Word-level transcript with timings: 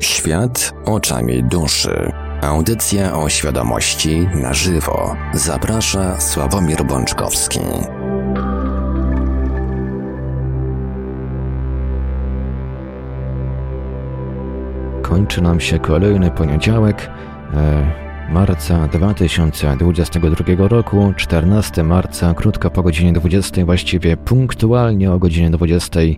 Świat 0.00 0.74
oczami 0.84 1.44
duszy. 1.44 2.12
Audycja 2.42 3.16
o 3.18 3.28
świadomości 3.28 4.28
na 4.34 4.54
żywo. 4.54 5.16
Zaprasza 5.34 6.20
Sławomir 6.20 6.84
Bączkowski. 6.84 7.60
Kończy 15.02 15.42
nam 15.42 15.60
się 15.60 15.78
kolejny 15.78 16.30
poniedziałek 16.30 17.10
e, 17.54 18.05
marca 18.30 18.88
2022 18.88 20.68
roku, 20.68 21.12
14 21.16 21.82
marca, 21.82 22.34
krótko 22.34 22.70
po 22.70 22.82
godzinie 22.82 23.12
20, 23.12 23.64
właściwie 23.64 24.16
punktualnie 24.16 25.12
o 25.12 25.18
godzinie 25.18 25.50
20. 25.50 26.00
E, 26.00 26.16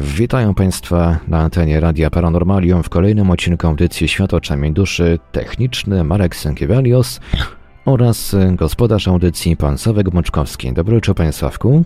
Witają 0.00 0.54
Państwa 0.54 1.18
na 1.28 1.38
antenie 1.38 1.80
Radia 1.80 2.10
Paranormalium 2.10 2.82
w 2.82 2.88
kolejnym 2.88 3.30
odcinku 3.30 3.66
audycji 3.66 4.08
Świat 4.08 4.34
oczami 4.34 4.72
duszy 4.72 5.18
techniczny 5.32 6.04
Marek 6.04 6.36
Sękiewelios 6.36 7.20
oraz 7.84 8.36
gospodarz 8.52 9.08
audycji 9.08 9.56
pan 9.56 9.78
Sławek 9.78 10.12
Moczkowski. 10.12 10.72
Dobry 10.72 10.94
wieczór 10.94 11.14
Panie 11.14 11.32
Sławku. 11.32 11.84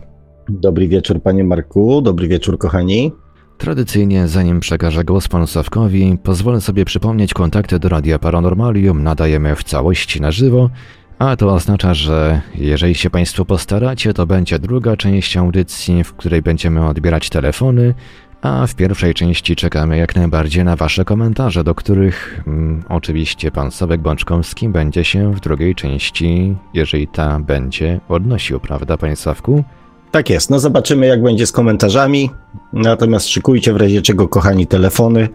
Dobry 0.49 0.89
wieczór 0.89 1.23
Panie 1.23 1.45
Marku, 1.45 2.03
dobry 2.03 2.29
wieczór 2.29 2.59
kochani. 2.59 3.13
Tradycyjnie, 3.61 4.29
zanim 4.29 4.61
przekażę 4.61 5.05
głos 5.05 5.29
panu 5.29 5.47
Sławkowi, 5.47 6.19
pozwolę 6.23 6.61
sobie 6.61 6.85
przypomnieć 6.85 7.35
kontakty 7.35 7.79
do 7.79 7.89
Radia 7.89 8.19
Paranormalium. 8.19 9.03
Nadajemy 9.03 9.57
w 9.57 9.65
całości 9.65 10.21
na 10.21 10.31
żywo, 10.31 10.71
a 11.19 11.37
to 11.37 11.55
oznacza, 11.55 11.95
że 11.95 12.41
jeżeli 12.55 12.95
się 12.95 13.11
Państwo 13.11 13.45
postaracie, 13.45 14.15
to 14.15 14.27
będzie 14.27 14.59
druga 14.59 14.97
część 14.97 15.37
audycji, 15.37 16.05
w 16.05 16.13
której 16.13 16.43
będziemy 16.43 16.87
odbierać 16.87 17.29
telefony, 17.29 17.95
a 18.43 18.67
w 18.67 18.75
pierwszej 18.75 19.15
części 19.15 19.57
czekamy 19.57 19.97
jak 19.97 20.17
najbardziej 20.17 20.65
na 20.65 20.77
Wasze 20.77 21.05
komentarze, 21.05 21.65
do 21.65 21.75
których 21.75 22.43
mm, 22.47 22.83
oczywiście 22.89 23.51
pan 23.51 23.71
Sławek 23.71 24.01
Bączkowski 24.01 24.69
będzie 24.69 25.05
się 25.05 25.35
w 25.35 25.41
drugiej 25.41 25.75
części, 25.75 26.57
jeżeli 26.75 27.09
ta 27.09 27.41
będzie, 27.41 28.01
odnosił, 28.09 28.61
prawda, 28.61 28.97
panie 28.97 29.17
Sławku? 29.17 29.65
Tak 30.11 30.31
jest, 30.31 30.51
no 30.51 30.59
zobaczymy 30.59 31.07
jak 31.07 31.23
będzie 31.23 31.47
z 31.47 31.53
komentarzami. 31.53 32.31
Natomiast 32.73 33.29
szykujcie 33.29 33.73
w 33.73 33.77
razie 33.77 34.03
czego, 34.03 34.29
kochani, 34.29 34.67
telefony, 34.67 35.29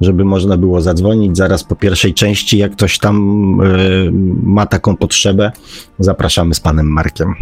żeby 0.00 0.24
można 0.24 0.56
było 0.56 0.80
zadzwonić 0.80 1.36
zaraz 1.36 1.64
po 1.64 1.76
pierwszej 1.76 2.14
części. 2.14 2.58
Jak 2.58 2.72
ktoś 2.72 2.98
tam 2.98 3.16
y, 3.60 4.10
ma 4.42 4.66
taką 4.66 4.96
potrzebę, 4.96 5.52
zapraszamy 5.98 6.54
z 6.54 6.60
panem 6.60 6.86
Markiem. 6.86 7.34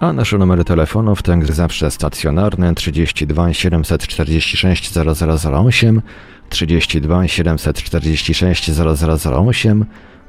A 0.00 0.12
nasze 0.12 0.38
numery 0.38 0.64
telefonów 0.64 1.22
to 1.22 1.32
jak 1.32 1.52
zawsze 1.52 1.90
stacjonarne 1.90 2.74
32 2.74 3.52
746 3.52 4.92
0008, 4.92 6.02
32 6.48 7.28
746 7.28 8.70
0008, 8.70 9.84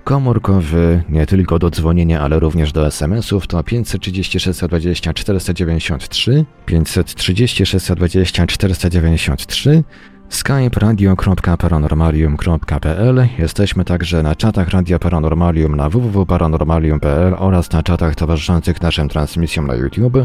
komórkowy 0.09 1.03
nie 1.09 1.25
tylko 1.25 1.59
do 1.59 1.69
dzwonienia, 1.69 2.21
ale 2.21 2.39
również 2.39 2.71
do 2.71 2.87
SMS-ów 2.87 3.47
to 3.47 3.63
536 3.63 4.59
20 4.59 5.13
493, 5.13 6.45
536 6.65 7.91
20 7.91 8.47
493, 8.47 9.83
skype 10.29 10.79
radio.paranormalium.pl. 10.79 13.27
Jesteśmy 13.37 13.85
także 13.85 14.23
na 14.23 14.35
czatach 14.35 14.69
Radia 14.69 14.99
Paranormalium 14.99 15.75
na 15.75 15.89
www.paranormalium.pl 15.89 17.35
oraz 17.37 17.71
na 17.71 17.83
czatach 17.83 18.15
towarzyszących 18.15 18.81
naszym 18.81 19.09
transmisjom 19.09 19.67
na 19.67 19.75
YouTube. 19.75 20.17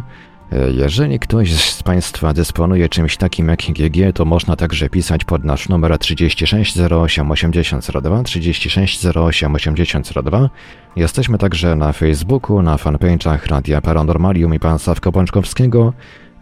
Jeżeli 0.74 1.18
ktoś 1.18 1.54
z 1.60 1.82
Państwa 1.82 2.32
dysponuje 2.32 2.88
czymś 2.88 3.16
takim 3.16 3.48
jak 3.48 3.60
GG, 3.60 4.12
to 4.14 4.24
można 4.24 4.56
także 4.56 4.88
pisać 4.88 5.24
pod 5.24 5.44
nasz 5.44 5.68
numer 5.68 5.98
36 5.98 6.78
08 6.78 7.30
8002, 7.30 8.22
36 8.22 9.06
08 9.06 9.54
8002. 9.54 10.50
Jesteśmy 10.96 11.38
także 11.38 11.76
na 11.76 11.92
Facebooku, 11.92 12.62
na 12.62 12.76
fanpage'ach 12.76 13.46
Radia 13.46 13.80
Paranormalium 13.80 14.54
i 14.54 14.58
Pan 14.58 14.78
Sławka 14.78 15.10
Bączkowskiego, 15.10 15.92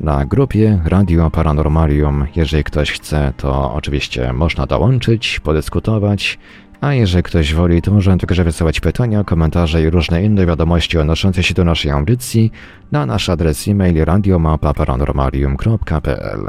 na 0.00 0.26
grupie 0.26 0.80
Radio 0.84 1.30
Paranormalium. 1.30 2.26
Jeżeli 2.36 2.64
ktoś 2.64 2.92
chce, 2.92 3.32
to 3.36 3.74
oczywiście 3.74 4.32
można 4.32 4.66
dołączyć, 4.66 5.40
podyskutować, 5.40 6.38
a 6.82 6.94
jeżeli 6.94 7.22
ktoś 7.22 7.54
woli, 7.54 7.82
to 7.82 7.92
może 7.92 8.16
także 8.16 8.44
wysyłać 8.44 8.80
pytania, 8.80 9.24
komentarze 9.24 9.82
i 9.82 9.90
różne 9.90 10.24
inne 10.24 10.46
wiadomości 10.46 10.98
odnoszące 10.98 11.42
się 11.42 11.54
do 11.54 11.64
naszej 11.64 11.90
audycji 11.90 12.52
na 12.92 13.06
nasz 13.06 13.28
adres 13.28 13.68
e-mail 13.68 14.04
radiomapa.paranormalium.pl 14.04 16.40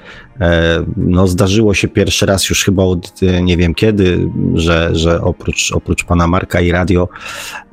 E, 0.41 0.84
no, 0.97 1.27
zdarzyło 1.27 1.75
się 1.75 1.89
pierwszy 1.89 2.27
raz 2.27 2.49
już 2.50 2.65
chyba 2.65 2.83
od 2.83 3.21
nie 3.43 3.56
wiem 3.56 3.75
kiedy, 3.75 4.31
że, 4.55 4.91
że 4.93 5.21
oprócz, 5.21 5.72
oprócz 5.72 6.05
pana 6.05 6.27
Marka 6.27 6.61
i 6.61 6.72
radio 6.72 7.09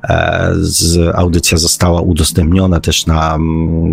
e, 0.04 0.50
z, 0.54 1.14
audycja 1.14 1.58
została 1.58 2.00
udostępniona 2.00 2.80
też 2.80 3.06
na, 3.06 3.38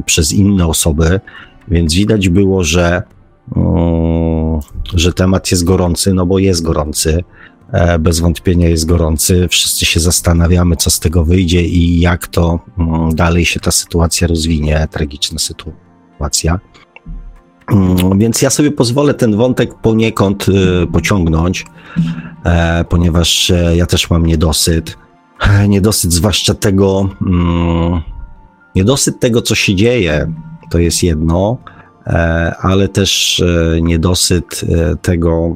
przez 0.05 0.33
inne 0.33 0.67
osoby, 0.67 1.19
więc 1.67 1.93
widać 1.93 2.29
było, 2.29 2.63
że, 2.63 3.03
że 4.95 5.13
temat 5.13 5.51
jest 5.51 5.63
gorący, 5.63 6.13
no 6.13 6.25
bo 6.25 6.39
jest 6.39 6.63
gorący. 6.63 7.23
E, 7.71 7.99
bez 7.99 8.19
wątpienia 8.19 8.69
jest 8.69 8.85
gorący. 8.85 9.47
Wszyscy 9.47 9.85
się 9.85 9.99
zastanawiamy, 9.99 10.75
co 10.75 10.89
z 10.89 10.99
tego 10.99 11.25
wyjdzie 11.25 11.61
i 11.63 11.99
jak 11.99 12.27
to 12.27 12.59
mm, 12.77 13.15
dalej 13.15 13.45
się 13.45 13.59
ta 13.59 13.71
sytuacja 13.71 14.27
rozwinie, 14.27 14.87
tragiczna 14.91 15.39
sytuacja. 15.39 16.59
Mm, 17.71 18.19
więc 18.19 18.41
ja 18.41 18.49
sobie 18.49 18.71
pozwolę 18.71 19.13
ten 19.13 19.35
wątek 19.35 19.73
poniekąd 19.75 20.45
y, 20.49 20.87
pociągnąć, 20.87 21.65
e, 22.45 22.83
ponieważ 22.89 23.51
e, 23.51 23.77
ja 23.77 23.85
też 23.85 24.09
mam 24.09 24.25
niedosyt. 24.25 24.97
Niedosyt 25.67 26.13
zwłaszcza 26.13 26.53
tego, 26.53 27.09
mm, 27.21 28.01
niedosyt 28.75 29.19
tego, 29.19 29.41
co 29.41 29.55
się 29.55 29.75
dzieje, 29.75 30.33
to 30.71 30.79
jest 30.79 31.03
jedno, 31.03 31.57
ale 32.61 32.87
też 32.87 33.43
niedosyt 33.81 34.61
tego, 35.01 35.55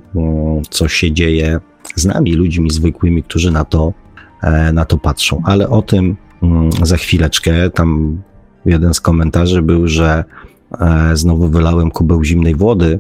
co 0.70 0.88
się 0.88 1.12
dzieje 1.12 1.60
z 1.96 2.06
nami, 2.06 2.34
ludźmi 2.34 2.72
zwykłymi, 2.72 3.24
którzy 3.24 3.52
na 3.52 3.66
to, 3.66 3.94
e, 4.42 4.74
na 4.74 4.86
to 4.86 4.98
patrzą. 4.98 5.42
Ale 5.46 5.70
o 5.70 5.82
tym 5.82 6.16
mm, 6.44 6.72
za 6.72 6.98
chwileczkę. 6.98 7.70
Tam 7.70 8.22
jeden 8.66 8.94
z 8.94 9.02
komentarzy 9.02 9.62
był, 9.62 9.88
że 9.88 10.10
e, 10.14 10.24
znowu 11.14 11.48
wylałem 11.48 11.92
kubeł 11.92 12.24
zimnej 12.24 12.56
wody. 12.56 13.00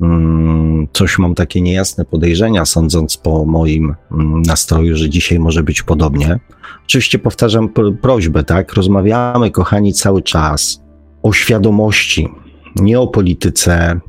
Mm, 0.00 0.88
coś 0.92 1.18
mam 1.18 1.34
takie 1.34 1.60
niejasne 1.60 2.04
podejrzenia, 2.04 2.64
sądząc 2.64 3.16
po 3.16 3.44
moim 3.44 3.94
mm, 4.12 4.42
nastroju, 4.42 4.96
że 4.96 5.10
dzisiaj 5.10 5.38
może 5.38 5.62
być 5.62 5.82
podobnie. 5.82 6.40
Oczywiście 6.84 7.18
powtarzam 7.18 7.68
prośbę, 8.02 8.44
tak? 8.44 8.72
Rozmawiamy, 8.72 9.50
kochani, 9.50 9.92
cały 9.92 10.22
czas 10.22 10.82
o 11.22 11.32
świadomości, 11.32 12.28
nie 12.76 13.00
o 13.00 13.06
polityce, 13.06 14.00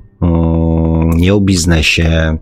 nie 1.16 1.34
o 1.34 1.42
biznesie, 1.42 2.38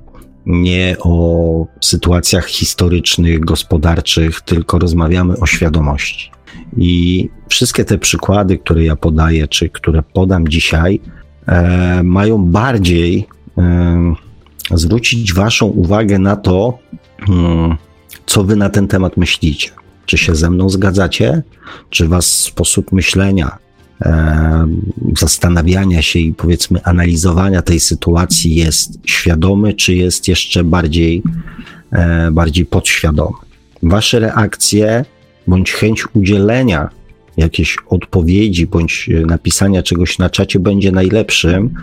nie 0.45 0.95
o 0.99 1.67
sytuacjach 1.81 2.45
historycznych, 2.45 3.39
gospodarczych, 3.39 4.41
tylko 4.41 4.79
rozmawiamy 4.79 5.37
o 5.37 5.45
świadomości. 5.45 6.31
I 6.77 7.29
wszystkie 7.49 7.85
te 7.85 7.97
przykłady, 7.97 8.57
które 8.57 8.83
ja 8.83 8.95
podaję, 8.95 9.47
czy 9.47 9.69
które 9.69 10.03
podam 10.13 10.47
dzisiaj, 10.47 10.99
e, 11.47 12.03
mają 12.03 12.45
bardziej 12.45 13.27
e, 13.57 14.15
zwrócić 14.71 15.33
Waszą 15.33 15.65
uwagę 15.65 16.19
na 16.19 16.35
to, 16.35 16.77
hmm, 17.19 17.77
co 18.25 18.43
Wy 18.43 18.55
na 18.55 18.69
ten 18.69 18.87
temat 18.87 19.17
myślicie. 19.17 19.69
Czy 20.05 20.17
się 20.17 20.35
ze 20.35 20.49
mną 20.49 20.69
zgadzacie? 20.69 21.43
Czy 21.89 22.07
Was 22.07 22.25
sposób 22.25 22.91
myślenia, 22.91 23.57
e, 24.01 24.67
zastanawiania 25.19 26.01
się 26.01 26.19
i 26.19 26.33
powiedzmy 26.33 26.83
analizowania 26.83 27.61
tej 27.61 27.79
sytuacji 27.79 28.55
jest 28.55 28.99
świadomy, 29.05 29.73
czy 29.73 29.95
jest 29.95 30.27
jeszcze 30.27 30.63
bardziej, 30.63 31.23
e, 31.91 32.31
bardziej 32.31 32.65
podświadomy? 32.65 33.37
Wasze 33.83 34.19
reakcje 34.19 35.05
bądź 35.47 35.71
chęć 35.71 36.05
udzielenia 36.13 36.89
jakiejś 37.37 37.77
odpowiedzi 37.89 38.67
bądź 38.67 39.09
napisania 39.25 39.83
czegoś 39.83 40.17
na 40.17 40.29
czacie 40.29 40.59
będzie 40.59 40.91
najlepszym, 40.91 41.73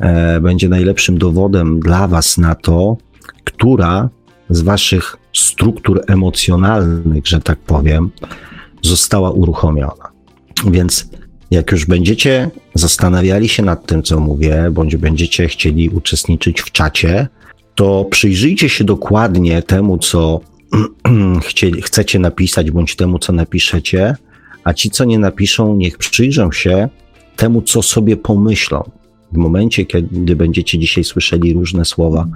e, 0.00 0.40
będzie 0.40 0.68
najlepszym 0.68 1.18
dowodem 1.18 1.80
dla 1.80 2.08
Was 2.08 2.38
na 2.38 2.54
to, 2.54 2.96
która 3.44 4.08
z 4.50 4.60
Waszych 4.60 5.16
struktur 5.34 6.02
emocjonalnych, 6.06 7.26
że 7.26 7.40
tak 7.40 7.58
powiem, 7.58 8.10
została 8.82 9.30
uruchomiona. 9.30 10.12
Więc 10.70 11.10
jak 11.50 11.72
już 11.72 11.86
będziecie 11.86 12.50
zastanawiali 12.74 13.48
się 13.48 13.62
nad 13.62 13.86
tym, 13.86 14.02
co 14.02 14.20
mówię, 14.20 14.70
bądź 14.72 14.96
będziecie 14.96 15.48
chcieli 15.48 15.88
uczestniczyć 15.88 16.60
w 16.60 16.72
czacie, 16.72 17.28
to 17.74 18.04
przyjrzyjcie 18.10 18.68
się 18.68 18.84
dokładnie 18.84 19.62
temu, 19.62 19.98
co 19.98 20.40
chcieli, 21.48 21.82
chcecie 21.82 22.18
napisać, 22.18 22.70
bądź 22.70 22.96
temu, 22.96 23.18
co 23.18 23.32
napiszecie, 23.32 24.16
a 24.64 24.74
ci, 24.74 24.90
co 24.90 25.04
nie 25.04 25.18
napiszą, 25.18 25.76
niech 25.76 25.98
przyjrzą 25.98 26.52
się 26.52 26.88
temu, 27.36 27.62
co 27.62 27.82
sobie 27.82 28.16
pomyślą. 28.16 28.90
W 29.32 29.36
momencie, 29.36 29.86
kiedy 29.86 30.36
będziecie 30.36 30.78
dzisiaj 30.78 31.04
słyszeli 31.04 31.52
różne 31.52 31.84
słowa 31.84 32.26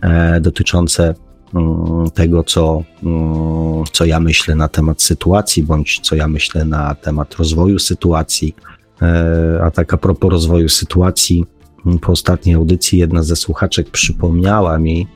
e, 0.00 0.40
dotyczące 0.40 1.14
mm, 1.54 2.10
tego, 2.10 2.44
co, 2.44 2.82
mm, 3.02 3.84
co 3.92 4.04
ja 4.04 4.20
myślę 4.20 4.54
na 4.54 4.68
temat 4.68 5.02
sytuacji, 5.02 5.62
bądź 5.62 6.00
co 6.00 6.16
ja 6.16 6.28
myślę 6.28 6.64
na 6.64 6.94
temat 6.94 7.34
rozwoju 7.34 7.78
sytuacji. 7.78 8.56
E, 9.02 9.60
a 9.62 9.70
tak 9.70 9.94
a 9.94 9.96
propos 9.96 10.30
rozwoju 10.30 10.68
sytuacji, 10.68 11.44
mm, 11.86 11.98
po 11.98 12.12
ostatniej 12.12 12.54
audycji 12.54 12.98
jedna 12.98 13.22
ze 13.22 13.36
słuchaczek 13.36 13.90
przypomniała 13.90 14.78
mi, 14.78 15.06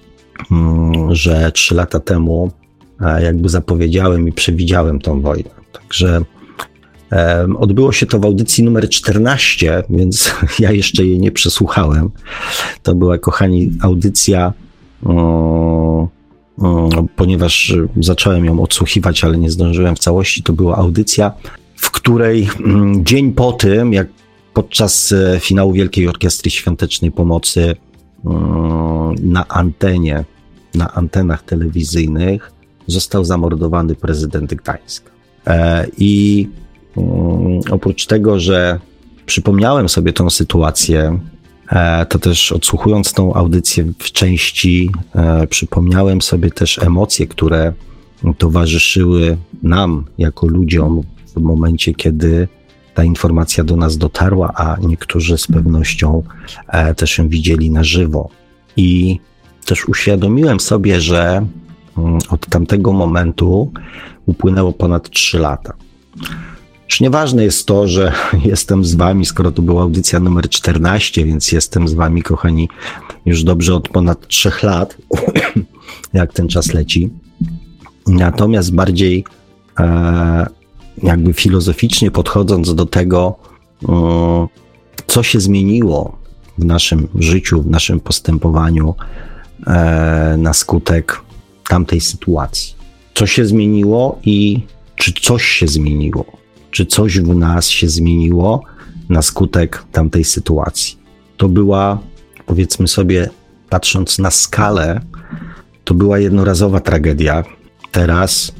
że 1.11 1.52
trzy 1.52 1.75
lata 1.75 2.00
temu 2.00 2.50
jakby 3.23 3.49
zapowiedziałem 3.49 4.29
i 4.29 4.32
przewidziałem 4.32 5.00
tą 5.00 5.20
wojnę. 5.20 5.50
Także 5.73 6.25
Odbyło 7.58 7.93
się 7.93 8.06
to 8.06 8.19
w 8.19 8.25
audycji 8.25 8.64
numer 8.64 8.88
14, 8.88 9.82
więc 9.91 10.35
ja 10.58 10.73
jeszcze 10.73 11.05
jej 11.05 11.19
nie 11.19 11.32
przesłuchałem. 11.32 12.11
To 12.82 12.94
była, 12.94 13.19
kochani, 13.19 13.73
audycja, 13.82 14.52
ponieważ 17.17 17.75
zacząłem 18.00 18.44
ją 18.44 18.62
odsłuchiwać, 18.62 19.25
ale 19.25 19.38
nie 19.38 19.50
zdążyłem 19.50 19.97
w 19.97 19.99
całości. 19.99 20.43
To 20.43 20.52
była 20.52 20.76
audycja, 20.76 21.32
w 21.76 21.91
której 21.91 22.49
mm, 22.64 23.05
dzień 23.05 23.32
po 23.32 23.52
tym, 23.52 23.93
jak 23.93 24.06
podczas 24.55 25.12
e, 25.12 25.41
finału 25.41 25.73
Wielkiej 25.73 26.08
Orkiestry 26.08 26.50
Świątecznej 26.50 27.11
Pomocy 27.11 27.76
na 29.23 29.49
antenie, 29.49 30.25
na 30.75 30.94
antenach 30.94 31.43
telewizyjnych 31.43 32.52
został 32.90 33.25
zamordowany 33.25 33.94
prezydent 33.94 34.54
Gdańska. 34.54 35.10
E, 35.46 35.87
I 35.98 36.48
mm, 36.96 37.60
oprócz 37.70 38.06
tego, 38.06 38.40
że 38.40 38.81
przypomniałem 39.26 39.88
sobie 39.88 40.12
tą 40.12 40.31
sytuację, 40.31 41.19
e, 41.69 42.06
to 42.06 42.19
też 42.19 42.52
odsłuchując 42.52 43.12
tą 43.12 43.34
audycję 43.34 43.84
w 43.98 44.12
części, 44.12 44.90
e, 45.14 45.46
przypomniałem 45.46 46.22
sobie 46.22 46.50
też 46.50 46.78
emocje, 46.78 47.26
które 47.26 47.72
towarzyszyły 48.38 49.37
nam 49.62 50.04
jako 50.19 50.46
ludziom 50.46 51.02
w 51.37 51.40
momencie, 51.40 51.94
kiedy 51.94 52.48
ta 52.94 53.04
informacja 53.04 53.64
do 53.64 53.76
nas 53.76 53.98
dotarła, 53.98 54.52
a 54.54 54.76
niektórzy 54.81 55.38
z 55.38 55.46
pewnością 55.46 56.22
też 56.96 57.19
ją 57.19 57.28
widzieli 57.28 57.70
na 57.70 57.84
żywo. 57.84 58.28
I 58.76 59.20
też 59.64 59.88
uświadomiłem 59.88 60.60
sobie, 60.60 61.00
że 61.00 61.46
od 62.31 62.46
tamtego 62.46 62.92
momentu 62.92 63.72
upłynęło 64.26 64.72
ponad 64.72 65.10
3 65.10 65.38
lata. 65.38 65.72
Już 66.90 67.00
nieważne 67.00 67.44
jest 67.44 67.66
to, 67.66 67.88
że 67.88 68.12
jestem 68.44 68.84
z 68.84 68.94
wami, 68.94 69.26
skoro 69.26 69.52
to 69.52 69.62
była 69.62 69.82
audycja 69.82 70.20
numer 70.20 70.48
14, 70.48 71.25
więc 71.25 71.52
jestem 71.52 71.88
z 71.88 71.94
wami, 71.94 72.22
kochani, 72.22 72.69
już 73.26 73.44
dobrze 73.44 73.75
od 73.75 73.88
ponad 73.88 74.28
3 74.28 74.50
lat, 74.62 74.96
jak 76.12 76.32
ten 76.32 76.48
czas 76.48 76.75
leci. 76.75 77.10
Natomiast 78.06 78.75
bardziej 78.75 79.25
e, 79.81 80.46
jakby 81.02 81.32
filozoficznie 81.32 82.10
podchodząc 82.10 82.75
do 82.75 82.87
tego, 82.87 83.37
e, 83.88 84.46
co 85.06 85.22
się 85.22 85.40
zmieniło 85.40 86.16
w 86.58 86.64
naszym 86.64 87.08
życiu, 87.14 87.62
w 87.62 87.66
naszym 87.66 88.00
postępowaniu 88.00 88.94
e, 89.66 90.34
na 90.38 90.52
skutek 90.52 91.20
tamtej 91.70 92.00
sytuacji. 92.00 92.75
Co 93.14 93.26
się 93.26 93.46
zmieniło 93.46 94.19
i 94.25 94.61
czy 94.96 95.12
coś 95.12 95.44
się 95.44 95.67
zmieniło? 95.69 96.25
Czy 96.70 96.87
coś 96.87 97.20
w 97.20 97.34
nas 97.34 97.69
się 97.69 97.88
zmieniło 97.88 98.62
na 99.08 99.22
skutek 99.22 99.84
tamtej 99.93 100.25
sytuacji? 100.25 100.99
To 101.37 101.49
była, 101.49 101.99
powiedzmy 102.46 102.88
sobie, 102.88 103.31
patrząc 103.69 104.19
na 104.19 104.31
skalę, 104.31 105.00
to 105.84 105.94
była 105.94 106.19
jednorazowa 106.19 106.81
tragedia. 106.81 107.44
Teraz 107.93 108.52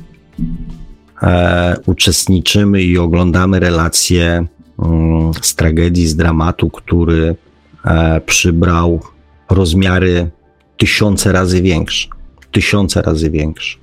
e, 1.23 1.77
uczestniczymy 1.87 2.83
i 2.83 2.99
oglądamy 2.99 3.61
relacje 3.61 4.47
mm, 4.83 5.35
z 5.43 5.55
tragedii, 5.55 6.07
z 6.07 6.17
dramatu, 6.17 6.71
który 6.71 7.37
e, 7.85 8.21
przybrał 8.21 9.01
rozmiary 9.49 10.31
tysiące 10.77 11.33
razy 11.33 11.63
większe 11.63 12.20
tysiące 12.51 13.03
razy 13.03 13.31
większy. 13.31 13.79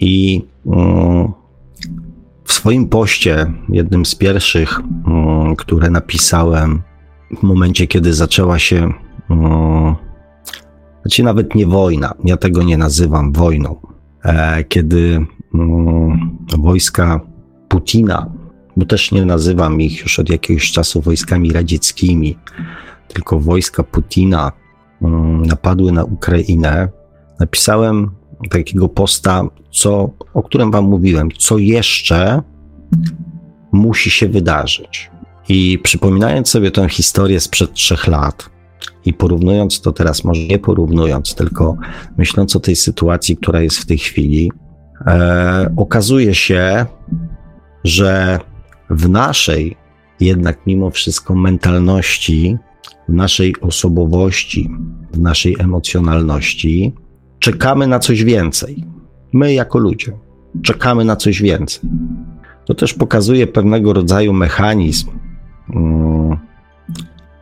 I 0.00 0.44
mm, 0.66 1.32
w 2.44 2.52
swoim 2.52 2.88
poście, 2.88 3.52
jednym 3.68 4.06
z 4.06 4.14
pierwszych, 4.14 4.80
mm, 5.06 5.56
które 5.56 5.90
napisałem 5.90 6.82
w 7.38 7.42
momencie, 7.42 7.86
kiedy 7.86 8.14
zaczęła 8.14 8.58
się, 8.58 8.92
mm, 9.30 9.94
znaczy 11.02 11.22
nawet 11.22 11.54
nie 11.54 11.66
wojna, 11.66 12.14
ja 12.24 12.36
tego 12.36 12.62
nie 12.62 12.78
nazywam 12.78 13.32
wojną, 13.32 13.76
e, 14.24 14.64
kiedy 14.64 15.26
wojska 16.58 17.20
Putina, 17.68 18.30
bo 18.76 18.86
też 18.86 19.12
nie 19.12 19.24
nazywam 19.24 19.80
ich 19.80 20.00
już 20.02 20.18
od 20.18 20.30
jakiegoś 20.30 20.72
czasu 20.72 21.00
wojskami 21.00 21.52
radzieckimi, 21.52 22.38
tylko 23.08 23.40
wojska 23.40 23.82
Putina 23.82 24.52
napadły 25.46 25.92
na 25.92 26.04
Ukrainę, 26.04 26.88
napisałem 27.40 28.10
takiego 28.50 28.88
posta, 28.88 29.44
co, 29.70 30.10
o 30.34 30.42
którym 30.42 30.70
Wam 30.70 30.84
mówiłem, 30.84 31.28
co 31.38 31.58
jeszcze 31.58 32.42
musi 33.72 34.10
się 34.10 34.28
wydarzyć. 34.28 35.10
I 35.48 35.78
przypominając 35.82 36.48
sobie 36.48 36.70
tę 36.70 36.88
historię 36.88 37.40
sprzed 37.40 37.72
trzech 37.72 38.06
lat 38.06 38.50
i 39.04 39.12
porównując 39.12 39.80
to 39.80 39.92
teraz, 39.92 40.24
może 40.24 40.40
nie 40.40 40.58
porównując, 40.58 41.34
tylko 41.34 41.76
myśląc 42.16 42.56
o 42.56 42.60
tej 42.60 42.76
sytuacji, 42.76 43.36
która 43.36 43.60
jest 43.60 43.78
w 43.78 43.86
tej 43.86 43.98
chwili, 43.98 44.52
e, 45.06 45.74
okazuje 45.76 46.34
się, 46.34 46.86
że 47.84 48.38
w 48.90 49.08
naszej 49.08 49.76
jednak 50.20 50.66
mimo 50.66 50.90
wszystko 50.90 51.34
mentalności, 51.34 52.56
w 53.08 53.12
naszej 53.12 53.54
osobowości, 53.60 54.70
w 55.12 55.18
naszej 55.18 55.56
emocjonalności, 55.58 56.94
czekamy 57.44 57.86
na 57.86 57.98
coś 57.98 58.24
więcej. 58.24 58.84
My, 59.32 59.52
jako 59.52 59.78
ludzie, 59.78 60.12
czekamy 60.62 61.04
na 61.04 61.16
coś 61.16 61.42
więcej. 61.42 61.90
To 62.64 62.74
też 62.74 62.94
pokazuje 62.94 63.46
pewnego 63.46 63.92
rodzaju 63.92 64.32
mechanizm, 64.32 65.10
um, 65.74 66.36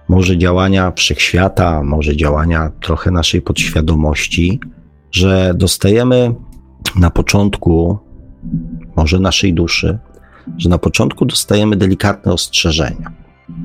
może 0.09 0.39
działania 0.39 0.93
wszechświata, 0.97 1.83
może 1.83 2.17
działania 2.17 2.73
trochę 2.81 3.11
naszej 3.11 3.43
podświadomości, 3.43 4.61
że 5.13 5.55
dostajemy 5.57 6.35
na 6.97 7.11
początku, 7.11 7.99
może 8.97 9.19
naszej 9.21 9.55
duszy, 9.55 9.99
że 10.59 10.69
na 10.69 10.79
początku 10.79 11.25
dostajemy 11.25 11.77
delikatne 11.77 12.33
ostrzeżenia. 12.33 13.13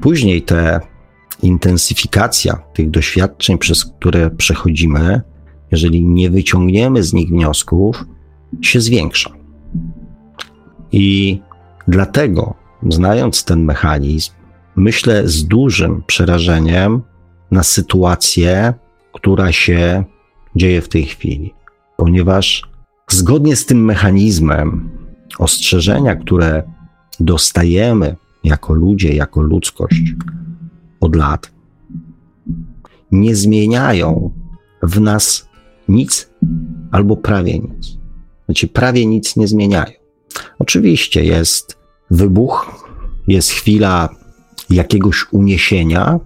Później 0.01 0.41
te 0.41 0.79
intensyfikacja 1.43 2.59
tych 2.73 2.89
doświadczeń, 2.89 3.57
przez 3.57 3.85
które 3.85 4.29
przechodzimy, 4.29 5.21
jeżeli 5.71 6.05
nie 6.05 6.29
wyciągniemy 6.29 7.03
z 7.03 7.13
nich 7.13 7.29
wniosków, 7.29 8.05
się 8.61 8.81
zwiększa. 8.81 9.31
I 10.91 11.39
dlatego, 11.87 12.53
znając 12.89 13.45
ten 13.45 13.63
mechanizm, 13.63 14.31
myślę 14.75 15.27
z 15.27 15.47
dużym 15.47 16.03
przerażeniem 16.07 17.01
na 17.51 17.63
sytuację, 17.63 18.73
która 19.13 19.51
się 19.51 20.03
dzieje 20.55 20.81
w 20.81 20.89
tej 20.89 21.03
chwili, 21.03 21.53
ponieważ 21.97 22.61
zgodnie 23.09 23.55
z 23.55 23.65
tym 23.65 23.85
mechanizmem 23.85 24.89
ostrzeżenia, 25.39 26.15
które 26.15 26.63
dostajemy 27.19 28.15
jako 28.43 28.73
ludzie, 28.73 29.13
jako 29.15 29.41
ludzkość 29.41 30.13
od 30.99 31.15
lat, 31.15 31.51
nie 33.11 33.35
zmieniają 33.35 34.31
w 34.83 35.01
nas 35.01 35.46
nic 35.89 36.29
albo 36.91 37.17
prawie 37.17 37.59
nic. 37.59 37.97
Znaczy, 38.45 38.67
prawie 38.67 39.05
nic 39.05 39.35
nie 39.35 39.47
zmieniają. 39.47 39.91
Oczywiście 40.59 41.25
jest 41.25 41.77
wybuch, 42.11 42.85
jest 43.27 43.49
chwila 43.51 44.09
jakiegoś 44.69 45.25
uniesienia, 45.31 46.19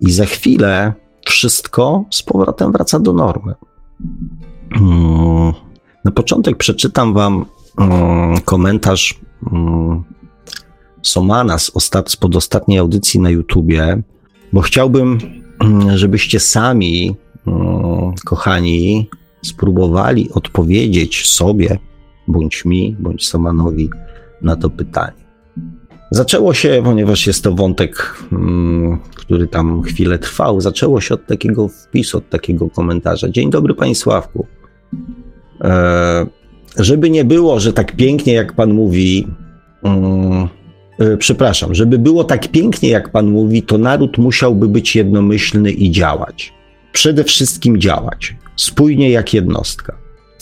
i 0.00 0.12
za 0.12 0.24
chwilę 0.24 0.94
wszystko 1.26 2.04
z 2.10 2.22
powrotem 2.22 2.72
wraca 2.72 2.98
do 2.98 3.12
normy. 3.12 3.54
Mm, 4.76 5.52
na 6.04 6.10
początek 6.10 6.56
przeczytam 6.56 7.14
Wam 7.14 7.44
mm, 7.78 8.40
komentarz 8.40 9.20
mm, 9.52 10.04
Somana 11.02 11.58
z, 11.58 11.70
ostat, 11.74 12.10
spod 12.10 12.36
ostatniej 12.36 12.78
audycji 12.78 13.20
na 13.20 13.30
YouTubie, 13.30 14.02
bo 14.52 14.60
chciałbym, 14.60 15.18
żebyście 15.94 16.40
sami, 16.40 17.16
kochani, 18.24 19.10
spróbowali 19.42 20.30
odpowiedzieć 20.34 21.28
sobie, 21.28 21.78
bądź 22.28 22.64
mi, 22.64 22.96
bądź 22.98 23.28
Somanowi 23.28 23.90
na 24.42 24.56
to 24.56 24.70
pytanie. 24.70 25.26
Zaczęło 26.10 26.54
się, 26.54 26.80
ponieważ 26.84 27.26
jest 27.26 27.44
to 27.44 27.52
wątek, 27.52 28.16
mm, 28.32 28.98
który 29.14 29.46
tam 29.46 29.82
chwilę 29.82 30.18
trwał, 30.18 30.60
zaczęło 30.60 31.00
się 31.00 31.14
od 31.14 31.26
takiego 31.26 31.68
wpisu, 31.68 32.18
od 32.18 32.28
takiego 32.28 32.70
komentarza. 32.70 33.28
Dzień 33.28 33.50
dobry, 33.50 33.74
panie 33.74 33.94
Sławku. 33.94 34.46
E, 35.60 36.26
żeby 36.78 37.10
nie 37.10 37.24
było, 37.24 37.60
że 37.60 37.72
tak 37.72 37.96
pięknie, 37.96 38.32
jak 38.32 38.52
pan 38.52 38.74
mówi, 38.74 39.26
mm, 39.82 40.48
e, 40.98 41.16
przepraszam, 41.16 41.74
żeby 41.74 41.98
było 41.98 42.24
tak 42.24 42.48
pięknie, 42.48 42.88
jak 42.88 43.12
pan 43.12 43.30
mówi, 43.30 43.62
to 43.62 43.78
naród 43.78 44.18
musiałby 44.18 44.68
być 44.68 44.96
jednomyślny 44.96 45.72
i 45.72 45.90
działać. 45.90 46.55
Przede 46.96 47.24
wszystkim 47.24 47.80
działać, 47.80 48.36
spójnie 48.56 49.10
jak 49.10 49.34
jednostka. 49.34 49.96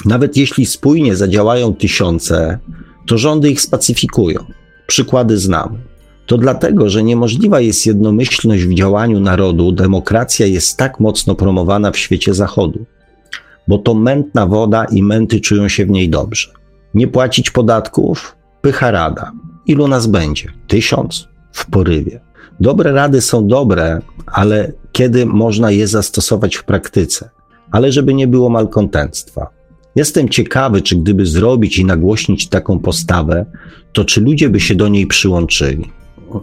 Nawet 0.05 0.37
jeśli 0.37 0.67
spójnie 0.67 1.17
zadziałają 1.17 1.75
tysiące, 1.75 2.59
to 3.07 3.19
rządy 3.19 3.51
ich 3.51 3.61
spacyfikują 3.61 4.45
przykłady 4.87 5.39
znamy. 5.39 5.79
To 6.27 6.39
dlatego, 6.39 6.91
że 6.91 7.03
niemożliwa 7.03 7.61
jest 7.61 7.87
jednomyślność 7.87 8.65
w 8.65 8.75
działaniu 8.75 9.21
narodu, 9.21 9.73
demokracja 9.73 10.47
jest 10.47 10.77
tak 10.77 11.01
mocno 11.01 11.35
promowana 11.35 11.91
w 11.91 11.99
świecie 11.99 12.35
zachodu, 12.35 12.87
bo 13.69 13.79
to 13.79 13.95
mętna 13.95 14.47
woda 14.47 14.85
i 14.85 15.03
męty 15.03 15.41
czują 15.41 15.69
się 15.69 15.87
w 15.87 15.91
niej 15.91 16.09
dobrze. 16.09 16.51
Nie 16.95 17.09
płacić 17.09 17.51
podatków? 17.51 18.37
Pycha 18.61 18.91
rada. 18.91 19.33
Ilu 19.67 19.89
nas 19.89 20.07
będzie? 20.07 20.53
Tysiąc? 20.69 21.29
W 21.53 21.71
porywie. 21.71 22.21
Dobre 22.61 22.93
rady 22.93 23.21
są 23.21 23.47
dobre, 23.47 24.01
ale 24.27 24.73
kiedy 24.93 25.27
można 25.27 25.71
je 25.71 25.87
zastosować 25.87 26.57
w 26.57 26.65
praktyce? 26.65 27.31
Ale 27.71 27.93
żeby 27.93 28.15
nie 28.15 28.27
było 28.27 28.49
malkontentstwa. 28.49 29.51
Jestem 29.97 30.29
ciekawy, 30.29 30.83
czy 30.83 30.97
gdyby 30.97 31.27
zrobić 31.27 31.79
i 31.79 31.85
nagłośnić 31.85 32.49
taką 32.49 32.79
postawę, 32.79 33.47
to 33.93 34.05
czy 34.05 34.21
ludzie 34.21 34.49
by 34.49 34.61
się 34.61 34.75
do 34.75 34.89
niej 34.89 35.07
przyłączyli? 35.07 35.91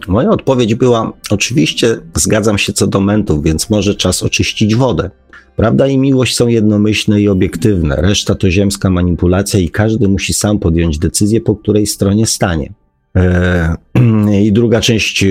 Moja 0.08 0.30
odpowiedź 0.30 0.74
była: 0.74 1.12
Oczywiście 1.30 1.98
zgadzam 2.14 2.58
się 2.58 2.72
co 2.72 2.86
do 2.86 3.00
mentów, 3.00 3.42
więc 3.42 3.70
może 3.70 3.94
czas 3.94 4.22
oczyścić 4.22 4.74
wodę. 4.74 5.10
Prawda 5.56 5.86
i 5.86 5.98
miłość 5.98 6.36
są 6.36 6.48
jednomyślne 6.48 7.20
i 7.20 7.28
obiektywne, 7.28 7.96
reszta 7.96 8.34
to 8.34 8.50
ziemska 8.50 8.90
manipulacja 8.90 9.60
i 9.60 9.70
każdy 9.70 10.08
musi 10.08 10.32
sam 10.32 10.58
podjąć 10.58 10.98
decyzję, 10.98 11.40
po 11.40 11.56
której 11.56 11.86
stronie 11.86 12.26
stanie. 12.26 12.72
Eee, 13.14 14.42
I 14.46 14.52
druga 14.52 14.80
część 14.80 15.24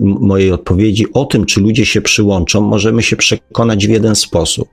mojej 0.00 0.52
odpowiedzi 0.52 1.12
o 1.12 1.24
tym, 1.24 1.46
czy 1.46 1.60
ludzie 1.60 1.86
się 1.86 2.00
przyłączą, 2.00 2.60
możemy 2.60 3.02
się 3.02 3.16
przekonać 3.16 3.86
w 3.86 3.90
jeden 3.90 4.14
sposób. 4.14 4.68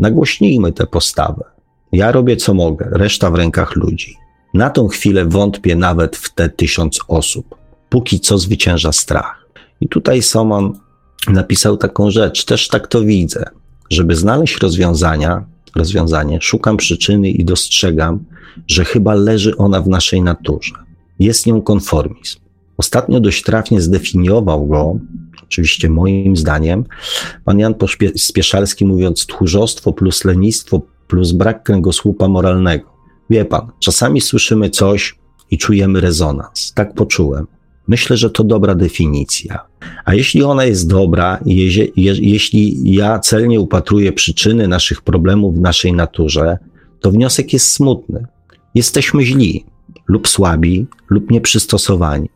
Nagłośnijmy 0.00 0.72
tę 0.72 0.86
postawę. 0.86 1.44
Ja 1.92 2.12
robię 2.12 2.36
co 2.36 2.54
mogę, 2.54 2.88
reszta 2.92 3.30
w 3.30 3.34
rękach 3.34 3.76
ludzi. 3.76 4.14
Na 4.54 4.70
tą 4.70 4.88
chwilę 4.88 5.24
wątpię 5.24 5.76
nawet 5.76 6.16
w 6.16 6.34
te 6.34 6.48
tysiąc 6.48 7.00
osób. 7.08 7.54
Póki 7.88 8.20
co 8.20 8.38
zwycięża 8.38 8.92
strach. 8.92 9.46
I 9.80 9.88
tutaj 9.88 10.22
Somon 10.22 10.72
napisał 11.28 11.76
taką 11.76 12.10
rzecz, 12.10 12.44
też 12.44 12.68
tak 12.68 12.86
to 12.86 13.00
widzę. 13.00 13.44
Żeby 13.90 14.16
znaleźć 14.16 14.58
rozwiązania, 14.58 15.44
rozwiązanie, 15.76 16.38
szukam 16.40 16.76
przyczyny 16.76 17.30
i 17.30 17.44
dostrzegam, 17.44 18.24
że 18.68 18.84
chyba 18.84 19.14
leży 19.14 19.56
ona 19.56 19.80
w 19.80 19.88
naszej 19.88 20.22
naturze. 20.22 20.85
Jest 21.18 21.46
nią 21.46 21.62
konformizm. 21.62 22.38
Ostatnio 22.76 23.20
dość 23.20 23.42
trafnie 23.42 23.80
zdefiniował 23.80 24.66
go, 24.66 24.98
oczywiście 25.44 25.90
moim 25.90 26.36
zdaniem, 26.36 26.84
pan 27.44 27.58
Jan 27.58 27.74
Spieszalski 28.16 28.86
mówiąc 28.86 29.26
tchórzostwo 29.26 29.92
plus 29.92 30.24
lenistwo 30.24 30.82
plus 31.08 31.32
brak 31.32 31.62
kręgosłupa 31.62 32.28
moralnego. 32.28 32.96
Wie 33.30 33.44
pan, 33.44 33.70
czasami 33.80 34.20
słyszymy 34.20 34.70
coś 34.70 35.18
i 35.50 35.58
czujemy 35.58 36.00
rezonans. 36.00 36.72
Tak 36.74 36.94
poczułem. 36.94 37.46
Myślę, 37.88 38.16
że 38.16 38.30
to 38.30 38.44
dobra 38.44 38.74
definicja. 38.74 39.66
A 40.04 40.14
jeśli 40.14 40.42
ona 40.42 40.64
jest 40.64 40.88
dobra, 40.88 41.40
je, 41.46 41.84
je, 41.96 42.14
jeśli 42.20 42.94
ja 42.94 43.18
celnie 43.18 43.60
upatruję 43.60 44.12
przyczyny 44.12 44.68
naszych 44.68 45.02
problemów 45.02 45.56
w 45.56 45.60
naszej 45.60 45.92
naturze, 45.92 46.58
to 47.00 47.10
wniosek 47.10 47.52
jest 47.52 47.72
smutny. 47.72 48.26
Jesteśmy 48.74 49.24
źli, 49.24 49.64
lub 50.08 50.28
słabi, 50.28 50.86
lub 51.10 51.30
nieprzystosowani 51.30 52.28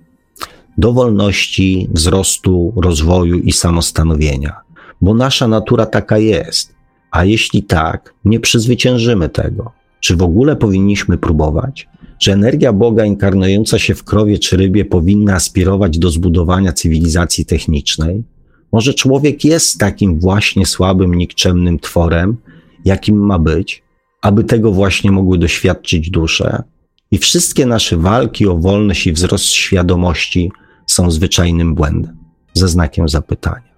do 0.78 0.92
wolności, 0.92 1.88
wzrostu, 1.92 2.72
rozwoju 2.76 3.38
i 3.38 3.52
samostanowienia, 3.52 4.60
bo 5.00 5.14
nasza 5.14 5.48
natura 5.48 5.86
taka 5.86 6.18
jest. 6.18 6.74
A 7.10 7.24
jeśli 7.24 7.62
tak, 7.62 8.14
nie 8.24 8.40
przezwyciężymy 8.40 9.28
tego. 9.28 9.72
Czy 10.00 10.16
w 10.16 10.22
ogóle 10.22 10.56
powinniśmy 10.56 11.18
próbować? 11.18 11.88
Że 12.20 12.32
energia 12.32 12.72
Boga 12.72 13.04
inkarnująca 13.04 13.78
się 13.78 13.94
w 13.94 14.04
krowie 14.04 14.38
czy 14.38 14.56
rybie 14.56 14.84
powinna 14.84 15.34
aspirować 15.34 15.98
do 15.98 16.10
zbudowania 16.10 16.72
cywilizacji 16.72 17.46
technicznej? 17.46 18.24
Może 18.72 18.94
człowiek 18.94 19.44
jest 19.44 19.78
takim 19.78 20.20
właśnie 20.20 20.66
słabym, 20.66 21.14
nikczemnym 21.14 21.78
tworem, 21.78 22.36
jakim 22.84 23.16
ma 23.16 23.38
być, 23.38 23.82
aby 24.22 24.44
tego 24.44 24.72
właśnie 24.72 25.10
mogły 25.10 25.38
doświadczyć 25.38 26.10
dusze? 26.10 26.62
I 27.10 27.18
wszystkie 27.18 27.66
nasze 27.66 27.96
walki 27.96 28.46
o 28.46 28.56
wolność 28.56 29.06
i 29.06 29.12
wzrost 29.12 29.44
świadomości 29.44 30.52
są 30.86 31.10
zwyczajnym 31.10 31.74
błędem, 31.74 32.16
ze 32.54 32.68
znakiem 32.68 33.08
zapytania. 33.08 33.70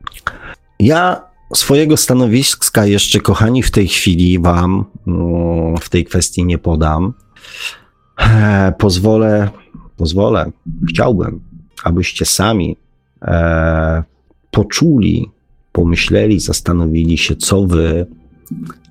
Ja 0.81 1.33
Swojego 1.55 1.97
stanowiska 1.97 2.87
jeszcze, 2.87 3.21
kochani, 3.21 3.63
w 3.63 3.71
tej 3.71 3.89
chwili 3.89 4.39
Wam 4.39 4.85
mm, 5.07 5.77
w 5.77 5.89
tej 5.89 6.05
kwestii 6.05 6.45
nie 6.45 6.59
podam. 6.59 7.13
E, 8.19 8.73
pozwolę, 8.79 9.51
pozwolę, 9.97 10.51
chciałbym, 10.89 11.41
abyście 11.85 12.27
sami 12.27 12.77
e, 13.23 14.03
poczuli, 14.51 15.31
pomyśleli, 15.73 16.41
zastanowili 16.41 17.19
się, 17.19 17.37
co 17.37 17.67
Wy 17.67 18.07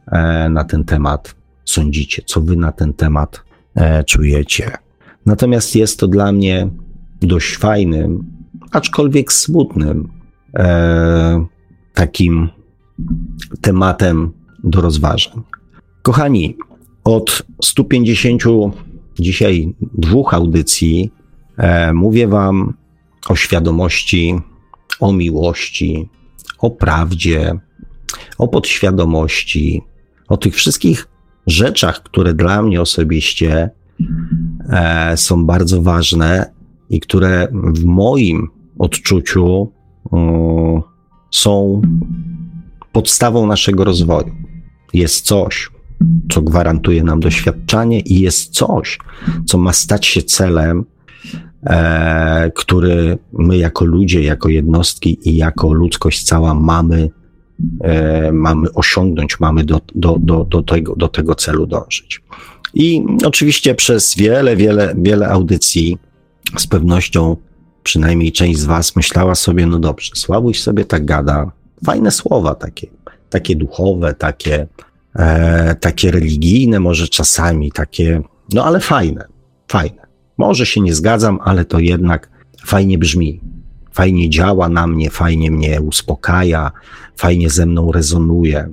e, 0.07 0.50
na 0.50 0.63
ten 0.63 0.83
temat 0.83 1.36
sądzicie, 1.65 2.21
co 2.25 2.41
Wy 2.41 2.55
na 2.55 2.71
ten 2.71 2.93
temat 2.93 3.43
czujecie. 4.05 4.71
Natomiast 5.25 5.75
jest 5.75 5.99
to 5.99 6.07
dla 6.07 6.31
mnie 6.31 6.69
dość 7.21 7.57
fajnym, 7.57 8.25
aczkolwiek 8.71 9.33
smutnym 9.33 10.11
e, 10.55 11.45
takim 11.93 12.49
tematem 13.61 14.31
do 14.63 14.81
rozważań. 14.81 15.41
Kochani, 16.01 16.57
od 17.03 17.43
150 17.63 18.43
dzisiaj 19.19 19.75
dwóch 19.79 20.33
audycji 20.33 21.11
e, 21.57 21.93
mówię 21.93 22.27
Wam 22.27 22.73
o 23.29 23.35
świadomości, 23.35 24.35
o 24.99 25.13
miłości, 25.13 26.09
o 26.59 26.71
prawdzie, 26.71 27.59
o 28.37 28.47
podświadomości, 28.47 29.81
o 30.27 30.37
tych 30.37 30.55
wszystkich 30.55 31.07
rzeczach, 31.48 32.03
które 32.03 32.33
dla 32.33 32.62
mnie 32.62 32.81
osobiście 32.81 33.69
e, 34.69 35.17
są 35.17 35.45
bardzo 35.45 35.81
ważne 35.81 36.51
i 36.89 37.00
które 37.00 37.48
w 37.53 37.86
moim 37.86 38.48
odczuciu 38.79 39.71
są 41.31 41.81
podstawą 42.91 43.48
naszego 43.48 43.83
rozwoju. 43.83 44.36
Jest 44.93 45.25
coś, 45.25 45.69
co 46.31 46.41
gwarantuje 46.41 47.03
nam 47.03 47.19
doświadczenie, 47.19 48.00
i 48.00 48.19
jest 48.19 48.53
coś, 48.53 49.00
co 49.45 49.57
ma 49.57 49.74
stać 49.74 50.05
się 50.05 50.21
celem, 50.21 50.86
e, 51.63 52.51
który 52.55 53.17
my 53.33 53.57
jako 53.57 53.86
ludzie, 53.86 54.24
jako 54.24 54.50
jednostki 54.50 55.29
i 55.29 55.38
jako 55.38 55.74
ludzkość 55.74 56.24
cała 56.24 56.53
mamy, 56.53 57.10
mamy 58.31 58.73
osiągnąć, 58.73 59.39
mamy 59.39 59.63
do, 59.63 59.81
do, 59.95 60.17
do, 60.19 60.43
do, 60.43 60.63
tego, 60.63 60.95
do 60.95 61.07
tego 61.07 61.35
celu 61.35 61.65
dążyć. 61.67 62.21
I 62.73 63.03
oczywiście 63.25 63.75
przez 63.75 64.15
wiele, 64.15 64.55
wiele, 64.55 64.95
wiele 64.97 65.27
audycji 65.27 65.97
z 66.57 66.67
pewnością 66.67 67.37
przynajmniej 67.83 68.31
część 68.31 68.59
z 68.59 68.65
Was 68.65 68.95
myślała 68.95 69.35
sobie, 69.35 69.65
no 69.65 69.79
dobrze, 69.79 70.11
Słabuś 70.15 70.61
sobie 70.61 70.85
tak 70.85 71.05
gada, 71.05 71.51
fajne 71.85 72.11
słowa 72.11 72.55
takie, 72.55 72.87
takie 73.29 73.55
duchowe, 73.55 74.13
takie, 74.13 74.67
e, 75.15 75.75
takie 75.75 76.11
religijne, 76.11 76.79
może 76.79 77.07
czasami 77.07 77.71
takie, 77.71 78.21
no 78.53 78.65
ale 78.65 78.79
fajne, 78.79 79.25
fajne. 79.67 80.01
Może 80.37 80.65
się 80.65 80.81
nie 80.81 80.93
zgadzam, 80.93 81.39
ale 81.43 81.65
to 81.65 81.79
jednak 81.79 82.29
fajnie 82.65 82.97
brzmi, 82.97 83.40
fajnie 83.91 84.29
działa 84.29 84.69
na 84.69 84.88
mnie, 84.88 85.10
fajnie 85.10 85.51
mnie 85.51 85.81
uspokaja, 85.81 86.71
fajnie 87.15 87.50
ze 87.50 87.65
mną 87.65 87.91
rezonuje. 87.91 88.69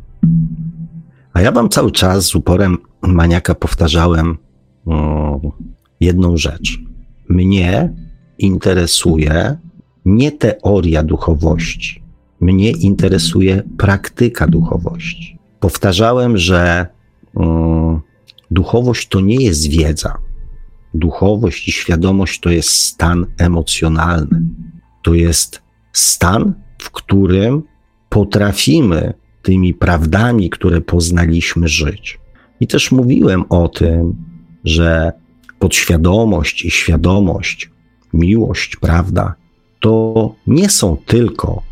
A 1.32 1.40
ja 1.40 1.52
wam 1.52 1.68
cały 1.68 1.92
czas 1.92 2.26
z 2.26 2.34
uporem 2.34 2.78
maniaka 3.02 3.54
powtarzałem 3.54 4.38
jedną 6.00 6.36
rzecz. 6.36 6.78
Mnie 7.28 7.94
interesuje 8.38 9.56
nie 10.04 10.32
teoria 10.32 11.02
duchowości, 11.02 12.02
mnie 12.40 12.70
interesuje 12.70 13.62
praktyka 13.78 14.46
duchowości. 14.46 15.38
Powtarzałem, 15.60 16.38
że 16.38 16.86
duchowość 18.50 19.08
to 19.08 19.20
nie 19.20 19.36
jest 19.36 19.70
wiedza. 19.70 20.18
Duchowość 20.94 21.68
i 21.68 21.72
świadomość 21.72 22.40
to 22.40 22.50
jest 22.50 22.68
stan 22.68 23.26
emocjonalny. 23.38 24.42
To 25.08 25.14
jest 25.14 25.62
stan, 25.92 26.54
w 26.78 26.90
którym 26.90 27.62
potrafimy 28.08 29.14
tymi 29.42 29.74
prawdami, 29.74 30.50
które 30.50 30.80
poznaliśmy, 30.80 31.68
żyć. 31.68 32.18
I 32.60 32.66
też 32.66 32.92
mówiłem 32.92 33.44
o 33.48 33.68
tym, 33.68 34.16
że 34.64 35.12
podświadomość 35.58 36.64
i 36.64 36.70
świadomość, 36.70 37.70
miłość, 38.12 38.76
prawda, 38.76 39.34
to 39.80 40.34
nie 40.46 40.68
są 40.70 40.96
tylko 41.06 41.62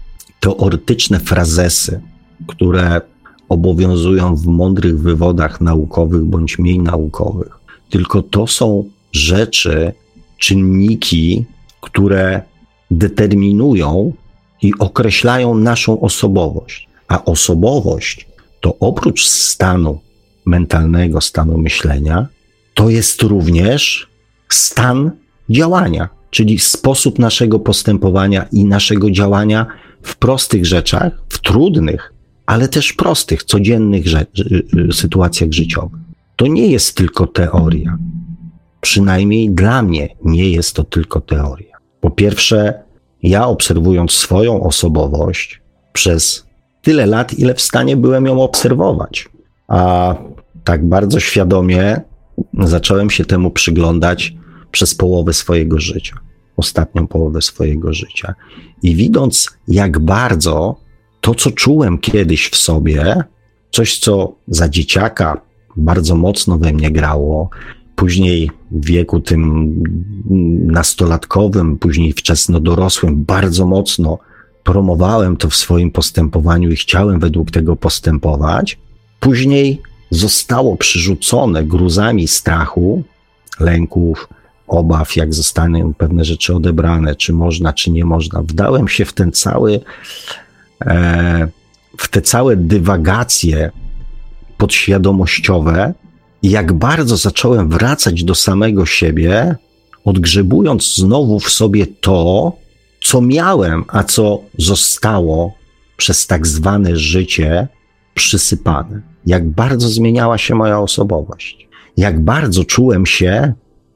teoretyczne 0.41 1.21
frazesy, 1.21 2.01
które 2.47 3.01
obowiązują 3.49 4.37
w 4.37 4.47
mądrych 4.47 5.01
wywodach 5.01 5.61
naukowych 5.61 6.23
bądź 6.23 6.59
mniej 6.59 6.79
naukowych, 6.79 7.59
tylko 7.91 8.23
to 8.23 8.47
są 8.47 8.85
rzeczy, 9.13 9.93
czynniki, 10.39 11.45
które 11.81 12.43
determinują 12.91 14.13
i 14.63 14.73
określają 14.79 15.55
naszą 15.55 16.01
osobowość. 16.01 16.89
A 17.09 17.25
osobowość 17.25 18.29
to 18.61 18.77
oprócz 18.81 19.27
stanu 19.27 20.01
mentalnego, 20.47 21.21
stanu 21.21 21.59
myślenia, 21.59 22.27
to 22.75 22.91
jest 22.91 23.23
również 23.23 24.09
stan 24.49 25.11
działania, 25.51 26.09
czyli 26.31 26.59
sposób 26.59 27.19
naszego 27.19 27.59
postępowania 27.59 28.47
i 28.53 28.65
naszego 28.65 29.11
działania 29.11 29.67
w 30.03 30.17
prostych 30.17 30.67
rzeczach, 30.67 31.13
w 31.29 31.39
trudnych, 31.39 32.13
ale 32.47 32.69
też 32.69 32.93
prostych, 32.93 33.45
codziennych 33.45 34.05
sytuacjach 34.93 35.53
życiowych. 35.53 36.01
To 36.37 36.47
nie 36.47 36.67
jest 36.67 36.97
tylko 36.97 37.27
teoria. 37.27 37.99
Przynajmniej 38.81 39.51
dla 39.51 39.83
mnie 39.83 40.09
nie 40.25 40.51
jest 40.51 40.73
to 40.73 40.85
tylko 40.85 41.21
teoria. 41.21 41.76
Po 42.01 42.11
pierwsze, 42.11 42.83
ja 43.23 43.47
obserwując 43.47 44.13
swoją 44.13 44.63
osobowość 44.63 45.63
przez 45.93 46.47
tyle 46.83 47.07
lat, 47.07 47.35
ile 47.35 47.55
w 47.55 47.61
stanie 47.61 47.97
byłem 47.97 48.27
ją 48.27 48.43
obserwować, 48.43 49.29
a 49.69 50.15
tak 50.65 50.89
bardzo 50.89 51.21
świadomie 51.21 52.01
zacząłem 52.59 53.11
się 53.11 53.25
temu 53.25 53.51
przyglądać 53.51 54.35
przez 54.71 54.95
połowę 54.95 55.33
swojego 55.33 55.81
życia, 55.81 56.17
ostatnią 56.57 57.07
połowę 57.07 57.43
swojego 57.43 57.93
życia. 57.93 58.35
I 58.83 58.95
widząc, 58.95 59.59
jak 59.69 59.99
bardzo 59.99 60.77
to, 61.21 61.35
co 61.35 61.51
czułem 61.51 61.99
kiedyś 61.99 62.49
w 62.49 62.57
sobie, 62.57 63.25
coś, 63.71 63.99
co 63.99 64.35
za 64.49 64.69
dzieciaka 64.69 65.41
bardzo 65.77 66.17
mocno 66.17 66.59
we 66.59 66.73
mnie 66.73 66.91
grało, 66.91 67.51
później 67.97 68.51
w 68.71 68.87
wieku 68.87 69.21
tym 69.21 69.75
nastolatkowym, 70.67 71.79
później 71.79 72.13
wczesno 72.13 72.61
dorosłym, 72.61 73.25
bardzo 73.25 73.67
mocno 73.67 74.19
promowałem 74.65 75.37
to 75.37 75.51
w 75.51 75.57
swoim 75.57 75.91
postępowaniu 75.91 76.71
i 76.71 76.77
chciałem 76.77 77.21
według 77.21 77.51
tego 77.51 77.77
postępować. 77.77 78.79
Później 79.21 79.83
zostało 80.11 80.77
przyrzucone 80.77 81.65
gruzami 81.65 82.29
strachu, 82.29 83.03
lęków, 83.61 84.29
obaw, 84.67 85.17
jak 85.17 85.35
zostaną 85.35 85.95
pewne 85.95 86.25
rzeczy 86.25 86.55
odebrane, 86.55 87.17
czy 87.17 87.33
można, 87.33 87.73
czy 87.73 87.91
nie 87.91 88.05
można. 88.05 88.43
Wdałem 88.43 88.89
się 88.89 89.05
w 89.05 89.13
ten 89.13 89.33
cały, 89.33 89.81
e, 90.87 91.49
w 91.99 92.09
te 92.09 92.23
całe 92.23 92.57
dywagacje 92.57 93.71
podświadomościowe 94.57 95.95
jak 96.43 96.73
bardzo 96.73 97.17
zacząłem 97.17 97.69
wracać 97.69 98.25
do 98.25 98.35
samego 98.35 98.87
siebie, 98.87 99.57
odgrzebując 100.05 100.95
znowu 100.97 101.41
w 101.41 101.51
sobie 101.51 101.87
to, 101.87 102.53
co 103.03 103.21
miałem, 103.21 103.85
a 103.89 104.05
co 104.05 104.41
zostało 104.59 105.55
przez 105.97 106.27
tak 106.27 106.47
zwane 106.47 106.97
życie 106.97 107.69
przysypane 108.15 109.17
jak 109.27 109.49
bardzo 109.49 109.89
zmieniała 109.89 110.39
się 110.39 110.55
moja 110.55 110.81
osobowość, 110.81 111.69
jak 111.97 112.21
bardzo 112.21 112.65
czułem 112.65 113.07
się 113.07 113.53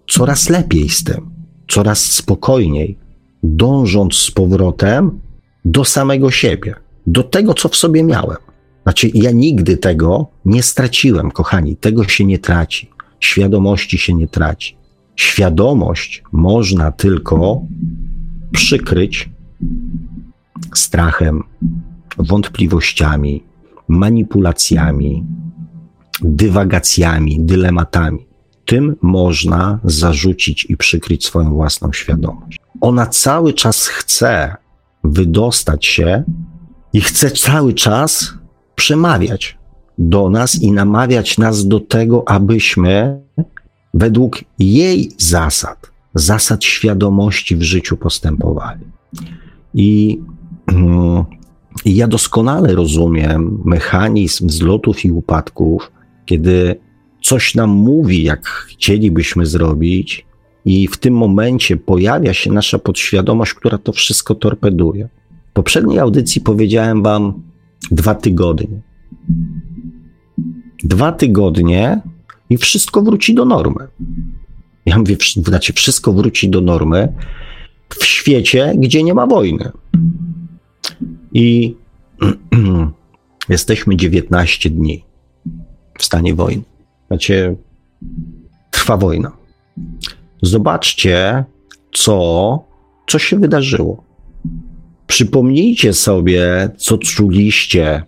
coraz 0.09 0.49
lepiej 0.49 0.89
z 0.89 1.05
tym, 1.05 1.31
coraz 1.69 2.05
spokojniej, 2.05 2.99
dążąc 3.43 4.15
z 4.15 4.31
powrotem 4.31 5.21
do 5.65 5.85
samego 5.85 6.31
siebie, 6.31 6.75
do 7.07 7.23
tego, 7.23 7.55
co 7.55 7.69
w 7.69 7.77
sobie 7.77 8.03
miałem. 8.03 8.37
Znaczy, 8.83 9.11
ja 9.15 9.31
nigdy 9.31 9.77
tego 9.77 10.27
nie 10.45 10.63
straciłem, 10.63 11.31
kochani, 11.31 11.77
tego 11.77 12.09
się 12.09 12.25
nie 12.25 12.39
traci, 12.39 12.91
świadomości 13.21 13.99
się 13.99 14.15
nie 14.15 14.29
traci. 14.29 14.77
Świadomość 15.17 16.23
można 16.33 16.93
tylko 16.93 17.63
przykryć 18.53 19.31
strachem, 20.75 21.43
wątpliwościami, 22.19 23.45
manipulacjami, 23.89 25.25
dywagacjami, 26.23 27.41
dylematami. 27.41 28.27
Tym 28.65 28.97
można 29.03 29.79
zarzucić 29.85 30.67
i 30.69 30.77
przykryć 30.77 31.27
swoją 31.27 31.51
własną 31.51 31.93
świadomość. 31.93 32.59
Ona 32.81 33.07
cały 33.07 33.53
czas 33.53 33.87
chce 33.87 34.57
wydostać 35.05 35.87
się 35.87 36.25
i 36.93 37.01
chce 37.01 37.31
cały 37.31 37.75
czas 37.75 38.35
przemawiać 38.81 39.59
do 39.99 40.31
nas 40.31 40.63
i 40.63 40.73
namawiać 40.73 41.39
nas 41.39 41.69
do 41.69 41.81
tego, 41.81 42.29
abyśmy 42.29 43.21
według 43.95 44.41
jej 44.59 45.13
zasad, 45.19 45.91
zasad 46.15 46.65
świadomości 46.65 47.57
w 47.57 47.63
życiu 47.63 47.97
postępowali. 47.97 48.85
I 49.75 50.19
i 51.85 51.97
ja 51.97 52.07
doskonale 52.09 52.75
rozumiem 52.75 53.63
mechanizm 53.65 54.47
wzlotów 54.47 55.05
i 55.05 55.11
upadków, 55.11 55.93
kiedy 56.27 56.77
coś 57.23 57.55
nam 57.55 57.71
mówi, 57.71 58.23
jak 58.23 58.47
chcielibyśmy 58.47 59.47
zrobić, 59.47 60.27
i 60.65 60.89
w 60.89 60.97
tym 60.97 61.15
momencie 61.15 61.77
pojawia 61.77 62.35
się 62.35 62.53
nasza 62.53 62.79
podświadomość, 62.79 63.55
która 63.55 63.79
to 63.79 63.93
wszystko 63.93 64.35
torpeduje. 64.35 65.09
W 65.51 65.53
poprzedniej 65.53 65.99
audycji 65.99 66.41
powiedziałem 66.41 67.03
Wam 67.03 67.50
dwa 67.91 68.15
tygodnie. 68.15 68.81
Dwa 70.85 71.13
tygodnie 71.13 72.01
i 72.51 72.57
wszystko 72.57 73.03
wróci 73.03 73.35
do 73.35 73.45
normy. 73.45 73.89
Ja 74.87 74.99
mówię, 74.99 75.17
znaczy, 75.37 75.73
wszystko 75.73 76.13
wróci 76.13 76.51
do 76.51 76.61
normy 76.61 77.13
w 77.89 78.05
świecie, 78.05 78.73
gdzie 78.77 79.03
nie 79.03 79.15
ma 79.15 79.27
wojny. 79.27 79.71
I 81.33 81.77
jesteśmy 83.49 83.97
19 83.97 84.71
dni 84.71 85.05
w 85.99 86.05
stanie 86.05 86.35
wojny. 86.35 86.63
Znaczy, 87.07 87.57
trwa 88.71 88.97
wojna. 88.97 89.33
Zobaczcie, 90.43 91.45
co, 91.93 92.65
co 93.07 93.19
się 93.19 93.39
wydarzyło. 93.39 94.10
Przypomnijcie 95.11 95.93
sobie, 95.93 96.71
co 96.77 96.99
czuliście 96.99 98.03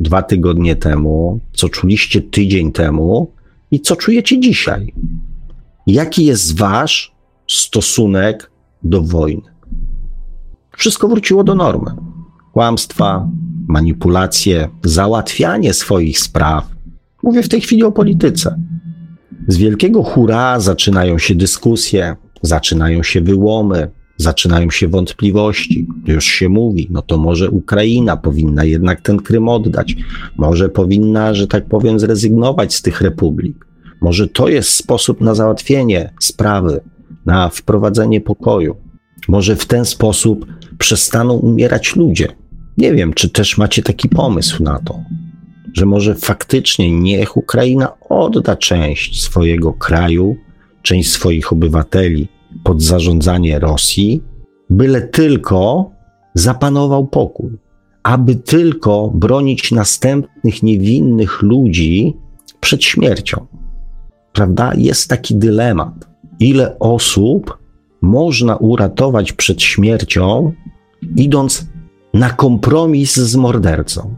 dwa 0.00 0.22
tygodnie 0.22 0.76
temu, 0.76 1.40
co 1.52 1.68
czuliście 1.68 2.22
tydzień 2.22 2.72
temu 2.72 3.32
i 3.70 3.80
co 3.80 3.96
czujecie 3.96 4.40
dzisiaj. 4.40 4.94
Jaki 5.86 6.24
jest 6.24 6.58
wasz 6.58 7.14
stosunek 7.48 8.50
do 8.82 9.02
wojny? 9.02 9.42
Wszystko 10.76 11.08
wróciło 11.08 11.44
do 11.44 11.54
normy. 11.54 11.90
Kłamstwa, 12.52 13.28
manipulacje, 13.68 14.68
załatwianie 14.84 15.74
swoich 15.74 16.18
spraw. 16.18 16.66
Mówię 17.22 17.42
w 17.42 17.48
tej 17.48 17.60
chwili 17.60 17.82
o 17.82 17.92
polityce. 17.92 18.56
Z 19.48 19.56
wielkiego 19.56 20.02
hura 20.02 20.60
zaczynają 20.60 21.18
się 21.18 21.34
dyskusje, 21.34 22.16
zaczynają 22.42 23.02
się 23.02 23.20
wyłomy, 23.20 23.90
zaczynają 24.18 24.70
się 24.70 24.88
wątpliwości. 24.88 25.86
Już 26.06 26.24
się 26.24 26.48
mówi, 26.48 26.88
no 26.90 27.02
to 27.02 27.18
może 27.18 27.50
Ukraina 27.50 28.16
powinna 28.16 28.64
jednak 28.64 29.00
ten 29.00 29.16
Krym 29.16 29.48
oddać. 29.48 29.96
Może 30.36 30.68
powinna, 30.68 31.34
że 31.34 31.46
tak 31.46 31.66
powiem, 31.66 32.00
zrezygnować 32.00 32.74
z 32.74 32.82
tych 32.82 33.00
republik. 33.00 33.66
Może 34.00 34.28
to 34.28 34.48
jest 34.48 34.70
sposób 34.70 35.20
na 35.20 35.34
załatwienie 35.34 36.12
sprawy, 36.20 36.80
na 37.26 37.48
wprowadzenie 37.48 38.20
pokoju. 38.20 38.76
Może 39.28 39.56
w 39.56 39.66
ten 39.66 39.84
sposób 39.84 40.46
przestaną 40.78 41.34
umierać 41.34 41.96
ludzie. 41.96 42.28
Nie 42.78 42.94
wiem, 42.94 43.12
czy 43.12 43.30
też 43.30 43.58
macie 43.58 43.82
taki 43.82 44.08
pomysł 44.08 44.62
na 44.62 44.78
to, 44.78 45.00
że 45.72 45.86
może 45.86 46.14
faktycznie 46.14 46.92
niech 47.00 47.36
Ukraina 47.36 47.92
odda 48.08 48.56
część 48.56 49.22
swojego 49.22 49.72
kraju, 49.72 50.36
część 50.82 51.10
swoich 51.10 51.52
obywateli 51.52 52.28
pod 52.64 52.82
zarządzanie 52.82 53.58
Rosji, 53.58 54.22
byle 54.70 55.02
tylko 55.02 55.90
zapanował 56.34 57.06
pokój, 57.06 57.50
aby 58.02 58.36
tylko 58.36 59.10
bronić 59.14 59.72
następnych 59.72 60.62
niewinnych 60.62 61.42
ludzi 61.42 62.16
przed 62.60 62.84
śmiercią. 62.84 63.46
Prawda? 64.32 64.72
Jest 64.76 65.10
taki 65.10 65.34
dylemat. 65.34 66.08
Ile 66.40 66.78
osób 66.78 67.58
można 68.02 68.56
uratować 68.56 69.32
przed 69.32 69.62
śmiercią, 69.62 70.52
idąc 71.16 71.66
na 72.14 72.30
kompromis 72.30 73.16
z 73.16 73.36
mordercą? 73.36 74.16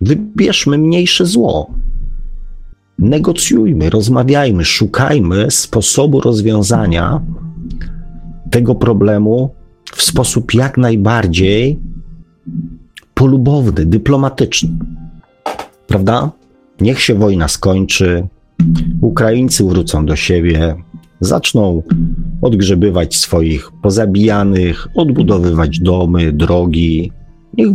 Wybierzmy 0.00 0.78
mniejsze 0.78 1.26
zło. 1.26 1.70
Negocjujmy, 2.98 3.90
rozmawiajmy, 3.90 4.64
szukajmy 4.64 5.50
sposobu 5.50 6.20
rozwiązania 6.20 7.20
tego 8.50 8.74
problemu 8.74 9.54
w 9.94 10.02
sposób 10.02 10.54
jak 10.54 10.78
najbardziej 10.78 11.78
polubowny, 13.14 13.86
dyplomatyczny. 13.86 14.70
Prawda? 15.86 16.30
Niech 16.80 17.00
się 17.00 17.14
wojna 17.14 17.48
skończy, 17.48 18.28
Ukraińcy 19.00 19.64
wrócą 19.64 20.06
do 20.06 20.16
siebie, 20.16 20.76
zaczną 21.20 21.82
odgrzebywać 22.42 23.16
swoich 23.16 23.70
pozabijanych, 23.82 24.88
odbudowywać 24.94 25.80
domy, 25.80 26.32
drogi. 26.32 27.12
Niech 27.58 27.68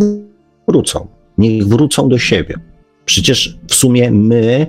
wrócą, 0.68 1.08
niech 1.38 1.68
wrócą 1.68 2.10
do 2.10 2.18
siebie. 2.18 2.56
Przecież 3.06 3.60
w 3.68 3.76
sumie 3.76 4.12
my 4.12 4.68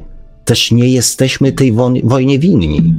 też 0.49 0.73
nie 0.73 0.89
jesteśmy 0.89 1.53
tej 1.53 1.73
wojnie 2.05 2.39
winni. 2.39 2.95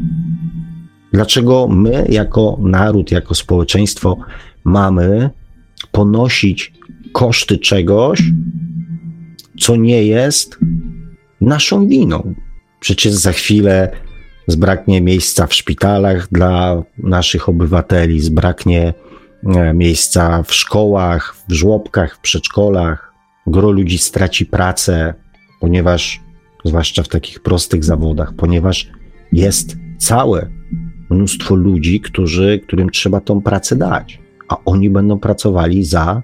Dlaczego 1.14 1.68
my, 1.68 2.06
jako 2.10 2.58
naród, 2.62 3.12
jako 3.12 3.36
społeczeństwo, 3.36 4.18
mamy 4.64 5.30
ponosić 5.92 6.74
koszty 7.14 7.58
czegoś, 7.58 8.24
co 9.60 9.76
nie 9.76 10.04
jest 10.04 10.60
naszą 11.42 11.88
winą? 11.88 12.36
Przecież 12.80 13.14
za 13.14 13.32
chwilę 13.32 13.92
zbraknie 14.48 15.02
miejsca 15.02 15.48
w 15.48 15.54
szpitalach 15.54 16.28
dla 16.32 16.84
naszych 16.98 17.50
obywateli, 17.50 18.22
zbraknie 18.22 18.94
e, 19.56 19.74
miejsca 19.74 20.44
w 20.44 20.54
szkołach, 20.54 21.36
w 21.48 21.54
żłobkach, 21.54 22.16
w 22.16 22.20
przedszkolach. 22.20 23.14
Gro 23.48 23.72
ludzi 23.72 23.98
straci 23.98 24.46
pracę, 24.46 25.14
ponieważ, 25.60 26.22
zwłaszcza 26.64 27.04
w 27.04 27.08
takich 27.08 27.40
prostych 27.40 27.84
zawodach, 27.84 28.34
ponieważ 28.34 28.90
jest 29.32 29.78
całe 29.98 30.50
mnóstwo 31.10 31.56
ludzi, 31.56 32.02
którzy, 32.02 32.60
którym 32.68 32.90
trzeba 32.90 33.22
tą 33.22 33.42
pracę 33.42 33.76
dać, 33.76 34.20
a 34.50 34.58
oni 34.66 34.90
będą 34.90 35.20
pracowali 35.20 35.84
za, 35.84 36.22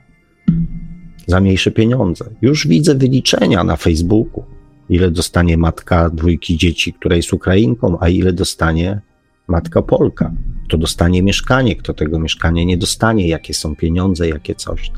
za 1.27 1.39
mniejsze 1.39 1.71
pieniądze. 1.71 2.25
Już 2.41 2.67
widzę 2.67 2.95
wyliczenia 2.95 3.63
na 3.63 3.75
Facebooku 3.75 4.55
ile 4.89 5.11
dostanie 5.11 5.57
matka 5.57 6.09
dwójki 6.09 6.57
dzieci, 6.57 6.93
która 6.93 7.15
jest 7.15 7.33
Ukrainką, 7.33 7.97
a 7.99 8.09
ile 8.09 8.33
dostanie 8.33 9.01
matka 9.47 9.81
Polka. 9.81 10.31
Kto 10.67 10.77
dostanie 10.77 11.23
mieszkanie, 11.23 11.75
kto 11.75 11.93
tego 11.93 12.19
mieszkania 12.19 12.63
nie 12.63 12.77
dostanie, 12.77 13.27
jakie 13.27 13.53
są 13.53 13.75
pieniądze, 13.75 14.27
jakie 14.27 14.55
coś. 14.55 14.91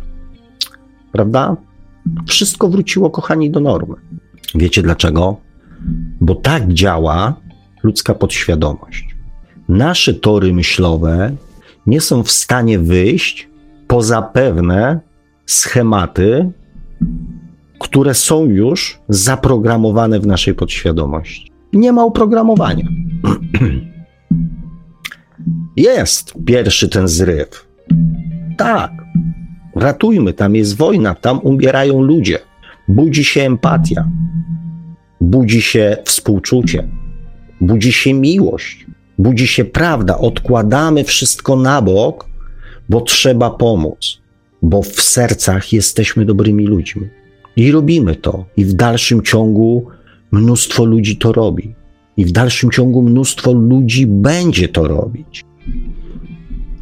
Prawda? 1.11 1.57
Wszystko 2.27 2.69
wróciło, 2.69 3.09
kochani, 3.09 3.51
do 3.51 3.59
normy. 3.59 3.95
Wiecie 4.55 4.81
dlaczego? 4.81 5.37
Bo 6.21 6.35
tak 6.35 6.73
działa 6.73 7.33
ludzka 7.83 8.13
podświadomość. 8.13 9.15
Nasze 9.69 10.13
tory 10.13 10.53
myślowe 10.53 11.35
nie 11.87 12.01
są 12.01 12.23
w 12.23 12.31
stanie 12.31 12.79
wyjść 12.79 13.49
poza 13.87 14.21
pewne 14.21 14.99
schematy, 15.45 16.51
które 17.79 18.13
są 18.13 18.45
już 18.45 18.99
zaprogramowane 19.09 20.19
w 20.19 20.27
naszej 20.27 20.53
podświadomości. 20.53 21.51
Nie 21.73 21.91
ma 21.91 22.03
oprogramowania. 22.03 22.87
Jest 25.77 26.33
pierwszy 26.45 26.89
ten 26.89 27.07
zryw. 27.07 27.67
Tak, 28.57 28.91
ratujmy, 29.75 30.33
tam 30.33 30.55
jest 30.55 30.77
wojna, 30.77 31.15
tam 31.15 31.39
umierają 31.39 32.01
ludzie. 32.01 32.39
Budzi 32.87 33.23
się 33.23 33.41
empatia, 33.41 34.09
budzi 35.21 35.61
się 35.61 35.97
współczucie, 36.05 36.87
budzi 37.61 37.91
się 37.91 38.13
miłość, 38.13 38.85
budzi 39.17 39.47
się 39.47 39.65
prawda. 39.65 40.17
Odkładamy 40.17 41.03
wszystko 41.03 41.55
na 41.55 41.81
bok, 41.81 42.29
bo 42.89 43.01
trzeba 43.01 43.49
pomóc, 43.49 44.21
bo 44.61 44.81
w 44.81 45.01
sercach 45.01 45.73
jesteśmy 45.73 46.25
dobrymi 46.25 46.67
ludźmi. 46.67 47.07
I 47.55 47.71
robimy 47.71 48.15
to. 48.15 48.45
I 48.57 48.65
w 48.65 48.73
dalszym 48.73 49.21
ciągu 49.21 49.87
mnóstwo 50.31 50.85
ludzi 50.85 51.17
to 51.17 51.31
robi. 51.31 51.75
I 52.17 52.25
w 52.25 52.31
dalszym 52.31 52.71
ciągu 52.71 53.01
mnóstwo 53.01 53.53
ludzi 53.53 54.07
będzie 54.07 54.67
to 54.67 54.87
robić. 54.87 55.45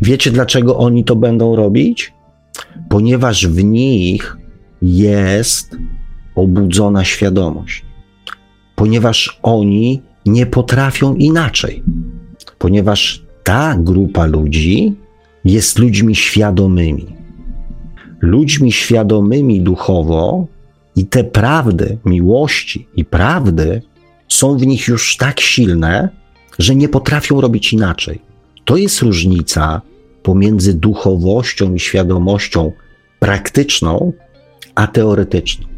Wiecie, 0.01 0.31
dlaczego 0.31 0.77
oni 0.77 1.03
to 1.03 1.15
będą 1.15 1.55
robić? 1.55 2.13
Ponieważ 2.89 3.47
w 3.47 3.63
nich 3.63 4.37
jest 4.81 5.77
obudzona 6.35 7.03
świadomość. 7.03 7.85
Ponieważ 8.75 9.39
oni 9.43 10.01
nie 10.25 10.45
potrafią 10.45 11.15
inaczej. 11.15 11.83
Ponieważ 12.59 13.23
ta 13.43 13.75
grupa 13.77 14.25
ludzi 14.25 14.95
jest 15.45 15.79
ludźmi 15.79 16.15
świadomymi. 16.15 17.15
Ludźmi 18.21 18.71
świadomymi 18.71 19.61
duchowo 19.61 20.47
i 20.95 21.05
te 21.05 21.23
prawdy 21.23 21.97
miłości 22.05 22.87
i 22.95 23.05
prawdy 23.05 23.81
są 24.27 24.57
w 24.57 24.65
nich 24.65 24.87
już 24.87 25.17
tak 25.17 25.39
silne, 25.39 26.09
że 26.59 26.75
nie 26.75 26.89
potrafią 26.89 27.41
robić 27.41 27.73
inaczej. 27.73 28.21
To 28.65 28.77
jest 28.77 29.01
różnica 29.01 29.81
pomiędzy 30.23 30.73
duchowością 30.73 31.73
i 31.73 31.79
świadomością 31.79 32.71
praktyczną, 33.19 34.13
a 34.75 34.87
teoretyczną. 34.87 35.74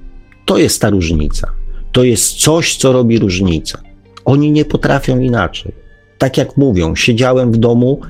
To 0.47 0.57
jest 0.57 0.81
ta 0.81 0.89
różnica. 0.89 1.51
To 1.91 2.03
jest 2.03 2.33
coś, 2.33 2.77
co 2.77 2.91
robi 2.91 3.19
różnicę. 3.19 3.77
Oni 4.25 4.51
nie 4.51 4.65
potrafią 4.65 5.19
inaczej. 5.19 5.71
Tak 6.17 6.37
jak 6.37 6.57
mówią, 6.57 6.95
siedziałem 6.95 7.51
w 7.51 7.57
domu 7.57 8.01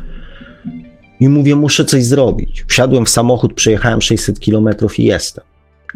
i 1.19 1.29
mówię, 1.29 1.55
muszę 1.55 1.85
coś 1.85 2.05
zrobić. 2.05 2.65
Wsiadłem 2.67 3.05
w 3.05 3.09
samochód, 3.09 3.53
przejechałem 3.53 4.01
600 4.01 4.39
kilometrów 4.39 4.99
i 4.99 5.03
jestem. 5.03 5.43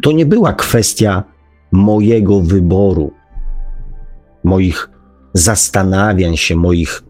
To 0.02 0.12
nie 0.12 0.26
była 0.26 0.52
kwestia 0.52 1.24
mojego 1.72 2.40
wyboru, 2.40 3.12
moich 4.44 4.90
zastanawiań 5.34 6.36
się, 6.36 6.56
moich 6.56 7.02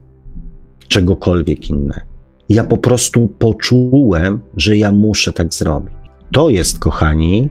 czegokolwiek 0.88 1.70
innego. 1.70 2.06
Ja 2.48 2.64
po 2.64 2.76
prostu 2.76 3.28
poczułem, 3.28 4.40
że 4.56 4.76
ja 4.76 4.92
muszę 4.92 5.32
tak 5.32 5.54
zrobić. 5.54 5.94
To 6.32 6.50
jest, 6.50 6.78
kochani, 6.78 7.50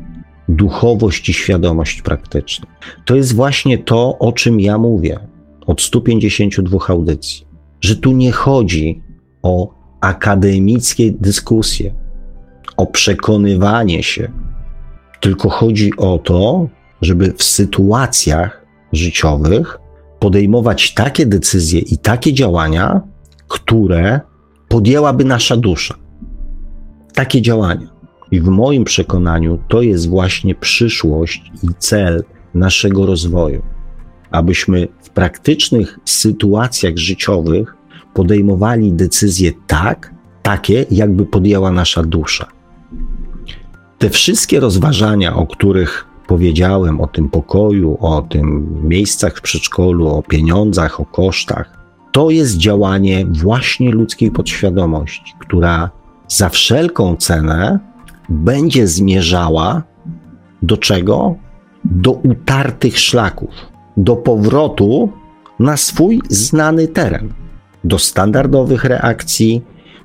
duchowość 0.56 1.30
i 1.30 1.34
świadomość 1.34 2.02
praktyczna. 2.02 2.68
To 3.06 3.16
jest 3.16 3.36
właśnie 3.36 3.78
to, 3.78 4.20
o 4.20 4.32
czym 4.32 4.60
ja 4.60 4.78
mówię 4.78 5.20
od 5.66 5.82
152 5.82 6.80
audycji, 6.88 7.46
że 7.82 7.96
tu 7.96 8.12
nie 8.12 8.32
chodzi 8.32 9.02
o 9.44 9.74
akademickie 10.02 11.12
dyskusje, 11.12 11.94
o 12.78 12.86
przekonywanie 12.86 14.04
się, 14.04 14.32
tylko 15.20 15.50
chodzi 15.50 15.92
o 15.98 16.18
to, 16.18 16.68
żeby 17.02 17.34
w 17.34 17.44
sytuacjach 17.44 18.66
życiowych 18.94 19.80
podejmować 20.20 20.94
takie 20.94 21.26
decyzje 21.26 21.80
i 21.80 21.98
takie 21.98 22.34
działania, 22.34 23.02
które 23.48 24.20
podjęłaby 24.68 25.26
nasza 25.26 25.58
dusza. 25.58 25.96
Takie 27.14 27.42
działania. 27.42 27.88
I 28.32 28.41
w 28.41 28.48
moim 28.48 28.84
przekonaniu 28.84 29.60
to 29.67 29.82
jest 29.82 30.10
właśnie 30.10 30.56
przyszłość 30.56 31.52
i 31.63 31.67
cel 31.78 32.24
naszego 32.54 33.06
rozwoju. 33.06 33.62
Abyśmy 34.32 34.88
w 35.02 35.10
praktycznych 35.10 36.00
sytuacjach 36.06 36.98
życiowych 36.98 37.76
podejmowali 38.13 38.94
decyzje 38.94 39.52
tak, 39.67 40.13
takie, 40.41 40.86
jakby 40.91 41.26
podjęła 41.26 41.72
nasza 41.72 42.04
dusza. 42.04 42.48
Te 43.98 44.10
wszystkie 44.10 44.60
rozważania, 44.60 45.36
o 45.36 45.48
których 45.48 46.06
powiedziałem, 46.28 47.02
o 47.02 47.08
tym 47.08 47.30
pokoju, 47.30 47.98
o 48.00 48.22
tym 48.22 48.78
miejscach 48.84 49.38
w 49.38 49.41
przedszkolu, 49.41 50.08
o 50.08 50.24
pieniądzach, 50.24 51.00
o 51.00 51.06
kosztach, 51.06 51.78
to 52.12 52.30
jest 52.30 52.58
działanie 52.58 53.26
właśnie 53.26 53.91
ludzkiej 53.91 54.32
podświadomości, 54.32 55.34
która 55.39 55.89
za 56.28 56.50
wszelką 56.50 57.15
cenę 57.15 57.80
będzie 58.32 58.88
zmierzała 58.88 59.84
do 60.62 60.78
czego? 60.78 61.36
Do 61.86 62.12
utartych 62.12 63.00
szlaków, 63.00 63.50
do 63.98 64.15
powrotu 64.15 65.12
na 65.60 65.78
swój 65.78 66.22
znany 66.30 66.88
teren, 66.88 67.34
do 67.84 68.00
standardowych 68.00 68.84
reakcji, 68.84 69.62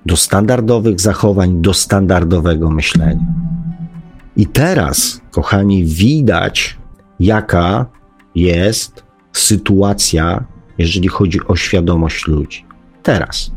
do 0.06 0.16
standardowych 0.16 1.00
zachowań, 1.00 1.62
do 1.62 1.74
standardowego 1.74 2.70
myślenia. 2.70 3.26
I 4.36 4.46
teraz, 4.46 5.20
kochani, 5.30 5.84
widać, 5.84 6.78
jaka 7.20 7.86
jest 8.34 9.04
sytuacja, 9.32 10.44
jeżeli 10.78 11.08
chodzi 11.08 11.40
o 11.48 11.56
świadomość 11.56 12.26
ludzi. 12.26 12.64
Teraz. 13.02 13.55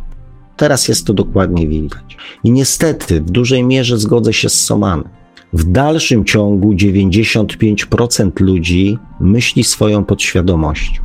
Teraz 0.59 0.87
jest 0.87 1.05
to 1.05 1.13
dokładnie 1.13 1.67
widać. 1.67 2.17
I 2.43 2.51
niestety, 2.51 3.21
w 3.21 3.31
dużej 3.31 3.63
mierze 3.63 3.97
zgodzę 3.97 4.33
się 4.33 4.49
z 4.49 4.65
Somanem. 4.65 5.09
W 5.53 5.71
dalszym 5.71 6.25
ciągu 6.25 6.73
95% 6.73 8.31
ludzi 8.39 8.97
myśli 9.19 9.63
swoją 9.63 10.05
podświadomością. 10.05 11.03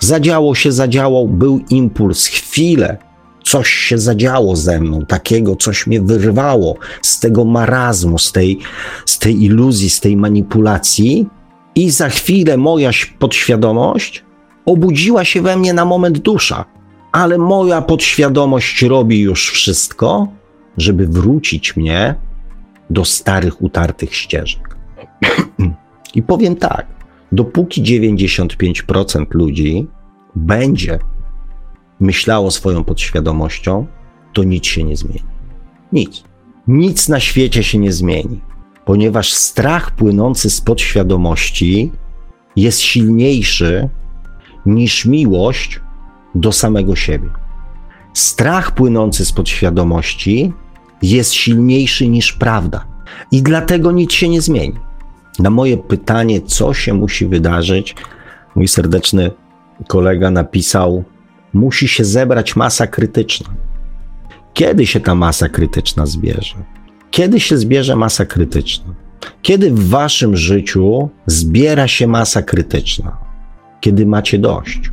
Zadziało 0.00 0.54
się, 0.54 0.72
zadziałał, 0.72 1.28
był 1.28 1.60
impuls, 1.70 2.26
chwilę, 2.26 2.98
coś 3.44 3.68
się 3.68 3.98
zadziało 3.98 4.56
ze 4.56 4.80
mną, 4.80 5.06
takiego, 5.06 5.56
coś 5.56 5.86
mnie 5.86 6.00
wyrwało 6.02 6.76
z 7.02 7.20
tego 7.20 7.44
marazmu, 7.44 8.18
z 8.18 8.32
tej, 8.32 8.58
z 9.06 9.18
tej 9.18 9.44
iluzji, 9.44 9.90
z 9.90 10.00
tej 10.00 10.16
manipulacji, 10.16 11.26
i 11.74 11.90
za 11.90 12.08
chwilę 12.08 12.56
moja 12.56 12.90
podświadomość 13.18 14.24
obudziła 14.64 15.24
się 15.24 15.42
we 15.42 15.56
mnie 15.56 15.72
na 15.74 15.84
moment 15.84 16.18
dusza, 16.18 16.64
ale 17.12 17.38
moja 17.38 17.82
podświadomość 17.82 18.82
robi 18.82 19.20
już 19.20 19.50
wszystko, 19.50 20.28
żeby 20.76 21.06
wrócić 21.06 21.76
mnie 21.76 22.14
do 22.90 23.04
starych, 23.04 23.62
utartych 23.62 24.14
ścieżek. 24.14 24.76
I 26.14 26.22
powiem 26.22 26.56
tak, 26.56 26.86
dopóki 27.32 27.82
95% 27.82 29.26
ludzi 29.30 29.86
będzie 30.34 30.98
myślało 32.00 32.50
swoją 32.50 32.84
podświadomością, 32.84 33.86
to 34.32 34.44
nic 34.44 34.66
się 34.66 34.84
nie 34.84 34.96
zmieni. 34.96 35.24
Nic. 35.92 36.24
Nic 36.68 37.08
na 37.08 37.20
świecie 37.20 37.62
się 37.62 37.78
nie 37.78 37.92
zmieni, 37.92 38.40
ponieważ 38.84 39.32
strach 39.32 39.90
płynący 39.90 40.50
z 40.50 40.60
podświadomości 40.60 41.92
jest 42.56 42.80
silniejszy 42.80 43.88
niż 44.66 45.06
miłość 45.06 45.80
do 46.34 46.52
samego 46.52 46.96
siebie. 46.96 47.28
Strach 48.14 48.74
płynący 48.74 49.24
z 49.24 49.32
podświadomości 49.32 50.52
jest 51.02 51.32
silniejszy 51.32 52.08
niż 52.08 52.32
prawda 52.32 52.84
i 53.32 53.42
dlatego 53.42 53.92
nic 53.92 54.12
się 54.12 54.28
nie 54.28 54.40
zmieni. 54.40 54.78
Na 55.38 55.50
moje 55.50 55.76
pytanie, 55.76 56.40
co 56.40 56.74
się 56.74 56.94
musi 56.94 57.26
wydarzyć, 57.26 57.94
mój 58.54 58.68
serdeczny 58.68 59.30
kolega 59.88 60.30
napisał: 60.30 61.04
Musi 61.52 61.88
się 61.88 62.04
zebrać 62.04 62.56
masa 62.56 62.86
krytyczna. 62.86 63.50
Kiedy 64.54 64.86
się 64.86 65.00
ta 65.00 65.14
masa 65.14 65.48
krytyczna 65.48 66.06
zbierze? 66.06 66.54
Kiedy 67.10 67.40
się 67.40 67.56
zbierze 67.56 67.96
masa 67.96 68.26
krytyczna? 68.26 68.94
Kiedy 69.42 69.70
w 69.70 69.88
waszym 69.88 70.36
życiu 70.36 71.08
zbiera 71.26 71.88
się 71.88 72.06
masa 72.06 72.42
krytyczna? 72.42 73.16
Kiedy 73.80 74.06
macie 74.06 74.38
dość, 74.38 74.90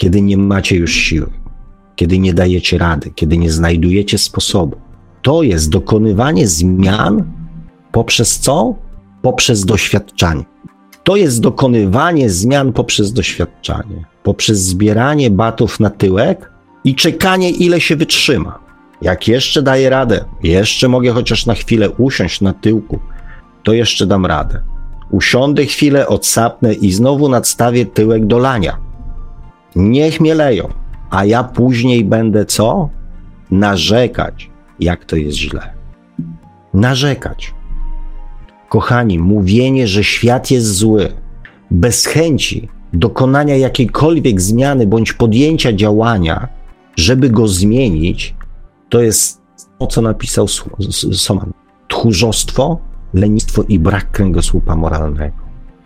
kiedy 0.00 0.22
nie 0.22 0.36
macie 0.36 0.76
już 0.76 0.92
siły, 0.92 1.30
kiedy 1.96 2.18
nie 2.18 2.34
dajecie 2.34 2.78
rady, 2.78 3.10
kiedy 3.14 3.38
nie 3.38 3.50
znajdujecie 3.50 4.18
sposobu. 4.18 4.76
To 5.22 5.42
jest 5.42 5.70
dokonywanie 5.70 6.48
zmian 6.48 7.32
poprzez 7.92 8.38
co? 8.38 8.74
Poprzez 9.22 9.64
doświadczanie. 9.64 10.44
To 11.04 11.16
jest 11.16 11.40
dokonywanie 11.40 12.30
zmian 12.30 12.72
poprzez 12.72 13.12
doświadczanie, 13.12 14.04
poprzez 14.22 14.58
zbieranie 14.58 15.30
batów 15.30 15.80
na 15.80 15.90
tyłek 15.90 16.50
i 16.84 16.94
czekanie, 16.94 17.50
ile 17.50 17.80
się 17.80 17.96
wytrzyma. 17.96 18.58
Jak 19.02 19.28
jeszcze 19.28 19.62
daję 19.62 19.90
radę, 19.90 20.24
jeszcze 20.42 20.88
mogę 20.88 21.12
chociaż 21.12 21.46
na 21.46 21.54
chwilę 21.54 21.90
usiąść 21.90 22.40
na 22.40 22.52
tyłku, 22.52 22.98
to 23.62 23.72
jeszcze 23.72 24.06
dam 24.06 24.26
radę. 24.26 24.62
Usiądę 25.10 25.66
chwilę, 25.66 26.08
odsapnę 26.08 26.74
i 26.74 26.92
znowu 26.92 27.28
nadstawię 27.28 27.86
tyłek 27.86 28.26
do 28.26 28.38
lania. 28.38 28.89
Niech 29.76 30.20
mnie 30.20 30.34
leją, 30.34 30.68
a 31.10 31.24
ja 31.24 31.44
później 31.44 32.04
będę 32.04 32.46
co? 32.46 32.88
Narzekać, 33.50 34.50
jak 34.80 35.04
to 35.04 35.16
jest 35.16 35.38
źle. 35.38 35.74
Narzekać. 36.74 37.54
Kochani, 38.68 39.18
mówienie, 39.18 39.86
że 39.86 40.04
świat 40.04 40.50
jest 40.50 40.74
zły, 40.74 41.08
bez 41.70 42.06
chęci 42.06 42.68
dokonania 42.92 43.56
jakiejkolwiek 43.56 44.40
zmiany 44.40 44.86
bądź 44.86 45.12
podjęcia 45.12 45.72
działania, 45.72 46.48
żeby 46.96 47.30
go 47.30 47.48
zmienić, 47.48 48.34
to 48.88 49.02
jest 49.02 49.40
to, 49.78 49.86
co 49.86 50.02
napisał 50.02 50.46
Soman. 51.12 51.52
Tchórzostwo, 51.88 52.78
lenistwo 53.14 53.62
i 53.68 53.78
brak 53.78 54.10
kręgosłupa 54.10 54.76
moralnego. 54.76 55.36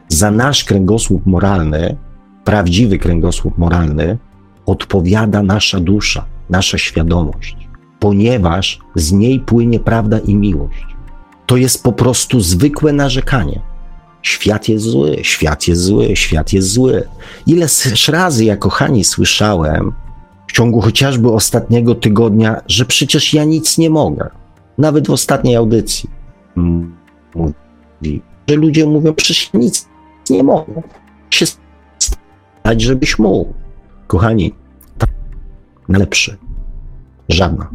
Za 0.09 0.31
nasz 0.31 0.65
kręgosłup 0.65 1.27
moralny, 1.27 1.97
prawdziwy 2.45 2.99
kręgosłup 2.99 3.59
moralny, 3.59 4.19
odpowiada 4.67 5.43
nasza 5.43 5.81
dusza, 5.81 6.25
nasza 6.51 6.79
świadomość, 6.79 7.57
ponieważ 8.01 8.79
z 8.95 9.13
niej 9.13 9.41
płynie 9.41 9.81
prawda 9.81 10.19
i 10.19 10.35
miłość. 10.35 10.87
To 11.47 11.57
jest 11.57 11.83
po 11.83 11.93
prostu 11.93 12.41
zwykłe 12.41 12.93
narzekanie. 12.93 13.61
Świat 14.23 14.69
jest 14.69 14.85
zły, 14.85 15.17
świat 15.23 15.69
jest 15.69 15.83
zły, 15.83 16.17
świat 16.17 16.53
jest 16.53 16.69
zły. 16.69 17.09
Ile 17.47 17.67
razy 18.09 18.45
ja, 18.45 18.57
kochani, 18.57 19.05
słyszałem 19.05 19.93
w 20.47 20.53
ciągu 20.53 20.81
chociażby 20.81 21.33
ostatniego 21.33 21.95
tygodnia, 21.95 22.61
że 22.67 22.85
przecież 22.85 23.35
ja 23.35 23.45
nic 23.45 23.79
nie 23.79 23.91
mogę. 23.91 24.31
Nawet 24.79 25.07
w 25.07 25.11
ostatniej 25.11 25.57
audycji 25.57 26.11
mówi, 27.35 28.23
że 28.49 28.57
ludzie 28.57 28.87
mówią, 28.87 29.15
przecież 29.15 29.53
nic 29.53 29.89
nie 30.31 30.43
mogą 30.43 30.83
się 31.31 31.47
stać, 32.65 32.83
żebyś 32.83 33.19
mógł. 33.19 33.55
Kochani, 34.07 34.55
tak 34.99 35.11
na 35.89 35.99
lepszy. 35.99 36.37
Żadna. 37.29 37.71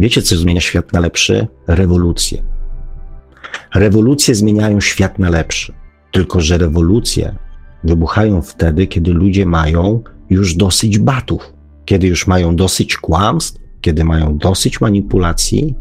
Wiecie, 0.00 0.22
co 0.22 0.36
zmienia 0.36 0.60
świat 0.60 0.92
na 0.92 1.00
lepszy? 1.00 1.46
Rewolucje. 1.66 2.42
Rewolucje 3.74 4.34
zmieniają 4.34 4.80
świat 4.80 5.18
na 5.18 5.30
lepszy. 5.30 5.72
Tylko, 6.12 6.40
że 6.40 6.58
rewolucje 6.58 7.36
wybuchają 7.84 8.42
wtedy, 8.42 8.86
kiedy 8.86 9.12
ludzie 9.12 9.46
mają 9.46 10.02
już 10.30 10.54
dosyć 10.54 10.98
batów, 10.98 11.52
kiedy 11.84 12.06
już 12.06 12.26
mają 12.26 12.56
dosyć 12.56 12.96
kłamstw, 12.96 13.60
kiedy 13.80 14.04
mają 14.04 14.38
dosyć 14.38 14.80
manipulacji, 14.80 15.74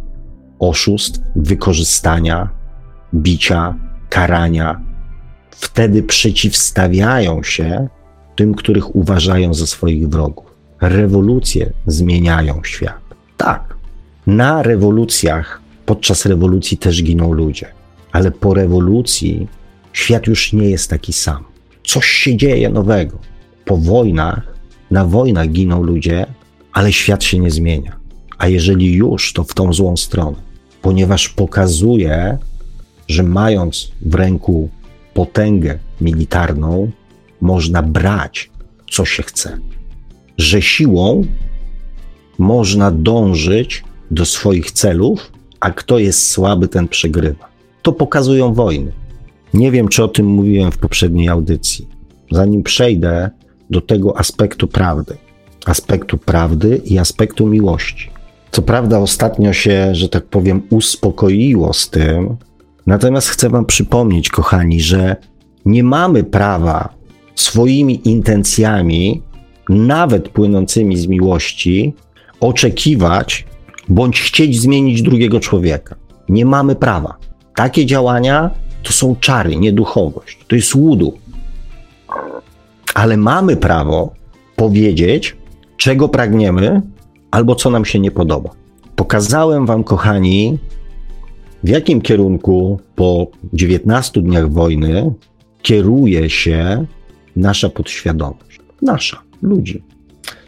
oszustw, 0.60 1.20
wykorzystania, 1.36 2.50
bicia, 3.14 3.76
karania. 4.10 4.91
Wtedy 5.62 6.04
przeciwstawiają 6.04 7.44
się 7.44 7.88
tym, 8.36 8.54
których 8.54 8.96
uważają 8.96 9.54
za 9.54 9.68
swoich 9.68 10.10
wrogów. 10.10 10.46
Rewolucje 10.82 11.74
zmieniają 11.88 12.64
świat. 12.64 13.02
Tak, 13.38 13.76
na 14.28 14.64
rewolucjach, 14.64 15.62
podczas 15.86 16.26
rewolucji 16.26 16.78
też 16.78 17.04
giną 17.04 17.34
ludzie, 17.34 17.68
ale 18.12 18.32
po 18.32 18.54
rewolucji 18.54 19.48
świat 19.94 20.28
już 20.28 20.54
nie 20.54 20.70
jest 20.70 20.90
taki 20.90 21.14
sam. 21.14 21.44
Coś 21.84 22.06
się 22.06 22.38
dzieje 22.38 22.70
nowego. 22.70 23.20
Po 23.66 23.78
wojnach, 23.78 24.54
na 24.92 25.06
wojnach 25.06 25.50
giną 25.50 25.84
ludzie, 25.84 26.26
ale 26.74 26.94
świat 26.94 27.24
się 27.24 27.40
nie 27.40 27.52
zmienia. 27.52 27.96
A 28.38 28.48
jeżeli 28.48 28.94
już, 28.94 29.34
to 29.34 29.44
w 29.44 29.54
tą 29.54 29.74
złą 29.74 29.98
stronę. 29.98 30.38
ponieważ 30.82 31.30
pokazuje, 31.30 32.38
że 33.08 33.24
mając 33.24 33.92
w 34.02 34.16
ręku 34.16 34.70
potęgę 35.14 35.80
militarną, 36.02 36.92
można 37.42 37.82
brać, 37.82 38.52
co 38.92 39.06
się 39.06 39.24
chce. 39.24 39.58
Że 40.38 40.62
siłą 40.62 41.24
można 42.38 42.92
dążyć 42.92 43.84
do 44.12 44.26
swoich 44.26 44.72
celów, 44.72 45.32
a 45.60 45.72
kto 45.72 46.00
jest 46.00 46.28
słaby, 46.28 46.68
ten 46.68 46.88
przegrywa. 46.88 47.48
To 47.82 47.94
pokazują 47.94 48.54
wojny. 48.54 48.92
Nie 49.54 49.72
wiem, 49.72 49.88
czy 49.88 50.04
o 50.04 50.08
tym 50.08 50.26
mówiłem 50.26 50.72
w 50.72 50.78
poprzedniej 50.78 51.30
audycji. 51.30 51.88
Zanim 52.32 52.64
przejdę 52.64 53.30
do 53.70 53.82
tego 53.82 54.20
aspektu 54.20 54.68
prawdy, 54.68 55.18
aspektu 55.66 56.18
prawdy 56.18 56.82
i 56.86 56.98
aspektu 56.98 57.48
miłości. 57.48 58.12
Co 58.52 58.62
prawda, 58.62 59.00
ostatnio 59.00 59.54
się, 59.54 59.96
że 59.96 60.10
tak 60.10 60.26
powiem, 60.26 60.62
uspokoiło 60.70 61.74
z 61.74 61.90
tym, 61.90 62.38
natomiast 62.88 63.28
chcę 63.28 63.50
Wam 63.50 63.66
przypomnieć, 63.66 64.30
kochani, 64.30 64.82
że 64.82 65.16
nie 65.66 65.84
mamy 65.84 66.24
prawa 66.24 66.90
swoimi 67.36 68.10
intencjami, 68.10 69.22
nawet 69.70 70.30
płynącymi 70.30 70.98
z 70.98 71.08
miłości, 71.08 71.94
oczekiwać 72.40 73.46
bądź 73.90 74.22
chcieć 74.22 74.62
zmienić 74.62 75.02
drugiego 75.02 75.40
człowieka. 75.40 75.96
Nie 76.30 76.46
mamy 76.46 76.76
prawa. 76.76 77.18
Takie 77.56 77.86
działania 77.86 78.50
to 78.84 78.94
są 78.94 79.16
czary, 79.16 79.56
nie 79.56 79.74
duchowość. 79.74 80.40
To 80.48 80.56
jest 80.56 80.76
łudu. 80.76 81.18
Ale 82.94 83.18
mamy 83.18 83.58
prawo 83.58 84.14
powiedzieć, 84.56 85.36
czego 85.78 86.10
pragniemy 86.10 86.82
albo 87.32 87.56
co 87.56 87.70
nam 87.70 87.86
się 87.86 88.00
nie 88.00 88.12
podoba. 88.12 88.50
Pokazałem 88.96 89.66
Wam, 89.66 89.84
kochani, 89.84 90.58
w 91.64 91.70
jakim 91.70 92.02
kierunku 92.02 92.80
po 92.96 93.28
19 93.54 94.22
dniach 94.22 94.52
wojny 94.52 95.14
kieruje 95.62 96.30
się 96.30 96.86
nasza 97.36 97.70
podświadomość. 97.70 98.60
Nasza, 98.82 99.22
ludzi. 99.42 99.84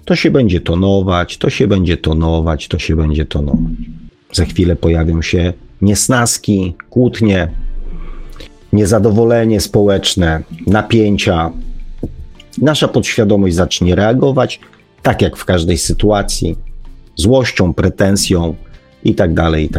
To 0.06 0.16
się 0.16 0.32
będzie 0.32 0.62
tonować, 0.62 1.38
to 1.38 1.50
się 1.50 1.68
będzie 1.68 1.98
tonować, 1.98 2.68
to 2.68 2.80
się 2.80 2.96
będzie 2.96 3.26
tonować. 3.26 3.72
Za 4.34 4.46
chwilę 4.46 4.76
pojawią 4.76 5.22
się 5.22 5.54
niesnaski, 5.82 6.74
kłótnie, 6.90 7.52
niezadowolenie 8.74 9.62
społeczne, 9.62 10.44
napięcia. 10.68 11.52
Nasza 12.62 12.88
podświadomość 12.88 13.56
zacznie 13.56 13.96
reagować 13.96 14.60
tak 15.02 15.22
jak 15.22 15.38
w 15.38 15.46
każdej 15.46 15.78
sytuacji, 15.78 16.56
złością, 17.16 17.74
pretensją 17.74 18.56
i 19.04 19.16
tak 19.16 19.34
dalej, 19.34 19.70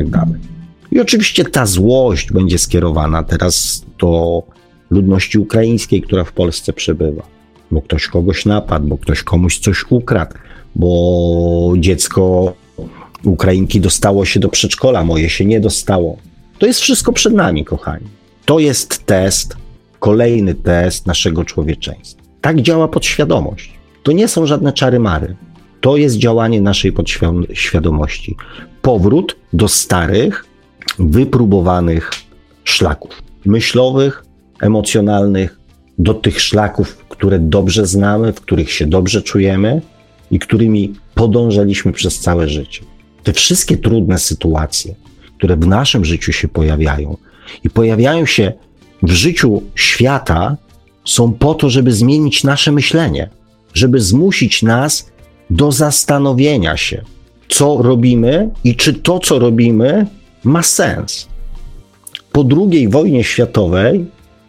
i 0.95 1.01
oczywiście 1.01 1.45
ta 1.45 1.67
złość 1.67 2.33
będzie 2.33 2.59
skierowana 2.59 3.23
teraz 3.23 3.85
do 3.99 4.43
ludności 4.91 5.39
ukraińskiej, 5.39 6.03
która 6.03 6.25
w 6.25 6.33
Polsce 6.33 6.73
przebywa, 6.73 7.23
bo 7.71 7.83
ktoś 7.83 8.07
kogoś 8.07 8.45
napadł, 8.47 8.87
bo 8.87 8.99
ktoś 8.99 9.23
komuś 9.23 9.59
coś 9.59 9.85
ukradł, 9.91 10.35
bo 10.75 11.73
dziecko 11.79 12.53
Ukrainki 13.25 13.81
dostało 13.81 14.25
się 14.25 14.41
do 14.41 14.49
przedszkola, 14.49 15.05
moje 15.05 15.29
się 15.29 15.45
nie 15.45 15.61
dostało. 15.61 16.17
To 16.59 16.67
jest 16.67 16.81
wszystko 16.81 17.13
przed 17.13 17.35
nami, 17.35 17.65
kochani. 17.65 18.07
To 18.45 18.59
jest 18.59 19.07
test, 19.07 19.57
kolejny 20.01 20.55
test 20.55 21.07
naszego 21.07 21.45
człowieczeństwa. 21.45 22.23
Tak 22.41 22.63
działa 22.63 22.89
podświadomość. 22.89 23.73
To 24.03 24.13
nie 24.13 24.29
są 24.29 24.47
żadne 24.47 24.73
czary 24.73 24.99
mary. 25.01 25.37
To 25.81 25.97
jest 25.97 26.17
działanie 26.17 26.61
naszej 26.61 26.93
podświadomości. 26.93 28.37
Powrót 28.83 29.37
do 29.53 29.69
starych, 29.69 30.45
wypróbowanych 30.99 32.11
szlaków 32.65 33.23
myślowych, 33.45 34.25
emocjonalnych, 34.61 35.59
do 35.99 36.15
tych 36.15 36.41
szlaków, 36.41 37.05
które 37.09 37.39
dobrze 37.39 37.87
znamy, 37.87 38.33
w 38.33 38.41
których 38.41 38.73
się 38.73 38.87
dobrze 38.87 39.23
czujemy 39.23 39.83
i 40.31 40.39
którymi 40.39 40.93
podążaliśmy 41.15 41.93
przez 41.93 42.21
całe 42.21 42.49
życie. 42.49 42.83
Te 43.23 43.33
wszystkie 43.33 43.77
trudne 43.77 44.19
sytuacje, 44.19 44.95
które 45.39 45.57
w 45.57 45.67
naszym 45.67 46.05
życiu 46.05 46.33
się 46.33 46.49
pojawiają 46.49 47.17
i 47.65 47.71
pojawiają 47.71 48.27
się 48.27 48.53
w 49.03 49.11
życiu 49.11 49.63
świata, 49.75 50.57
są 51.05 51.33
po 51.33 51.55
to, 51.55 51.71
żeby 51.71 51.93
zmienić 51.93 52.45
nasze 52.45 52.73
myślenie, 52.73 53.31
żeby 53.75 54.01
zmusić 54.01 54.63
nas 54.63 55.11
do 55.51 55.73
zastanowienia 55.73 56.77
się, 56.77 57.05
co 57.49 57.83
robimy 57.83 58.51
i 58.65 58.77
czy 58.77 58.95
to, 58.95 59.19
co 59.19 59.39
robimy, 59.39 60.07
ma 60.45 60.63
sens. 60.63 61.29
Po 62.33 62.45
II 62.71 62.89
wojnie 62.89 63.25
światowej 63.25 64.05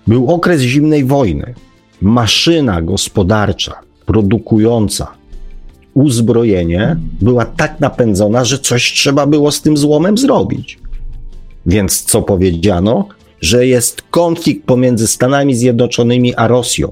był 0.07 0.31
okres 0.31 0.61
zimnej 0.61 1.05
wojny. 1.05 1.53
Maszyna 2.01 2.81
gospodarcza 2.81 3.73
produkująca 4.05 5.07
uzbrojenie 5.93 6.97
była 7.21 7.45
tak 7.45 7.79
napędzona, 7.79 8.45
że 8.45 8.59
coś 8.59 8.93
trzeba 8.93 9.27
było 9.27 9.51
z 9.51 9.61
tym 9.61 9.77
złomem 9.77 10.17
zrobić. 10.17 10.79
Więc 11.65 12.03
co 12.03 12.21
powiedziano? 12.21 13.07
Że 13.41 13.67
jest 13.67 14.01
konflikt 14.01 14.65
pomiędzy 14.65 15.07
Stanami 15.07 15.55
Zjednoczonymi 15.55 16.35
a 16.35 16.47
Rosją. 16.47 16.91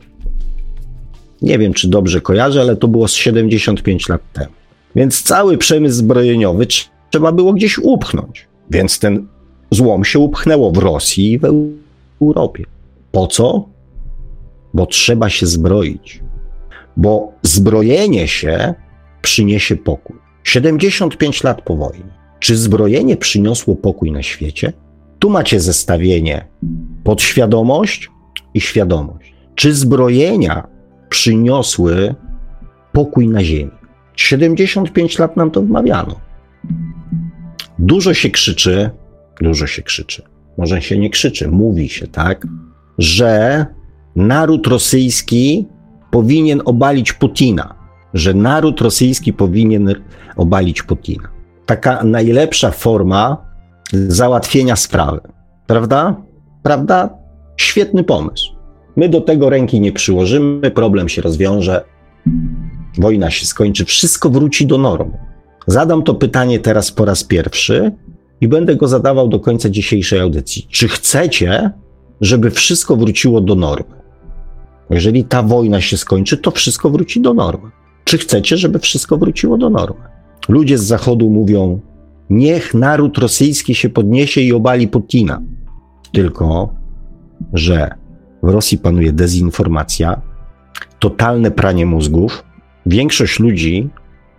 Nie 1.41 1.59
wiem, 1.59 1.73
czy 1.73 1.87
dobrze 1.87 2.21
kojarzę, 2.21 2.61
ale 2.61 2.75
to 2.75 2.87
było 2.87 3.07
z 3.07 3.13
75 3.13 4.09
lat 4.09 4.21
temu. 4.33 4.51
Więc 4.95 5.23
cały 5.23 5.57
przemysł 5.57 5.95
zbrojeniowy 5.95 6.67
trzeba 7.11 7.31
było 7.31 7.53
gdzieś 7.53 7.77
upchnąć. 7.77 8.47
Więc 8.73 8.99
ten 8.99 9.27
złom 9.71 10.05
się 10.05 10.19
upchnęło 10.19 10.71
w 10.71 10.77
Rosji 10.77 11.31
i 11.31 11.39
w 11.39 11.45
Europie. 12.21 12.65
Po 13.11 13.27
co? 13.27 13.69
Bo 14.73 14.85
trzeba 14.85 15.29
się 15.29 15.45
zbroić. 15.45 16.23
Bo 16.97 17.31
zbrojenie 17.41 18.27
się 18.27 18.73
przyniesie 19.21 19.75
pokój. 19.75 20.15
75 20.43 21.43
lat 21.43 21.61
po 21.61 21.75
wojnie. 21.75 22.13
Czy 22.39 22.57
zbrojenie 22.57 23.17
przyniosło 23.17 23.75
pokój 23.75 24.11
na 24.11 24.23
świecie? 24.23 24.73
Tu 25.19 25.29
macie 25.29 25.59
zestawienie 25.59 26.47
podświadomość 27.03 28.09
i 28.53 28.61
świadomość. 28.61 29.33
Czy 29.55 29.73
zbrojenia 29.73 30.67
przyniosły 31.09 32.15
pokój 32.91 33.27
na 33.27 33.43
ziemi? 33.43 33.71
75 34.15 35.19
lat 35.19 35.37
nam 35.37 35.51
to 35.51 35.61
wmawiano. 35.61 36.15
Dużo 37.79 38.13
się 38.13 38.29
krzyczy, 38.29 38.89
dużo 39.41 39.67
się 39.67 39.81
krzyczy. 39.81 40.23
Może 40.57 40.81
się 40.81 40.97
nie 40.97 41.09
krzyczy, 41.09 41.47
mówi 41.47 41.89
się, 41.89 42.07
tak, 42.07 42.47
że 42.97 43.65
naród 44.15 44.67
rosyjski 44.67 45.67
powinien 46.11 46.61
obalić 46.65 47.13
Putina 47.13 47.83
że 48.13 48.33
naród 48.33 48.81
rosyjski 48.81 49.33
powinien 49.33 49.95
obalić 50.35 50.83
Putina. 50.83 51.29
Taka 51.65 52.03
najlepsza 52.03 52.71
forma 52.71 53.37
załatwienia 53.93 54.75
sprawy. 54.75 55.19
Prawda? 55.67 56.15
Prawda? 56.63 57.09
Świetny 57.57 58.03
pomysł. 58.03 58.53
My 58.95 59.09
do 59.09 59.21
tego 59.21 59.49
ręki 59.49 59.81
nie 59.81 59.91
przyłożymy, 59.91 60.71
problem 60.71 61.09
się 61.09 61.21
rozwiąże, 61.21 61.83
wojna 62.97 63.29
się 63.29 63.45
skończy, 63.45 63.85
wszystko 63.85 64.29
wróci 64.29 64.67
do 64.67 64.77
normy. 64.77 65.17
Zadam 65.67 66.03
to 66.03 66.13
pytanie 66.13 66.59
teraz 66.59 66.91
po 66.91 67.05
raz 67.05 67.23
pierwszy 67.23 67.91
i 68.41 68.47
będę 68.47 68.75
go 68.75 68.87
zadawał 68.87 69.27
do 69.27 69.39
końca 69.39 69.69
dzisiejszej 69.69 70.19
audycji. 70.19 70.67
Czy 70.69 70.87
chcecie, 70.87 71.71
żeby 72.21 72.51
wszystko 72.51 72.95
wróciło 72.95 73.41
do 73.41 73.55
normy? 73.55 73.95
Jeżeli 74.89 75.23
ta 75.23 75.43
wojna 75.43 75.81
się 75.81 75.97
skończy, 75.97 76.37
to 76.37 76.51
wszystko 76.51 76.89
wróci 76.89 77.21
do 77.21 77.33
normy. 77.33 77.71
Czy 78.03 78.17
chcecie, 78.17 78.57
żeby 78.57 78.79
wszystko 78.79 79.17
wróciło 79.17 79.57
do 79.57 79.69
normy? 79.69 80.03
Ludzie 80.49 80.77
z 80.77 80.83
Zachodu 80.83 81.29
mówią: 81.29 81.79
Niech 82.29 82.73
naród 82.73 83.17
rosyjski 83.17 83.75
się 83.75 83.89
podniesie 83.89 84.41
i 84.41 84.53
obali 84.53 84.87
Putina. 84.87 85.41
Tylko, 86.11 86.73
że 87.53 87.89
w 88.43 88.49
Rosji 88.49 88.77
panuje 88.77 89.13
dezinformacja, 89.13 90.21
totalne 90.99 91.51
pranie 91.51 91.85
mózgów. 91.85 92.43
Większość 92.85 93.39
ludzi 93.39 93.89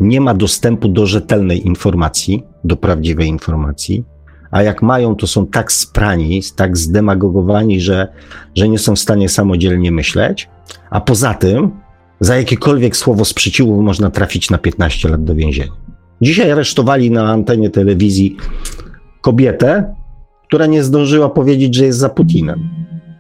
nie 0.01 0.21
ma 0.21 0.35
dostępu 0.35 0.89
do 0.89 1.07
rzetelnej 1.07 1.67
informacji, 1.67 2.45
do 2.65 2.77
prawdziwej 2.77 3.29
informacji, 3.29 4.05
a 4.51 4.63
jak 4.63 4.83
mają, 4.83 5.17
to 5.17 5.27
są 5.27 5.47
tak 5.47 5.73
sprani, 5.73 6.43
tak 6.57 6.77
zdemagogowani, 6.77 7.81
że, 7.81 8.09
że 8.57 8.69
nie 8.69 8.79
są 8.79 8.95
w 8.95 8.99
stanie 8.99 9.29
samodzielnie 9.29 9.93
myśleć. 9.93 10.49
A 10.91 11.01
poza 11.01 11.35
tym 11.35 11.71
za 12.21 12.37
jakiekolwiek 12.37 12.97
słowo 12.97 13.25
sprzeciwu 13.25 13.83
można 13.83 14.11
trafić 14.11 14.51
na 14.51 14.59
15 14.59 15.09
lat 15.09 15.25
do 15.25 15.35
więzienia. 15.35 15.73
Dzisiaj 16.23 16.51
aresztowali 16.51 17.11
na 17.11 17.31
antenie 17.31 17.71
telewizji 17.71 18.37
kobietę, 19.21 19.95
która 20.49 20.67
nie 20.67 20.85
zdążyła 20.85 21.29
powiedzieć, 21.29 21.75
że 21.75 21.85
jest 21.85 21.99
za 21.99 22.09
Putinem. 22.09 22.69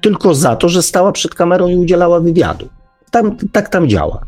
Tylko 0.00 0.34
za 0.34 0.56
to, 0.56 0.68
że 0.68 0.82
stała 0.82 1.12
przed 1.12 1.34
kamerą 1.34 1.68
i 1.68 1.76
udzielała 1.76 2.20
wywiadu. 2.20 2.68
Tam, 3.10 3.36
tak 3.52 3.68
tam 3.68 3.88
działa. 3.88 4.20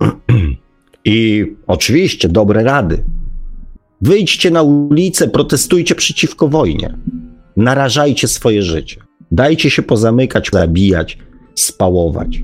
I 1.04 1.46
oczywiście 1.66 2.28
dobre 2.28 2.62
rady. 2.62 3.04
Wyjdźcie 4.00 4.50
na 4.50 4.62
ulicę, 4.62 5.28
protestujcie 5.28 5.94
przeciwko 5.94 6.48
wojnie. 6.48 6.98
Narażajcie 7.56 8.28
swoje 8.28 8.62
życie. 8.62 8.96
Dajcie 9.30 9.70
się 9.70 9.82
pozamykać, 9.82 10.48
zabijać, 10.52 11.18
spałować. 11.54 12.42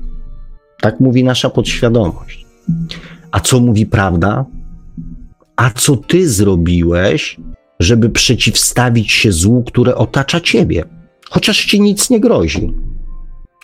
Tak 0.81 0.99
mówi 0.99 1.23
nasza 1.23 1.49
podświadomość. 1.49 2.45
A 3.31 3.39
co 3.39 3.59
mówi 3.59 3.85
prawda? 3.85 4.45
A 5.55 5.69
co 5.69 5.97
ty 5.97 6.29
zrobiłeś, 6.29 7.37
żeby 7.79 8.09
przeciwstawić 8.09 9.11
się 9.11 9.31
złu, 9.31 9.63
które 9.63 9.95
otacza 9.95 10.39
ciebie? 10.39 10.83
Chociaż 11.29 11.65
ci 11.65 11.81
nic 11.81 12.09
nie 12.09 12.19
grozi. 12.19 12.73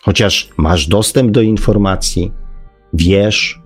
Chociaż 0.01 0.49
masz 0.57 0.87
dostęp 0.87 1.31
do 1.31 1.41
informacji, 1.41 2.31
wiesz, 2.93 3.60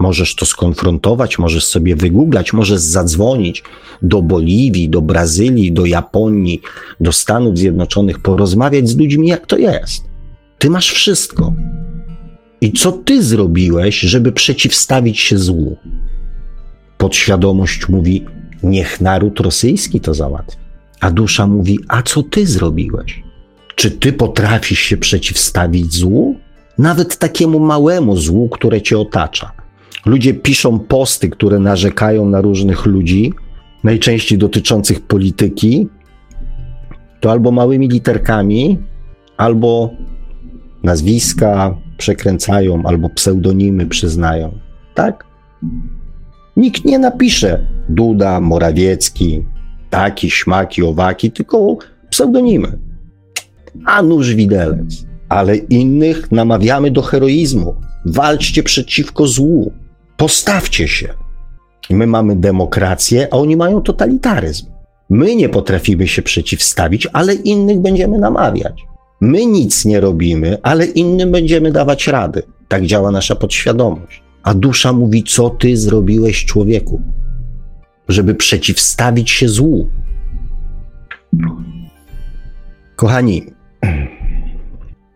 możesz 0.00 0.34
to 0.34 0.46
skonfrontować, 0.46 1.38
możesz 1.38 1.64
sobie 1.64 1.96
wygooglać, 1.96 2.52
możesz 2.52 2.80
zadzwonić 2.80 3.62
do 4.02 4.22
Boliwii, 4.22 4.88
do 4.88 5.02
Brazylii, 5.02 5.72
do 5.72 5.86
Japonii, 5.86 6.60
do 7.00 7.12
Stanów 7.12 7.58
Zjednoczonych, 7.58 8.18
porozmawiać 8.18 8.88
z 8.88 8.98
ludźmi, 8.98 9.28
jak 9.28 9.46
to 9.46 9.58
jest. 9.58 10.04
Ty 10.58 10.70
masz 10.70 10.90
wszystko. 10.90 11.54
I 12.60 12.72
co 12.72 12.92
ty 12.92 13.22
zrobiłeś, 13.22 14.00
żeby 14.00 14.32
przeciwstawić 14.32 15.20
się 15.20 15.38
złu? 15.38 15.76
Podświadomość 16.98 17.88
mówi: 17.88 18.24
Niech 18.62 19.00
naród 19.00 19.40
rosyjski 19.40 20.00
to 20.00 20.14
załatwi. 20.14 20.58
A 21.00 21.10
dusza 21.10 21.46
mówi: 21.46 21.78
A 21.88 22.02
co 22.02 22.22
ty 22.22 22.46
zrobiłeś? 22.46 23.22
Czy 23.74 23.90
ty 23.90 24.12
potrafisz 24.12 24.78
się 24.78 24.96
przeciwstawić 24.96 25.94
złu? 25.94 26.36
Nawet 26.78 27.18
takiemu 27.18 27.60
małemu 27.60 28.16
złu, 28.16 28.48
które 28.48 28.82
cię 28.82 28.98
otacza. 28.98 29.59
Ludzie 30.06 30.34
piszą 30.34 30.78
posty, 30.78 31.28
które 31.28 31.58
narzekają 31.58 32.28
na 32.28 32.40
różnych 32.40 32.86
ludzi, 32.86 33.32
najczęściej 33.84 34.38
dotyczących 34.38 35.00
polityki, 35.00 35.88
to 37.20 37.30
albo 37.30 37.50
małymi 37.50 37.88
literkami, 37.88 38.78
albo 39.36 39.90
nazwiska 40.82 41.76
przekręcają, 41.96 42.82
albo 42.84 43.08
pseudonimy 43.08 43.86
przyznają. 43.86 44.58
Tak? 44.94 45.24
Nikt 46.56 46.84
nie 46.84 46.98
napisze 46.98 47.66
Duda, 47.88 48.40
Morawiecki, 48.40 49.44
taki, 49.90 50.30
śmaki, 50.30 50.82
owaki, 50.82 51.30
tylko 51.30 51.76
pseudonimy. 52.10 52.78
A 53.84 54.02
nóż 54.02 54.34
widelec. 54.34 55.06
Ale 55.28 55.56
innych 55.56 56.32
namawiamy 56.32 56.90
do 56.90 57.02
heroizmu. 57.02 57.74
Walczcie 58.06 58.62
przeciwko 58.62 59.26
złu. 59.26 59.72
Postawcie 60.20 60.88
się. 60.88 61.08
My 61.90 62.06
mamy 62.06 62.36
demokrację, 62.36 63.28
a 63.30 63.36
oni 63.36 63.56
mają 63.56 63.80
totalitaryzm. 63.80 64.66
My 65.10 65.36
nie 65.36 65.48
potrafimy 65.48 66.08
się 66.08 66.22
przeciwstawić, 66.22 67.08
ale 67.12 67.34
innych 67.34 67.78
będziemy 67.78 68.18
namawiać. 68.18 68.82
My 69.20 69.46
nic 69.46 69.84
nie 69.84 70.00
robimy, 70.00 70.58
ale 70.62 70.86
innym 70.86 71.32
będziemy 71.32 71.72
dawać 71.72 72.06
rady. 72.06 72.42
Tak 72.68 72.86
działa 72.86 73.10
nasza 73.10 73.36
podświadomość. 73.36 74.22
A 74.42 74.54
dusza 74.54 74.92
mówi, 74.92 75.24
co 75.24 75.50
ty 75.50 75.76
zrobiłeś 75.76 76.44
człowieku, 76.44 77.00
żeby 78.08 78.34
przeciwstawić 78.34 79.30
się 79.30 79.48
złu. 79.48 79.90
Kochani, 82.96 83.46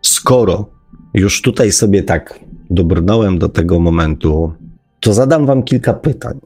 skoro 0.01 0.69
już 1.13 1.41
tutaj 1.41 1.71
sobie 1.71 2.03
tak 2.03 2.39
dobrnąłem 2.69 3.39
do 3.39 3.49
tego 3.49 3.79
momentu, 3.79 4.53
to 5.05 5.13
zadam 5.13 5.45
wam 5.45 5.63
kilka 5.63 5.93
pytań, 5.93 6.39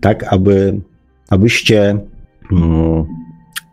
tak 0.00 0.32
aby, 0.32 0.80
abyście 1.28 1.98
mm, 2.52 3.04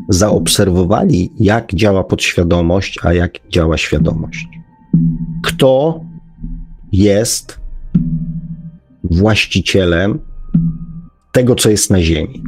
zaobserwowali, 0.10 1.32
jak 1.40 1.74
działa 1.74 2.04
podświadomość, 2.04 3.00
a 3.04 3.14
jak 3.14 3.32
działa 3.50 3.78
świadomość. 3.78 4.48
Kto 5.44 6.02
jest 6.92 7.60
właścicielem 9.04 10.20
tego, 11.32 11.56
co 11.56 11.70
jest 11.70 11.90
na 11.90 12.02
Ziemi? 12.02 12.44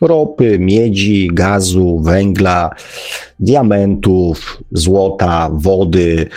Ropy, 0.00 0.58
miedzi, 0.58 1.28
gazu, 1.32 2.00
węgla, 2.00 2.70
diamentów, 3.40 4.62
złota, 4.72 5.50
wody, 5.52 6.28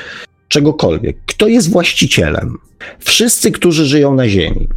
czegokolwiek. 0.48 1.18
Kto 1.26 1.48
jest 1.48 1.70
właścicielem? 1.70 2.58
Wszyscy, 3.00 3.52
którzy 3.52 3.86
żyją 3.86 4.16
na 4.16 4.30
Ziemi. 4.30 4.68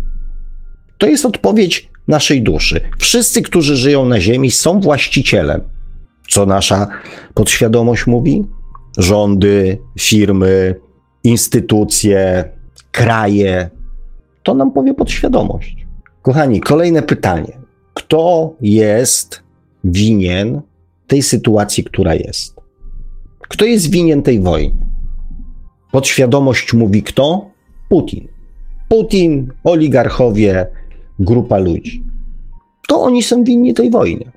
To 0.99 1.07
jest 1.07 1.27
odpowiedź 1.27 1.89
naszej 2.09 2.43
duszy. 2.43 2.81
Wszyscy, 2.99 3.43
którzy 3.43 3.77
żyją 3.77 4.05
na 4.05 4.21
Ziemi, 4.21 4.51
są 4.51 4.81
właścicielem. 4.81 5.61
Co 6.29 6.47
nasza 6.47 6.89
podświadomość 7.35 8.07
mówi? 8.07 8.45
Rządy, 8.99 9.79
firmy, 9.99 10.75
instytucje, 11.25 12.45
kraje. 12.93 13.71
To 14.43 14.55
nam 14.55 14.73
powie 14.73 14.95
podświadomość. 14.95 15.87
Kochani, 16.23 16.61
kolejne 16.61 17.03
pytanie. 17.03 17.59
Kto 17.95 18.55
jest 18.61 19.43
winien 19.85 20.61
tej 21.07 21.23
sytuacji, 21.23 21.85
która 21.85 22.15
jest? 22.15 22.57
Kto 23.49 23.65
jest 23.65 23.91
winien 23.91 24.23
tej 24.23 24.41
wojnie? 24.41 24.87
Podświadomość 25.93 26.73
mówi 26.73 27.03
kto? 27.03 27.51
Putin. 27.89 28.29
Putin, 28.89 29.53
oligarchowie, 29.65 30.67
grupa 31.19 31.59
ludzi. 31.59 32.03
To 32.89 33.01
oni 33.03 33.23
są 33.23 33.45
winni 33.45 33.75
tej 33.75 33.91
wojnie. 33.91 34.33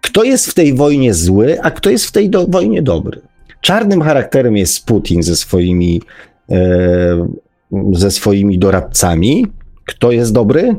Kto 0.00 0.24
jest 0.24 0.46
w 0.50 0.54
tej 0.54 0.74
wojnie 0.74 1.14
zły, 1.14 1.60
a 1.62 1.70
kto 1.70 1.90
jest 1.90 2.06
w 2.06 2.12
tej 2.12 2.30
do, 2.30 2.46
wojnie 2.46 2.82
dobry? 2.82 3.20
Czarnym 3.60 4.02
charakterem 4.02 4.56
jest 4.56 4.86
Putin 4.86 5.22
ze 5.22 5.36
swoimi, 5.36 6.02
e, 6.50 7.28
ze 7.92 8.10
swoimi 8.10 8.58
doradcami. 8.58 9.46
Kto 9.84 10.12
jest 10.12 10.32
dobry? 10.32 10.76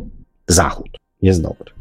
Zachód 0.47 0.97
jest 1.21 1.41
dobry. 1.41 1.71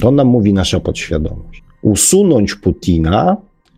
To 0.00 0.10
nam 0.10 0.26
mówi 0.26 0.52
nasza 0.52 0.80
podświadomość. 0.80 1.62
Usunąć 1.82 2.54
Putina 2.54 3.36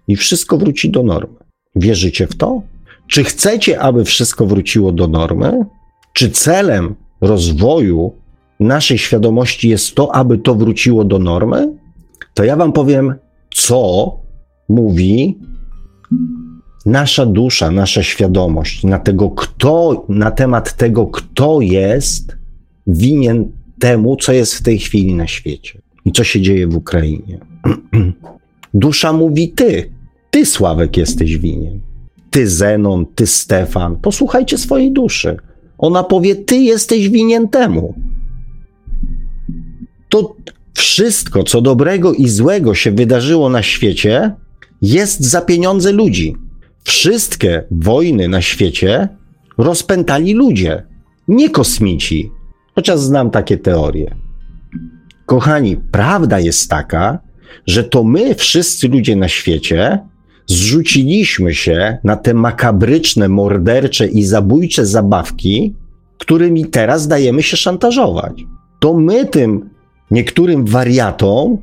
i 0.08 0.16
wszystko 0.16 0.58
wróci 0.58 0.90
do 0.90 1.02
normy. 1.02 1.36
Wierzycie 1.76 2.26
w 2.26 2.36
to? 2.36 2.62
Czy 3.06 3.24
chcecie, 3.24 3.80
aby 3.80 4.04
wszystko 4.04 4.46
wróciło 4.46 4.92
do 4.92 5.08
normy? 5.08 5.64
Czy 6.12 6.30
celem 6.30 6.94
rozwoju 7.20 8.12
naszej 8.60 8.98
świadomości 8.98 9.68
jest 9.68 9.94
to, 9.94 10.14
aby 10.14 10.38
to 10.38 10.54
wróciło 10.54 11.04
do 11.04 11.18
normy? 11.18 11.72
To 12.34 12.44
ja 12.44 12.56
Wam 12.56 12.72
powiem, 12.72 13.14
co 13.54 14.12
mówi 14.68 15.38
nasza 16.86 17.26
dusza, 17.26 17.70
nasza 17.70 18.02
świadomość 18.02 18.84
na, 18.84 18.98
tego, 18.98 19.30
kto, 19.30 20.04
na 20.08 20.30
temat 20.30 20.76
tego, 20.76 21.06
kto 21.06 21.60
jest 21.60 22.36
winien 22.86 23.52
temu, 23.78 24.16
co 24.16 24.32
jest 24.32 24.54
w 24.54 24.62
tej 24.62 24.78
chwili 24.78 25.14
na 25.14 25.26
świecie 25.26 25.82
i 26.04 26.12
co 26.12 26.24
się 26.24 26.40
dzieje 26.40 26.66
w 26.66 26.76
Ukrainie. 26.76 27.38
Dusza 28.74 29.12
mówi: 29.12 29.48
Ty, 29.48 29.90
ty, 30.30 30.46
Sławek, 30.46 30.96
jesteś 30.96 31.38
winien. 31.38 31.80
Ty, 32.30 32.48
Zenon, 32.48 33.06
ty, 33.14 33.26
Stefan. 33.26 33.96
Posłuchajcie 33.96 34.58
swojej 34.58 34.92
duszy. 34.92 35.36
Ona 35.78 36.04
powie: 36.04 36.36
Ty 36.36 36.56
jesteś 36.56 37.08
winien 37.08 37.48
temu. 37.48 37.94
To 40.14 40.36
wszystko, 40.74 41.44
co 41.44 41.60
dobrego 41.60 42.12
i 42.12 42.28
złego 42.28 42.74
się 42.74 42.92
wydarzyło 42.92 43.48
na 43.48 43.62
świecie, 43.62 44.34
jest 44.82 45.20
za 45.20 45.40
pieniądze 45.40 45.92
ludzi. 45.92 46.36
Wszystkie 46.84 47.64
wojny 47.70 48.28
na 48.28 48.40
świecie 48.42 49.08
rozpętali 49.58 50.34
ludzie, 50.34 50.82
nie 51.28 51.50
kosmici, 51.50 52.30
chociaż 52.74 52.98
znam 52.98 53.30
takie 53.30 53.58
teorie. 53.58 54.14
Kochani, 55.26 55.76
prawda 55.76 56.40
jest 56.40 56.70
taka, 56.70 57.18
że 57.66 57.84
to 57.84 58.04
my, 58.04 58.34
wszyscy 58.34 58.88
ludzie 58.88 59.16
na 59.16 59.28
świecie, 59.28 59.98
zrzuciliśmy 60.46 61.54
się 61.54 61.98
na 62.04 62.16
te 62.16 62.34
makabryczne, 62.34 63.28
mordercze 63.28 64.06
i 64.06 64.24
zabójcze 64.24 64.86
zabawki, 64.86 65.74
którymi 66.18 66.66
teraz 66.66 67.08
dajemy 67.08 67.42
się 67.42 67.56
szantażować. 67.56 68.44
To 68.80 68.94
my 68.94 69.26
tym 69.26 69.73
niektórym 70.10 70.64
wariatom 70.64 71.58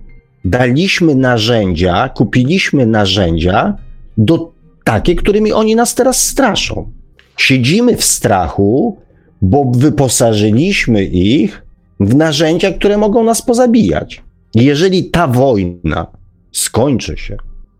daliśmy 0.45 1.15
narzędzia, 1.15 2.09
kupiliśmy 2.09 2.85
narzędzia 2.85 3.77
do 4.17 4.51
takie, 4.83 5.15
którymi 5.15 5.53
oni 5.53 5.75
nas 5.75 5.95
teraz 5.95 6.27
straszą. 6.27 6.91
Siedzimy 7.37 7.97
w 7.97 8.03
strachu, 8.03 8.97
bo 9.41 9.71
wyposażyliśmy 9.75 11.03
ich 11.03 11.63
w 11.99 12.15
narzędzia, 12.15 12.71
które 12.71 12.97
mogą 12.97 13.23
nas 13.23 13.41
pozabijać. 13.41 14.23
Jeżeli 14.55 15.03
ta 15.03 15.27
wojna 15.27 16.07
skończy 16.51 17.17
się 17.17 17.37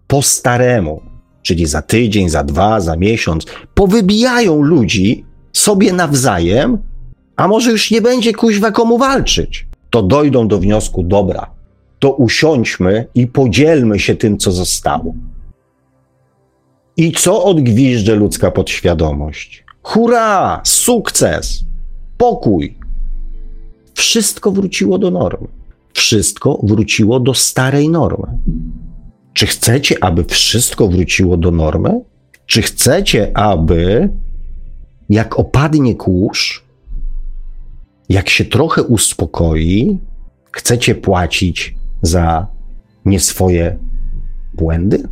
po 0.07 0.21
staremu, 0.21 1.01
czyli 1.41 1.65
za 1.65 1.81
tydzień, 1.81 2.29
za 2.29 2.43
dwa, 2.43 2.81
za 2.81 2.95
miesiąc, 2.95 3.45
powybijają 3.73 4.61
ludzi 4.61 5.25
sobie 5.53 5.93
nawzajem, 5.93 6.77
a 7.35 7.47
może 7.47 7.71
już 7.71 7.91
nie 7.91 8.01
będzie 8.01 8.33
kuźwa 8.33 8.71
komu 8.71 8.97
walczyć. 8.97 9.67
To 9.91 10.01
dojdą 10.01 10.47
do 10.47 10.59
wniosku, 10.59 11.03
dobra, 11.03 11.51
to 11.99 12.13
usiądźmy 12.13 13.07
i 13.15 13.27
podzielmy 13.27 13.99
się 13.99 14.15
tym, 14.15 14.37
co 14.37 14.51
zostało. 14.51 15.13
I 16.97 17.11
co 17.11 17.43
odgwizdże 17.43 18.15
ludzka 18.15 18.51
podświadomość? 18.51 19.65
Hurra! 19.83 20.61
Sukces! 20.63 21.65
Pokój! 22.17 22.77
Wszystko 23.93 24.51
wróciło 24.51 24.97
do 24.97 25.11
normy. 25.11 25.47
Wszystko 25.93 26.59
wróciło 26.63 27.19
do 27.19 27.33
starej 27.33 27.89
normy. 27.89 28.27
Czy 29.33 29.47
chcecie, 29.47 30.03
aby 30.03 30.23
wszystko 30.23 30.87
wróciło 30.87 31.37
do 31.37 31.51
normy? 31.51 32.01
Czy 32.45 32.61
chcecie, 32.61 33.37
aby 33.37 34.09
jak 35.09 35.39
opadnie 35.39 35.95
kurz, 35.95 36.65
jak 38.11 38.29
się 38.29 38.45
trochę 38.45 38.83
uspokoi, 38.83 39.99
chcecie 40.51 40.95
płacić 40.95 41.75
za 42.01 42.47
nie 43.05 43.19
swoje 43.19 43.77
błędy, 44.53 45.03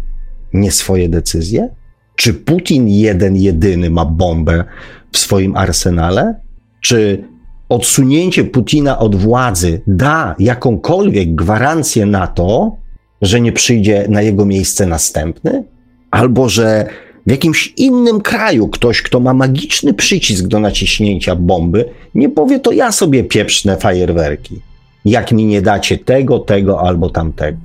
nie 0.53 0.71
swoje 0.71 1.09
decyzje? 1.09 1.69
Czy 2.15 2.33
Putin 2.33 2.87
jeden, 2.87 3.35
jedyny 3.35 3.89
ma 3.89 4.05
bombę 4.05 4.63
w 5.11 5.17
swoim 5.17 5.57
arsenale? 5.57 6.35
Czy 6.81 7.23
odsunięcie 7.69 8.43
Putina 8.43 8.99
od 8.99 9.15
władzy 9.15 9.81
da 9.87 10.35
jakąkolwiek 10.39 11.35
gwarancję 11.35 12.05
na 12.05 12.27
to, 12.27 12.77
że 13.21 13.41
nie 13.41 13.51
przyjdzie 13.51 14.05
na 14.09 14.21
jego 14.21 14.45
miejsce 14.45 14.85
następny? 14.85 15.63
Albo 16.11 16.49
że 16.49 16.87
w 17.29 17.31
jakimś 17.31 17.73
innym 17.77 18.21
kraju 18.21 18.67
ktoś, 18.67 19.01
kto 19.01 19.19
ma 19.19 19.33
magiczny 19.33 19.93
przycisk 19.93 20.47
do 20.47 20.59
naciśnięcia 20.59 21.35
bomby, 21.35 21.85
nie 22.15 22.29
powie, 22.29 22.59
to 22.59 22.71
ja 22.71 22.91
sobie 22.91 23.23
pieprznę 23.23 23.77
fajerwerki. 23.77 24.61
Jak 25.05 25.31
mi 25.31 25.45
nie 25.45 25.61
dacie 25.61 25.97
tego, 25.97 26.39
tego 26.39 26.81
albo 26.81 27.09
tamtego. 27.09 27.57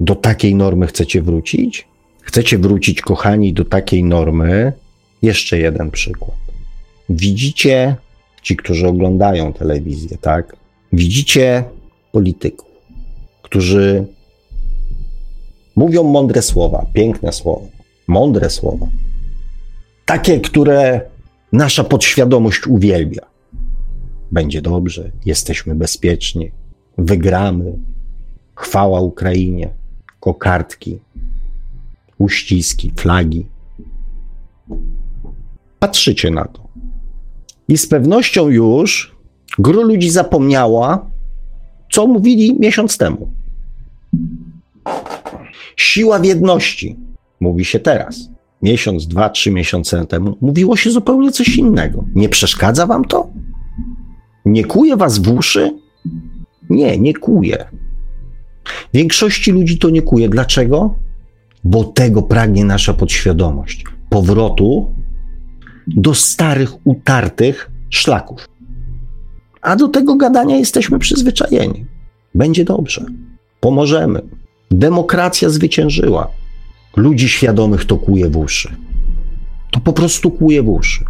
Do 0.00 0.14
takiej 0.14 0.54
normy 0.54 0.86
chcecie 0.86 1.22
wrócić? 1.22 1.86
Chcecie 2.20 2.58
wrócić, 2.58 3.00
kochani, 3.00 3.52
do 3.52 3.64
takiej 3.64 4.04
normy? 4.04 4.72
Jeszcze 5.22 5.58
jeden 5.58 5.90
przykład. 5.90 6.38
Widzicie, 7.08 7.96
ci, 8.42 8.56
którzy 8.56 8.88
oglądają 8.88 9.52
telewizję, 9.52 10.18
tak? 10.20 10.56
Widzicie 10.92 11.64
polityków, 12.12 12.68
którzy 13.42 14.04
mówią 15.76 16.02
mądre 16.02 16.42
słowa, 16.42 16.86
piękne 16.92 17.32
słowa, 17.32 17.66
mądre 18.06 18.50
słowa, 18.50 18.86
takie, 20.04 20.40
które 20.40 21.00
nasza 21.52 21.84
podświadomość 21.84 22.66
uwielbia. 22.66 23.26
Będzie 24.32 24.62
dobrze, 24.62 25.10
jesteśmy 25.24 25.74
bezpieczni, 25.74 26.50
wygramy. 26.98 27.78
Chwała 28.54 29.00
Ukrainie, 29.00 29.70
kokardki, 30.20 30.98
uściski, 32.18 32.92
flagi. 32.96 33.46
Patrzycie 35.78 36.30
na 36.30 36.44
to. 36.44 36.68
I 37.68 37.78
z 37.78 37.86
pewnością 37.86 38.48
już 38.48 39.16
gro 39.58 39.82
ludzi 39.82 40.10
zapomniała, 40.10 41.10
co 41.92 42.06
mówili 42.06 42.58
miesiąc 42.60 42.98
temu. 42.98 43.32
Siła 45.76 46.18
w 46.18 46.24
jedności, 46.24 46.96
mówi 47.40 47.64
się 47.64 47.80
teraz. 47.80 48.31
Miesiąc, 48.62 49.06
dwa, 49.06 49.30
trzy 49.30 49.50
miesiące 49.50 50.06
temu 50.06 50.36
mówiło 50.40 50.76
się 50.76 50.90
zupełnie 50.90 51.32
coś 51.32 51.56
innego. 51.56 52.04
Nie 52.14 52.28
przeszkadza 52.28 52.86
wam 52.86 53.04
to? 53.04 53.30
Nie 54.44 54.64
kuje 54.64 54.96
was 54.96 55.18
w 55.18 55.32
uszy? 55.32 55.78
Nie, 56.70 56.98
nie 56.98 57.14
kuje. 57.14 57.64
Większości 58.94 59.52
ludzi 59.52 59.78
to 59.78 59.90
nie 59.90 60.02
kuje. 60.02 60.28
Dlaczego? 60.28 60.94
Bo 61.64 61.84
tego 61.84 62.22
pragnie 62.22 62.64
nasza 62.64 62.94
podświadomość. 62.94 63.84
Powrotu 64.10 64.94
do 65.86 66.14
starych, 66.14 66.86
utartych 66.86 67.70
szlaków. 67.90 68.48
A 69.62 69.76
do 69.76 69.88
tego 69.88 70.16
gadania 70.16 70.56
jesteśmy 70.56 70.98
przyzwyczajeni. 70.98 71.86
Będzie 72.34 72.64
dobrze. 72.64 73.06
Pomożemy. 73.60 74.22
Demokracja 74.70 75.48
zwyciężyła. 75.50 76.28
Ludzi 76.96 77.28
świadomych 77.28 77.84
to 77.84 77.96
kuje 77.96 78.30
w 78.30 78.36
uszy. 78.36 78.76
To 79.70 79.80
po 79.80 79.92
prostu 79.92 80.30
kuje 80.30 80.62
w 80.62 80.68
uszy. 80.68 81.04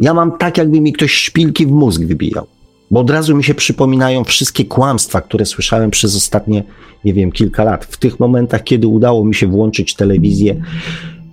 Ja 0.00 0.14
mam 0.14 0.38
tak, 0.38 0.58
jakby 0.58 0.80
mi 0.80 0.92
ktoś 0.92 1.12
szpilki 1.12 1.66
w 1.66 1.70
mózg 1.70 2.02
wybijał, 2.02 2.46
bo 2.90 3.00
od 3.00 3.10
razu 3.10 3.36
mi 3.36 3.44
się 3.44 3.54
przypominają 3.54 4.24
wszystkie 4.24 4.64
kłamstwa, 4.64 5.20
które 5.20 5.46
słyszałem 5.46 5.90
przez 5.90 6.16
ostatnie, 6.16 6.64
nie 7.04 7.14
wiem, 7.14 7.32
kilka 7.32 7.64
lat. 7.64 7.84
W 7.84 7.96
tych 7.96 8.20
momentach, 8.20 8.64
kiedy 8.64 8.86
udało 8.86 9.24
mi 9.24 9.34
się 9.34 9.46
włączyć 9.46 9.94
telewizję, 9.94 10.62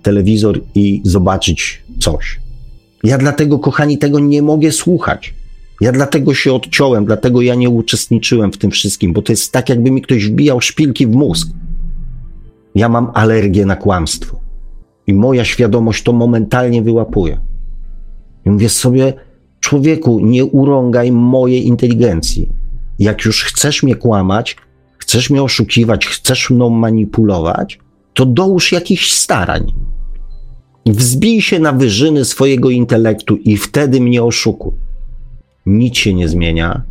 telewizor 0.02 0.60
i 0.74 1.00
zobaczyć 1.04 1.82
coś. 2.00 2.40
Ja 3.04 3.18
dlatego, 3.18 3.58
kochani, 3.58 3.98
tego 3.98 4.18
nie 4.18 4.42
mogę 4.42 4.72
słuchać. 4.72 5.34
Ja 5.80 5.92
dlatego 5.92 6.34
się 6.34 6.52
odciąłem, 6.52 7.04
dlatego 7.04 7.42
ja 7.42 7.54
nie 7.54 7.70
uczestniczyłem 7.70 8.52
w 8.52 8.58
tym 8.58 8.70
wszystkim, 8.70 9.12
bo 9.12 9.22
to 9.22 9.32
jest 9.32 9.52
tak, 9.52 9.68
jakby 9.68 9.90
mi 9.90 10.02
ktoś 10.02 10.26
wbijał 10.26 10.60
szpilki 10.60 11.06
w 11.06 11.10
mózg. 11.10 11.48
Ja 12.74 12.88
mam 12.88 13.10
alergię 13.14 13.66
na 13.66 13.76
kłamstwo. 13.76 14.40
I 15.06 15.14
moja 15.14 15.44
świadomość 15.44 16.02
to 16.02 16.12
momentalnie 16.12 16.82
wyłapuje. 16.82 17.40
I 18.44 18.50
mówię 18.50 18.68
sobie, 18.68 19.12
człowieku, 19.60 20.20
nie 20.20 20.44
urągaj 20.44 21.12
mojej 21.12 21.66
inteligencji. 21.66 22.48
Jak 22.98 23.24
już 23.24 23.44
chcesz 23.44 23.82
mnie 23.82 23.94
kłamać, 23.94 24.56
chcesz 24.98 25.30
mnie 25.30 25.42
oszukiwać, 25.42 26.06
chcesz 26.06 26.50
mną 26.50 26.70
manipulować, 26.70 27.78
to 28.14 28.26
dołóż 28.26 28.72
jakichś 28.72 29.12
starań. 29.12 29.72
Wzbij 30.86 31.42
się 31.42 31.58
na 31.58 31.72
wyżyny 31.72 32.24
swojego 32.24 32.70
intelektu 32.70 33.36
i 33.36 33.56
wtedy 33.56 34.00
mnie 34.00 34.22
oszukuj. 34.22 34.72
Nic 35.66 35.96
się 35.96 36.14
nie 36.14 36.28
zmienia, 36.28 36.82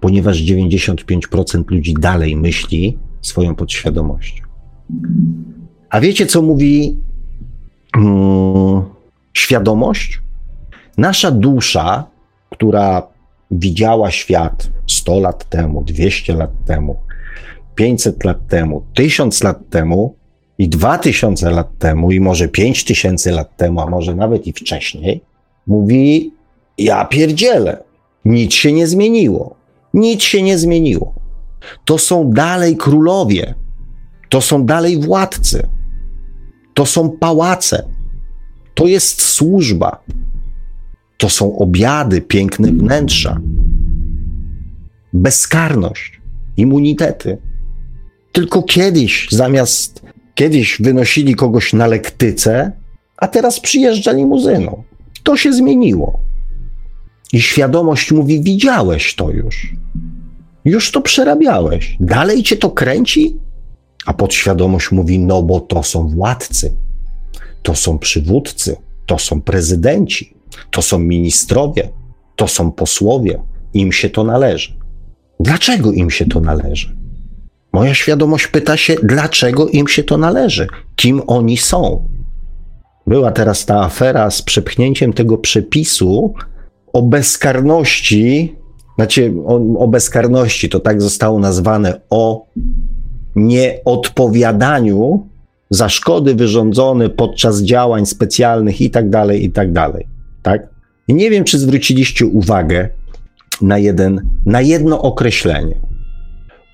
ponieważ 0.00 0.42
95% 0.42 1.70
ludzi 1.70 1.94
dalej 1.94 2.36
myśli 2.36 2.98
swoją 3.22 3.54
podświadomością. 3.54 4.51
A 5.90 6.00
wiecie, 6.00 6.26
co 6.26 6.42
mówi 6.42 6.96
hmm, 7.94 8.82
świadomość? 9.32 10.20
Nasza 10.98 11.30
dusza, 11.30 12.04
która 12.50 13.02
widziała 13.50 14.10
świat 14.10 14.70
100 14.86 15.20
lat 15.20 15.48
temu, 15.48 15.84
200 15.84 16.34
lat 16.34 16.50
temu, 16.66 16.96
500 17.74 18.24
lat 18.24 18.46
temu, 18.48 18.82
1000 18.94 19.42
lat 19.42 19.70
temu 19.70 20.14
i 20.58 20.68
2000 20.68 21.50
lat 21.50 21.78
temu, 21.78 22.10
i 22.10 22.20
może 22.20 22.48
5000 22.48 23.32
lat 23.32 23.56
temu, 23.56 23.80
a 23.80 23.86
może 23.86 24.14
nawet 24.14 24.46
i 24.46 24.52
wcześniej, 24.52 25.20
mówi: 25.66 26.32
Ja 26.78 27.04
pierdzielę, 27.04 27.82
nic 28.24 28.54
się 28.54 28.72
nie 28.72 28.86
zmieniło. 28.86 29.56
Nic 29.94 30.22
się 30.22 30.42
nie 30.42 30.58
zmieniło. 30.58 31.14
To 31.84 31.98
są 31.98 32.30
dalej 32.30 32.76
królowie, 32.76 33.54
to 34.32 34.40
są 34.40 34.66
dalej 34.66 34.98
władcy, 34.98 35.66
to 36.74 36.86
są 36.86 37.10
pałace, 37.10 37.88
to 38.74 38.86
jest 38.86 39.22
służba, 39.22 40.04
to 41.16 41.28
są 41.28 41.58
obiady, 41.58 42.20
piękne 42.20 42.72
wnętrza, 42.72 43.40
bezkarność, 45.12 46.20
immunitety. 46.56 47.38
Tylko 48.32 48.62
kiedyś, 48.62 49.28
zamiast 49.30 50.02
kiedyś 50.34 50.76
wynosili 50.80 51.34
kogoś 51.34 51.72
na 51.72 51.86
lektyce, 51.86 52.72
a 53.16 53.28
teraz 53.28 53.60
przyjeżdża 53.60 54.12
limuzyną. 54.12 54.82
To 55.22 55.36
się 55.36 55.52
zmieniło. 55.52 56.20
I 57.32 57.40
świadomość 57.40 58.12
mówi: 58.12 58.42
Widziałeś 58.42 59.14
to 59.14 59.30
już. 59.30 59.72
Już 60.64 60.90
to 60.90 61.00
przerabiałeś. 61.00 61.96
Dalej 62.00 62.42
cię 62.42 62.56
to 62.56 62.70
kręci? 62.70 63.36
A 64.06 64.14
podświadomość 64.14 64.92
mówi: 64.92 65.18
No, 65.18 65.42
bo 65.42 65.60
to 65.60 65.82
są 65.82 66.08
władcy, 66.08 66.76
to 67.62 67.74
są 67.74 67.98
przywódcy, 67.98 68.76
to 69.06 69.18
są 69.18 69.42
prezydenci, 69.42 70.36
to 70.70 70.82
są 70.82 70.98
ministrowie, 70.98 71.88
to 72.36 72.48
są 72.48 72.72
posłowie, 72.72 73.42
im 73.74 73.92
się 73.92 74.10
to 74.10 74.24
należy. 74.24 74.72
Dlaczego 75.40 75.92
im 75.92 76.10
się 76.10 76.26
to 76.26 76.40
należy? 76.40 76.96
Moja 77.72 77.94
świadomość 77.94 78.46
pyta 78.46 78.76
się, 78.76 78.96
dlaczego 79.02 79.68
im 79.68 79.88
się 79.88 80.04
to 80.04 80.18
należy, 80.18 80.66
kim 80.96 81.22
oni 81.26 81.56
są. 81.56 82.08
Była 83.06 83.32
teraz 83.32 83.66
ta 83.66 83.80
afera 83.80 84.30
z 84.30 84.42
przepchnięciem 84.42 85.12
tego 85.12 85.38
przepisu 85.38 86.34
o 86.92 87.02
bezkarności, 87.02 88.56
znaczy 88.96 89.34
o, 89.46 89.78
o 89.78 89.88
bezkarności, 89.88 90.68
to 90.68 90.80
tak 90.80 91.02
zostało 91.02 91.38
nazwane, 91.38 92.00
o 92.10 92.46
nieodpowiadaniu 93.36 95.26
za 95.70 95.88
szkody 95.88 96.34
wyrządzone 96.34 97.08
podczas 97.08 97.62
działań 97.62 98.06
specjalnych 98.06 98.80
i 98.80 98.90
tak 98.90 99.10
dalej, 99.10 99.44
i 99.44 99.50
tak. 99.50 99.68
Tak? 100.42 100.68
I 101.08 101.14
nie 101.14 101.30
wiem, 101.30 101.44
czy 101.44 101.58
zwróciliście 101.58 102.26
uwagę, 102.26 102.88
na, 103.62 103.78
jeden, 103.78 104.30
na 104.46 104.60
jedno 104.60 105.02
określenie. 105.02 105.74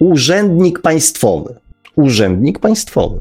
Urzędnik 0.00 0.80
państwowy. 0.80 1.54
Urzędnik 1.96 2.58
państwowy. 2.58 3.20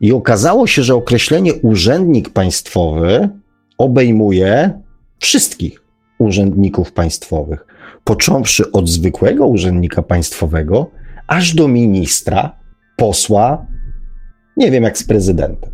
I 0.00 0.12
okazało 0.12 0.66
się, 0.66 0.82
że 0.82 0.94
określenie 0.94 1.54
urzędnik 1.54 2.30
państwowy 2.30 3.28
obejmuje 3.78 4.70
wszystkich 5.18 5.82
urzędników 6.18 6.92
państwowych, 6.92 7.66
począwszy 8.04 8.72
od 8.72 8.88
zwykłego 8.88 9.46
urzędnika 9.46 10.02
państwowego, 10.02 10.90
aż 11.28 11.54
do 11.54 11.68
ministra, 11.68 12.58
posła, 12.96 13.66
nie 14.56 14.70
wiem 14.70 14.84
jak 14.84 14.98
z 14.98 15.04
prezydentem. 15.04 15.70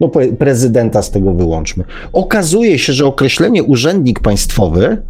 No, 0.00 0.10
prezydenta 0.38 1.02
z 1.02 1.10
tego 1.10 1.34
wyłączmy. 1.34 1.84
Okazuje 2.12 2.78
się, 2.78 2.92
że 2.92 3.06
określenie 3.06 3.62
urzędnik 3.62 4.20
państwowy 4.20 5.02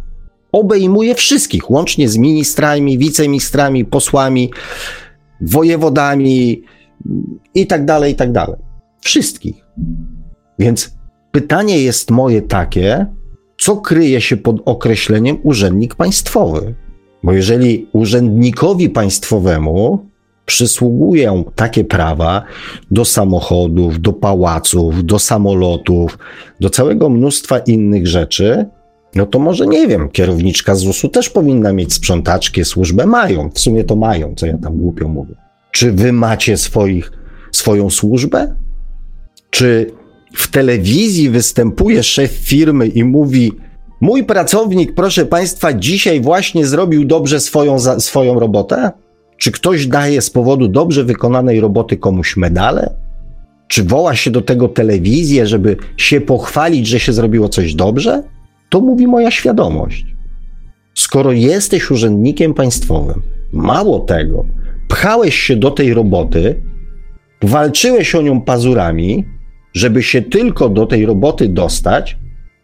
obejmuje 0.51 1.15
wszystkich, 1.15 1.71
łącznie 1.71 2.09
z 2.09 2.17
ministrami, 2.17 2.97
wiceministrami, 2.97 3.85
posłami, 3.85 4.51
wojewodami 5.41 6.63
i 7.55 7.67
tak 7.67 7.85
dalej, 7.85 8.13
i 8.13 8.15
tak 8.15 8.31
dalej. 8.31 8.55
Wszystkich. 9.01 9.65
Więc 10.59 10.97
pytanie 11.31 11.79
jest 11.79 12.11
moje 12.11 12.41
takie, 12.41 13.05
co 13.57 13.77
kryje 13.77 14.21
się 14.21 14.37
pod 14.37 14.61
określeniem 14.65 15.37
urzędnik 15.43 15.95
państwowy? 15.95 16.75
Bo 17.23 17.33
jeżeli 17.33 17.87
urzędnikowi 17.93 18.89
państwowemu 18.89 20.05
przysługują 20.45 21.43
takie 21.55 21.83
prawa 21.83 22.43
do 22.91 23.05
samochodów, 23.05 24.01
do 24.01 24.13
pałaców, 24.13 25.05
do 25.05 25.19
samolotów, 25.19 26.17
do 26.59 26.69
całego 26.69 27.09
mnóstwa 27.09 27.59
innych 27.59 28.07
rzeczy, 28.07 28.65
no 29.15 29.25
to 29.25 29.39
może 29.39 29.67
nie 29.67 29.87
wiem, 29.87 30.09
kierowniczka 30.09 30.75
ZUS-u 30.75 31.09
też 31.09 31.29
powinna 31.29 31.73
mieć 31.73 31.93
sprzątaczkę, 31.93 32.65
służbę 32.65 33.05
mają, 33.05 33.49
w 33.49 33.59
sumie 33.59 33.83
to 33.83 33.95
mają, 33.95 34.35
co 34.35 34.45
ja 34.45 34.57
tam 34.57 34.77
głupio 34.77 35.07
mówię. 35.07 35.35
Czy 35.71 35.91
wy 35.91 36.13
macie 36.13 36.57
swoich, 36.57 37.11
swoją 37.51 37.89
służbę? 37.89 38.55
Czy 39.49 39.91
w 40.33 40.47
telewizji 40.47 41.29
występuje 41.29 42.03
szef 42.03 42.31
firmy 42.31 42.87
i 42.87 43.03
mówi: 43.03 43.51
Mój 44.03 44.23
pracownik, 44.23 44.95
proszę 44.95 45.25
państwa, 45.25 45.73
dzisiaj 45.73 46.21
właśnie 46.21 46.65
zrobił 46.65 47.05
dobrze 47.05 47.39
swoją, 47.39 47.79
swoją 47.79 48.39
robotę? 48.39 48.91
Czy 49.37 49.51
ktoś 49.51 49.87
daje 49.87 50.21
z 50.21 50.29
powodu 50.29 50.67
dobrze 50.67 51.03
wykonanej 51.03 51.59
roboty 51.59 51.97
komuś 51.97 52.37
medale? 52.37 52.95
Czy 53.67 53.83
woła 53.83 54.15
się 54.15 54.31
do 54.31 54.41
tego 54.41 54.67
telewizję, 54.67 55.47
żeby 55.47 55.77
się 55.97 56.21
pochwalić, 56.21 56.87
że 56.87 56.99
się 56.99 57.13
zrobiło 57.13 57.49
coś 57.49 57.75
dobrze? 57.75 58.23
To 58.69 58.81
mówi 58.81 59.07
moja 59.07 59.31
świadomość. 59.31 60.05
Skoro 60.95 61.31
jesteś 61.31 61.91
urzędnikiem 61.91 62.53
państwowym, 62.53 63.21
mało 63.53 63.99
tego, 63.99 64.45
pchałeś 64.87 65.35
się 65.35 65.55
do 65.55 65.71
tej 65.71 65.93
roboty, 65.93 66.61
walczyłeś 67.41 68.15
o 68.15 68.21
nią 68.21 68.41
pazurami, 68.41 69.25
żeby 69.73 70.03
się 70.03 70.21
tylko 70.21 70.69
do 70.69 70.85
tej 70.85 71.05
roboty 71.05 71.49
dostać, 71.49 72.17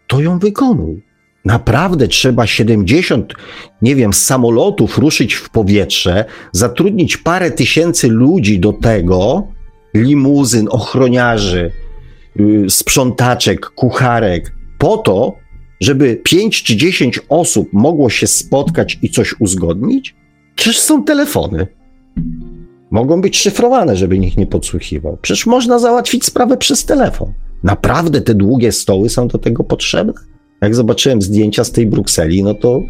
to 0.07 0.21
ją 0.21 0.39
wykonuj. 0.39 1.08
Naprawdę 1.49 2.07
trzeba 2.07 2.47
70, 2.47 3.33
nie 3.81 3.95
wiem, 3.95 4.13
samolotów 4.13 4.97
ruszyć 4.97 5.33
w 5.33 5.49
powietrze, 5.49 6.25
zatrudnić 6.51 7.17
parę 7.17 7.51
tysięcy 7.51 8.07
ludzi 8.07 8.59
do 8.59 8.73
tego, 8.73 9.47
limuzyn, 9.93 10.67
ochroniarzy, 10.71 11.71
yy, 12.35 12.69
sprzątaczek, 12.69 13.65
kucharek, 13.65 14.53
po 14.77 14.97
to, 14.97 15.33
żeby 15.81 16.21
5 16.23 16.63
czy 16.63 16.75
10 16.75 17.19
osób 17.29 17.69
mogło 17.73 18.09
się 18.09 18.27
spotkać 18.27 18.99
i 19.01 19.09
coś 19.09 19.35
uzgodnić? 19.39 20.15
Przecież 20.55 20.79
są 20.79 21.03
telefony. 21.03 21.67
Mogą 22.91 23.21
być 23.21 23.37
szyfrowane, 23.37 23.95
żeby 23.95 24.19
nikt 24.19 24.37
nie 24.37 24.47
podsłuchiwał. 24.47 25.17
Przecież 25.21 25.45
można 25.45 25.79
załatwić 25.79 26.25
sprawę 26.25 26.57
przez 26.57 26.85
telefon. 26.85 27.33
Naprawdę 27.63 28.21
te 28.21 28.35
długie 28.35 28.71
stoły 28.71 29.09
są 29.09 29.27
do 29.27 29.37
tego 29.37 29.63
potrzebne? 29.63 30.28
Jak 30.61 30.75
zobaczyłem 30.75 31.21
zdjęcia 31.21 31.63
z 31.63 31.71
tej 31.71 31.85
Brukseli, 31.87 32.43
no 32.43 32.53
to, 32.53 32.81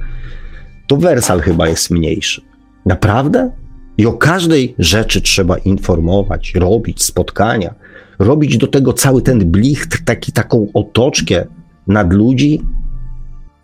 to 0.87 0.97
Wersal 0.97 1.39
chyba 1.41 1.67
jest 1.67 1.91
mniejszy. 1.91 2.41
Naprawdę? 2.85 3.51
I 3.97 4.05
o 4.05 4.13
każdej 4.13 4.75
rzeczy 4.79 5.21
trzeba 5.21 5.57
informować, 5.57 6.53
robić 6.55 7.03
spotkania, 7.03 7.75
robić 8.19 8.57
do 8.57 8.67
tego 8.67 8.93
cały 8.93 9.21
ten 9.21 9.51
blicht, 9.51 10.05
taki, 10.05 10.31
taką 10.31 10.67
otoczkę 10.73 11.45
nad 11.87 12.13
ludzi. 12.13 12.61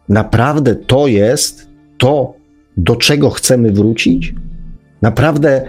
Naprawdę 0.09 0.75
to 0.75 1.07
jest 1.07 1.69
to, 1.97 2.33
do 2.77 2.95
czego 2.95 3.29
chcemy 3.29 3.71
wrócić? 3.71 4.33
Naprawdę 5.01 5.61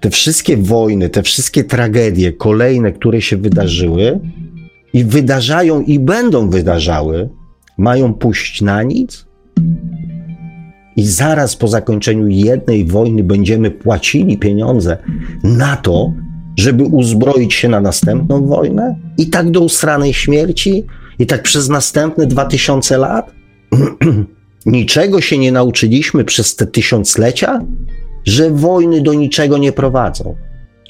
te 0.00 0.10
wszystkie 0.10 0.56
wojny, 0.56 1.08
te 1.08 1.22
wszystkie 1.22 1.64
tragedie 1.64 2.32
kolejne, 2.32 2.92
które 2.92 3.22
się 3.22 3.36
wydarzyły 3.36 4.20
i 4.92 5.04
wydarzają 5.04 5.80
i 5.80 5.98
będą 5.98 6.50
wydarzały, 6.50 7.28
mają 7.78 8.14
pójść 8.14 8.62
na 8.62 8.82
nic? 8.82 9.26
I 10.96 11.06
zaraz 11.06 11.56
po 11.56 11.68
zakończeniu 11.68 12.28
jednej 12.28 12.84
wojny 12.84 13.22
będziemy 13.22 13.70
płacili 13.70 14.38
pieniądze 14.38 14.96
na 15.44 15.76
to, 15.76 16.12
żeby 16.58 16.84
uzbroić 16.84 17.54
się 17.54 17.68
na 17.68 17.80
następną 17.80 18.46
wojnę? 18.46 18.96
I 19.18 19.26
tak 19.26 19.50
do 19.50 19.60
usranej 19.60 20.14
śmierci? 20.14 20.84
I 21.18 21.26
tak 21.26 21.42
przez 21.42 21.68
następne 21.68 22.26
dwa 22.26 22.44
tysiące 22.44 22.98
lat? 22.98 23.32
Niczego 24.66 25.20
się 25.20 25.38
nie 25.38 25.52
nauczyliśmy 25.52 26.24
przez 26.24 26.56
te 26.56 26.66
tysiąclecia? 26.66 27.60
Że 28.24 28.50
wojny 28.50 29.00
do 29.00 29.14
niczego 29.14 29.58
nie 29.58 29.72
prowadzą. 29.72 30.36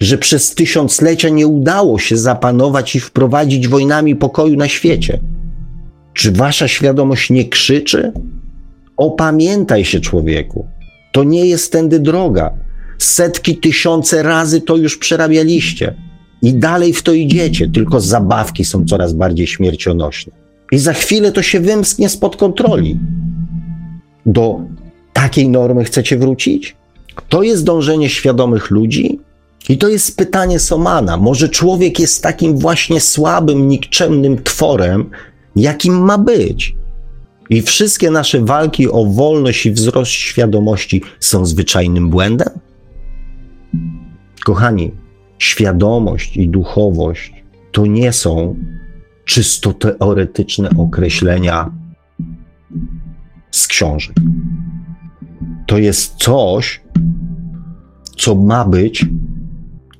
Że 0.01 0.19
przez 0.19 0.55
tysiąclecia 0.55 1.29
nie 1.29 1.47
udało 1.47 1.99
się 1.99 2.17
zapanować 2.17 2.97
i 2.97 3.01
wprowadzić 3.01 3.69
wojnami 3.69 4.17
pokoju 4.17 4.57
na 4.57 4.69
świecie 4.69 5.21
czy 6.15 6.33
wasza 6.33 6.69
świadomość 6.69 7.31
nie 7.31 7.49
krzyczy? 7.49 8.13
Opamiętaj 8.97 9.85
się, 9.85 10.01
człowieku. 10.01 10.67
To 11.13 11.25
nie 11.25 11.47
jest 11.47 11.73
tędy 11.73 12.01
droga. 12.01 12.51
Setki, 12.99 13.57
tysiące 13.57 14.23
razy 14.23 14.61
to 14.61 14.77
już 14.77 14.99
przerabialiście. 14.99 15.95
I 16.43 16.55
dalej 16.55 16.93
w 16.93 17.03
to 17.03 17.13
idziecie, 17.13 17.69
tylko 17.69 18.01
zabawki 18.01 18.65
są 18.65 18.85
coraz 18.85 19.13
bardziej 19.13 19.47
śmiercionośne. 19.47 20.33
I 20.73 20.79
za 20.79 20.93
chwilę 20.93 21.33
to 21.33 21.43
się 21.43 21.61
wymsknie 21.61 22.09
spod 22.09 22.37
kontroli. 22.37 22.99
Do 24.27 24.61
takiej 25.13 25.49
normy 25.49 25.85
chcecie 25.85 26.17
wrócić? 26.17 26.77
To 27.29 27.43
jest 27.43 27.65
dążenie 27.65 28.09
świadomych 28.09 28.71
ludzi? 28.71 29.19
I 29.69 29.79
to 29.79 29.89
jest 29.89 30.17
pytanie 30.17 30.59
Somana. 30.59 31.17
Może 31.17 31.49
człowiek 31.49 32.01
jest 32.01 32.23
takim 32.23 32.59
właśnie 32.59 33.01
słabym, 33.01 33.69
nikczemnym 33.69 34.43
tworem, 34.43 35.11
jakim 35.57 36.05
ma 36.05 36.19
być. 36.19 36.77
I 37.51 37.63
wszystkie 37.63 38.11
nasze 38.11 38.41
walki 38.41 38.89
o 38.89 39.05
wolność 39.05 39.67
i 39.67 39.73
wzrost 39.73 40.11
świadomości 40.11 41.03
są 41.21 41.47
zwyczajnym 41.47 42.11
błędem? 42.11 42.49
Kochani, 44.45 44.93
świadomość 45.39 46.37
i 46.37 46.49
duchowość 46.49 47.45
to 47.73 47.87
nie 47.87 48.13
są 48.13 48.57
czysto 49.25 49.73
teoretyczne 49.73 50.71
określenia 50.79 51.71
z 53.51 53.67
książek. 53.67 54.17
To 55.67 55.79
jest 55.79 56.15
coś, 56.17 56.81
co 58.17 58.35
ma 58.35 58.65
być 58.65 59.07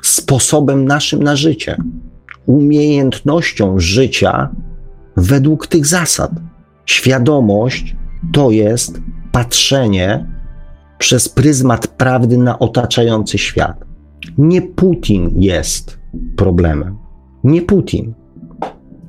sposobem 0.03 0.85
naszym 0.85 1.23
na 1.23 1.37
życie, 1.37 1.77
umiejętnością 2.47 3.79
życia 3.79 4.51
według 5.17 5.67
tych 5.67 5.87
zasad. 5.87 6.31
Świadomość 6.87 7.97
to 8.33 8.51
jest 8.51 9.01
patrzenie 9.33 10.27
przez 10.99 11.29
pryzmat 11.29 11.87
prawdy 11.87 12.39
na 12.39 12.59
otaczający 12.59 13.39
świat. 13.39 13.85
Nie 14.39 14.63
Putin 14.63 15.31
jest 15.37 15.99
problemem. 16.37 16.99
Nie 17.45 17.63
Putin. 17.63 18.15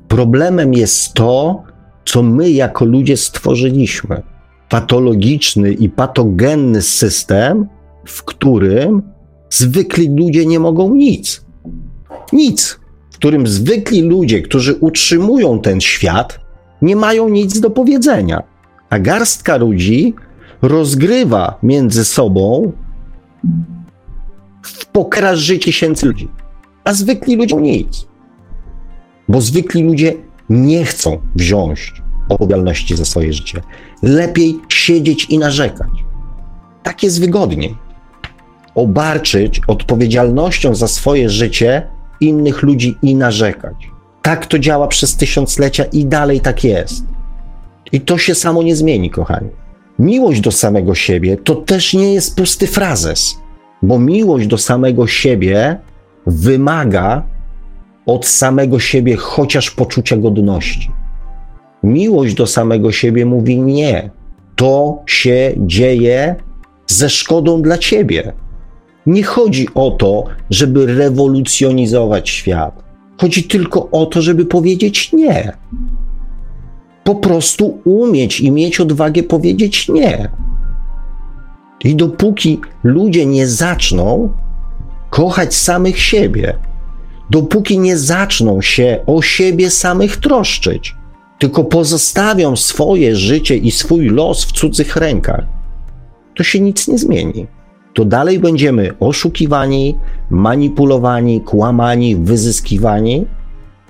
Problemem 0.08 0.74
jest 0.74 1.14
to, 1.14 1.62
co 2.04 2.22
my 2.22 2.50
jako 2.50 2.84
ludzie 2.84 3.16
stworzyliśmy. 3.16 4.22
Patologiczny 4.68 5.72
i 5.72 5.88
patogenny 5.88 6.82
system, 6.82 7.68
w 8.04 8.24
którym 8.24 9.02
zwykli 9.50 10.08
ludzie 10.16 10.46
nie 10.46 10.60
mogą 10.60 10.94
nic. 10.94 11.44
Nic 12.32 12.80
którym 13.16 13.46
zwykli 13.46 14.02
ludzie, 14.02 14.42
którzy 14.42 14.74
utrzymują 14.74 15.60
ten 15.60 15.80
świat, 15.80 16.40
nie 16.82 16.96
mają 16.96 17.28
nic 17.28 17.60
do 17.60 17.70
powiedzenia, 17.70 18.42
a 18.90 18.98
garstka 18.98 19.56
ludzi 19.56 20.14
rozgrywa 20.62 21.58
między 21.62 22.04
sobą 22.04 22.72
w 24.62 24.86
pokera 24.86 25.36
życie 25.36 25.64
tysięcy 25.64 26.06
ludzi, 26.06 26.28
a 26.84 26.92
zwykli 26.92 27.36
ludzie 27.36 27.56
nic. 27.56 28.06
Bo 29.28 29.40
zwykli 29.40 29.82
ludzie 29.82 30.14
nie 30.50 30.84
chcą 30.84 31.20
wziąć 31.34 31.92
odpowiedzialności 32.28 32.96
za 32.96 33.04
swoje 33.04 33.32
życie. 33.32 33.62
Lepiej 34.02 34.58
siedzieć 34.68 35.24
i 35.30 35.38
narzekać. 35.38 35.90
Tak 36.82 37.02
jest 37.02 37.20
wygodniej. 37.20 37.76
Obarczyć 38.74 39.60
odpowiedzialnością 39.66 40.74
za 40.74 40.88
swoje 40.88 41.30
życie 41.30 41.95
innych 42.20 42.62
ludzi 42.62 42.96
i 43.02 43.14
narzekać. 43.14 43.90
Tak 44.22 44.46
to 44.46 44.58
działa 44.58 44.88
przez 44.88 45.16
tysiąclecia 45.16 45.84
i 45.84 46.04
dalej 46.04 46.40
tak 46.40 46.64
jest. 46.64 47.04
I 47.92 48.00
to 48.00 48.18
się 48.18 48.34
samo 48.34 48.62
nie 48.62 48.76
zmieni, 48.76 49.10
kochani. 49.10 49.50
Miłość 49.98 50.40
do 50.40 50.52
samego 50.52 50.94
siebie 50.94 51.36
to 51.36 51.54
też 51.54 51.94
nie 51.94 52.14
jest 52.14 52.36
pusty 52.36 52.66
frazes, 52.66 53.36
bo 53.82 53.98
miłość 53.98 54.46
do 54.46 54.58
samego 54.58 55.06
siebie 55.06 55.78
wymaga 56.26 57.22
od 58.06 58.26
samego 58.26 58.78
siebie 58.78 59.16
chociaż 59.16 59.70
poczucia 59.70 60.16
godności. 60.16 60.90
Miłość 61.82 62.34
do 62.34 62.46
samego 62.46 62.92
siebie 62.92 63.26
mówi 63.26 63.58
nie. 63.58 64.10
To 64.56 65.02
się 65.06 65.52
dzieje 65.56 66.36
ze 66.86 67.10
szkodą 67.10 67.62
dla 67.62 67.78
ciebie. 67.78 68.32
Nie 69.06 69.22
chodzi 69.22 69.68
o 69.74 69.90
to, 69.90 70.24
żeby 70.50 70.86
rewolucjonizować 70.86 72.30
świat. 72.30 72.82
Chodzi 73.20 73.44
tylko 73.44 73.90
o 73.90 74.06
to, 74.06 74.22
żeby 74.22 74.46
powiedzieć 74.46 75.12
nie. 75.12 75.52
Po 77.04 77.14
prostu 77.14 77.78
umieć 77.84 78.40
i 78.40 78.50
mieć 78.50 78.80
odwagę 78.80 79.22
powiedzieć 79.22 79.88
nie. 79.88 80.28
I 81.84 81.96
dopóki 81.96 82.60
ludzie 82.84 83.26
nie 83.26 83.46
zaczną 83.46 84.32
kochać 85.10 85.54
samych 85.54 86.00
siebie, 86.00 86.56
dopóki 87.30 87.78
nie 87.78 87.98
zaczną 87.98 88.62
się 88.62 89.00
o 89.06 89.22
siebie 89.22 89.70
samych 89.70 90.16
troszczyć, 90.16 90.94
tylko 91.38 91.64
pozostawią 91.64 92.56
swoje 92.56 93.16
życie 93.16 93.56
i 93.56 93.70
swój 93.70 94.08
los 94.08 94.44
w 94.44 94.52
cudzych 94.52 94.96
rękach, 94.96 95.44
to 96.36 96.42
się 96.42 96.60
nic 96.60 96.88
nie 96.88 96.98
zmieni. 96.98 97.46
To 97.96 98.04
dalej 98.04 98.38
będziemy 98.38 98.90
oszukiwani, 99.00 99.96
manipulowani, 100.30 101.40
kłamani, 101.40 102.16
wyzyskiwani 102.16 103.26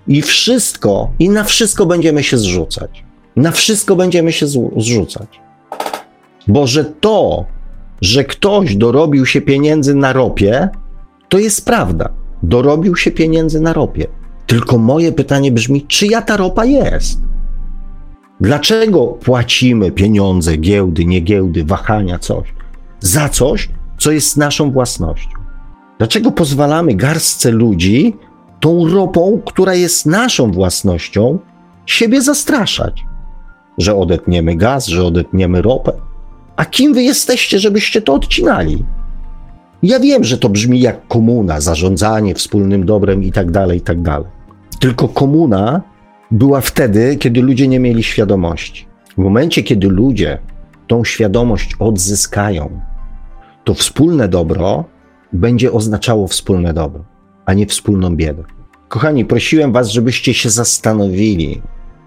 i 0.06 0.22
wszystko, 0.22 1.10
i 1.18 1.28
na 1.28 1.44
wszystko 1.44 1.86
będziemy 1.86 2.22
się 2.22 2.38
zrzucać. 2.38 3.04
Na 3.36 3.50
wszystko 3.50 3.96
będziemy 3.96 4.32
się 4.32 4.46
zrzucać. 4.76 5.40
Bo 6.48 6.66
że 6.66 6.84
to, 6.84 7.44
że 8.00 8.24
ktoś 8.24 8.76
dorobił 8.76 9.26
się 9.26 9.40
pieniędzy 9.40 9.94
na 9.94 10.12
ropie, 10.12 10.68
to 11.28 11.38
jest 11.38 11.64
prawda. 11.64 12.08
Dorobił 12.42 12.96
się 12.96 13.10
pieniędzy 13.10 13.60
na 13.60 13.72
ropie. 13.72 14.06
Tylko 14.46 14.78
moje 14.78 15.12
pytanie 15.12 15.52
brzmi, 15.52 15.82
czyja 15.82 16.22
ta 16.22 16.36
ropa 16.36 16.64
jest? 16.64 17.20
Dlaczego 18.40 19.06
płacimy 19.06 19.90
pieniądze, 19.90 20.56
giełdy, 20.56 21.04
nie 21.04 21.20
giełdy, 21.20 21.64
wahania, 21.64 22.18
coś? 22.18 22.54
Za 23.00 23.28
coś, 23.28 23.68
co 23.98 24.12
jest 24.12 24.36
naszą 24.36 24.70
własnością. 24.70 25.38
Dlaczego 25.98 26.32
pozwalamy 26.32 26.94
garstce 26.94 27.50
ludzi 27.50 28.16
tą 28.60 28.88
ropą, 28.88 29.40
która 29.44 29.74
jest 29.74 30.06
naszą 30.06 30.52
własnością, 30.52 31.38
siebie 31.86 32.22
zastraszać? 32.22 33.04
Że 33.78 33.96
odetniemy 33.96 34.56
gaz, 34.56 34.86
że 34.86 35.04
odetniemy 35.04 35.62
ropę? 35.62 35.92
A 36.56 36.64
kim 36.64 36.94
wy 36.94 37.02
jesteście, 37.02 37.58
żebyście 37.58 38.02
to 38.02 38.14
odcinali? 38.14 38.84
Ja 39.82 40.00
wiem, 40.00 40.24
że 40.24 40.38
to 40.38 40.48
brzmi 40.48 40.80
jak 40.80 41.08
komuna, 41.08 41.60
zarządzanie 41.60 42.34
wspólnym 42.34 42.86
dobrem 42.86 43.22
i 43.22 43.32
tak 43.32 43.50
dalej, 43.50 43.78
i 43.78 43.80
tak 43.80 44.02
dalej. 44.02 44.28
Tylko 44.80 45.08
komuna 45.08 45.82
była 46.30 46.60
wtedy, 46.60 47.16
kiedy 47.16 47.42
ludzie 47.42 47.68
nie 47.68 47.80
mieli 47.80 48.02
świadomości. 48.02 48.86
W 49.14 49.18
momencie, 49.18 49.62
kiedy 49.62 49.88
ludzie 49.88 50.38
tą 50.86 51.04
świadomość 51.04 51.76
odzyskają, 51.78 52.80
to 53.66 53.74
wspólne 53.74 54.28
dobro 54.28 54.84
będzie 55.32 55.72
oznaczało 55.72 56.28
wspólne 56.28 56.72
dobro, 56.72 57.04
a 57.46 57.54
nie 57.54 57.66
wspólną 57.66 58.16
biedę. 58.16 58.42
Kochani, 58.88 59.24
prosiłem 59.24 59.72
Was, 59.72 59.90
żebyście 59.90 60.34
się 60.34 60.50
zastanowili, 60.50 61.62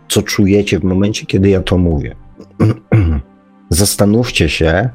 co 0.10 0.22
czujecie 0.22 0.80
w 0.80 0.84
momencie, 0.84 1.26
kiedy 1.26 1.50
ja 1.50 1.62
to 1.62 1.78
mówię. 1.78 2.16
Zastanówcie 3.70 4.50
się, 4.50 4.90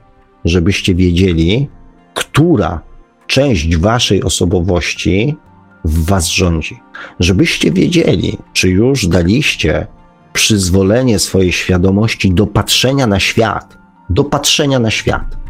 żebyście 0.45 0.95
wiedzieli, 0.95 1.69
która 2.15 2.81
część 3.27 3.77
Waszej 3.77 4.23
osobowości 4.23 5.37
w 5.85 6.07
Was 6.07 6.29
rządzi. 6.29 6.81
Żebyście 7.21 7.71
wiedzieli, 7.71 8.39
czy 8.53 8.69
już 8.69 9.07
daliście 9.07 9.87
przyzwolenie 10.33 11.19
swojej 11.19 11.53
świadomości 11.53 12.35
do 12.35 12.47
patrzenia 12.47 13.07
na 13.07 13.21
świat, 13.21 13.79
do 14.11 14.25
patrzenia 14.25 14.79
na 14.79 14.91
świat. 14.91 15.44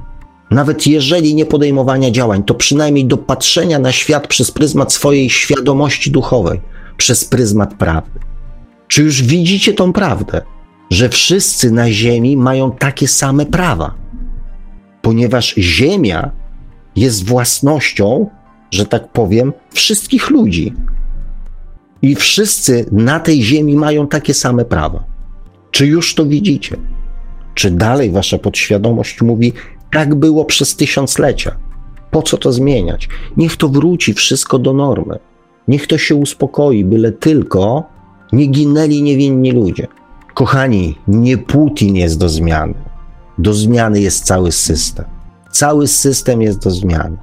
Nawet 0.54 0.86
jeżeli 0.86 1.34
nie 1.34 1.46
podejmowania 1.46 2.10
działań, 2.10 2.42
to 2.42 2.54
przynajmniej 2.54 3.04
do 3.04 3.16
patrzenia 3.16 3.78
na 3.78 3.92
świat 3.92 4.26
przez 4.26 4.50
pryzmat 4.50 4.92
swojej 4.92 5.30
świadomości 5.30 6.10
duchowej, 6.10 6.60
przez 6.96 7.24
pryzmat 7.24 7.74
prawdy. 7.74 8.20
Czy 8.88 9.02
już 9.02 9.22
widzicie 9.22 9.72
tą 9.72 9.92
prawdę, 9.92 10.42
że 10.90 11.08
wszyscy 11.08 11.70
na 11.70 11.92
Ziemi 11.92 12.36
mają 12.36 12.72
takie 12.72 13.08
same 13.08 13.46
prawa? 13.46 13.94
Ponieważ 15.02 15.54
Ziemia 15.58 16.30
jest 16.96 17.26
własnością, 17.26 18.30
że 18.70 18.86
tak 18.86 19.12
powiem, 19.12 19.52
wszystkich 19.72 20.30
ludzi. 20.30 20.74
I 22.02 22.14
wszyscy 22.14 22.86
na 22.92 23.20
tej 23.20 23.42
Ziemi 23.42 23.76
mają 23.76 24.06
takie 24.06 24.34
same 24.34 24.64
prawa. 24.64 25.04
Czy 25.70 25.86
już 25.86 26.14
to 26.14 26.26
widzicie? 26.26 26.76
Czy 27.54 27.70
dalej 27.70 28.10
wasza 28.10 28.38
podświadomość 28.38 29.22
mówi, 29.22 29.52
tak 29.94 30.14
było 30.14 30.44
przez 30.44 30.76
tysiąclecia. 30.76 31.56
Po 32.10 32.22
co 32.22 32.36
to 32.38 32.52
zmieniać? 32.52 33.08
Niech 33.36 33.56
to 33.56 33.68
wróci 33.68 34.14
wszystko 34.14 34.58
do 34.58 34.72
normy. 34.72 35.18
Niech 35.68 35.86
to 35.86 35.98
się 35.98 36.14
uspokoi, 36.14 36.84
byle 36.84 37.12
tylko 37.12 37.84
nie 38.32 38.46
ginęli 38.46 39.02
niewinni 39.02 39.52
ludzie. 39.52 39.86
Kochani, 40.34 40.98
nie 41.08 41.38
Putin 41.38 41.96
jest 41.96 42.18
do 42.18 42.28
zmiany. 42.28 42.74
Do 43.38 43.54
zmiany 43.54 44.00
jest 44.00 44.24
cały 44.24 44.52
system. 44.52 45.04
Cały 45.50 45.88
system 45.88 46.42
jest 46.42 46.64
do 46.64 46.70
zmiany. 46.70 47.16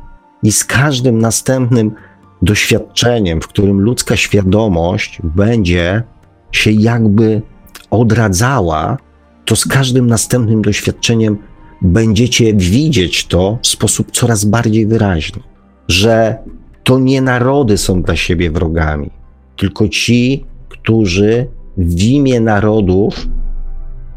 I 0.43 0.51
z 0.51 0.65
każdym 0.65 1.19
następnym 1.19 1.91
doświadczeniem, 2.41 3.41
w 3.41 3.47
którym 3.47 3.79
ludzka 3.79 4.15
świadomość 4.15 5.19
będzie 5.23 6.03
się 6.51 6.71
jakby 6.71 7.41
odradzała, 7.89 8.97
to 9.45 9.55
z 9.55 9.65
każdym 9.65 10.07
następnym 10.07 10.61
doświadczeniem 10.61 11.37
będziecie 11.81 12.53
widzieć 12.53 13.27
to 13.27 13.59
w 13.61 13.67
sposób 13.67 14.11
coraz 14.11 14.45
bardziej 14.45 14.87
wyraźny, 14.87 15.41
że 15.87 16.37
to 16.83 16.99
nie 16.99 17.21
narody 17.21 17.77
są 17.77 18.01
dla 18.01 18.15
siebie 18.15 18.51
wrogami, 18.51 19.09
tylko 19.57 19.87
ci, 19.87 20.45
którzy 20.69 21.47
w 21.77 22.01
imię 22.03 22.39
narodów 22.39 23.27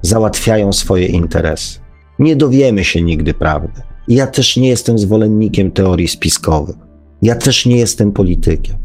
załatwiają 0.03 0.73
swoje 0.73 1.07
interesy. 1.07 1.81
Nie 2.19 2.37
dowiemy 2.37 2.85
się 2.85 3.03
nigdy 3.03 3.35
prawdy. 3.35 3.81
Ja 4.09 4.27
też 4.27 4.57
nie 4.57 4.69
jestem 4.69 4.99
zwolennikiem 4.99 5.71
teorii 5.71 6.09
spiskowych. 6.09 6.77
Ja 7.23 7.35
też 7.35 7.67
nie 7.67 7.77
jestem 7.77 8.13
politykiem. 8.13 8.77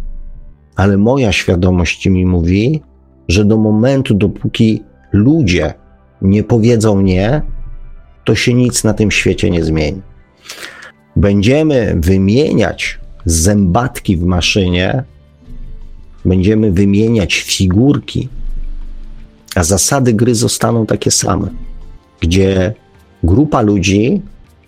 Ale 0.75 0.97
moja 0.97 1.31
świadomość 1.31 2.07
mi 2.07 2.25
mówi, 2.25 2.81
że 3.27 3.45
do 3.45 3.57
momentu, 3.57 4.13
dopóki 4.13 4.83
ludzie 5.13 5.73
nie 6.21 6.43
powiedzą 6.43 7.01
nie, 7.01 7.41
to 8.29 8.35
się 8.35 8.53
nic 8.53 8.83
na 8.83 8.93
tym 8.93 9.11
świecie 9.11 9.49
nie 9.49 9.63
zmieni. 9.63 10.01
Będziemy 11.15 11.95
wymieniać 11.97 12.99
zębatki 13.25 14.17
w 14.17 14.23
maszynie, 14.23 15.03
będziemy 16.25 16.71
wymieniać 16.71 17.35
figurki, 17.35 18.29
a 19.55 19.63
zasady 19.63 20.13
gry 20.13 20.35
zostaną 20.35 20.85
takie 20.85 21.11
same, 21.11 21.47
gdzie 22.19 22.73
grupa 23.23 23.61
ludzi 23.61 24.21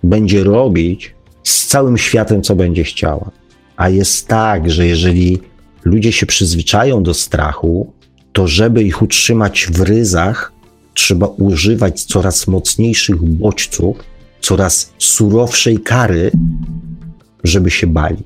będzie 0.03 0.43
robić 0.43 1.16
z 1.43 1.68
całym 1.68 1.97
światem, 1.97 2.41
co 2.41 2.55
będzie 2.55 2.84
chciała. 2.84 3.32
A 3.78 3.89
jest 3.89 4.28
tak, 4.28 4.72
że 4.72 4.88
jeżeli 4.88 5.39
ludzie 5.84 6.12
się 6.12 6.26
przyzwyczają 6.26 7.03
do 7.03 7.14
strachu, 7.14 7.93
to 8.34 8.47
żeby 8.47 8.84
ich 8.84 9.01
utrzymać 9.01 9.68
w 9.72 9.82
ryzach, 9.82 10.51
trzeba 10.94 11.28
używać 11.28 12.04
coraz 12.04 12.48
mocniejszych 12.48 13.24
bodźców, 13.24 13.98
coraz 14.42 14.94
surowszej 14.98 15.80
kary, 15.80 16.32
żeby 17.44 17.72
się 17.72 17.88
bali. 17.88 18.24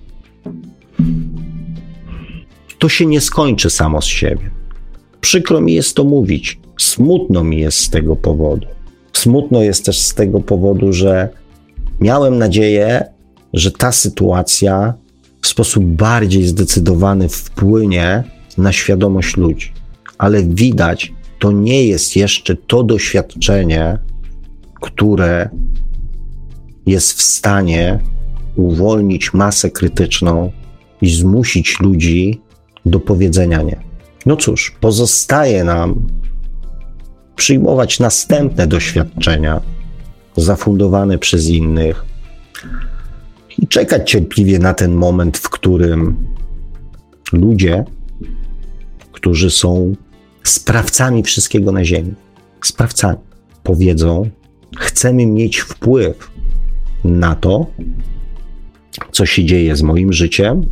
To 2.80 2.90
się 2.90 3.06
nie 3.06 3.22
skończy 3.22 3.70
samo 3.70 4.02
z 4.02 4.06
siebie. 4.06 4.52
Przykro 5.22 5.62
mi 5.62 5.74
jest 5.74 5.96
to 5.96 6.04
mówić, 6.04 6.60
smutno 6.80 7.44
mi 7.44 7.60
jest 7.60 7.78
z 7.78 7.90
tego 7.90 8.16
powodu. 8.16 8.68
Smutno 9.14 9.62
jest 9.62 9.86
też 9.86 10.02
z 10.02 10.14
tego 10.14 10.40
powodu, 10.40 10.94
że 10.94 11.30
miałem 12.00 12.38
nadzieję, 12.38 13.06
że 13.54 13.72
ta 13.72 13.92
sytuacja 13.92 14.94
w 15.42 15.48
sposób 15.48 15.84
bardziej 15.84 16.44
zdecydowany 16.44 17.30
wpłynie 17.30 18.24
na 18.58 18.72
świadomość 18.72 19.38
ludzi. 19.38 19.72
Ale 20.18 20.44
widać, 20.44 21.14
to 21.40 21.52
nie 21.52 21.88
jest 21.88 22.16
jeszcze 22.16 22.56
to 22.56 22.84
doświadczenie, 22.84 23.98
które 24.82 25.50
jest 26.86 27.14
w 27.14 27.22
stanie 27.22 28.00
uwolnić 28.56 29.34
masę 29.34 29.72
krytyczną 29.72 30.52
i 31.02 31.10
zmusić 31.10 31.80
ludzi 31.80 32.42
do 32.86 33.00
powiedzenia 33.00 33.62
nie. 33.62 33.80
No 34.26 34.36
cóż, 34.36 34.76
pozostaje 34.80 35.64
nam 35.64 36.08
przyjmować 37.36 38.00
następne 38.00 38.68
doświadczenia 38.68 39.62
zafundowane 40.38 41.18
przez 41.18 41.48
innych 41.48 42.06
i 43.60 43.68
czekać 43.68 44.12
cierpliwie 44.12 44.60
na 44.60 44.74
ten 44.74 44.94
moment, 44.94 45.38
w 45.38 45.50
którym 45.50 46.28
ludzie, 47.34 47.86
którzy 49.12 49.52
są 49.52 49.96
sprawcami 50.50 51.24
wszystkiego 51.24 51.72
na 51.72 51.86
Ziemi, 51.86 52.14
sprawcami, 52.64 53.18
powiedzą: 53.64 54.30
Chcemy 54.78 55.26
mieć 55.26 55.58
wpływ 55.58 56.32
na 57.04 57.36
to, 57.36 57.66
co 59.12 59.26
się 59.26 59.46
dzieje 59.46 59.76
z 59.76 59.82
moim 59.82 60.14
życiem, 60.14 60.66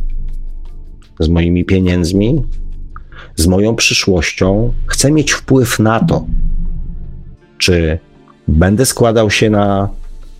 z 1.20 1.28
moimi 1.28 1.64
pieniędzmi, 1.64 2.42
z 3.36 3.46
moją 3.46 3.76
przyszłością. 3.76 4.72
Chcę 4.86 5.12
mieć 5.12 5.32
wpływ 5.32 5.78
na 5.78 6.00
to, 6.00 6.26
czy 7.58 7.98
będę 8.48 8.86
składał 8.86 9.30
się 9.30 9.50
na 9.50 9.88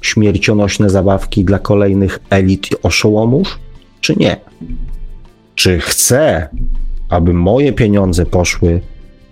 śmiercionośne 0.01 0.91
zabawki 0.91 1.45
dla 1.45 1.59
kolejnych 1.59 2.19
elit 2.31 2.71
i 2.73 2.75
oszołomów, 2.83 3.59
czy 4.01 4.17
nie? 4.17 4.37
Czy 5.55 5.81
chcę, 5.81 6.49
aby 7.09 7.35
moje 7.35 7.73
pieniądze 7.73 8.27
poszły 8.27 8.81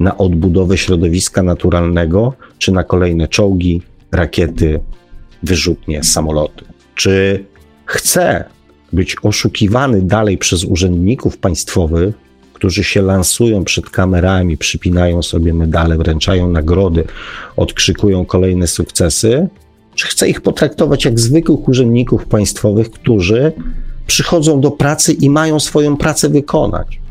na 0.03 0.19
odbudowę 0.19 0.79
środowiska 0.79 1.43
naturalnego, 1.43 2.33
czy 2.59 2.73
na 2.73 2.85
kolejne 2.85 3.29
czołgi, 3.29 3.83
rakiety, 4.13 4.81
wyrzutnie, 5.43 6.05
samoloty? 6.05 6.65
Czy 6.95 7.45
chcę 7.87 8.45
być 8.93 9.17
oszukiwany 9.23 10.03
dalej 10.03 10.39
przez 10.39 10.65
urzędników 10.65 11.39
państwowych, 11.39 12.15
którzy 12.53 12.85
się 12.85 13.03
lansują 13.03 13.65
przed 13.65 13.91
kamerami, 13.91 14.57
przypinają 14.57 15.23
sobie 15.23 15.55
medale, 15.55 15.97
wręczają 15.99 16.49
nagrody, 16.49 17.05
odkrzykują 17.57 18.25
kolejne 18.25 18.67
sukcesy, 18.67 19.49
czy 19.95 20.07
chcę 20.07 20.29
ich 20.29 20.41
potraktować 20.41 21.05
jak 21.05 21.21
zwykłych 21.21 21.69
urzędników 21.69 22.27
państwowych, 22.27 22.91
którzy 22.91 23.53
przychodzą 24.07 24.61
do 24.61 24.71
pracy 24.71 25.13
i 25.13 25.31
mają 25.31 25.61
swoją 25.61 25.97
pracę 25.97 26.29
wykonać. 26.29 27.02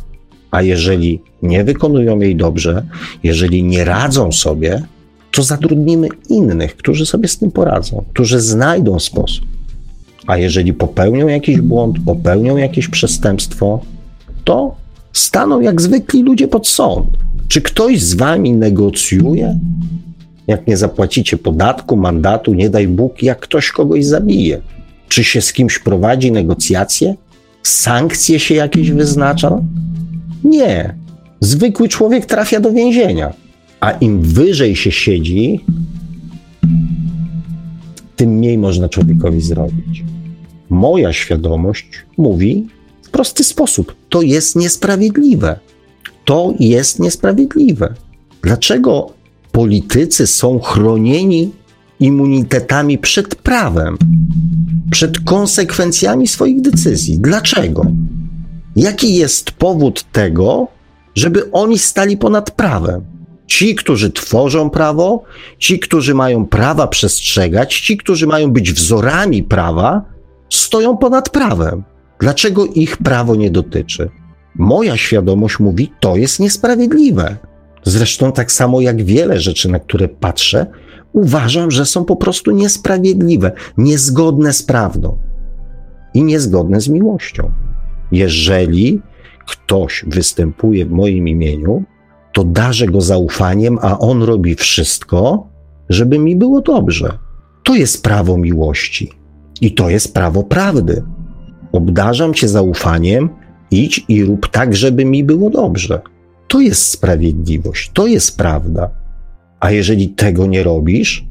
A 0.52 0.62
jeżeli 0.62 1.22
nie 1.42 1.64
wykonują 1.64 2.20
jej 2.20 2.36
dobrze, 2.36 2.84
jeżeli 3.24 3.64
nie 3.64 3.86
radzą 3.86 4.32
sobie, 4.32 4.84
to 5.32 5.44
zatrudnimy 5.44 6.08
innych, 6.30 6.76
którzy 6.76 7.06
sobie 7.06 7.28
z 7.28 7.38
tym 7.38 7.52
poradzą, 7.52 8.04
którzy 8.14 8.40
znajdą 8.40 9.00
sposób. 9.00 9.46
A 10.28 10.38
jeżeli 10.38 10.74
popełnią 10.74 11.28
jakiś 11.28 11.62
błąd, 11.62 11.98
popełnią 12.06 12.58
jakieś 12.58 12.88
przestępstwo, 12.88 13.82
to 14.44 14.76
staną 15.14 15.62
jak 15.62 15.82
zwykli 15.82 16.24
ludzie 16.24 16.48
pod 16.48 16.68
sąd. 16.68 17.08
Czy 17.48 17.62
ktoś 17.62 18.02
z 18.02 18.14
wami 18.14 18.54
negocjuje? 18.54 19.60
Jak 20.48 20.68
nie 20.68 20.78
zapłacicie 20.78 21.38
podatku, 21.38 21.98
mandatu, 21.98 22.54
nie 22.54 22.70
daj 22.70 22.88
Bóg, 22.88 23.24
jak 23.24 23.40
ktoś 23.40 23.72
kogoś 23.72 24.06
zabije. 24.06 24.62
Czy 25.10 25.24
się 25.24 25.42
z 25.42 25.54
kimś 25.54 25.80
prowadzi 25.80 26.32
negocjacje? 26.32 27.16
Sankcje 27.64 28.40
się 28.40 28.56
jakieś 28.56 28.92
wyznacza? 28.92 29.62
Nie. 30.44 30.96
Zwykły 31.40 31.90
człowiek 31.90 32.26
trafia 32.26 32.60
do 32.60 32.72
więzienia. 32.72 33.34
A 33.80 33.92
im 33.92 34.22
wyżej 34.22 34.76
się 34.76 34.92
siedzi, 34.92 35.60
tym 38.16 38.30
mniej 38.30 38.58
można 38.58 38.90
człowiekowi 38.90 39.42
zrobić. 39.42 40.04
Moja 40.70 41.14
świadomość 41.14 41.88
mówi 42.18 42.68
w 43.04 43.10
prosty 43.10 43.44
sposób: 43.44 43.96
to 44.10 44.22
jest 44.22 44.56
niesprawiedliwe. 44.56 45.60
To 46.26 46.54
jest 46.60 47.00
niesprawiedliwe. 47.00 47.94
Dlaczego 48.42 49.14
politycy 49.52 50.28
są 50.28 50.60
chronieni 50.60 51.52
immunitetami 52.00 52.98
przed 52.98 53.36
prawem, 53.36 53.98
przed 54.92 55.20
konsekwencjami 55.20 56.28
swoich 56.28 56.62
decyzji? 56.62 57.20
Dlaczego? 57.20 57.86
Jaki 58.76 59.16
jest 59.16 59.52
powód 59.52 60.12
tego, 60.12 60.68
żeby 61.16 61.52
oni 61.52 61.80
stali 61.80 62.18
ponad 62.18 62.52
prawem? 62.52 63.06
Ci, 63.48 63.76
którzy 63.76 64.12
tworzą 64.12 64.70
prawo, 64.70 65.24
ci, 65.58 65.80
którzy 65.80 66.14
mają 66.14 66.46
prawa 66.46 66.88
przestrzegać, 66.88 67.80
ci, 67.80 67.98
którzy 67.98 68.28
mają 68.28 68.52
być 68.52 68.72
wzorami 68.72 69.44
prawa, 69.44 70.02
stoją 70.50 70.98
ponad 70.98 71.30
prawem. 71.30 71.84
Dlaczego 72.20 72.66
ich 72.66 72.98
prawo 72.98 73.36
nie 73.36 73.52
dotyczy? 73.52 74.10
Moja 74.56 74.98
świadomość 74.98 75.60
mówi, 75.60 75.92
to 76.00 76.16
jest 76.16 76.40
niesprawiedliwe. 76.40 77.38
Zresztą 77.84 78.32
tak 78.32 78.52
samo 78.52 78.82
jak 78.82 79.04
wiele 79.04 79.40
rzeczy, 79.40 79.70
na 79.70 79.80
które 79.80 80.08
patrzę, 80.08 80.66
uważam, 81.14 81.72
że 81.72 81.86
są 81.86 82.06
po 82.06 82.16
prostu 82.16 82.52
niesprawiedliwe, 82.52 83.52
niezgodne 83.78 84.54
z 84.54 84.64
prawdą 84.64 85.18
i 86.14 86.24
niezgodne 86.24 86.82
z 86.82 86.88
miłością. 86.88 87.52
Jeżeli 88.12 89.02
ktoś 89.48 90.06
występuje 90.08 90.86
w 90.86 90.92
moim 90.92 91.28
imieniu, 91.28 91.84
to 92.34 92.44
darzę 92.44 92.86
go 92.86 93.02
zaufaniem, 93.02 93.78
a 93.82 94.00
on 94.00 94.24
robi 94.24 94.56
wszystko, 94.56 95.48
żeby 95.90 96.20
mi 96.20 96.36
było 96.36 96.62
dobrze. 96.62 97.18
To 97.64 97.76
jest 97.76 98.04
prawo 98.04 98.38
miłości 98.38 99.12
i 99.62 99.74
to 99.74 99.90
jest 99.90 100.14
prawo 100.14 100.44
prawdy. 100.44 101.04
Obdarzam 101.72 102.34
cię 102.34 102.48
zaufaniem, 102.48 103.30
idź 103.72 104.06
i 104.08 104.24
rób 104.24 104.48
tak, 104.48 104.76
żeby 104.76 105.06
mi 105.06 105.24
było 105.24 105.50
dobrze. 105.50 106.02
To 106.48 106.60
jest 106.60 106.90
sprawiedliwość, 106.90 107.92
to 107.94 108.08
jest 108.08 108.38
prawda. 108.38 108.90
A 109.60 109.72
jeżeli 109.72 110.10
tego 110.10 110.46
nie 110.46 110.64
robisz, 110.64 111.26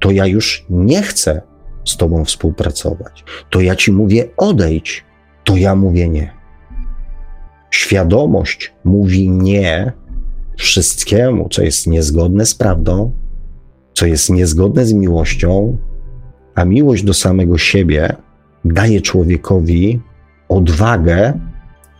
to 0.00 0.10
ja 0.10 0.26
już 0.26 0.66
nie 0.70 1.02
chcę 1.02 1.42
z 1.84 1.96
tobą 1.96 2.24
współpracować. 2.24 3.24
To 3.50 3.60
ja 3.60 3.76
ci 3.76 3.92
mówię 3.92 4.28
odejdź, 4.36 5.04
to 5.48 5.56
ja 5.56 5.74
mówię 5.74 6.08
nie. 6.08 6.30
Świadomość 7.70 8.72
mówi 8.84 9.30
nie 9.30 9.92
wszystkiemu, 10.56 11.48
co 11.48 11.62
jest 11.62 11.86
niezgodne 11.86 12.46
z 12.46 12.54
prawdą, 12.54 13.12
co 13.94 14.06
jest 14.06 14.30
niezgodne 14.30 14.86
z 14.86 14.92
miłością, 14.92 15.76
a 16.54 16.64
miłość 16.64 17.04
do 17.04 17.14
samego 17.14 17.58
siebie 17.58 18.16
daje 18.64 19.00
człowiekowi 19.00 20.00
odwagę 20.48 21.40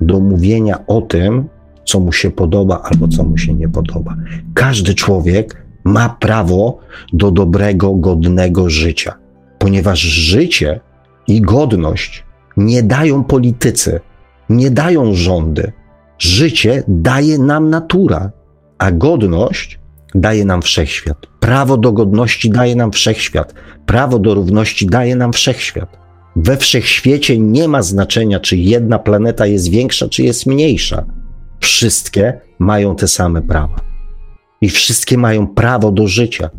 do 0.01 0.21
mówienia 0.21 0.87
o 0.87 1.01
tym, 1.01 1.49
co 1.85 2.01
mu 2.01 2.13
się 2.13 2.31
podoba 2.31 2.83
albo 2.83 3.09
co 3.09 3.25
mu 3.25 3.39
się 3.39 3.55
nie 3.55 3.69
podoba. 3.69 4.17
Każdy 4.55 4.95
człowiek 4.95 5.67
ma 5.85 6.09
prawo 6.09 6.79
do 7.13 7.31
dobrego, 7.31 7.95
godnego 7.95 8.71
życia, 8.71 9.15
ponieważ 9.59 10.01
życie 10.01 10.81
i 11.27 11.41
godność 11.41 12.28
nie 12.59 12.83
dają 12.83 13.25
politycy, 13.25 14.01
nie 14.49 14.71
dają 14.71 15.15
rządy. 15.15 15.73
Życie 16.19 16.83
daje 16.89 17.39
nam 17.39 17.71
natura, 17.71 18.33
a 18.79 18.91
godność 18.93 19.79
daje 20.15 20.45
nam 20.45 20.63
wszechświat. 20.63 21.27
Prawo 21.41 21.77
do 21.77 21.93
godności 21.93 22.51
daje 22.51 22.77
nam 22.77 22.93
wszechświat. 22.93 23.55
Prawo 23.87 24.19
do 24.19 24.35
równości 24.35 24.87
daje 24.87 25.17
nam 25.17 25.33
wszechświat. 25.33 25.99
We 26.37 26.57
wszechświecie 26.57 27.39
nie 27.39 27.69
ma 27.69 27.83
znaczenia, 27.83 28.41
czy 28.41 28.57
jedna 28.57 28.99
planeta 28.99 29.47
jest 29.47 29.71
większa, 29.71 30.09
czy 30.09 30.23
jest 30.23 30.47
mniejsza. 30.47 31.05
Wszystkie 31.61 32.41
mają 32.59 32.97
te 32.97 33.09
same 33.09 33.43
prawa. 33.43 33.81
I 34.61 34.69
wszystkie 34.69 35.19
mają 35.19 35.47
prawo 35.47 35.93
do 35.93 36.07
życia. 36.07 36.51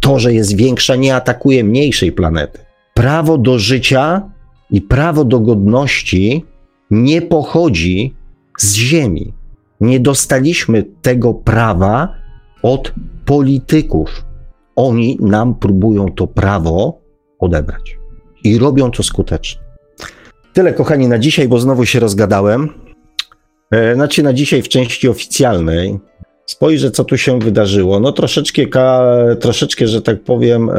To, 0.00 0.18
że 0.18 0.34
jest 0.34 0.56
większa, 0.56 0.96
nie 0.96 1.14
atakuje 1.14 1.64
mniejszej 1.64 2.12
planety. 2.12 2.58
Prawo 2.94 3.38
do 3.38 3.58
życia 3.58 4.30
i 4.70 4.80
prawo 4.80 5.24
do 5.24 5.40
godności 5.40 6.44
nie 6.90 7.22
pochodzi 7.22 8.14
z 8.58 8.74
Ziemi. 8.74 9.32
Nie 9.80 10.00
dostaliśmy 10.00 10.84
tego 11.02 11.34
prawa 11.34 12.14
od 12.62 12.92
polityków. 13.24 14.24
Oni 14.76 15.18
nam 15.20 15.54
próbują 15.54 16.12
to 16.12 16.26
prawo 16.26 17.00
odebrać 17.38 17.98
i 18.44 18.58
robią 18.58 18.90
to 18.90 19.02
skutecznie. 19.02 19.60
Tyle, 20.52 20.72
kochani, 20.72 21.08
na 21.08 21.18
dzisiaj, 21.18 21.48
bo 21.48 21.60
znowu 21.60 21.86
się 21.86 22.00
rozgadałem. 22.00 22.68
E, 23.70 23.94
znaczy, 23.94 24.22
na 24.22 24.32
dzisiaj 24.32 24.62
w 24.62 24.68
części 24.68 25.08
oficjalnej 25.08 25.98
spojrzę, 26.50 26.90
co 26.90 27.04
tu 27.04 27.18
się 27.18 27.38
wydarzyło. 27.38 28.00
No, 28.00 28.12
troszeczkę, 28.12 28.62
troszeczkę 29.40 29.86
że 29.86 30.02
tak 30.02 30.20
powiem, 30.20 30.70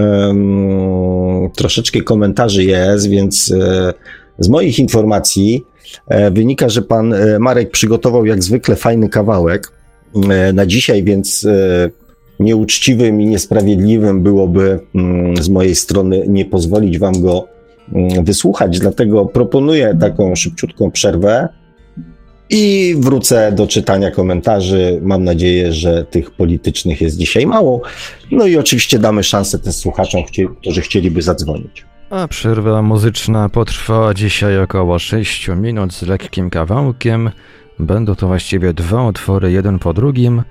troszeczkę 1.56 2.02
komentarzy 2.02 2.64
jest, 2.64 3.10
więc 3.10 3.52
e, 3.52 3.94
z 4.40 4.50
moich 4.50 4.80
informacji 4.80 5.64
e, 6.08 6.32
wynika, 6.32 6.70
że 6.70 6.82
pan 6.82 7.14
Marek 7.40 7.72
przygotował 7.72 8.26
jak 8.26 8.44
zwykle 8.44 8.76
fajny 8.76 9.10
kawałek 9.10 9.72
na 10.54 10.66
dzisiaj, 10.66 11.04
więc 11.04 11.48
nieuczciwym 12.40 13.22
i 13.22 13.26
niesprawiedliwym 13.26 14.24
byłoby 14.24 14.80
mm, 14.96 15.38
z 15.38 15.50
mojej 15.50 15.76
strony 15.76 16.26
nie 16.28 16.46
pozwolić 16.46 17.00
Wam 17.00 17.22
go 17.22 17.48
mm, 17.94 18.26
wysłuchać. 18.26 18.80
Dlatego 18.80 19.26
proponuję 19.26 19.98
taką 20.00 20.36
szybciutką 20.36 20.92
przerwę 20.92 21.48
i 22.52 22.96
wrócę 22.98 23.52
do 23.52 23.68
czytania 23.68 24.12
komentarzy. 24.12 25.00
Mam 25.04 25.24
nadzieję, 25.24 25.74
że 25.74 26.06
tych 26.06 26.32
politycznych 26.32 27.02
jest 27.02 27.18
dzisiaj 27.18 27.48
mało. 27.48 27.82
No 28.32 28.46
i 28.46 28.58
oczywiście 28.58 29.00
damy 29.00 29.24
szansę 29.24 29.60
też 29.60 29.76
słuchaczom, 29.76 30.24
którzy 30.62 30.82
chcieliby 30.82 31.22
zadzwonić. 31.22 31.86
A 32.10 32.28
przerwa 32.28 32.82
muzyczna 32.82 33.50
potrwa 33.50 34.14
dzisiaj 34.14 34.60
około 34.60 35.00
6 35.00 35.48
minut 35.48 35.94
z 35.94 36.02
lekkim 36.02 36.50
kawałkiem. 36.50 37.30
Będą 37.80 38.16
to 38.16 38.28
właściwie 38.28 38.74
dwa 38.74 39.08
utwory, 39.08 39.52
jeden 39.52 39.80
po 39.80 39.94
drugim. 39.94 40.44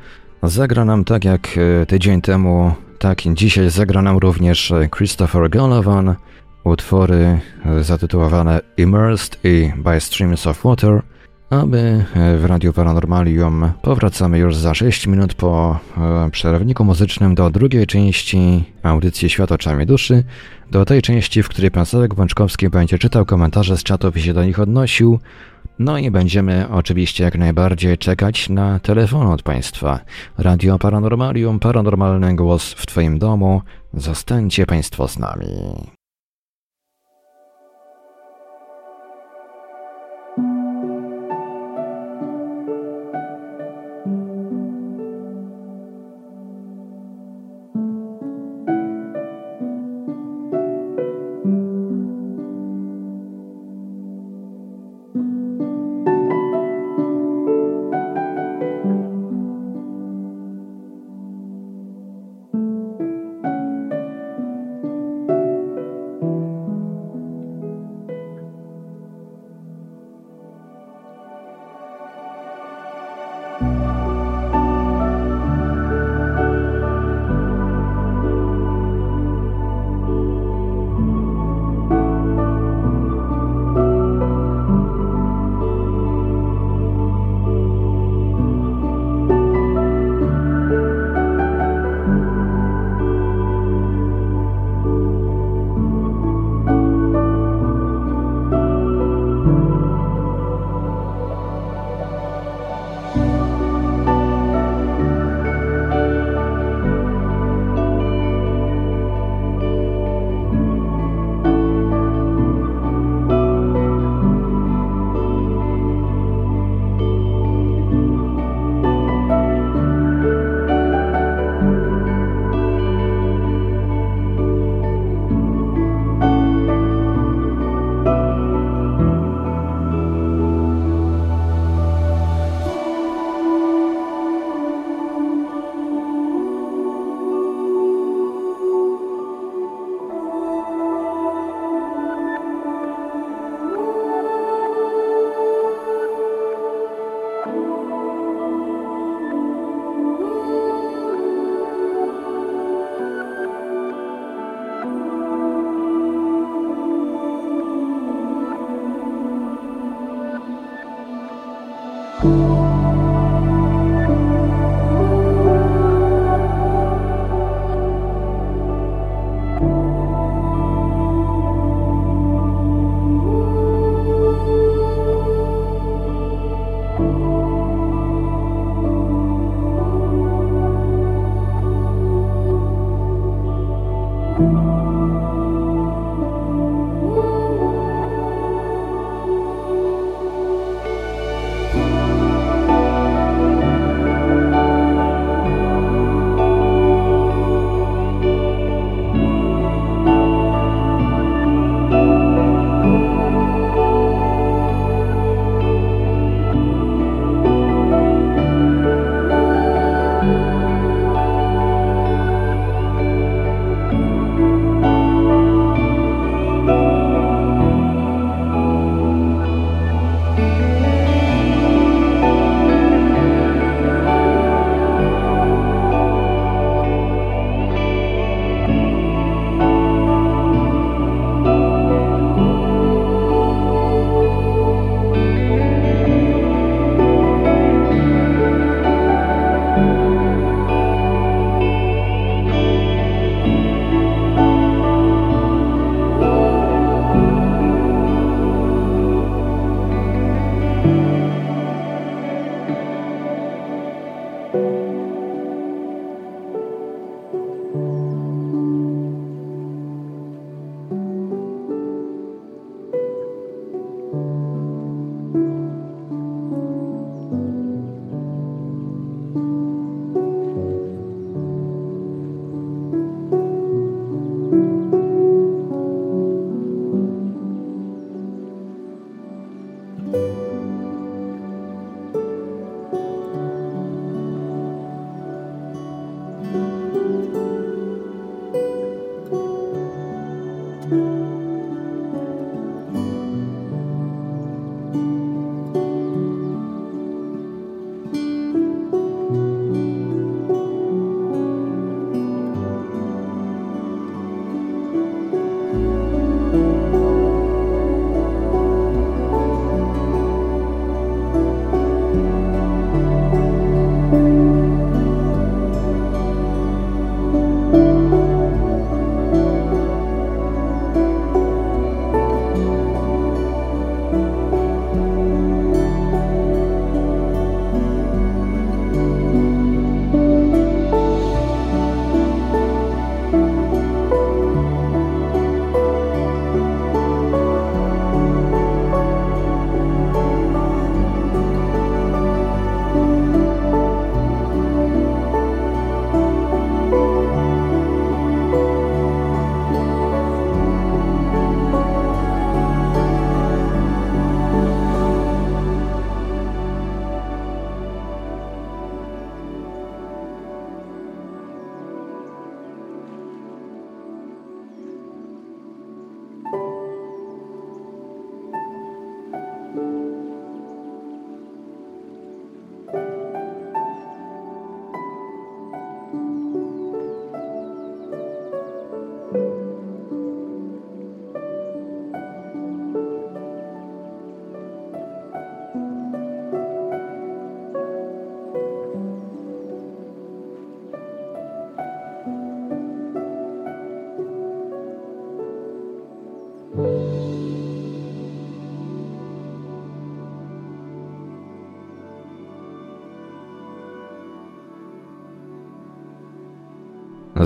Zagra 0.42 0.84
nam 0.84 1.05
tak 1.05 1.24
jak 1.24 1.59
e, 1.82 1.86
tydzień 1.86 2.20
temu, 2.20 2.72
tak 2.98 3.18
dzisiaj 3.34 3.70
zagra 3.70 4.03
nam 4.03 4.18
również 4.18 4.72
Christopher 4.96 5.51
Golovan. 5.51 6.14
Utwory 6.64 7.40
e, 7.66 7.84
zatytułowane 7.84 8.61
Immersed 8.76 9.38
i 9.44 9.72
By 9.76 10.01
Streams 10.01 10.46
of 10.46 10.64
Water– 10.64 11.03
aby 11.51 12.05
e, 12.14 12.36
w 12.36 12.44
Radiu 12.44 12.72
Paranormalium 12.72 13.72
powracamy 13.82 14.38
już 14.38 14.57
za 14.57 14.74
6 14.74 15.07
minut 15.07 15.34
po 15.34 15.78
e, 15.98 16.30
przerwniku 16.30 16.84
muzycznym 16.84 17.34
do 17.34 17.51
drugiej 17.51 17.86
części 17.86 18.64
audycji 18.82 19.30
Świat 19.30 19.53
oczami 19.53 19.86
duszy, 19.86 20.24
do 20.70 20.84
tej 20.84 21.03
części, 21.03 21.42
w 21.42 21.48
której 21.48 21.70
pan 21.70 21.86
Sławek 21.86 22.14
Bączkowski 22.14 22.68
będzie 22.68 22.98
czytał 22.98 23.26
komentarze 23.26 23.76
z 23.76 23.82
czatów 23.82 24.16
i 24.16 24.22
się 24.22 24.34
do 24.34 24.44
nich 24.44 24.61
odnosił, 24.61 25.18
no 25.78 25.98
i 25.98 26.11
będziemy 26.11 26.66
oczywiście 26.70 27.24
jak 27.24 27.38
najbardziej 27.38 27.98
czekać 27.98 28.48
na 28.48 28.78
telefon 28.78 29.26
od 29.26 29.42
Państwa. 29.42 30.01
Radio 30.38 30.78
Paranormalium, 30.78 31.61
paranormalny 31.61 32.36
głos 32.36 32.72
w 32.72 32.86
Twoim 32.86 33.18
domu. 33.18 33.62
Zostańcie 33.94 34.66
Państwo 34.66 35.09
z 35.09 35.18
nami. 35.18 35.46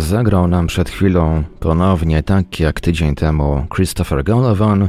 Zagrał 0.01 0.49
nam 0.49 0.67
przed 0.67 0.91
chwilą 0.91 1.45
ponownie 1.61 2.23
tak 2.23 2.61
jak 2.61 2.81
tydzień 2.81 3.15
temu 3.15 3.67
Christopher 3.75 4.25
Golovan, 4.25 4.89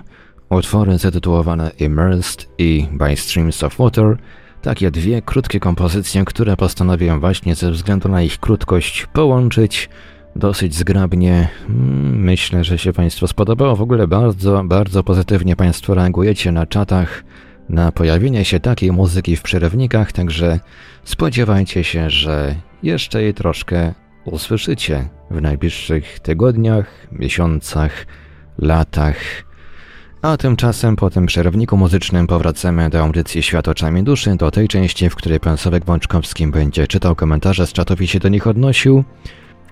utwory 0.50 0.98
zatytułowane 0.98 1.72
Immersed 1.80 2.50
i 2.58 2.88
By 2.92 3.16
Streams 3.16 3.64
of 3.64 3.78
Water, 3.78 4.18
takie 4.62 4.92
dwie 4.92 5.22
krótkie 5.22 5.60
kompozycje, 5.60 6.26
które 6.26 6.58
postanowiłem 6.58 7.20
właśnie 7.20 7.56
ze 7.56 7.72
względu 7.72 8.10
na 8.10 8.22
ich 8.22 8.40
krótkość 8.40 9.08
połączyć 9.14 9.90
dosyć 10.36 10.76
zgrabnie. 10.76 11.50
Mm, 11.70 12.24
myślę, 12.24 12.64
że 12.64 12.78
się 12.78 12.94
Państwu 12.94 13.28
spodobało. 13.28 13.76
W 13.76 13.82
ogóle 13.82 14.08
bardzo, 14.08 14.64
bardzo 14.64 15.04
pozytywnie 15.04 15.56
Państwo 15.56 15.94
reagujecie 15.94 16.52
na 16.52 16.66
czatach 16.66 17.24
na 17.70 17.92
pojawienie 17.92 18.46
się 18.46 18.60
takiej 18.60 18.92
muzyki 18.92 19.36
w 19.36 19.42
przerywnikach, 19.42 20.12
także 20.12 20.60
spodziewajcie 21.04 21.84
się, 21.84 22.10
że 22.10 22.56
jeszcze 22.84 23.24
jej 23.24 23.34
troszkę 23.34 23.94
usłyszycie 24.26 25.08
w 25.32 25.42
najbliższych 25.42 26.20
tygodniach, 26.20 27.08
miesiącach, 27.12 28.06
latach. 28.58 29.18
A 30.22 30.38
tymczasem 30.38 30.96
po 30.96 31.10
tym 31.10 31.26
przerwniku 31.26 31.78
muzycznym 31.78 32.28
powracamy 32.28 32.90
do 32.90 33.00
audycji 33.00 33.44
Świat 33.44 33.68
oczami 33.68 34.04
duszy, 34.04 34.36
do 34.36 34.52
tej 34.52 34.68
części, 34.68 35.10
w 35.10 35.16
której 35.16 35.40
pan 35.40 35.58
Sławek 35.58 35.86
Bączkowski 35.86 36.48
będzie 36.48 36.88
czytał 36.88 37.16
komentarze 37.16 37.68
z 37.68 37.74
czatów 37.74 38.02
i 38.02 38.08
się 38.08 38.20
do 38.20 38.30
nich 38.30 38.48
odnosił. 38.48 39.04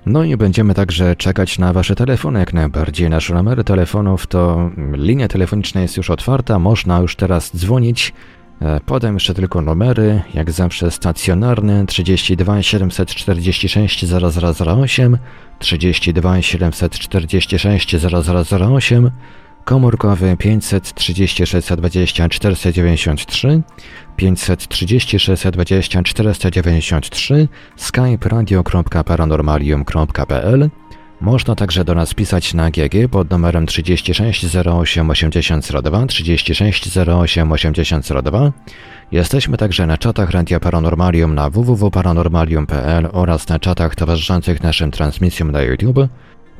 No 0.06 0.24
i 0.24 0.38
będziemy 0.38 0.74
także 0.74 1.16
czekać 1.16 1.60
na 1.60 1.74
Wasze 1.74 1.96
telefony 1.96 2.40
jak 2.40 2.54
najbardziej. 2.54 3.10
Nasze 3.10 3.34
numery 3.34 3.64
telefonów 3.64 4.28
to 4.28 4.70
linia 4.94 5.28
telefoniczna 5.28 5.82
jest 5.82 5.98
już 5.98 6.10
otwarta, 6.10 6.60
można 6.60 7.00
już 7.00 7.16
teraz 7.16 7.58
dzwonić. 7.58 8.14
E, 8.62 8.80
podam 8.80 9.14
jeszcze 9.14 9.34
tylko 9.34 9.62
numery, 9.62 10.22
jak 10.34 10.52
zawsze 10.52 10.92
stacjonarny 10.92 11.86
32 11.86 12.64
746 12.64 14.06
0008, 14.06 15.18
32 15.60 16.42
746 16.42 17.96
0008, 17.96 19.12
komórkowy 19.66 20.36
536 20.40 21.54
20 21.78 22.30
493, 22.30 23.62
536 24.16 25.44
20 25.52 26.04
493, 26.04 27.48
skype 27.76 28.30
radio.paranormalium.pl. 28.30 30.70
Można 31.24 31.56
także 31.56 31.86
do 31.86 31.96
nas 31.96 32.14
pisać 32.14 32.54
na 32.54 32.72
GG 32.72 33.10
pod 33.12 33.30
numerem 33.30 33.66
36 33.66 34.56
08 34.56 35.10
8002, 35.10 36.06
36 36.06 36.98
08 36.98 37.52
8002. 37.52 38.52
Jesteśmy 39.12 39.58
także 39.58 39.88
na 39.88 39.98
czatach 39.98 40.32
Radia 40.32 40.60
Paranormalium 40.60 41.36
na 41.36 41.50
www.paranormalium.pl 41.50 43.10
oraz 43.12 43.48
na 43.48 43.60
czatach 43.60 43.96
towarzyszących 43.96 44.64
naszym 44.64 44.92
transmisjom 44.92 45.52
na 45.52 45.62
YouTube. 45.62 46.08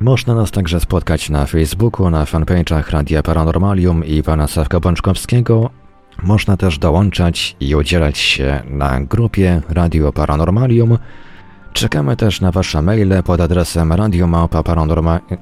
Można 0.00 0.34
nas 0.34 0.50
także 0.50 0.80
spotkać 0.80 1.30
na 1.30 1.46
Facebooku, 1.46 2.10
na 2.10 2.24
fanpage'ach 2.24 2.90
Radia 2.90 3.22
Paranormalium 3.22 4.04
i 4.04 4.22
pana 4.22 4.46
Sawka 4.46 4.80
Bączkowskiego. 4.80 5.70
Można 6.22 6.56
też 6.56 6.78
dołączać 6.78 7.56
i 7.60 7.74
udzielać 7.74 8.18
się 8.18 8.62
na 8.70 9.00
grupie 9.00 9.62
Radio 9.68 10.12
Paranormalium. 10.12 10.98
Czekamy 11.74 12.16
też 12.16 12.40
na 12.40 12.50
Wasze 12.50 12.82
maile 12.82 13.22
pod 13.24 13.40
adresem 13.40 13.92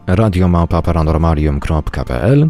radiomałpa-paranormalium.pl 0.06 2.48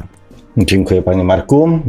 Dziękuję 0.57 1.02
Panie 1.02 1.23
Marku. 1.23 1.80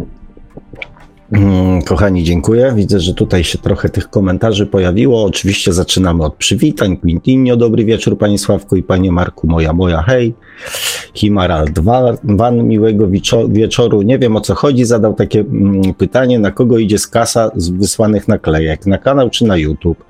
Mm, 1.32 1.82
kochani, 1.82 2.24
dziękuję. 2.24 2.72
Widzę, 2.76 3.00
że 3.00 3.14
tutaj 3.14 3.44
się 3.44 3.58
trochę 3.58 3.88
tych 3.88 4.10
komentarzy 4.10 4.66
pojawiło. 4.66 5.24
Oczywiście 5.24 5.72
zaczynamy 5.72 6.24
od 6.24 6.34
przywitań. 6.34 6.96
Quintinio, 6.96 7.56
dobry 7.56 7.84
wieczór 7.84 8.18
Panie 8.18 8.38
Sławku 8.38 8.76
i 8.76 8.82
Panie 8.82 9.12
Marku, 9.12 9.46
moja, 9.46 9.72
moja, 9.72 10.02
hej. 10.02 10.34
Himarald 11.14 11.78
Van, 12.24 12.66
miłego 12.68 13.08
wieczoru. 13.48 14.02
Nie 14.02 14.18
wiem 14.18 14.36
o 14.36 14.40
co 14.40 14.54
chodzi, 14.54 14.84
zadał 14.84 15.14
takie 15.14 15.40
mm, 15.40 15.94
pytanie, 15.94 16.38
na 16.38 16.50
kogo 16.50 16.78
idzie 16.78 16.98
z 16.98 17.06
kasa 17.06 17.50
z 17.56 17.68
wysłanych 17.68 18.28
naklejek, 18.28 18.86
na 18.86 18.98
kanał 18.98 19.30
czy 19.30 19.44
na 19.44 19.56
YouTube. 19.56 20.04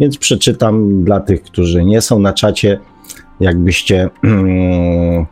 Więc 0.00 0.18
przeczytam 0.18 1.04
dla 1.04 1.20
tych, 1.20 1.42
którzy 1.42 1.84
nie 1.84 2.00
są 2.00 2.18
na 2.18 2.32
czacie, 2.32 2.78
jakbyście 3.40 4.10
mm, 4.24 5.26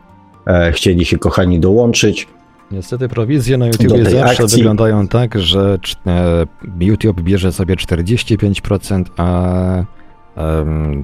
e, 0.47 0.71
chcieli 0.71 1.05
się 1.05 1.17
kochani 1.17 1.59
dołączyć. 1.59 2.27
Niestety 2.71 3.09
prowizje 3.09 3.57
na 3.57 3.67
YouTube 3.67 4.03
zawsze 4.03 4.43
akcji. 4.43 4.57
wyglądają 4.57 5.07
tak, 5.07 5.39
że 5.39 5.79
e, 6.07 6.45
YouTube 6.79 7.21
bierze 7.21 7.51
sobie 7.51 7.75
45%, 7.75 9.03
a 9.17 9.83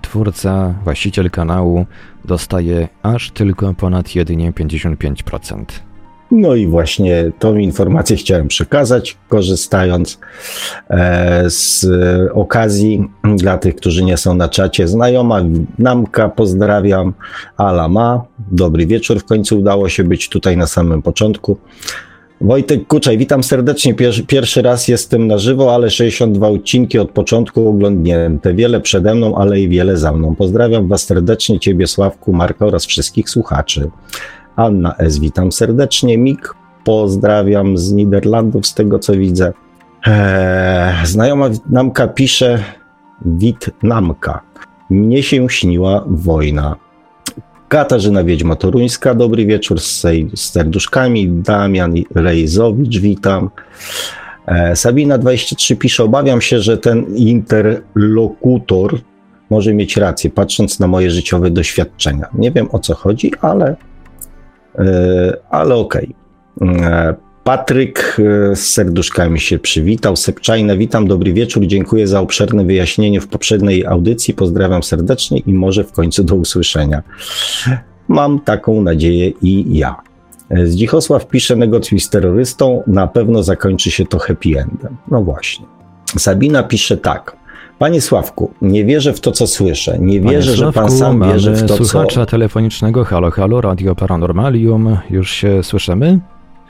twórca, 0.01 0.73
właściciel 0.83 1.29
kanału 1.29 1.85
dostaje 2.25 2.87
aż 3.03 3.31
tylko 3.31 3.73
ponad 3.73 4.15
jedynie 4.15 4.51
55%. 4.51 5.65
No 6.31 6.55
i 6.55 6.67
właśnie 6.67 7.31
tą 7.39 7.55
informację 7.55 8.17
chciałem 8.17 8.47
przekazać, 8.47 9.17
korzystając 9.29 10.19
e, 10.89 11.43
z 11.49 11.85
okazji 12.33 13.09
dla 13.35 13.57
tych, 13.57 13.75
którzy 13.75 14.03
nie 14.03 14.17
są 14.17 14.33
na 14.33 14.49
czacie. 14.49 14.87
Znajoma 14.87 15.41
Namka, 15.79 16.29
pozdrawiam. 16.29 17.13
Ala 17.57 17.87
ma. 17.87 18.25
Dobry 18.51 18.85
wieczór. 18.85 19.19
W 19.19 19.25
końcu 19.25 19.59
udało 19.59 19.89
się 19.89 20.03
być 20.03 20.29
tutaj 20.29 20.57
na 20.57 20.67
samym 20.67 21.01
początku. 21.01 21.57
Wojtek 22.41 22.87
Kuczaj, 22.87 23.17
witam 23.17 23.43
serdecznie. 23.43 23.93
Pier 23.93 24.13
pierwszy 24.27 24.61
raz 24.61 24.87
jestem 24.87 25.27
na 25.27 25.37
żywo, 25.37 25.75
ale 25.75 25.89
62 25.89 26.47
odcinki 26.47 26.99
od 26.99 27.11
początku 27.11 27.69
oglądnięte. 27.69 28.53
Wiele 28.53 28.81
przede 28.81 29.15
mną, 29.15 29.35
ale 29.35 29.59
i 29.59 29.69
wiele 29.69 29.97
za 29.97 30.13
mną. 30.13 30.35
Pozdrawiam 30.35 30.87
Was 30.87 31.03
serdecznie, 31.03 31.59
Ciebie, 31.59 31.87
Sławku, 31.87 32.33
Marka 32.33 32.65
oraz 32.65 32.85
wszystkich 32.85 33.29
słuchaczy. 33.29 33.89
Anna 34.57 34.95
S., 34.97 35.19
witam 35.19 35.51
serdecznie. 35.51 36.17
Mik, 36.17 36.53
pozdrawiam 36.83 37.77
z 37.77 37.91
Niderlandów, 37.91 38.67
z 38.67 38.73
tego 38.73 38.99
co 38.99 39.13
widzę. 39.13 39.53
Eee, 40.05 41.05
znajoma 41.05 41.49
Wietnamka 41.49 42.07
pisze 42.07 42.63
Wietnamka. 43.25 44.41
Mnie 44.89 45.23
się 45.23 45.49
śniła 45.49 46.03
wojna. 46.07 46.75
Katarzyna 47.67 48.23
Wiedźma 48.23 48.55
Toruńska, 48.55 49.15
dobry 49.15 49.45
wieczór 49.45 49.79
z, 49.79 50.01
z 50.33 50.39
serduszkami. 50.39 51.29
Damian 51.29 51.93
Rejzowicz, 52.15 52.97
witam. 52.97 53.49
E, 54.45 54.73
Sabina23 54.73 55.75
pisze, 55.77 56.03
obawiam 56.03 56.41
się, 56.41 56.59
że 56.59 56.77
ten 56.77 57.05
interlokutor 57.15 58.99
może 59.49 59.73
mieć 59.73 59.97
rację, 59.97 60.29
patrząc 60.29 60.79
na 60.79 60.87
moje 60.87 61.11
życiowe 61.11 61.49
doświadczenia. 61.49 62.27
Nie 62.33 62.51
wiem 62.51 62.67
o 62.71 62.79
co 62.79 62.95
chodzi, 62.95 63.31
ale, 63.41 63.75
ale 65.49 65.75
okej. 65.75 66.15
Okay. 66.61 66.85
E, 66.85 67.15
Patryk 67.43 68.17
z 68.53 68.59
serduszkami 68.59 69.39
się 69.39 69.59
przywitał. 69.59 70.15
Sepczajna, 70.15 70.77
witam, 70.77 71.07
dobry 71.07 71.33
wieczór, 71.33 71.67
dziękuję 71.67 72.07
za 72.07 72.19
obszerne 72.19 72.65
wyjaśnienie 72.65 73.21
w 73.21 73.27
poprzedniej 73.27 73.85
audycji. 73.85 74.33
Pozdrawiam 74.33 74.83
serdecznie 74.83 75.39
i 75.39 75.53
może 75.53 75.83
w 75.83 75.91
końcu 75.91 76.23
do 76.23 76.35
usłyszenia. 76.35 77.03
Mam 78.07 78.39
taką 78.39 78.81
nadzieję 78.81 79.31
i 79.41 79.77
ja. 79.77 79.95
Zdzichosław 80.63 81.27
pisze, 81.27 81.55
negocjuj 81.55 81.99
z 81.99 82.09
terrorystą, 82.09 82.83
na 82.87 83.07
pewno 83.07 83.43
zakończy 83.43 83.91
się 83.91 84.05
to 84.05 84.19
happy 84.19 84.49
endem. 84.49 84.97
No 85.11 85.23
właśnie. 85.23 85.65
Sabina 86.17 86.63
pisze 86.63 86.97
tak. 86.97 87.36
Panie 87.79 88.01
Sławku, 88.01 88.51
nie 88.61 88.85
wierzę 88.85 89.13
w 89.13 89.21
to, 89.21 89.31
co 89.31 89.47
słyszę. 89.47 89.97
Nie 89.99 90.21
wierzę, 90.21 90.53
Sławku, 90.53 90.65
że 90.65 90.81
pan 90.81 90.91
sam 90.91 91.21
wierzy 91.21 91.51
w 91.51 91.61
to, 91.61 91.67
słuchacza 91.67 91.83
co... 91.83 91.89
słuchacza 91.89 92.25
telefonicznego 92.25 93.05
Halo 93.05 93.31
Halo, 93.31 93.61
Radio 93.61 93.95
Paranormalium. 93.95 94.97
Już 95.09 95.31
się 95.31 95.63
słyszymy? 95.63 96.19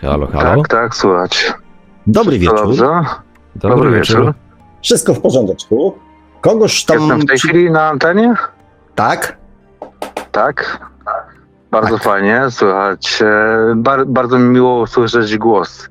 Halo, 0.02 0.28
halo. 0.28 0.62
Tak, 0.62 0.68
tak, 0.68 0.96
słuchać. 0.96 1.54
Dobry 2.08 2.40
wieczór. 2.40 2.58
Dobrze. 2.58 2.86
Dobry, 3.56 3.78
Dobry 3.78 3.92
wieczór. 3.92 4.20
wieczór. 4.20 4.34
Wszystko 4.82 5.14
w 5.14 5.22
porządeczku. 5.22 5.94
Kogoż 6.42 6.86
tam... 6.86 7.00
Jestem 7.00 7.22
w 7.22 7.26
tej 7.26 7.40
chwili 7.40 7.72
na 7.72 7.88
antenie? 7.88 8.36
Tak. 8.96 9.38
Tak. 10.32 10.88
Bardzo 11.72 11.94
tak. 11.94 12.04
fajnie, 12.04 12.42
słychać. 12.50 13.20
E, 13.22 13.74
bar, 13.76 14.08
bardzo 14.08 14.40
mi 14.40 14.50
miło 14.50 14.88
słyszeć 14.88 15.38
głos 15.38 15.90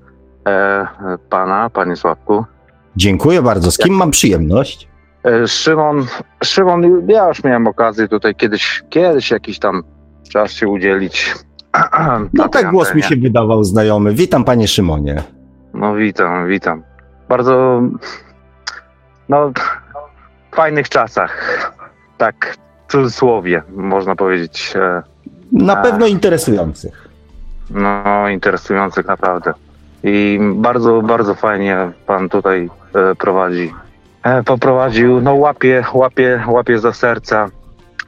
e, 0.48 0.86
pana, 1.30 1.70
panie 1.70 1.96
Sławku. 1.96 2.44
Dziękuję 2.96 3.42
bardzo. 3.42 3.70
Z 3.72 3.78
kim 3.78 3.94
mam 3.94 4.10
przyjemność? 4.10 4.88
E, 5.24 5.48
Szymon, 5.48 6.06
Szymon, 6.44 7.08
ja 7.08 7.28
już 7.28 7.44
miałem 7.44 7.66
okazję 7.66 8.08
tutaj 8.08 8.34
kiedyś, 8.34 8.82
kiedyś 8.90 9.30
jakiś 9.30 9.58
tam 9.58 9.82
czas 10.28 10.52
się 10.52 10.68
udzielić 10.68 11.34
no 12.34 12.48
tak 12.48 12.70
głos 12.70 12.94
mi 12.94 13.02
się 13.02 13.16
wydawał 13.16 13.64
znajomy. 13.64 14.14
Witam 14.14 14.44
panie 14.44 14.68
Szymonie. 14.68 15.22
No 15.74 15.94
witam, 15.94 16.48
witam. 16.48 16.82
Bardzo, 17.28 17.82
no, 19.28 19.52
w 20.52 20.56
fajnych 20.56 20.88
czasach. 20.88 21.62
tak 22.18 22.56
w 22.88 22.92
cudzysłowie, 22.92 23.62
można 23.76 24.16
powiedzieć. 24.16 24.74
E, 24.76 25.02
Na 25.52 25.76
pewno 25.76 26.06
interesujących. 26.06 27.08
No, 27.70 28.28
interesujących 28.28 29.06
naprawdę. 29.06 29.52
I 30.02 30.38
bardzo, 30.54 31.02
bardzo 31.02 31.34
fajnie 31.34 31.92
pan 32.06 32.28
tutaj 32.28 32.70
e, 32.94 33.14
prowadzi. 33.14 33.72
E, 34.26 34.42
poprowadził, 34.42 35.20
no 35.20 35.34
łapie, 35.34 35.84
łapie, 35.94 36.44
łapie 36.48 36.78
za 36.78 36.92
serca. 36.92 37.48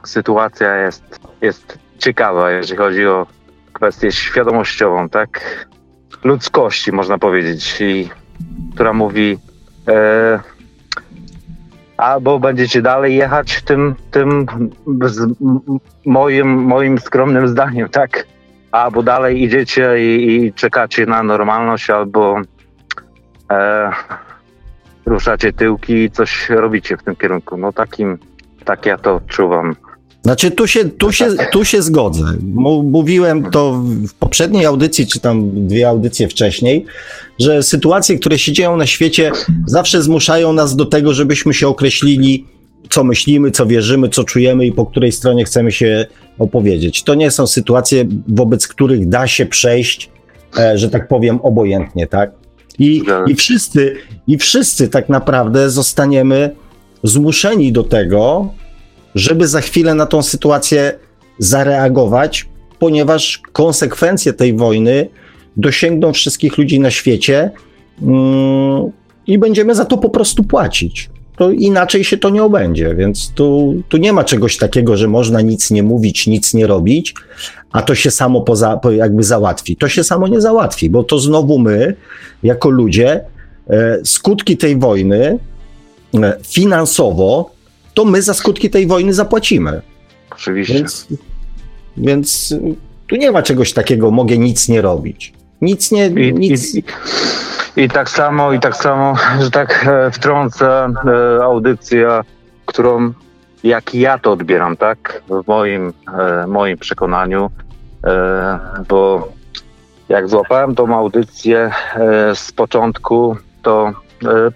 Sytuacja 0.03 0.75
jest, 0.75 1.19
jest 1.41 1.79
ciekawa, 1.97 2.51
jeżeli 2.51 2.77
chodzi 2.77 3.07
o 3.07 3.27
kwestię 3.73 4.11
świadomościową, 4.11 5.09
tak? 5.09 5.65
Ludzkości, 6.23 6.91
można 6.91 7.17
powiedzieć, 7.17 7.81
i 7.81 8.09
która 8.73 8.93
mówi, 8.93 9.37
e, 9.87 10.39
albo 11.97 12.39
będziecie 12.39 12.81
dalej 12.81 13.15
jechać 13.15 13.61
tym, 13.61 13.95
tym 14.11 14.45
moim, 16.05 16.47
moim 16.63 16.99
skromnym 16.99 17.47
zdaniem, 17.47 17.89
tak? 17.89 18.25
Albo 18.71 19.03
dalej 19.03 19.43
idziecie 19.43 19.99
i, 19.99 20.35
i 20.35 20.53
czekacie 20.53 21.05
na 21.05 21.23
normalność, 21.23 21.89
albo 21.89 22.41
e, 23.51 23.91
ruszacie 25.05 25.53
tyłki 25.53 25.93
i 25.93 26.11
coś 26.11 26.49
robicie 26.49 26.97
w 26.97 27.03
tym 27.03 27.15
kierunku. 27.15 27.57
No 27.57 27.73
takim, 27.73 28.17
tak 28.65 28.85
ja 28.85 28.97
to 28.97 29.15
odczuwam. 29.15 29.75
Znaczy, 30.23 30.51
tu 30.51 30.67
się, 30.67 30.85
tu 30.85 31.11
się, 31.11 31.25
tu 31.51 31.65
się 31.65 31.81
zgodzę. 31.81 32.23
Mówiłem 32.83 33.51
to 33.51 33.83
w 34.07 34.13
poprzedniej 34.13 34.65
audycji, 34.65 35.07
czy 35.07 35.19
tam 35.19 35.67
dwie 35.67 35.89
audycje 35.89 36.27
wcześniej, 36.27 36.85
że 37.39 37.63
sytuacje, 37.63 38.19
które 38.19 38.39
się 38.39 38.51
dzieją 38.51 38.77
na 38.77 38.85
świecie, 38.85 39.31
zawsze 39.65 40.01
zmuszają 40.01 40.53
nas 40.53 40.75
do 40.75 40.85
tego, 40.85 41.13
żebyśmy 41.13 41.53
się 41.53 41.67
określili, 41.67 42.45
co 42.89 43.03
myślimy, 43.03 43.51
co 43.51 43.65
wierzymy, 43.65 44.09
co 44.09 44.23
czujemy 44.23 44.65
i 44.65 44.71
po 44.71 44.85
której 44.85 45.11
stronie 45.11 45.45
chcemy 45.45 45.71
się 45.71 46.05
opowiedzieć. 46.39 47.03
To 47.03 47.15
nie 47.15 47.31
są 47.31 47.47
sytuacje, 47.47 48.05
wobec 48.27 48.67
których 48.67 49.09
da 49.09 49.27
się 49.27 49.45
przejść, 49.45 50.09
e, 50.57 50.77
że 50.77 50.89
tak 50.89 51.07
powiem, 51.07 51.39
obojętnie, 51.43 52.07
tak? 52.07 52.31
I, 52.79 53.03
i, 53.27 53.35
wszyscy, 53.35 53.95
I 54.27 54.37
wszyscy 54.37 54.87
tak 54.87 55.09
naprawdę 55.09 55.69
zostaniemy 55.69 56.55
zmuszeni 57.03 57.71
do 57.71 57.83
tego, 57.83 58.53
żeby 59.15 59.47
za 59.47 59.61
chwilę 59.61 59.95
na 59.95 60.05
tą 60.05 60.21
sytuację 60.21 60.99
zareagować, 61.37 62.49
ponieważ 62.79 63.41
konsekwencje 63.51 64.33
tej 64.33 64.53
wojny 64.53 65.09
dosięgną 65.57 66.13
wszystkich 66.13 66.57
ludzi 66.57 66.79
na 66.79 66.91
świecie 66.91 67.51
mm, 68.01 68.91
i 69.27 69.37
będziemy 69.37 69.75
za 69.75 69.85
to 69.85 69.97
po 69.97 70.09
prostu 70.09 70.43
płacić. 70.43 71.09
To 71.39 71.51
inaczej 71.51 72.03
się 72.03 72.17
to 72.17 72.29
nie 72.29 72.43
obędzie, 72.43 72.95
więc 72.95 73.31
tu, 73.31 73.75
tu 73.89 73.97
nie 73.97 74.13
ma 74.13 74.23
czegoś 74.23 74.57
takiego, 74.57 74.97
że 74.97 75.07
można 75.07 75.41
nic 75.41 75.71
nie 75.71 75.83
mówić, 75.83 76.27
nic 76.27 76.53
nie 76.53 76.67
robić, 76.67 77.13
a 77.71 77.81
to 77.81 77.95
się 77.95 78.11
samo 78.11 78.41
poza, 78.41 78.79
jakby 78.91 79.23
załatwi. 79.23 79.75
To 79.75 79.89
się 79.89 80.03
samo 80.03 80.27
nie 80.27 80.41
załatwi, 80.41 80.89
bo 80.89 81.03
to 81.03 81.19
znowu 81.19 81.59
my, 81.59 81.95
jako 82.43 82.69
ludzie, 82.69 83.25
e, 83.69 83.99
skutki 84.05 84.57
tej 84.57 84.77
wojny 84.77 85.39
e, 86.13 86.37
finansowo 86.47 87.51
to 87.93 88.05
my 88.05 88.21
za 88.21 88.33
skutki 88.33 88.69
tej 88.69 88.87
wojny 88.87 89.13
zapłacimy. 89.13 89.81
Oczywiście. 90.31 90.73
Więc, 90.73 91.07
więc 91.97 92.55
tu 93.07 93.15
nie 93.15 93.31
ma 93.31 93.43
czegoś 93.43 93.73
takiego, 93.73 94.11
mogę 94.11 94.37
nic 94.37 94.69
nie 94.69 94.81
robić. 94.81 95.33
Nic 95.61 95.91
nie. 95.91 96.07
I, 96.07 96.33
nic... 96.33 96.75
I, 96.75 96.83
i 97.75 97.89
tak 97.89 98.09
samo, 98.09 98.53
i 98.53 98.59
tak 98.59 98.75
samo, 98.75 99.15
że 99.39 99.51
tak 99.51 99.85
e, 99.87 100.11
wtrącę 100.11 100.93
e, 101.39 101.43
audycję, 101.43 102.21
którą 102.65 103.13
jak 103.63 103.95
ja 103.95 104.17
to 104.17 104.31
odbieram, 104.31 104.77
tak? 104.77 105.21
W 105.29 105.47
moim, 105.47 105.93
e, 106.19 106.47
moim 106.47 106.77
przekonaniu, 106.77 107.51
bo 108.89 109.27
jak 110.09 110.29
złapałem 110.29 110.75
tą 110.75 110.95
audycję 110.95 111.71
z 112.33 112.51
początku, 112.51 113.37
to 113.61 113.91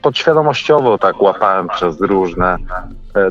podświadomościowo 0.02 0.98
tak 0.98 1.22
łapałem 1.22 1.68
przez 1.68 2.02
różne 2.02 2.58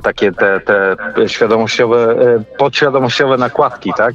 takie 0.02 0.32
te, 0.32 0.60
te 0.60 0.96
świadomościowe, 1.28 2.16
podświadomościowe 2.58 3.38
nakładki, 3.38 3.92
tak? 3.96 4.14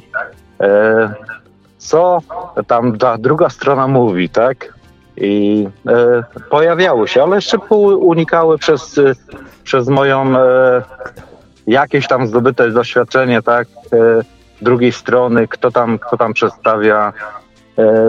E, 1.78 1.88
co 1.88 2.18
tam 2.66 2.98
ta 2.98 3.18
druga 3.18 3.50
strona 3.50 3.88
mówi, 3.88 4.28
tak? 4.28 4.78
I 5.16 5.68
pojawiały 6.50 7.08
się, 7.08 7.22
ale 7.22 7.36
jeszcze 7.36 7.58
unikały 7.98 8.58
przez, 8.58 9.00
przez 9.64 9.88
moją 9.88 10.34
jakieś 11.66 12.08
tam 12.08 12.26
zdobyte 12.26 12.70
doświadczenie, 12.70 13.42
tak? 13.42 13.68
drugiej 14.62 14.92
strony, 14.92 15.48
kto 15.48 15.70
tam, 15.70 15.98
kto 15.98 16.16
tam 16.16 16.32
przedstawia 16.32 17.12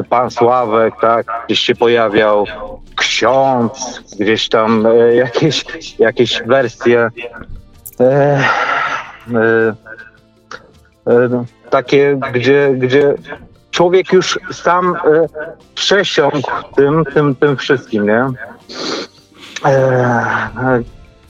pan 0.09 0.31
Sławek, 0.31 0.93
tak, 1.01 1.27
gdzieś 1.45 1.59
się 1.59 1.75
pojawiał 1.75 2.45
ksiądz, 2.95 4.03
gdzieś 4.19 4.49
tam 4.49 4.87
jakieś, 5.13 5.65
jakieś 5.99 6.43
wersje 6.45 7.09
e, 7.99 8.03
e, 8.03 9.75
e, 11.07 11.43
takie, 11.69 12.19
gdzie, 12.33 12.73
gdzie 12.77 13.15
człowiek 13.71 14.13
już 14.13 14.39
sam 14.51 14.95
e, 14.95 14.99
przesiąkł 15.75 16.51
tym, 16.75 17.05
tym, 17.13 17.35
tym 17.35 17.57
wszystkim, 17.57 18.05
nie? 18.05 18.27
E, 19.65 20.83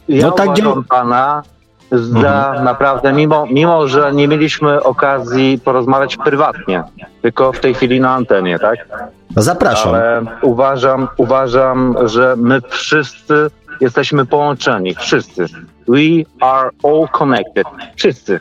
ja 0.10 0.28
no 0.28 0.32
tak 0.32 0.54
uważam 0.54 0.84
pana 0.84 1.44
za 1.92 2.48
mhm. 2.48 2.64
naprawdę, 2.64 3.14
mimo, 3.14 3.46
mimo 3.46 3.88
że 3.88 4.14
nie 4.14 4.28
mieliśmy 4.28 4.84
okazji 4.84 5.60
porozmawiać 5.64 6.18
prywatnie, 6.18 6.84
tylko 7.22 7.54
w 7.54 7.60
tej 7.60 7.74
chwili 7.74 8.00
na 8.00 8.14
antenie, 8.14 8.60
tak? 8.60 8.88
No 9.36 9.42
zapraszam. 9.42 9.94
Ale 9.94 10.22
uważam, 10.42 11.08
uważam, 11.18 11.96
że 12.06 12.36
my 12.38 12.62
wszyscy 12.70 13.50
jesteśmy 13.82 14.26
połączeni, 14.26 14.96
wszyscy. 14.96 15.46
We 15.88 16.24
are 16.42 16.70
all 16.84 17.08
connected. 17.18 17.68
Wszyscy. 17.96 18.40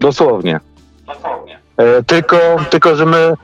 Dosłownie. 0.00 0.60
E, 1.76 2.02
tylko, 2.02 2.36
tylko, 2.70 2.96
że 2.96 3.06
my 3.06 3.34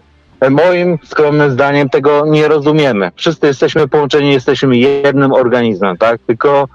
moim 0.50 0.98
skromnym 1.04 1.50
zdaniem 1.50 1.88
tego 1.88 2.26
nie 2.26 2.48
rozumiemy. 2.48 3.10
Wszyscy 3.16 3.46
jesteśmy 3.46 3.88
połączeni, 3.88 4.32
jesteśmy 4.32 4.76
jednym 4.76 5.32
organizmem, 5.32 5.96
tak? 5.96 6.20
Tylko, 6.26 6.68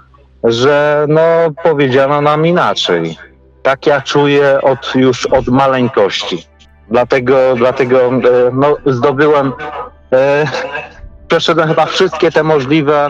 że 0.44 1.06
no 1.08 1.22
powiedziano 1.62 2.20
nam 2.20 2.46
inaczej. 2.46 3.16
Tak 3.62 3.86
ja 3.86 4.00
czuję 4.00 4.60
od, 4.62 4.94
już 4.94 5.26
od 5.26 5.48
maleńkości. 5.48 6.46
Dlatego, 6.90 7.36
dlatego 7.56 8.00
e, 8.00 8.10
no, 8.52 8.76
zdobyłem, 8.86 9.52
e, 10.12 10.46
przeszedłem 11.28 11.68
chyba 11.68 11.86
wszystkie 11.86 12.30
te 12.30 12.42
możliwe 12.42 13.06
e, 13.06 13.08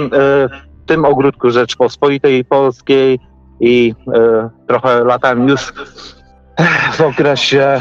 w 0.83 0.87
tym 0.87 1.05
ogródku 1.05 1.51
Rzeczpospolitej 1.51 2.45
Polskiej, 2.45 3.19
i 3.61 3.95
e, 4.15 4.51
trochę 4.67 5.05
latałem 5.05 5.49
już 5.49 5.73
w 6.93 7.01
okresie, 7.01 7.63
e, 7.63 7.81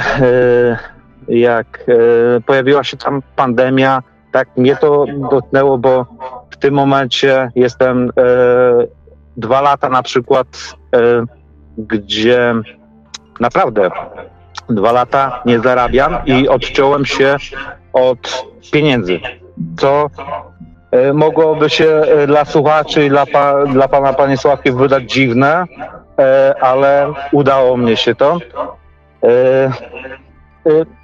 jak 1.28 1.84
e, 1.88 2.42
pojawiła 2.42 2.84
się 2.84 2.98
tam 2.98 3.22
pandemia, 3.36 4.04
tak 4.32 4.58
mnie 4.58 4.76
to 4.76 5.06
dotknęło, 5.32 5.78
bo 5.78 6.06
w 6.50 6.58
tym 6.58 6.74
momencie 6.74 7.52
jestem 7.56 8.12
dwa 9.38 9.62
lata 9.62 9.90
na 9.90 10.04
przykład, 10.04 10.48
gdzie 11.78 12.54
naprawdę 13.40 13.92
dwa 14.70 14.92
lata 14.92 15.42
nie 15.46 15.60
zarabiam 15.60 16.18
i 16.26 16.48
odciąłem 16.48 17.06
się 17.06 17.38
od 17.94 18.46
pieniędzy, 18.72 19.20
co 19.78 20.10
mogłoby 21.14 21.70
się 21.70 21.86
e, 21.86 22.28
dla 22.28 22.46
słuchaczy 22.46 23.06
i 23.06 23.10
dla, 23.10 23.26
pa, 23.26 23.66
dla 23.66 23.88
pana, 23.88 24.14
panie 24.14 24.38
Sławki 24.38 24.72
wydać 24.72 25.04
dziwne, 25.04 25.66
e, 26.20 26.56
ale 26.62 27.14
udało 27.32 27.78
mnie 27.78 27.98
się 27.98 28.16
to. 28.16 28.38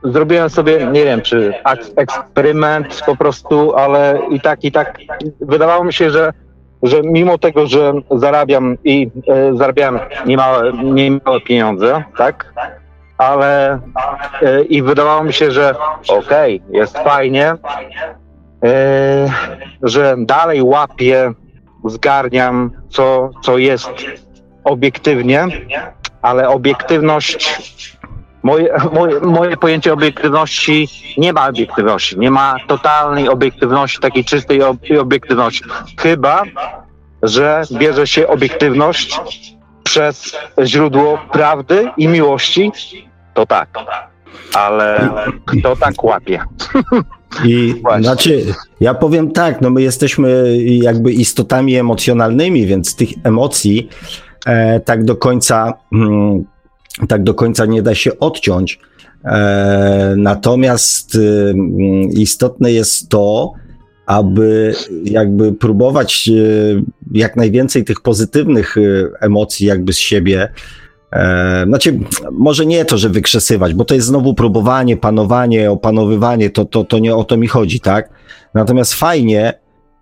Zrobiłem 0.03 0.49
sobie, 0.49 0.87
nie 0.91 1.05
wiem, 1.05 1.21
czy 1.21 1.53
eksperyment 1.95 3.01
po 3.05 3.15
prostu, 3.15 3.75
ale 3.75 4.19
i 4.29 4.41
tak, 4.41 4.63
i 4.63 4.71
tak 4.71 4.99
wydawało 5.41 5.83
mi 5.83 5.93
się, 5.93 6.09
że, 6.09 6.33
że 6.83 7.01
mimo 7.03 7.37
tego, 7.37 7.67
że 7.67 7.93
zarabiam 8.11 8.77
i 8.83 9.09
zarabiałem 9.53 9.99
niemałe, 10.25 10.71
niemałe 10.73 11.41
pieniądze, 11.41 12.03
tak, 12.17 12.53
ale 13.17 13.79
i 14.69 14.81
wydawało 14.83 15.23
mi 15.23 15.33
się, 15.33 15.51
że 15.51 15.75
okej, 16.09 16.61
okay, 16.61 16.77
jest 16.77 16.97
fajnie, 16.97 17.55
E, 17.55 18.22
że 19.83 20.15
dalej 20.17 20.61
łapię, 20.61 21.33
zgarniam, 21.85 22.71
co, 22.89 23.29
co 23.43 23.57
jest 23.57 23.91
obiektywnie, 24.63 25.47
ale 26.21 26.49
obiektywność, 26.49 27.59
moje, 28.43 28.75
moje, 28.93 29.19
moje 29.19 29.57
pojęcie 29.57 29.93
obiektywności 29.93 30.87
nie 31.17 31.33
ma 31.33 31.47
obiektywności, 31.47 32.19
nie 32.19 32.31
ma 32.31 32.55
totalnej 32.67 33.29
obiektywności, 33.29 33.99
takiej 33.99 34.25
czystej 34.25 34.61
obiektywności. 34.99 35.63
Chyba, 35.99 36.43
że 37.23 37.61
bierze 37.71 38.07
się 38.07 38.27
obiektywność 38.27 39.19
przez 39.83 40.37
źródło 40.63 41.19
prawdy 41.31 41.91
i 41.97 42.07
miłości, 42.07 42.71
to 43.33 43.45
tak. 43.45 43.69
Ale 44.53 45.09
kto 45.45 45.75
tak 45.75 46.03
łapie? 46.03 46.43
I 47.45 47.73
znaczy, 48.01 48.45
ja 48.79 48.93
powiem 48.93 49.31
tak, 49.31 49.61
no 49.61 49.69
my 49.69 49.81
jesteśmy 49.81 50.57
jakby 50.67 51.13
istotami 51.13 51.75
emocjonalnymi, 51.75 52.65
więc 52.65 52.95
tych 52.95 53.09
emocji 53.23 53.89
e, 54.45 54.79
tak 54.79 55.05
do 55.05 55.15
końca, 55.15 55.73
mm, 55.91 56.43
tak 57.07 57.23
do 57.23 57.33
końca 57.33 57.65
nie 57.65 57.81
da 57.81 57.95
się 57.95 58.19
odciąć. 58.19 58.79
E, 59.25 60.13
natomiast 60.17 61.15
y, 61.15 61.53
istotne 62.13 62.71
jest 62.71 63.09
to, 63.09 63.53
aby 64.05 64.73
jakby 65.03 65.53
próbować 65.53 66.29
y, 66.33 66.83
jak 67.11 67.35
najwięcej 67.35 67.83
tych 67.83 68.01
pozytywnych 68.01 68.77
y, 68.77 69.11
emocji 69.19 69.67
jakby 69.67 69.93
z 69.93 69.97
siebie 69.97 70.49
E, 71.13 71.65
znaczy, 71.67 71.99
może 72.31 72.65
nie 72.65 72.85
to, 72.85 72.97
że 72.97 73.09
wykrzesywać, 73.09 73.73
bo 73.73 73.85
to 73.85 73.95
jest 73.95 74.07
znowu 74.07 74.33
próbowanie, 74.33 74.97
panowanie, 74.97 75.71
opanowywanie, 75.71 76.49
to, 76.49 76.65
to, 76.65 76.83
to 76.83 76.99
nie 76.99 77.15
o 77.15 77.23
to 77.23 77.37
mi 77.37 77.47
chodzi, 77.47 77.79
tak? 77.79 78.09
Natomiast 78.53 78.93
fajnie, 78.93 79.53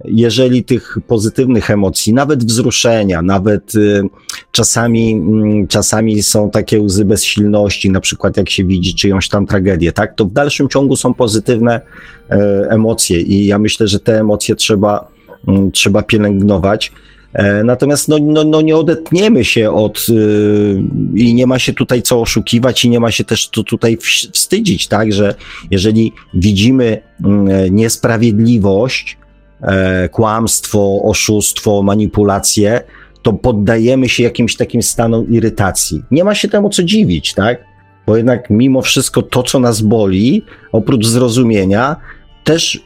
jeżeli 0.06 0.64
tych 0.64 0.98
pozytywnych 1.08 1.72
emocji, 1.72 2.14
nawet 2.14 2.46
wzruszenia, 2.46 3.22
nawet 3.22 3.76
y, 3.76 4.04
czasami, 4.52 5.22
y, 5.64 5.68
czasami 5.68 6.24
są 6.24 6.50
takie 6.50 6.82
łzy 6.82 7.06
bezsilności, 7.06 7.90
na 7.90 8.00
przykład 8.00 8.38
jak 8.38 8.50
się 8.50 8.64
widzi 8.64 8.96
czyjąś 8.96 9.30
tam 9.30 9.46
tragedię, 9.48 9.92
tak? 9.92 10.16
To 10.16 10.26
w 10.26 10.32
dalszym 10.32 10.70
ciągu 10.70 10.96
są 10.96 11.14
pozytywne 11.14 11.82
y, 11.82 12.36
emocje 12.70 13.22
i 13.22 13.46
ja 13.46 13.60
myślę, 13.60 13.88
że 13.88 14.00
te 14.00 14.20
emocje 14.20 14.56
trzeba, 14.56 15.08
mm, 15.48 15.72
trzeba 15.72 16.04
pielęgnować. 16.04 16.92
E, 17.34 17.64
natomiast 17.64 18.08
no, 18.08 18.18
no, 18.22 18.44
no 18.44 18.62
nie 18.62 18.78
odetniemy 18.78 19.46
się 19.46 19.72
od 19.72 20.10
yy, 20.10 20.84
i 21.16 21.34
nie 21.34 21.48
ma 21.48 21.60
się 21.60 21.74
tutaj 21.74 22.02
co 22.02 22.22
oszukiwać 22.22 22.86
i 22.86 22.90
nie 22.90 23.00
ma 23.00 23.12
się 23.12 23.24
też 23.24 23.50
tu, 23.50 23.64
tutaj 23.64 23.98
wstydzić, 24.34 24.88
tak, 24.88 25.14
że 25.14 25.36
jeżeli 25.72 26.14
widzimy 26.34 27.02
yy, 27.20 27.72
niesprawiedliwość, 27.72 29.18
yy, 29.62 29.70
kłamstwo, 30.10 31.02
oszustwo, 31.04 31.84
manipulacje, 31.84 32.82
to 33.22 33.34
poddajemy 33.34 34.10
się 34.10 34.24
jakimś 34.24 34.56
takim 34.56 34.82
stanom 34.82 35.30
irytacji. 35.30 36.04
Nie 36.12 36.24
ma 36.24 36.36
się 36.36 36.48
temu 36.48 36.70
co 36.70 36.84
dziwić, 36.84 37.34
tak? 37.34 37.66
Bo 38.08 38.18
jednak 38.18 38.50
mimo 38.50 38.82
wszystko 38.82 39.22
to, 39.22 39.44
co 39.44 39.60
nas 39.60 39.82
boli, 39.82 40.44
oprócz 40.72 41.06
zrozumienia, 41.06 41.96
też 42.44 42.80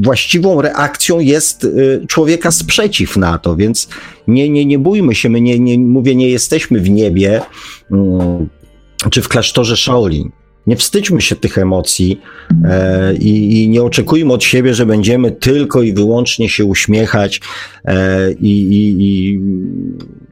właściwą 0.00 0.62
reakcją 0.62 1.20
jest 1.20 1.64
y, 1.64 2.04
człowieka 2.08 2.50
sprzeciw 2.50 3.16
na 3.16 3.38
to, 3.38 3.56
więc 3.56 3.88
nie, 4.28 4.48
nie, 4.48 4.64
nie 4.64 4.78
bójmy 4.78 5.14
się, 5.14 5.28
my 5.28 5.40
nie, 5.40 5.58
nie 5.58 5.78
mówię, 5.78 6.14
nie 6.14 6.28
jesteśmy 6.28 6.80
w 6.80 6.90
niebie 6.90 7.40
mm, 7.92 8.48
czy 9.10 9.22
w 9.22 9.28
klasztorze 9.28 9.76
Shaolin. 9.76 10.30
Nie 10.66 10.76
wstydźmy 10.76 11.20
się 11.20 11.36
tych 11.36 11.58
emocji 11.58 12.20
e, 12.64 13.14
i, 13.14 13.62
i, 13.62 13.68
nie 13.68 13.82
oczekujmy 13.82 14.32
od 14.32 14.44
siebie, 14.44 14.74
że 14.74 14.86
będziemy 14.86 15.32
tylko 15.32 15.82
i 15.82 15.92
wyłącznie 15.92 16.48
się 16.48 16.64
uśmiechać 16.64 17.40
e, 17.84 18.32
i, 18.32 18.60
i, 18.70 19.40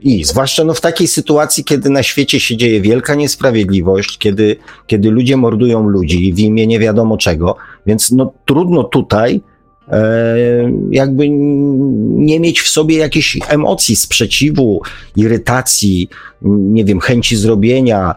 i, 0.00 0.24
zwłaszcza 0.24 0.64
no, 0.64 0.74
w 0.74 0.80
takiej 0.80 1.08
sytuacji, 1.08 1.64
kiedy 1.64 1.90
na 1.90 2.02
świecie 2.02 2.40
się 2.40 2.56
dzieje 2.56 2.80
wielka 2.80 3.14
niesprawiedliwość, 3.14 4.18
kiedy, 4.18 4.56
kiedy 4.86 5.10
ludzie 5.10 5.36
mordują 5.36 5.88
ludzi 5.88 6.32
w 6.32 6.38
imię 6.38 6.66
nie 6.66 6.78
wiadomo 6.78 7.16
czego, 7.16 7.56
więc 7.86 8.12
no, 8.12 8.32
trudno 8.44 8.84
tutaj 8.84 9.40
e, 9.88 10.36
jakby 10.90 11.28
nie 11.28 12.40
mieć 12.40 12.60
w 12.60 12.68
sobie 12.68 12.96
jakichś 12.96 13.38
emocji, 13.48 13.96
sprzeciwu, 13.96 14.82
irytacji, 15.16 16.08
nie 16.42 16.84
wiem, 16.84 17.00
chęci 17.00 17.36
zrobienia, 17.36 18.14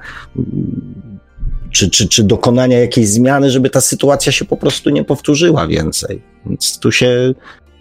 czy, 1.72 1.90
czy, 1.90 2.08
czy 2.10 2.24
dokonania 2.24 2.80
jakiejś 2.80 3.08
zmiany, 3.08 3.52
żeby 3.52 3.70
ta 3.70 3.82
sytuacja 3.82 4.32
się 4.32 4.46
po 4.46 4.58
prostu 4.58 4.90
nie 4.90 5.04
powtórzyła 5.04 5.68
więcej. 5.68 6.22
Więc 6.46 6.80
tu 6.80 6.92
się 6.92 7.34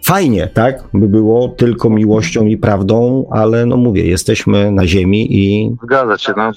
fajnie, 0.04 0.50
tak, 0.54 0.84
by 0.94 1.08
było 1.08 1.48
tylko 1.48 1.90
miłością 1.90 2.46
i 2.46 2.56
prawdą, 2.56 3.28
ale 3.30 3.66
no 3.66 3.76
mówię, 3.76 4.06
jesteśmy 4.06 4.72
na 4.72 4.86
ziemi 4.86 5.34
i... 5.34 5.76
Zgadza 5.82 6.18
się, 6.18 6.32
no. 6.36 6.52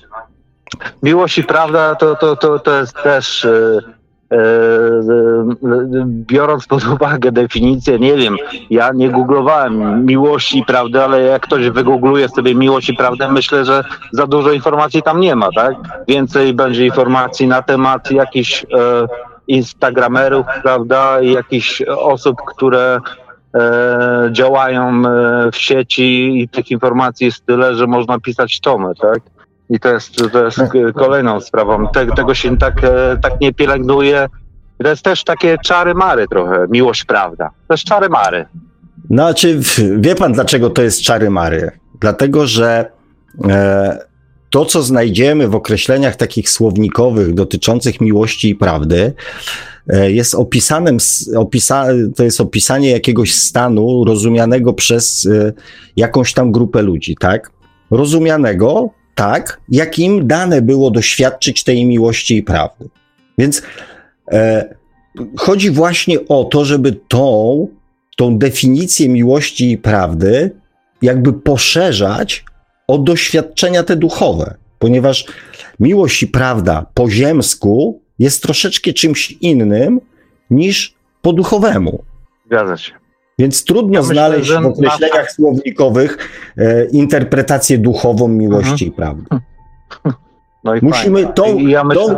Miłość 1.04 1.38
i 1.38 1.44
prawda 1.44 1.96
to, 1.96 2.16
to, 2.16 2.36
to, 2.36 2.60
to 2.60 2.80
jest 2.80 2.94
też... 3.04 3.44
Yy 3.44 3.99
biorąc 6.06 6.68
pod 6.68 6.88
uwagę 6.88 7.32
definicję, 7.32 8.00
nie 8.00 8.16
wiem, 8.16 8.38
ja 8.70 8.92
nie 8.94 9.10
googlowałem 9.10 10.06
miłości 10.06 10.64
prawdy, 10.68 11.04
ale 11.04 11.22
jak 11.22 11.42
ktoś 11.42 11.70
wygoogluje 11.70 12.30
sobie 12.30 12.56
miłość 12.56 12.90
i 12.90 12.94
prawdę, 12.94 13.32
myślę, 13.32 13.66
że 13.66 13.84
za 14.12 14.28
dużo 14.28 14.52
informacji 14.52 15.04
tam 15.04 15.20
nie 15.20 15.36
ma, 15.36 15.50
tak? 15.56 15.76
Więcej 16.08 16.54
będzie 16.54 16.86
informacji 16.86 17.48
na 17.48 17.62
temat 17.62 18.12
jakichś 18.12 18.64
e, 18.64 18.68
instagramerów, 19.48 20.46
prawda, 20.64 21.22
i 21.22 21.32
jakichś 21.32 21.82
osób, 21.82 22.38
które 22.48 23.00
e, 23.56 24.30
działają 24.32 25.04
e, 25.06 25.52
w 25.52 25.58
sieci 25.58 26.42
i 26.42 26.50
tych 26.50 26.72
informacji 26.72 27.26
jest 27.26 27.46
tyle, 27.46 27.76
że 27.76 27.88
można 27.88 28.20
pisać 28.20 28.60
tomy, 28.60 28.96
tak? 28.96 29.20
I 29.70 29.80
to 29.80 29.94
jest, 29.94 30.16
to 30.32 30.46
jest 30.46 30.60
kolejną 30.96 31.42
sprawą. 31.42 31.88
Te, 31.88 32.06
tego 32.06 32.34
się 32.34 32.58
tak, 32.58 32.84
e, 32.84 33.18
tak 33.22 33.42
nie 33.42 33.54
pielęgnuje. 33.54 34.30
To 34.84 34.90
jest 34.90 35.04
też 35.04 35.24
takie 35.24 35.58
czary-mary 35.66 36.28
trochę, 36.28 36.68
miłość, 36.70 37.06
prawda. 37.06 37.50
To 37.68 37.74
jest 37.74 37.84
czary-mary. 37.84 38.46
No, 39.10 39.34
czy 39.34 39.60
wie 39.98 40.16
pan, 40.16 40.34
dlaczego 40.34 40.70
to 40.70 40.82
jest 40.82 41.02
czary-mary? 41.02 41.72
Dlatego, 42.00 42.48
że 42.48 42.92
e, 43.48 44.10
to, 44.50 44.66
co 44.66 44.84
znajdziemy 44.84 45.48
w 45.48 45.56
określeniach 45.56 46.16
takich 46.16 46.50
słownikowych 46.50 47.34
dotyczących 47.34 48.02
miłości 48.02 48.50
i 48.50 48.56
prawdy, 48.56 49.14
e, 49.88 50.12
jest 50.12 50.36
opisanym, 50.36 50.98
opisa, 51.36 51.86
to 52.16 52.24
jest 52.24 52.42
opisanie 52.42 52.92
jakiegoś 52.92 53.36
stanu 53.36 54.04
rozumianego 54.06 54.74
przez 54.74 55.26
e, 55.26 55.54
jakąś 55.96 56.34
tam 56.34 56.52
grupę 56.52 56.82
ludzi, 56.82 57.16
tak? 57.20 57.52
Rozumianego 57.92 58.90
tak, 59.20 59.62
jak 59.70 60.00
im 60.00 60.28
dane 60.28 60.62
było 60.62 60.92
doświadczyć 60.92 61.64
tej 61.64 61.86
miłości 61.86 62.38
i 62.38 62.44
prawdy. 62.44 62.90
Więc 63.38 63.62
e, 64.32 64.76
chodzi 65.38 65.72
właśnie 65.72 66.28
o 66.28 66.44
to, 66.44 66.66
żeby 66.66 66.92
tą, 67.08 67.68
tą 68.18 68.38
definicję 68.38 69.10
miłości 69.10 69.72
i 69.72 69.78
prawdy 69.78 70.52
jakby 71.02 71.34
poszerzać 71.34 72.46
o 72.88 72.98
doświadczenia 72.98 73.84
te 73.84 73.96
duchowe, 73.96 74.56
ponieważ 74.80 75.26
miłość 75.80 76.24
i 76.24 76.28
prawda 76.28 76.86
po 76.94 77.10
ziemsku 77.10 78.02
jest 78.20 78.44
troszeczkę 78.44 78.94
czymś 78.94 79.32
innym 79.32 80.02
niż 80.50 80.94
po 81.22 81.34
duchowemu. 81.34 82.04
Zgadza 82.46 82.78
się. 82.78 82.99
Więc 83.40 83.64
trudno 83.64 84.00
ja 84.00 84.04
znaleźć 84.04 84.50
myślę, 84.50 84.62
w 84.62 84.66
określeniach 84.66 85.28
na... 85.28 85.34
słownikowych 85.34 86.18
e, 86.58 86.86
interpretację 86.86 87.78
duchową 87.78 88.28
miłości 88.28 88.72
mhm. 88.72 88.88
i 88.88 88.92
prawdy. 88.92 89.24
No 90.64 90.76
i 90.76 90.80
Musimy 90.82 91.20
fajnie. 91.20 91.34
tą, 91.34 91.58
ja 91.58 91.84
myślę... 91.84 92.16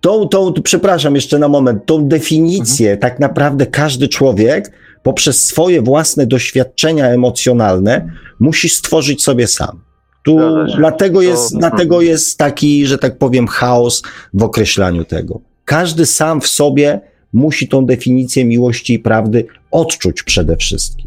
tą, 0.00 0.28
tą, 0.28 0.52
tą, 0.52 0.62
przepraszam 0.62 1.14
jeszcze 1.14 1.38
na 1.38 1.48
moment, 1.48 1.86
tą 1.86 2.08
definicję 2.08 2.92
mhm. 2.92 3.00
tak 3.00 3.20
naprawdę 3.20 3.66
każdy 3.66 4.08
człowiek 4.08 4.72
poprzez 5.02 5.44
swoje 5.44 5.82
własne 5.82 6.26
doświadczenia 6.26 7.06
emocjonalne 7.06 8.10
musi 8.40 8.68
stworzyć 8.68 9.22
sobie 9.22 9.46
sam. 9.46 9.80
Tu 10.24 10.38
dlatego 10.76 11.22
jest, 11.22 11.52
to... 11.52 11.58
dlatego 11.58 12.00
jest 12.00 12.38
taki, 12.38 12.86
że 12.86 12.98
tak 12.98 13.18
powiem, 13.18 13.46
chaos 13.46 14.02
w 14.34 14.42
określaniu 14.42 15.04
tego. 15.04 15.40
Każdy 15.64 16.06
sam 16.06 16.40
w 16.40 16.46
sobie 16.46 17.00
musi 17.32 17.68
tą 17.68 17.86
definicję 17.86 18.44
miłości 18.44 18.94
i 18.94 18.98
prawdy 18.98 19.46
odczuć 19.70 20.22
przede 20.22 20.56
wszystkim. 20.56 21.06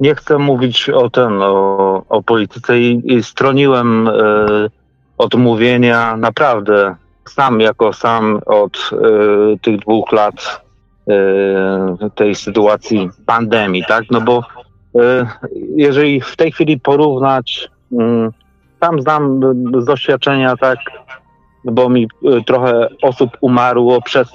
Nie 0.00 0.14
chcę 0.14 0.38
mówić 0.38 0.90
o 0.90 1.10
tym, 1.10 1.42
o, 1.42 2.02
o 2.08 2.22
polityce 2.22 2.80
i, 2.80 3.02
i 3.04 3.22
stroniłem 3.22 4.08
e, 4.08 4.12
od 5.18 5.34
mówienia 5.34 6.16
naprawdę 6.16 6.94
sam 7.28 7.60
jako 7.60 7.92
sam 7.92 8.40
od 8.46 8.90
e, 8.92 8.96
tych 9.58 9.80
dwóch 9.80 10.12
lat 10.12 10.62
e, 11.08 12.08
tej 12.14 12.34
sytuacji 12.34 13.10
pandemii, 13.26 13.84
tak? 13.88 14.04
No 14.10 14.20
bo 14.20 14.42
jeżeli 15.76 16.20
w 16.20 16.36
tej 16.36 16.52
chwili 16.52 16.80
porównać, 16.80 17.68
mm, 17.92 18.30
sam 18.80 19.02
znam 19.02 19.40
z 19.82 19.84
doświadczenia, 19.84 20.56
tak, 20.56 20.78
bo 21.64 21.88
mi 21.88 22.08
trochę 22.46 22.88
osób 23.02 23.30
umarło 23.40 24.02
przez 24.02 24.28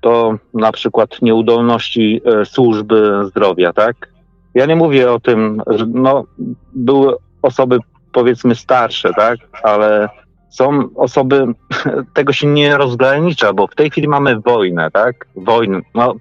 to 0.00 0.38
na 0.54 0.72
przykład 0.72 1.22
nieudolności 1.22 2.20
e, 2.24 2.44
służby 2.44 3.12
zdrowia, 3.24 3.72
tak? 3.72 4.08
Ja 4.54 4.66
nie 4.66 4.76
mówię 4.76 5.12
o 5.12 5.20
tym, 5.20 5.62
że 5.66 5.86
no, 5.86 6.24
były 6.72 7.14
osoby 7.42 7.78
powiedzmy 8.12 8.54
starsze, 8.54 9.10
tak? 9.16 9.38
Ale 9.62 10.08
są 10.50 10.88
osoby, 10.94 11.46
tego 12.14 12.32
się 12.32 12.46
nie 12.46 12.76
rozgranicza, 12.76 13.52
bo 13.52 13.66
w 13.66 13.74
tej 13.74 13.90
chwili 13.90 14.08
mamy 14.08 14.40
wojnę, 14.40 14.90
tak? 14.90 15.26
Wojnę. 15.36 15.80
No, 15.94 16.14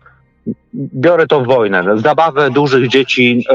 biorę 0.74 1.28
to 1.28 1.41
w 1.41 1.48
wojnę. 1.48 1.84
Zabawę 1.95 2.52
dużych 2.52 2.90
dzieci, 2.90 3.45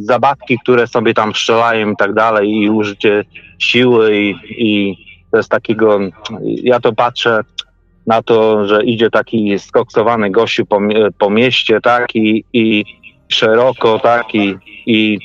zabawki, 0.00 0.58
które 0.58 0.86
sobie 0.86 1.14
tam 1.14 1.34
strzelają 1.34 1.90
i 1.90 1.96
tak 1.96 2.14
dalej, 2.14 2.50
i 2.50 2.70
użycie 2.70 3.24
siły, 3.58 4.16
i, 4.16 4.34
i 4.48 4.96
jest 5.32 5.48
takiego. 5.48 5.98
Ja 6.42 6.80
to 6.80 6.92
patrzę 6.92 7.40
na 8.06 8.22
to, 8.22 8.66
że 8.66 8.84
idzie 8.84 9.10
taki 9.10 9.58
skoksowany 9.58 10.30
gościu 10.30 10.66
po, 10.66 10.80
po 11.18 11.30
mieście, 11.30 11.80
tak, 11.80 12.14
i, 12.14 12.44
i 12.52 12.84
szeroko, 13.28 13.98
tak, 13.98 14.34
i, 14.34 14.56
i 14.86 15.18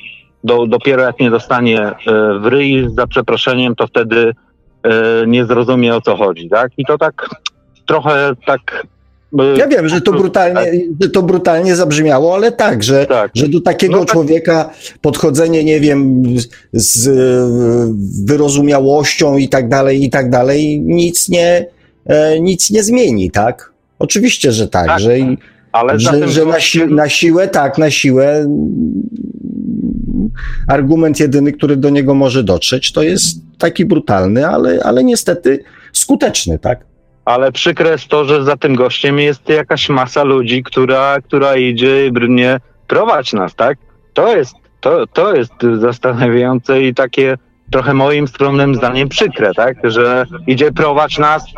do, 0.44 0.68
dopiero 0.68 1.04
jak 1.04 1.20
nie 1.20 1.30
dostanie 1.30 1.82
e, 1.82 1.96
w 2.40 2.46
ryj 2.46 2.88
za 2.98 3.08
przeproszeniem, 3.08 3.76
to 3.76 3.88
wtedy 3.88 4.34
e, 4.84 5.28
nie 5.28 5.46
zrozumie 5.46 5.96
o 5.96 6.02
co 6.02 6.16
chodzi, 6.16 6.50
tak? 6.50 6.72
I 6.78 6.86
to 6.86 6.98
tak 6.98 7.30
trochę 7.86 8.32
tak 8.46 8.88
ja 9.58 9.68
wiem, 9.68 9.90
że 9.90 10.02
to 10.02 10.12
brutalnie, 10.12 10.72
że 11.02 11.10
to 11.10 11.24
brutalnie 11.24 11.76
zabrzmiało, 11.76 12.36
ale 12.36 12.52
tak, 12.52 12.84
że, 12.84 13.06
tak. 13.06 13.32
że 13.36 13.48
do 13.48 13.62
takiego 13.62 13.94
no 13.94 14.06
tak. 14.06 14.10
człowieka 14.10 14.70
podchodzenie, 15.02 15.64
nie 15.64 15.80
wiem, 15.80 16.24
z 16.74 17.10
wyrozumiałością 18.26 19.38
i 19.38 19.50
tak 19.50 19.70
dalej, 19.70 20.04
i 20.04 20.10
tak 20.10 20.30
dalej, 20.30 20.82
nic 20.82 21.30
nie, 21.30 21.48
e, 21.48 21.66
nic 22.42 22.70
nie 22.72 22.84
zmieni, 22.84 23.32
tak? 23.32 23.74
Oczywiście, 24.00 24.52
że 24.52 24.68
tak, 24.68 24.88
tak 24.88 25.00
że, 25.00 25.12
ale 25.72 26.00
że, 26.00 26.28
że 26.28 26.46
na, 26.46 26.60
si 26.60 26.88
na 26.88 27.10
siłę, 27.10 27.48
tak, 27.48 27.78
na 27.78 27.92
siłę 27.92 28.46
argument 30.68 31.20
jedyny, 31.20 31.52
który 31.52 31.78
do 31.78 31.90
niego 31.90 32.14
może 32.14 32.44
dotrzeć, 32.44 32.92
to 32.92 33.04
jest 33.04 33.42
taki 33.58 33.86
brutalny, 33.86 34.48
ale, 34.48 34.80
ale 34.84 35.04
niestety 35.04 35.64
skuteczny, 35.94 36.60
tak? 36.60 36.88
ale 37.28 37.52
przykre 37.52 37.92
jest 37.92 38.08
to, 38.08 38.26
że 38.26 38.44
za 38.44 38.58
tym 38.58 38.76
gościem 38.76 39.20
jest 39.20 39.50
jakaś 39.50 39.90
masa 39.90 40.24
ludzi, 40.24 40.64
która, 40.64 41.22
która 41.22 41.56
idzie 41.56 42.06
i 42.06 42.12
brnie 42.12 42.60
prowadź 42.88 43.34
nas, 43.34 43.56
tak? 43.56 43.78
To 44.14 44.38
jest, 44.38 44.56
to, 44.80 45.08
to 45.08 45.36
jest 45.36 45.54
zastanawiające 45.80 46.82
i 46.82 46.94
takie 46.94 47.38
trochę 47.72 47.94
moim 47.94 48.28
skromnym 48.28 48.76
zdaniem 48.76 49.10
przykre, 49.10 49.54
tak? 49.54 49.78
Że 49.84 50.26
idzie 50.48 50.72
prowadź 50.72 51.18
nas, 51.18 51.44
e, 51.44 51.50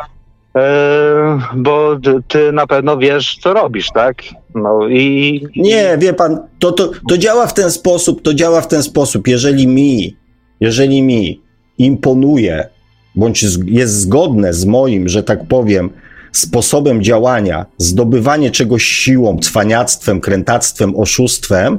bo 1.54 1.96
ty 2.28 2.52
na 2.52 2.66
pewno 2.66 2.98
wiesz, 2.98 3.38
co 3.42 3.54
robisz, 3.54 3.88
tak? 3.94 4.22
No 4.54 4.88
i... 4.88 5.40
Nie, 5.56 5.98
wie 5.98 6.12
pan, 6.12 6.38
to, 6.58 6.72
to, 6.72 6.90
to 7.08 7.18
działa 7.18 7.46
w 7.46 7.54
ten 7.54 7.70
sposób, 7.70 8.22
to 8.22 8.34
działa 8.34 8.60
w 8.60 8.68
ten 8.68 8.82
sposób, 8.82 9.28
jeżeli 9.28 9.66
mi, 9.66 10.16
jeżeli 10.60 11.02
mi 11.02 11.40
imponuje 11.78 12.68
bądź 13.14 13.44
jest 13.66 13.94
zgodne 13.94 14.54
z 14.54 14.64
moim, 14.64 15.08
że 15.08 15.22
tak 15.22 15.48
powiem, 15.48 15.90
sposobem 16.32 17.02
działania, 17.02 17.66
zdobywanie 17.78 18.50
czegoś 18.50 18.84
siłą, 18.84 19.38
cwaniactwem, 19.38 20.20
krętactwem, 20.20 20.96
oszustwem, 20.96 21.78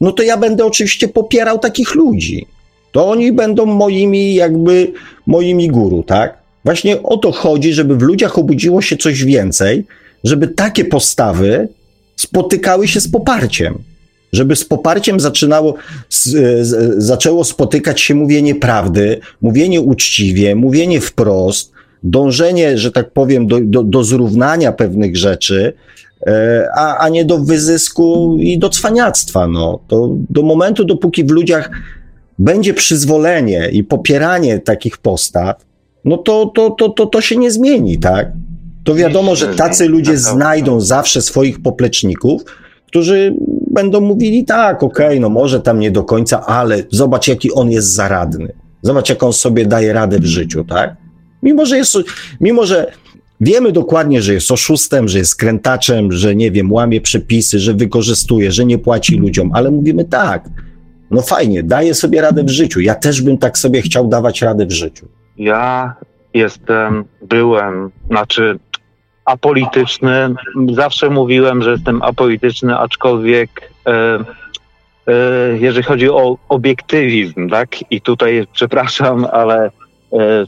no 0.00 0.12
to 0.12 0.22
ja 0.22 0.36
będę 0.36 0.64
oczywiście 0.64 1.08
popierał 1.08 1.58
takich 1.58 1.94
ludzi. 1.94 2.46
To 2.92 3.10
oni 3.10 3.32
będą 3.32 3.66
moimi, 3.66 4.34
jakby, 4.34 4.92
moimi 5.26 5.68
guru, 5.68 6.02
tak? 6.02 6.39
Właśnie 6.64 7.02
o 7.02 7.16
to 7.16 7.32
chodzi, 7.32 7.72
żeby 7.72 7.96
w 7.96 8.02
ludziach 8.02 8.38
obudziło 8.38 8.82
się 8.82 8.96
coś 8.96 9.24
więcej, 9.24 9.84
żeby 10.24 10.48
takie 10.48 10.84
postawy 10.84 11.68
spotykały 12.16 12.88
się 12.88 13.00
z 13.00 13.08
poparciem 13.08 13.78
żeby 14.32 14.56
z 14.56 14.64
poparciem 14.64 15.20
zaczynało, 15.20 15.74
z, 16.08 16.28
z, 16.66 17.04
zaczęło 17.04 17.44
spotykać 17.44 18.00
się 18.00 18.14
mówienie 18.14 18.54
prawdy, 18.54 19.20
mówienie 19.40 19.80
uczciwie, 19.80 20.54
mówienie 20.54 21.00
wprost, 21.00 21.72
dążenie, 22.02 22.78
że 22.78 22.92
tak 22.92 23.10
powiem, 23.10 23.46
do, 23.46 23.60
do, 23.60 23.82
do 23.82 24.04
zrównania 24.04 24.72
pewnych 24.72 25.16
rzeczy, 25.16 25.72
e, 26.26 26.68
a, 26.76 26.98
a 26.98 27.08
nie 27.08 27.24
do 27.24 27.38
wyzysku 27.38 28.36
i 28.40 28.58
do 28.58 28.68
cwaniactwa. 28.68 29.46
No. 29.46 29.78
To 29.88 30.16
do 30.30 30.42
momentu, 30.42 30.84
dopóki 30.84 31.24
w 31.24 31.30
ludziach 31.30 31.70
będzie 32.38 32.74
przyzwolenie 32.74 33.68
i 33.72 33.84
popieranie 33.84 34.58
takich 34.58 34.98
postaw, 34.98 35.56
no 36.04 36.16
to, 36.16 36.52
to, 36.54 36.70
to, 36.70 36.88
to, 36.88 37.06
to 37.06 37.20
się 37.20 37.36
nie 37.36 37.50
zmieni, 37.50 37.98
tak? 37.98 38.32
To 38.84 38.94
wiadomo, 38.94 39.36
że 39.36 39.54
tacy 39.54 39.88
ludzie 39.88 40.16
znajdą 40.16 40.80
zawsze 40.80 41.22
swoich 41.22 41.62
popleczników, 41.62 42.42
którzy 42.86 43.34
będą 43.70 44.00
mówili 44.00 44.44
tak, 44.44 44.82
okej, 44.82 45.06
okay, 45.06 45.20
no 45.20 45.28
może 45.28 45.60
tam 45.60 45.80
nie 45.80 45.90
do 45.90 46.04
końca, 46.04 46.46
ale 46.46 46.82
zobacz, 46.90 47.28
jaki 47.28 47.52
on 47.52 47.70
jest 47.70 47.94
zaradny. 47.94 48.52
Zobacz, 48.82 49.08
jak 49.08 49.22
on 49.22 49.32
sobie 49.32 49.66
daje 49.66 49.92
radę 49.92 50.18
w 50.18 50.26
życiu, 50.26 50.64
tak? 50.64 50.96
Mimo, 51.42 51.66
że 51.66 51.76
jest, 51.76 51.96
mimo, 52.40 52.66
że 52.66 52.92
wiemy 53.40 53.72
dokładnie, 53.72 54.22
że 54.22 54.34
jest 54.34 54.50
oszustem, 54.50 55.08
że 55.08 55.18
jest 55.18 55.36
krętaczem, 55.36 56.12
że 56.12 56.34
nie 56.34 56.50
wiem, 56.50 56.72
łamie 56.72 57.00
przepisy, 57.00 57.58
że 57.58 57.74
wykorzystuje, 57.74 58.52
że 58.52 58.64
nie 58.64 58.78
płaci 58.78 59.16
ludziom, 59.16 59.50
ale 59.54 59.70
mówimy 59.70 60.04
tak, 60.04 60.48
no 61.10 61.22
fajnie, 61.22 61.62
daje 61.62 61.94
sobie 61.94 62.20
radę 62.20 62.44
w 62.44 62.48
życiu. 62.48 62.80
Ja 62.80 62.94
też 62.94 63.22
bym 63.22 63.38
tak 63.38 63.58
sobie 63.58 63.82
chciał 63.82 64.08
dawać 64.08 64.42
radę 64.42 64.66
w 64.66 64.72
życiu. 64.72 65.08
Ja 65.40 65.94
jestem, 66.34 67.04
byłem, 67.22 67.90
znaczy 68.06 68.58
apolityczny. 69.24 70.34
Zawsze 70.72 71.10
mówiłem, 71.10 71.62
że 71.62 71.70
jestem 71.70 72.02
apolityczny, 72.02 72.78
aczkolwiek 72.78 73.70
e, 73.86 73.92
e, 73.92 75.58
jeżeli 75.60 75.82
chodzi 75.82 76.10
o 76.10 76.36
obiektywizm, 76.48 77.48
tak? 77.48 77.92
I 77.92 78.00
tutaj 78.00 78.46
przepraszam, 78.52 79.26
ale 79.32 79.64
e, 79.64 79.70
e 80.18 80.46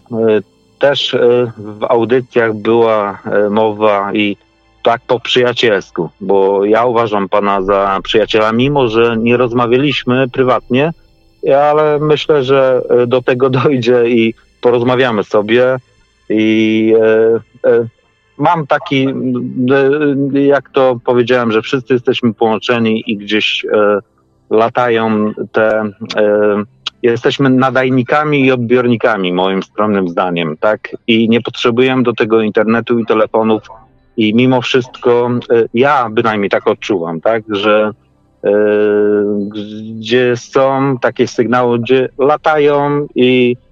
też 0.79 1.15
e, 1.15 1.53
w 1.57 1.85
audycjach 1.85 2.55
była 2.55 3.19
e, 3.25 3.51
mowa 3.51 4.13
i 4.13 4.37
tak 4.83 5.01
po 5.07 5.21
przyjacielsku, 5.21 6.11
bo 6.21 6.65
ja 6.65 6.85
uważam 6.85 7.29
pana 7.29 7.63
za 7.63 8.01
przyjaciela, 8.03 8.53
mimo 8.53 8.89
że 8.89 9.17
nie 9.19 9.37
rozmawialiśmy 9.37 10.29
prywatnie, 10.29 10.93
ale 11.59 11.99
myślę, 11.99 12.45
że 12.45 12.83
do 13.07 13.23
tego 13.23 13.51
dojdzie 13.65 14.09
i 14.09 14.35
porozmawiamy 14.63 15.25
sobie 15.25 15.77
i 16.29 16.95
mam 18.39 18.67
taki, 18.67 19.07
jak 20.33 20.71
to 20.71 21.01
powiedziałem, 21.05 21.53
że 21.53 21.63
wszyscy 21.63 21.95
jesteśmy 21.95 22.35
połączeni 22.35 23.05
i 23.07 23.17
gdzieś 23.17 23.65
e, 23.65 23.99
latają 24.51 25.33
te. 25.53 25.91
E, 26.17 26.63
jesteśmy 27.03 27.51
nadajnikami 27.51 28.45
i 28.45 28.53
odbiornikami, 28.53 29.33
moim 29.33 29.63
skromnym 29.63 30.09
zdaniem, 30.09 30.57
tak? 30.61 30.97
I 31.07 31.29
nie 31.29 31.41
potrzebujemy 31.41 32.03
do 32.03 32.13
tego 32.13 32.43
internetu 32.43 32.99
i 32.99 33.07
telefonów. 33.07 33.63
I 34.17 34.35
mimo 34.35 34.61
wszystko, 34.61 35.31
e, 35.51 35.65
ja 35.75 36.09
bynajmniej 36.11 36.51
tak 36.51 36.67
odczuwam, 36.67 37.21
tak, 37.21 37.43
że 37.49 37.91
e, 38.45 38.51
gdzie 39.51 40.37
są 40.37 40.99
takie 41.01 41.27
sygnały, 41.27 41.79
gdzie 41.79 42.09
latają 42.19 43.07
i 43.15 43.57
E, 43.57 43.72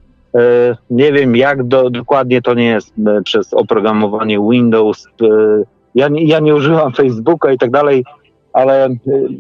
nie 0.90 1.12
wiem, 1.12 1.36
jak 1.36 1.62
do, 1.62 1.90
dokładnie 1.90 2.42
to 2.42 2.54
nie 2.54 2.66
jest 2.66 2.92
e, 3.06 3.22
przez 3.22 3.54
oprogramowanie 3.54 4.38
Windows. 4.50 5.06
E, 5.06 5.26
ja, 5.94 6.08
ja 6.12 6.40
nie 6.40 6.54
używam 6.54 6.92
Facebooka 7.02 7.52
i 7.52 7.58
tak 7.58 7.70
dalej, 7.70 8.04
ale 8.52 8.88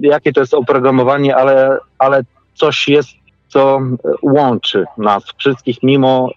jakie 0.00 0.32
to 0.32 0.40
jest 0.40 0.54
oprogramowanie, 0.54 1.36
ale, 1.36 1.78
ale 1.98 2.22
coś 2.54 2.88
jest, 2.88 3.08
co 3.48 3.80
łączy 4.22 4.84
nas 4.98 5.24
wszystkich, 5.36 5.82
mimo 5.82 6.30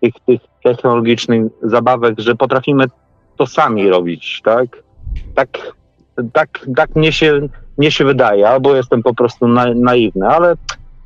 tych, 0.00 0.14
tych 0.26 0.40
technologicznych 0.64 1.44
zabawek, 1.62 2.20
że 2.20 2.34
potrafimy 2.34 2.84
to 3.36 3.46
sami 3.46 3.88
robić, 3.88 4.40
tak? 4.44 4.82
Tak, 5.34 5.48
tak, 6.32 6.66
tak 6.76 6.96
mnie, 6.96 7.12
się, 7.12 7.48
mnie 7.78 7.90
się 7.90 8.04
wydaje, 8.04 8.48
albo 8.48 8.74
jestem 8.74 9.02
po 9.02 9.14
prostu 9.14 9.48
na, 9.48 9.74
naiwny, 9.74 10.28
ale 10.28 10.54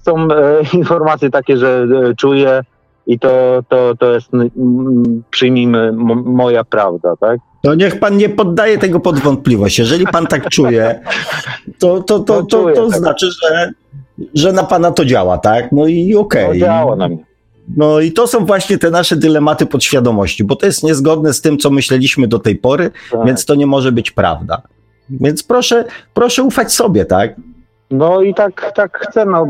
są 0.07 0.28
e, 0.31 0.62
informacje 0.78 1.31
takie, 1.31 1.57
że 1.57 1.87
e, 2.11 2.15
czuję 2.15 2.62
i 3.07 3.19
to, 3.19 3.62
to, 3.69 3.95
to 3.99 4.12
jest, 4.12 4.31
przyjmijmy, 5.31 5.93
moja 6.24 6.65
prawda, 6.65 7.15
tak? 7.20 7.41
To 7.62 7.74
niech 7.74 8.01
pan 8.01 8.16
nie 8.16 8.28
poddaje 8.28 8.78
tego 8.78 9.01
pod 9.01 9.19
wątpliwość. 9.19 9.78
Jeżeli 9.78 10.07
pan 10.07 10.27
tak 10.27 10.49
czuje, 10.49 11.01
to, 11.78 12.03
to, 12.03 12.19
to, 12.20 12.43
to, 12.43 12.43
to, 12.43 12.73
to 12.73 12.89
tak. 12.91 12.99
znaczy, 12.99 13.27
że, 13.43 13.73
że 14.35 14.53
na 14.53 14.65
pana 14.65 14.91
to 14.91 15.05
działa, 15.05 15.39
tak? 15.39 15.73
No 15.73 15.87
i 15.87 16.16
okej. 16.16 16.45
Okay. 16.45 16.59
To 16.59 16.66
działa 16.66 16.97
na 16.97 17.09
mnie. 17.09 17.24
No 17.77 18.01
i 18.01 18.12
to 18.12 18.27
są 18.27 18.47
właśnie 18.47 18.78
te 18.78 18.91
nasze 18.91 19.16
dylematy 19.16 19.66
podświadomości, 19.66 20.45
bo 20.45 20.57
to 20.57 20.66
jest 20.66 20.83
niezgodne 20.83 21.33
z 21.33 21.41
tym, 21.41 21.59
co 21.59 21.70
myśleliśmy 21.70 22.28
do 22.28 22.39
tej 22.39 22.57
pory, 22.57 22.91
tak. 23.11 23.27
więc 23.27 23.45
to 23.45 23.55
nie 23.55 23.66
może 23.66 23.93
być 23.93 24.11
prawda. 24.11 24.62
Więc 25.11 25.43
proszę, 25.43 25.85
proszę 26.15 26.43
ufać 26.43 26.73
sobie, 26.73 27.05
tak? 27.05 27.35
No 27.91 28.23
i 28.23 28.35
tak, 28.35 28.73
tak 28.74 28.99
chcę. 28.99 29.24
No. 29.24 29.47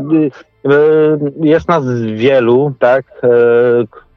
Y, 0.65 0.69
jest 1.41 1.67
nas 1.67 1.83
wielu, 2.01 2.73
tak, 2.79 3.05
e, 3.23 3.27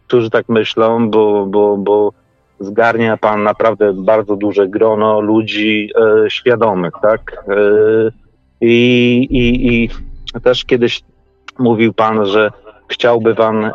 którzy 0.06 0.30
tak 0.30 0.48
myślą, 0.48 1.10
bo, 1.10 1.46
bo, 1.46 1.76
bo 1.76 2.12
zgarnia 2.60 3.16
pan 3.16 3.42
naprawdę 3.42 3.92
bardzo 3.92 4.36
duże 4.36 4.68
grono 4.68 5.20
ludzi 5.20 5.90
e, 5.96 6.30
świadomych, 6.30 6.94
tak. 7.02 7.44
I, 8.60 9.26
i, 9.30 9.66
I 9.84 9.90
też 10.42 10.64
kiedyś 10.64 11.02
mówił 11.58 11.92
pan, 11.92 12.26
że 12.26 12.50
chciałby 12.88 13.34
pan 13.34 13.70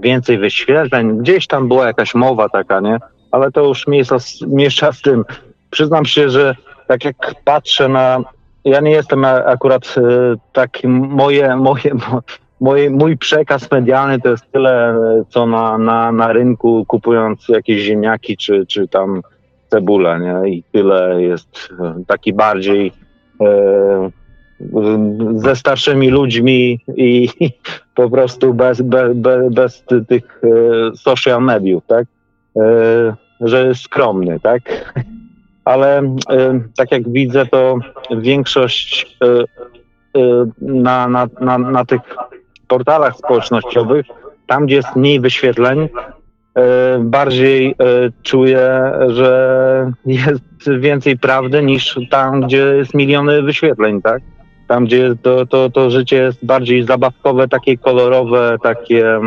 więcej 0.00 0.38
wyświetleń. 0.38 1.18
Gdzieś 1.18 1.46
tam 1.46 1.68
była 1.68 1.86
jakaś 1.86 2.14
mowa 2.14 2.48
taka, 2.48 2.80
nie? 2.80 2.98
Ale 3.30 3.52
to 3.52 3.64
już 3.64 3.86
miesza, 3.86 4.16
miesza 4.46 4.92
z 4.92 5.02
tym. 5.02 5.24
przyznam 5.70 6.04
się, 6.04 6.30
że 6.30 6.54
tak 6.86 7.04
jak 7.04 7.16
patrzę 7.44 7.88
na. 7.88 8.20
Ja 8.64 8.80
nie 8.80 8.90
jestem 8.90 9.24
akurat 9.24 9.94
taki. 10.52 10.88
Moje, 10.88 11.56
moje, 11.56 11.90
moje, 12.60 12.90
mój 12.90 13.16
przekaz 13.16 13.70
medialny 13.70 14.20
to 14.20 14.28
jest 14.28 14.52
tyle, 14.52 15.00
co 15.28 15.46
na, 15.46 15.78
na, 15.78 16.12
na 16.12 16.32
rynku, 16.32 16.84
kupując 16.86 17.48
jakieś 17.48 17.82
ziemniaki 17.82 18.36
czy, 18.36 18.66
czy 18.66 18.88
tam 18.88 19.22
cebulę, 19.70 20.20
nie? 20.20 20.50
I 20.50 20.62
tyle 20.72 21.22
jest 21.22 21.68
taki 22.06 22.32
bardziej. 22.32 22.92
E, 23.40 24.10
ze 25.34 25.56
starszymi 25.56 26.10
ludźmi 26.10 26.80
i 26.96 27.28
po 27.94 28.10
prostu 28.10 28.54
bez, 28.54 28.82
bez, 28.82 29.16
bez 29.50 29.84
tych 30.08 30.40
social 30.96 31.42
mediów, 31.42 31.86
tak? 31.86 32.06
E, 32.56 33.14
że 33.40 33.74
skromny, 33.74 34.40
tak? 34.40 34.62
Ale 35.68 35.98
e, 35.98 36.60
tak 36.76 36.92
jak 36.92 37.12
widzę, 37.12 37.46
to 37.46 37.78
większość 38.10 39.18
na, 40.60 41.08
na, 41.08 41.26
na, 41.40 41.58
na 41.58 41.84
tych 41.84 42.00
portalach 42.68 43.16
społecznościowych, 43.16 44.06
tam 44.46 44.66
gdzie 44.66 44.76
jest 44.76 44.96
mniej 44.96 45.20
wyświetleń, 45.20 45.88
bardziej 47.00 47.74
czuję, 48.22 48.92
że 49.08 49.92
jest 50.06 50.70
więcej 50.78 51.18
prawdy 51.18 51.62
niż 51.62 51.98
tam, 52.10 52.40
gdzie 52.40 52.58
jest 52.58 52.94
miliony 52.94 53.42
wyświetleń, 53.42 54.02
tak? 54.02 54.22
Tam, 54.68 54.84
gdzie 54.84 55.14
to, 55.22 55.46
to, 55.46 55.70
to 55.70 55.90
życie 55.90 56.16
jest 56.16 56.46
bardziej 56.46 56.82
zabawkowe, 56.82 57.48
takie 57.48 57.78
kolorowe, 57.78 58.56
takie. 58.62 59.20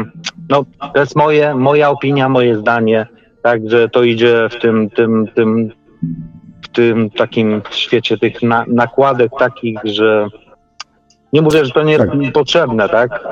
No, 0.49 0.65
to 0.93 0.99
jest 0.99 1.15
moje, 1.15 1.55
moja 1.55 1.89
opinia, 1.89 2.29
moje 2.29 2.55
zdanie. 2.55 3.07
Także 3.41 3.89
to 3.89 4.03
idzie 4.03 4.47
w 4.51 4.61
tym, 4.61 4.89
tym, 4.89 5.27
tym, 5.35 5.71
w 6.61 6.67
tym 6.67 7.09
takim 7.09 7.61
świecie 7.71 8.17
tych 8.17 8.43
na, 8.43 8.65
nakładek 8.67 9.31
takich, 9.39 9.79
że 9.83 10.27
nie 11.33 11.41
mówię, 11.41 11.65
że 11.65 11.71
to 11.71 11.83
nie 11.83 11.93
jest 11.93 12.05
tak. 12.05 12.33
potrzebne, 12.33 12.89
tak? 12.89 13.23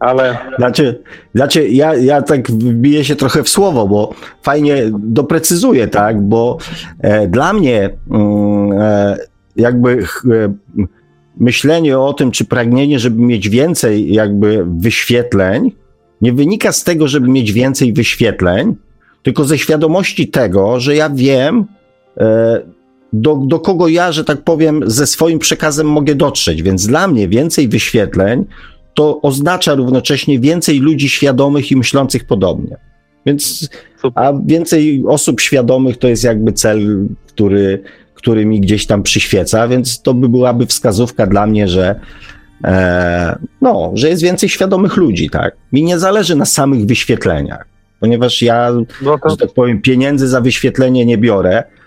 Ale. 0.00 0.38
Znaczy, 0.58 1.02
znaczy 1.34 1.68
ja, 1.68 1.94
ja 1.94 2.22
tak 2.22 2.50
wbiję 2.50 3.04
się 3.04 3.16
trochę 3.16 3.42
w 3.42 3.48
słowo, 3.48 3.88
bo 3.88 4.14
fajnie 4.42 4.82
doprecyzuję, 4.92 5.88
tak? 5.88 6.22
Bo 6.22 6.58
e, 7.00 7.28
dla 7.28 7.52
mnie 7.52 7.90
mm, 8.10 8.72
e, 8.72 9.16
jakby. 9.56 10.02
E, 10.30 10.52
myślenie 11.40 11.98
o 11.98 12.12
tym, 12.12 12.30
czy 12.30 12.44
pragnienie, 12.44 12.98
żeby 12.98 13.22
mieć 13.22 13.48
więcej 13.48 14.12
jakby 14.12 14.66
wyświetleń, 14.78 15.72
nie 16.20 16.32
wynika 16.32 16.72
z 16.72 16.84
tego, 16.84 17.08
żeby 17.08 17.28
mieć 17.28 17.52
więcej 17.52 17.92
wyświetleń, 17.92 18.76
tylko 19.22 19.44
ze 19.44 19.58
świadomości 19.58 20.28
tego, 20.28 20.80
że 20.80 20.96
ja 20.96 21.10
wiem, 21.10 21.64
do, 23.12 23.36
do 23.36 23.58
kogo 23.58 23.88
ja, 23.88 24.12
że 24.12 24.24
tak 24.24 24.44
powiem, 24.44 24.82
ze 24.86 25.06
swoim 25.06 25.38
przekazem 25.38 25.86
mogę 25.86 26.14
dotrzeć. 26.14 26.62
Więc 26.62 26.86
dla 26.86 27.08
mnie 27.08 27.28
więcej 27.28 27.68
wyświetleń 27.68 28.44
to 28.94 29.20
oznacza 29.20 29.74
równocześnie 29.74 30.40
więcej 30.40 30.80
ludzi 30.80 31.08
świadomych 31.08 31.70
i 31.70 31.76
myślących 31.76 32.24
podobnie. 32.24 32.76
Więc, 33.26 33.68
a 34.14 34.32
więcej 34.46 35.04
osób 35.06 35.40
świadomych 35.40 35.96
to 35.96 36.08
jest 36.08 36.24
jakby 36.24 36.52
cel, 36.52 37.06
który, 37.26 37.82
który 38.14 38.46
mi 38.46 38.60
gdzieś 38.60 38.86
tam 38.86 39.02
przyświeca, 39.02 39.68
więc 39.68 40.02
to 40.02 40.14
by 40.14 40.28
byłaby 40.28 40.66
wskazówka 40.66 41.26
dla 41.26 41.46
mnie, 41.46 41.68
że 41.68 42.00
e, 42.64 43.38
no, 43.60 43.90
że 43.94 44.08
jest 44.08 44.22
więcej 44.22 44.48
świadomych 44.48 44.96
ludzi, 44.96 45.30
tak? 45.30 45.56
Mi 45.72 45.82
nie 45.82 45.98
zależy 45.98 46.36
na 46.36 46.44
samych 46.44 46.86
wyświetleniach, 46.86 47.66
ponieważ 48.00 48.42
ja, 48.42 48.72
no 49.02 49.18
to... 49.18 49.30
że 49.30 49.36
tak 49.36 49.52
powiem, 49.52 49.82
pieniędzy 49.82 50.28
za 50.28 50.40
wyświetlenie 50.40 51.06
nie 51.06 51.18
biorę, 51.18 51.58
e, 51.58 51.77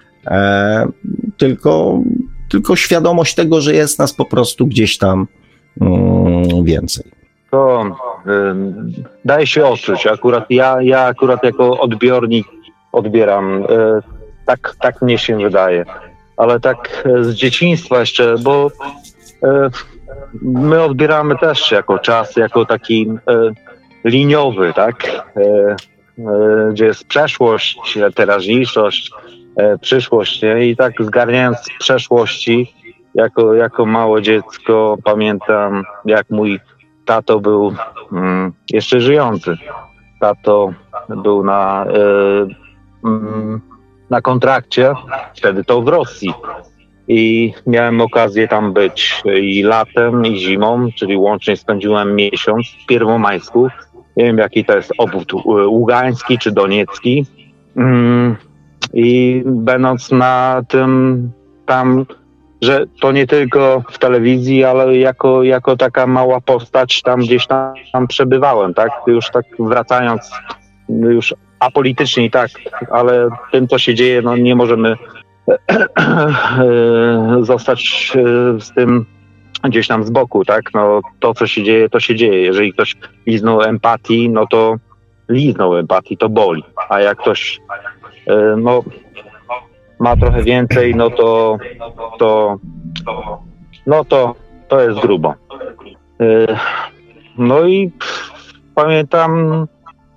tylko, 1.38 2.00
tylko 2.50 2.76
świadomość 2.76 3.36
tego, 3.36 3.62
że 3.62 3.74
jest 3.74 4.00
nas 4.00 4.14
po 4.14 4.26
prostu 4.26 4.68
gdzieś 4.68 4.98
tam 4.98 5.28
mm, 5.82 6.64
więcej. 6.64 7.12
To 7.52 7.84
y, 7.84 8.30
daje 9.26 9.48
się 9.48 9.66
odczuć. 9.66 10.08
Akurat 10.08 10.46
ja, 10.50 10.82
ja 10.82 11.02
akurat 11.02 11.44
jako 11.44 11.80
odbiornik 11.80 12.48
odbieram. 12.92 13.64
Y, 13.64 13.68
tak, 14.46 14.76
tak 14.80 15.02
mnie 15.02 15.18
się 15.18 15.38
wydaje 15.38 15.86
ale 16.42 16.60
tak 16.60 17.04
e, 17.06 17.24
z 17.24 17.34
dzieciństwa 17.34 18.00
jeszcze, 18.00 18.36
bo 18.44 18.72
e, 19.44 19.70
my 20.42 20.84
odbieramy 20.84 21.38
też 21.38 21.72
jako 21.72 22.00
czas, 22.00 22.36
jako 22.36 22.66
taki 22.66 23.10
e, 23.28 23.52
liniowy, 24.10 24.74
tak? 24.76 25.26
Gdzie 26.72 26.86
jest 26.86 27.08
przeszłość, 27.08 27.98
teraźniejszość, 28.16 29.12
przyszłość, 29.82 30.42
nie? 30.42 30.68
I 30.68 30.76
tak 30.76 30.94
zgarniając 31.00 31.58
z 31.58 31.70
przeszłości, 31.80 32.74
jako, 33.16 33.54
jako 33.54 33.86
małe 33.86 34.22
dziecko 34.22 34.98
pamiętam, 35.04 35.84
jak 36.06 36.30
mój 36.30 36.60
tato 37.06 37.40
był 37.40 37.74
mm, 38.12 38.54
jeszcze 38.70 39.02
żyjący. 39.02 39.58
Tato 40.20 40.74
był 41.10 41.44
na 41.44 41.86
mm, 43.06 43.62
na 44.10 44.22
kontrakcie, 44.22 44.94
wtedy 45.36 45.64
to 45.64 45.82
w 45.82 45.88
Rosji. 45.88 46.34
I 47.08 47.54
miałem 47.68 48.02
okazję 48.02 48.48
tam 48.48 48.74
być 48.74 49.22
i 49.42 49.64
latem, 49.64 50.26
i 50.26 50.38
zimą, 50.38 50.88
czyli 50.96 51.18
łącznie 51.18 51.58
spędziłem 51.58 52.16
miesiąc 52.16 52.68
w 52.84 52.86
Pierwomajsku. 52.86 53.68
Nie 54.18 54.24
wiem, 54.24 54.38
jaki 54.38 54.66
to 54.66 54.76
jest 54.76 54.92
obwód, 54.98 55.34
Ługański 55.46 56.38
czy 56.38 56.52
Doniecki. 56.52 57.26
Mm, 57.78 58.36
I 58.94 59.42
będąc 59.46 60.12
na 60.12 60.62
tym 60.68 61.32
tam, 61.66 62.06
że 62.62 62.86
to 63.02 63.12
nie 63.12 63.28
tylko 63.28 63.84
w 63.92 64.00
telewizji, 64.00 64.64
ale 64.64 64.98
jako, 64.98 65.44
jako 65.44 65.78
taka 65.78 66.08
mała 66.08 66.42
postać 66.42 67.02
tam 67.02 67.20
gdzieś 67.20 67.48
tam, 67.48 67.74
tam 67.94 68.08
przebywałem, 68.08 68.74
tak? 68.74 68.92
Już 69.08 69.30
tak 69.30 69.46
wracając 69.60 70.32
już 70.90 71.36
apolitycznie 71.60 72.30
tak, 72.30 72.50
ale 72.92 73.30
tym, 73.52 73.68
co 73.68 73.78
się 73.78 73.96
dzieje, 73.96 74.22
no 74.22 74.38
nie 74.38 74.56
możemy 74.56 74.96
zostać 77.42 78.12
e, 78.16 78.62
z 78.62 78.74
tym 78.74 79.06
gdzieś 79.64 79.88
tam 79.88 80.04
z 80.04 80.10
boku, 80.10 80.46
tak? 80.46 80.74
No 80.74 81.02
to, 81.20 81.34
co 81.34 81.48
się 81.48 81.64
dzieje, 81.64 81.90
to 81.90 82.00
się 82.00 82.16
dzieje. 82.16 82.42
Jeżeli 82.42 82.74
ktoś 82.74 82.96
liznął 83.26 83.62
empatii, 83.62 84.30
no 84.30 84.48
to 84.48 84.76
liznął 85.30 85.78
empatii, 85.78 86.18
to 86.18 86.30
boli. 86.30 86.64
A 86.90 87.00
jak 87.00 87.18
ktoś 87.18 87.60
no, 88.58 88.84
ma 90.00 90.16
trochę 90.16 90.44
więcej, 90.44 90.96
no 90.96 91.10
to, 91.10 91.58
to 92.20 92.58
no 93.88 94.06
to, 94.06 94.36
to 94.68 94.82
jest 94.82 95.00
grubo. 95.00 95.34
E, 96.22 96.58
no 97.38 97.68
i 97.68 97.92
pamiętam 98.76 99.68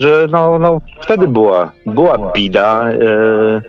że 0.00 0.26
no, 0.30 0.58
no 0.58 0.80
wtedy 1.00 1.28
była, 1.28 1.72
była 1.86 2.32
bida 2.32 2.88
e, 2.88 2.94
e, 2.94 3.62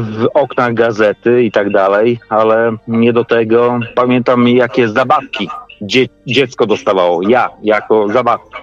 w 0.00 0.26
oknach 0.34 0.74
gazety 0.74 1.42
i 1.42 1.52
tak 1.52 1.70
dalej, 1.70 2.20
ale 2.28 2.76
nie 2.88 3.12
do 3.12 3.24
tego. 3.24 3.80
Pamiętam, 3.94 4.48
jakie 4.48 4.88
zabawki 4.88 5.48
dzie 5.82 6.06
dziecko 6.26 6.66
dostawało, 6.66 7.22
ja 7.22 7.50
jako 7.62 8.08
zabawki. 8.08 8.56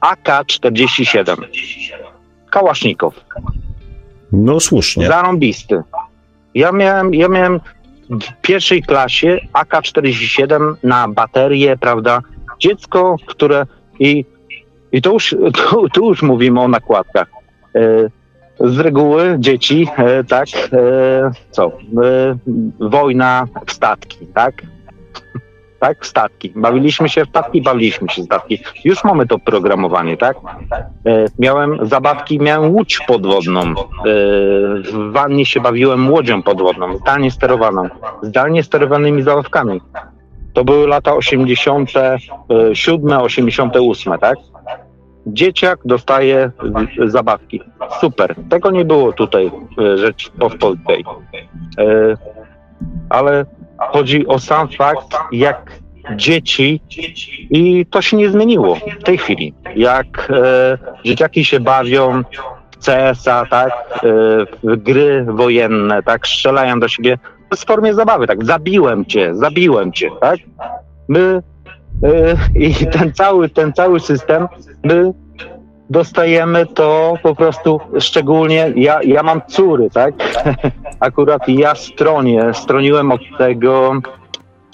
AK-47. 0.00 1.36
Kałasznikow. 2.50 3.14
No 4.32 4.60
słusznie. 4.60 5.06
Zarąbisty. 5.06 5.82
Ja 6.54 6.72
miałem, 6.72 7.14
ja 7.14 7.28
miałem 7.28 7.60
w 8.10 8.40
pierwszej 8.42 8.82
klasie 8.82 9.40
AK-47 9.52 10.74
na 10.82 11.08
baterię, 11.08 11.76
prawda? 11.76 12.20
Dziecko, 12.58 13.16
które 13.26 13.66
i 13.98 14.24
i 14.92 15.02
to 15.02 15.12
już, 15.12 15.36
tu, 15.70 15.88
tu 15.88 16.08
już 16.08 16.22
mówimy 16.22 16.60
o 16.60 16.68
nakładkach. 16.68 17.28
E, 17.74 18.10
z 18.60 18.78
reguły 18.78 19.36
dzieci, 19.38 19.88
e, 19.96 20.24
tak, 20.24 20.48
e, 20.72 21.30
co, 21.50 21.72
wojna 22.80 23.46
w 23.66 23.72
statki, 23.72 24.26
tak? 24.26 24.62
Tak, 25.80 26.06
statki. 26.06 26.52
Bawiliśmy 26.56 27.08
się 27.08 27.24
w 27.24 27.28
statki, 27.28 27.62
bawiliśmy 27.62 28.08
się 28.08 28.22
w 28.22 28.24
statki. 28.24 28.58
Już 28.84 29.04
mamy 29.04 29.26
to 29.26 29.38
programowanie, 29.38 30.16
tak? 30.16 30.36
Miałem 31.38 31.86
zabawki, 31.86 32.40
miałem 32.40 32.74
łódź 32.74 33.00
podwodną. 33.06 33.74
W 34.84 35.12
wannie 35.12 35.46
się 35.46 35.60
bawiłem 35.60 36.12
łodzią 36.12 36.42
podwodną, 36.42 36.96
zdalnie 36.96 37.30
sterowaną, 37.30 37.88
zdalnie 38.22 38.62
sterowanymi 38.62 39.22
zabawkami. 39.22 39.80
To 40.52 40.64
były 40.64 40.86
lata 40.86 41.14
87, 41.14 43.20
88, 43.20 44.18
tak? 44.18 44.36
dzieciak 45.26 45.78
dostaje 45.84 46.50
zabawki. 47.06 47.60
Super. 48.00 48.34
Tego 48.50 48.70
nie 48.70 48.84
było 48.84 49.12
tutaj 49.12 49.50
w 49.78 49.98
Rzeczypospolitej. 49.98 51.04
E, 51.78 52.16
ale 53.08 53.46
chodzi 53.78 54.26
o 54.26 54.38
sam 54.38 54.68
fakt, 54.68 55.16
jak 55.32 55.72
dzieci 56.16 56.80
i 57.50 57.86
to 57.90 58.02
się 58.02 58.16
nie 58.16 58.30
zmieniło 58.30 58.76
w 59.00 59.02
tej 59.04 59.18
chwili. 59.18 59.54
Jak 59.76 60.30
e, 60.30 60.78
dzieciaki 61.04 61.44
się 61.44 61.60
bawią, 61.60 62.22
w 62.70 62.84
CS-a, 62.84 63.46
tak, 63.46 63.72
e, 63.72 64.00
w 64.62 64.76
gry 64.76 65.26
wojenne, 65.28 66.02
tak, 66.02 66.26
strzelają 66.26 66.80
do 66.80 66.88
siebie 66.88 67.18
w 67.56 67.66
formie 67.66 67.94
zabawy, 67.94 68.26
tak, 68.26 68.44
zabiłem 68.44 69.04
cię, 69.04 69.34
zabiłem 69.34 69.92
cię, 69.92 70.10
tak. 70.20 70.38
My 71.08 71.42
e, 72.02 72.36
i 72.54 72.74
ten 72.74 73.12
cały, 73.12 73.48
ten 73.48 73.72
cały 73.72 74.00
system, 74.00 74.48
my 74.84 75.12
dostajemy 75.90 76.66
to 76.66 77.14
po 77.22 77.34
prostu 77.34 77.80
szczególnie, 78.00 78.72
ja, 78.76 79.02
ja 79.02 79.22
mam 79.22 79.40
córy, 79.48 79.90
tak? 79.90 80.14
Akurat 81.00 81.48
ja 81.48 81.74
stronię, 81.74 82.54
stroniłem 82.54 83.12
od 83.12 83.20
tego 83.38 83.92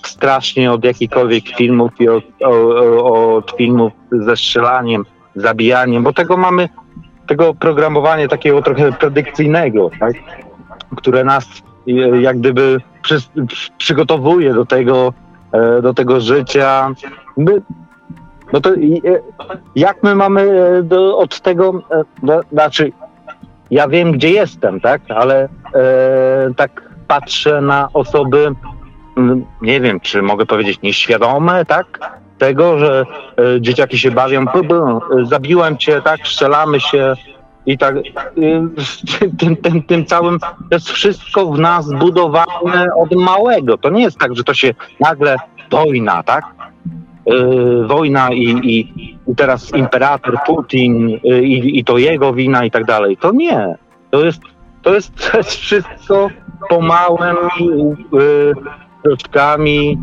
strasznie 0.06 0.72
od 0.72 0.84
jakichkolwiek 0.84 1.48
filmów 1.48 1.90
i 2.00 2.08
od, 2.08 2.24
o, 2.44 3.36
od 3.36 3.50
filmów 3.50 3.92
ze 4.12 4.36
strzelaniem, 4.36 5.04
zabijaniem, 5.36 6.02
bo 6.02 6.12
tego 6.12 6.36
mamy, 6.36 6.68
tego 7.26 7.54
programowania 7.54 8.28
takiego 8.28 8.62
trochę 8.62 8.92
predykcyjnego, 8.92 9.90
tak? 10.00 10.14
które 10.96 11.24
nas 11.24 11.46
e, 11.88 11.92
jak 12.20 12.38
gdyby 12.38 12.80
przy, 13.02 13.18
przygotowuje 13.78 14.54
do 14.54 14.66
tego, 14.66 15.12
e, 15.52 15.82
do 15.82 15.94
tego 15.94 16.20
życia. 16.20 16.90
My, 17.36 17.62
no 18.52 18.60
to 18.60 18.70
e, 18.70 18.74
jak 19.76 20.02
my 20.02 20.14
mamy 20.14 20.50
do, 20.82 21.18
od 21.18 21.40
tego, 21.40 21.82
do, 22.22 22.40
znaczy 22.52 22.92
ja 23.70 23.88
wiem 23.88 24.12
gdzie 24.12 24.30
jestem, 24.30 24.80
tak, 24.80 25.02
ale 25.08 25.48
e, 25.74 26.54
tak 26.56 26.88
patrzę 27.08 27.60
na 27.60 27.88
osoby, 27.94 28.54
nie 29.62 29.80
wiem, 29.80 30.00
czy 30.00 30.22
mogę 30.22 30.46
powiedzieć 30.46 30.82
nieświadome, 30.82 31.64
tak, 31.64 31.86
tego, 32.38 32.78
że 32.78 33.04
e, 33.38 33.60
dzieciaki 33.60 33.98
się 33.98 34.10
bawią, 34.10 34.44
b, 34.44 34.62
b, 34.62 34.98
zabiłem 35.22 35.78
cię, 35.78 36.02
tak, 36.02 36.20
strzelamy 36.26 36.80
się 36.80 37.14
i 37.66 37.78
tak, 37.78 37.96
e, 37.96 38.00
tym, 39.38 39.56
tym, 39.56 39.82
tym 39.82 40.06
całym, 40.06 40.38
to 40.40 40.48
jest 40.70 40.90
wszystko 40.90 41.46
w 41.46 41.58
nas 41.58 41.86
zbudowane 41.86 42.86
od 42.96 43.14
małego. 43.14 43.78
To 43.78 43.90
nie 43.90 44.02
jest 44.02 44.18
tak, 44.18 44.36
że 44.36 44.44
to 44.44 44.54
się 44.54 44.74
nagle 45.00 45.36
wojna, 45.70 46.22
tak? 46.22 46.44
Yy, 47.26 47.86
wojna 47.86 48.32
i, 48.32 48.44
i, 48.44 48.78
i, 49.30 49.36
teraz 49.36 49.74
imperator 49.74 50.38
Putin 50.46 51.08
yy, 51.08 51.42
i, 51.42 51.84
to 51.84 51.98
jego 51.98 52.32
wina 52.32 52.64
i 52.64 52.70
tak 52.70 52.84
dalej. 52.84 53.16
To 53.16 53.32
nie. 53.32 53.74
To 54.10 54.24
jest, 54.24 54.40
to 54.82 54.94
jest, 54.94 55.12
to 55.30 55.38
jest 55.38 55.50
wszystko 55.50 56.28
pomałymi 56.68 57.96
yy, 58.12 58.52
kroczkami, 59.02 59.98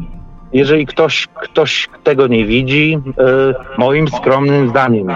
jeżeli 0.53 0.85
ktoś, 0.85 1.27
ktoś 1.43 1.89
tego 2.03 2.27
nie 2.27 2.45
widzi, 2.45 2.99
e, 3.17 3.53
moim 3.77 4.07
skromnym 4.07 4.69
zdaniem. 4.69 5.07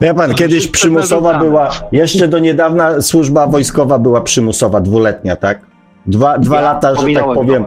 Wie 0.00 0.14
pan, 0.14 0.34
kiedyś 0.34 0.68
przymusowa 0.68 1.38
była, 1.38 1.70
jeszcze 1.92 2.28
do 2.28 2.38
niedawna 2.38 3.02
służba 3.02 3.46
wojskowa 3.46 3.98
była 3.98 4.20
przymusowa, 4.20 4.80
dwuletnia, 4.80 5.36
tak? 5.36 5.60
Dwa, 6.06 6.38
dwa 6.38 6.56
ja 6.56 6.62
lata, 6.62 6.94
że 6.94 7.06
tak 7.14 7.24
powiem, 7.24 7.64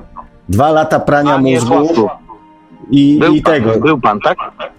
dwa 0.49 0.71
lata 0.71 0.99
prania 0.99 1.37
mózgu 1.37 2.09
i, 2.91 3.17
był 3.19 3.33
i 3.33 3.41
pan, 3.41 3.53
tego. 3.53 3.79
Był 3.79 4.01
pan, 4.01 4.19
tak? 4.19 4.37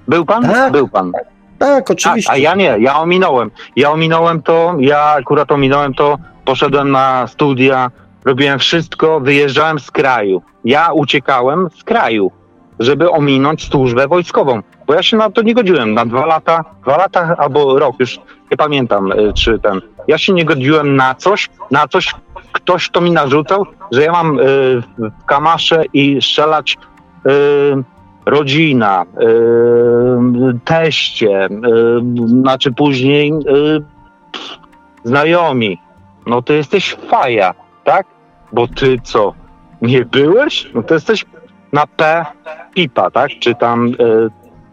Był 0.09 0.25
pan? 0.25 0.43
Tak, 0.43 0.73
był 0.73 0.89
pan. 0.89 1.13
Tak, 1.59 1.91
oczywiście. 1.91 2.31
A, 2.31 2.35
a 2.35 2.37
ja 2.37 2.55
nie, 2.55 2.77
ja 2.81 3.01
ominąłem. 3.01 3.51
Ja 3.77 3.91
ominąłem 3.91 4.43
to, 4.43 4.75
ja 4.79 5.03
akurat 5.03 5.53
ominąłem 5.53 5.95
to, 5.95 6.19
poszedłem 6.45 6.91
na 6.91 7.27
studia, 7.27 7.91
robiłem 8.25 8.59
wszystko, 8.59 9.21
wyjeżdżałem 9.21 9.79
z 9.79 9.91
kraju. 9.91 10.43
Ja 10.65 10.93
uciekałem 10.93 11.69
z 11.79 11.85
kraju, 11.85 12.31
żeby 12.79 13.11
ominąć 13.11 13.69
służbę 13.69 14.09
wojskową, 14.09 14.63
bo 14.87 14.95
ja 14.95 15.03
się 15.03 15.17
na 15.17 15.31
to 15.31 15.43
nie 15.43 15.55
godziłem. 15.55 15.95
Na 15.95 16.07
dwa 16.07 16.27
lata, 16.27 16.65
dwa 16.83 16.97
lata 16.97 17.37
albo 17.39 17.79
rok, 17.79 17.97
już 18.01 18.21
nie 18.51 18.57
pamiętam, 18.57 19.13
y, 19.13 19.33
czy 19.33 19.59
ten. 19.59 19.81
Ja 20.09 20.19
się 20.19 20.33
nie 20.33 20.45
godziłem 20.45 20.97
na 20.97 21.15
coś, 21.15 21.49
na 21.71 21.89
coś, 21.89 22.15
ktoś 22.53 22.91
to 22.91 23.01
mi 23.01 23.11
narzucał, 23.11 23.67
że 23.93 24.03
ja 24.03 24.13
mam 24.13 24.39
y, 24.39 24.43
w 24.99 25.25
kamasze 25.27 25.85
i 25.93 26.23
strzelać 26.23 26.77
rodzina, 28.27 29.05
y, 29.05 30.59
teście, 30.65 31.47
y, 31.47 31.49
znaczy 32.27 32.73
później 32.73 33.33
y, 33.33 33.83
znajomi. 35.05 35.79
No 36.27 36.43
to 36.43 36.53
jesteś 36.53 36.97
faja, 37.09 37.55
tak? 37.85 38.07
Bo 38.53 38.69
ty 38.69 38.99
co? 39.03 39.35
Nie 39.83 40.05
byłeś? 40.05 40.71
No 40.75 40.83
to 40.83 40.95
jesteś 40.95 41.25
na 41.73 41.87
P 41.87 42.27
pipa, 42.75 43.11
tak? 43.11 43.31
Czy 43.41 43.55
tam. 43.55 43.93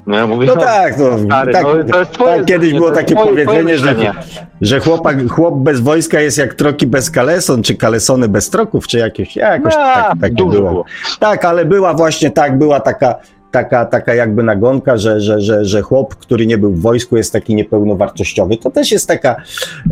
No, 0.07 0.17
ja 0.17 0.27
mówię, 0.27 0.47
no, 0.47 0.55
no 0.55 0.61
tak, 0.61 0.97
no, 0.97 1.19
stary, 1.19 1.53
tak, 1.53 1.63
no, 1.63 1.83
to 1.83 1.99
jest 1.99 2.11
twoje 2.11 2.37
tak 2.37 2.45
kiedyś 2.45 2.73
było 2.73 2.91
takie 2.91 3.15
twoje, 3.15 3.45
powiedzenie, 3.45 3.77
twoje 3.77 3.95
że, 3.95 4.13
że 4.61 4.79
chłopak, 4.79 5.29
chłop 5.29 5.55
bez 5.55 5.79
wojska 5.79 6.19
jest 6.21 6.37
jak 6.37 6.53
troki 6.53 6.87
bez 6.87 7.11
kaleson, 7.11 7.63
czy 7.63 7.75
kalesony 7.75 8.27
bez 8.27 8.49
troków, 8.49 8.87
czy 8.87 8.97
jakieś, 8.97 9.35
jakoś 9.35 9.73
no, 9.73 9.79
tak, 9.79 10.13
tak 10.21 10.33
było. 10.33 10.49
było. 10.49 10.85
Tak, 11.19 11.45
ale 11.45 11.65
była 11.65 11.93
właśnie 11.93 12.31
tak, 12.31 12.57
była 12.57 12.79
taka, 12.79 13.15
taka, 13.51 13.85
taka 13.85 14.15
jakby 14.15 14.43
nagonka, 14.43 14.97
że, 14.97 15.21
że, 15.21 15.41
że, 15.41 15.65
że 15.65 15.81
chłop, 15.81 16.15
który 16.15 16.45
nie 16.45 16.57
był 16.57 16.71
w 16.71 16.81
wojsku 16.81 17.17
jest 17.17 17.33
taki 17.33 17.55
niepełnowartościowy. 17.55 18.57
To 18.57 18.71
też 18.71 18.91
jest 18.91 19.07
taka, 19.07 19.35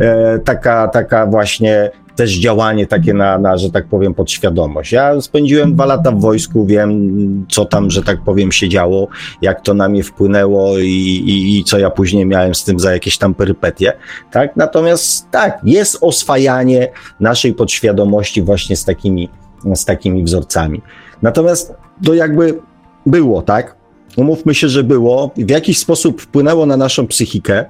e, 0.00 0.38
taka, 0.38 0.88
taka 0.88 1.26
właśnie 1.26 1.90
też 2.16 2.32
działanie 2.32 2.86
takie 2.86 3.14
na, 3.14 3.38
na, 3.38 3.56
że 3.56 3.70
tak 3.70 3.86
powiem, 3.86 4.14
podświadomość. 4.14 4.92
Ja 4.92 5.20
spędziłem 5.20 5.74
dwa 5.74 5.86
lata 5.86 6.12
w 6.12 6.20
wojsku, 6.20 6.66
wiem, 6.66 7.46
co 7.48 7.64
tam, 7.64 7.90
że 7.90 8.02
tak 8.02 8.24
powiem, 8.24 8.52
się 8.52 8.68
działo, 8.68 9.08
jak 9.42 9.60
to 9.60 9.74
na 9.74 9.88
mnie 9.88 10.02
wpłynęło 10.02 10.78
i, 10.78 10.84
i, 11.26 11.58
i 11.58 11.64
co 11.64 11.78
ja 11.78 11.90
później 11.90 12.26
miałem 12.26 12.54
z 12.54 12.64
tym 12.64 12.80
za 12.80 12.92
jakieś 12.92 13.18
tam 13.18 13.34
perypetie, 13.34 13.92
tak? 14.30 14.56
Natomiast 14.56 15.30
tak, 15.30 15.60
jest 15.64 15.98
oswajanie 16.00 16.88
naszej 17.20 17.54
podświadomości 17.54 18.42
właśnie 18.42 18.76
z 18.76 18.84
takimi, 18.84 19.28
z 19.74 19.84
takimi 19.84 20.24
wzorcami. 20.24 20.82
Natomiast 21.22 21.74
to 22.04 22.14
jakby 22.14 22.58
było, 23.06 23.42
tak? 23.42 23.76
Umówmy 24.16 24.54
się, 24.54 24.68
że 24.68 24.84
było, 24.84 25.30
w 25.36 25.50
jakiś 25.50 25.78
sposób 25.78 26.20
wpłynęło 26.20 26.66
na 26.66 26.76
naszą 26.76 27.06
psychikę, 27.06 27.64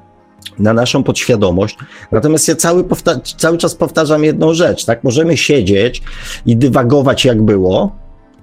na 0.59 0.73
naszą 0.73 1.03
podświadomość. 1.03 1.79
Natomiast 2.13 2.49
ja 2.49 2.57
cały, 2.57 2.85
cały 3.37 3.59
czas 3.59 3.75
powtarzam 3.75 4.25
jedną 4.25 4.55
rzecz, 4.55 4.85
tak? 4.85 5.05
Możemy 5.05 5.37
siedzieć 5.37 6.03
i 6.47 6.57
dywagować 6.57 7.25
jak 7.25 7.43
było, 7.43 7.93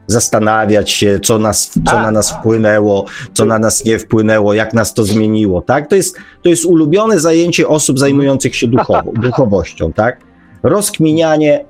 zastanawiać 0.07 0.91
się, 0.91 1.19
co, 1.19 1.39
nas, 1.39 1.71
co 1.85 2.01
na 2.01 2.11
nas 2.11 2.31
wpłynęło, 2.31 3.05
co 3.33 3.45
na 3.45 3.59
nas 3.59 3.85
nie 3.85 3.99
wpłynęło, 3.99 4.53
jak 4.53 4.73
nas 4.73 4.93
to 4.93 5.03
zmieniło, 5.03 5.61
tak? 5.61 5.89
To 5.89 5.95
jest, 5.95 6.17
to 6.43 6.49
jest 6.49 6.65
ulubione 6.65 7.19
zajęcie 7.19 7.67
osób 7.67 7.99
zajmujących 7.99 8.55
się 8.55 8.67
duchowo, 8.67 9.11
duchowością, 9.13 9.93
tak? 9.93 10.21
Rozkminianie, 10.63 11.65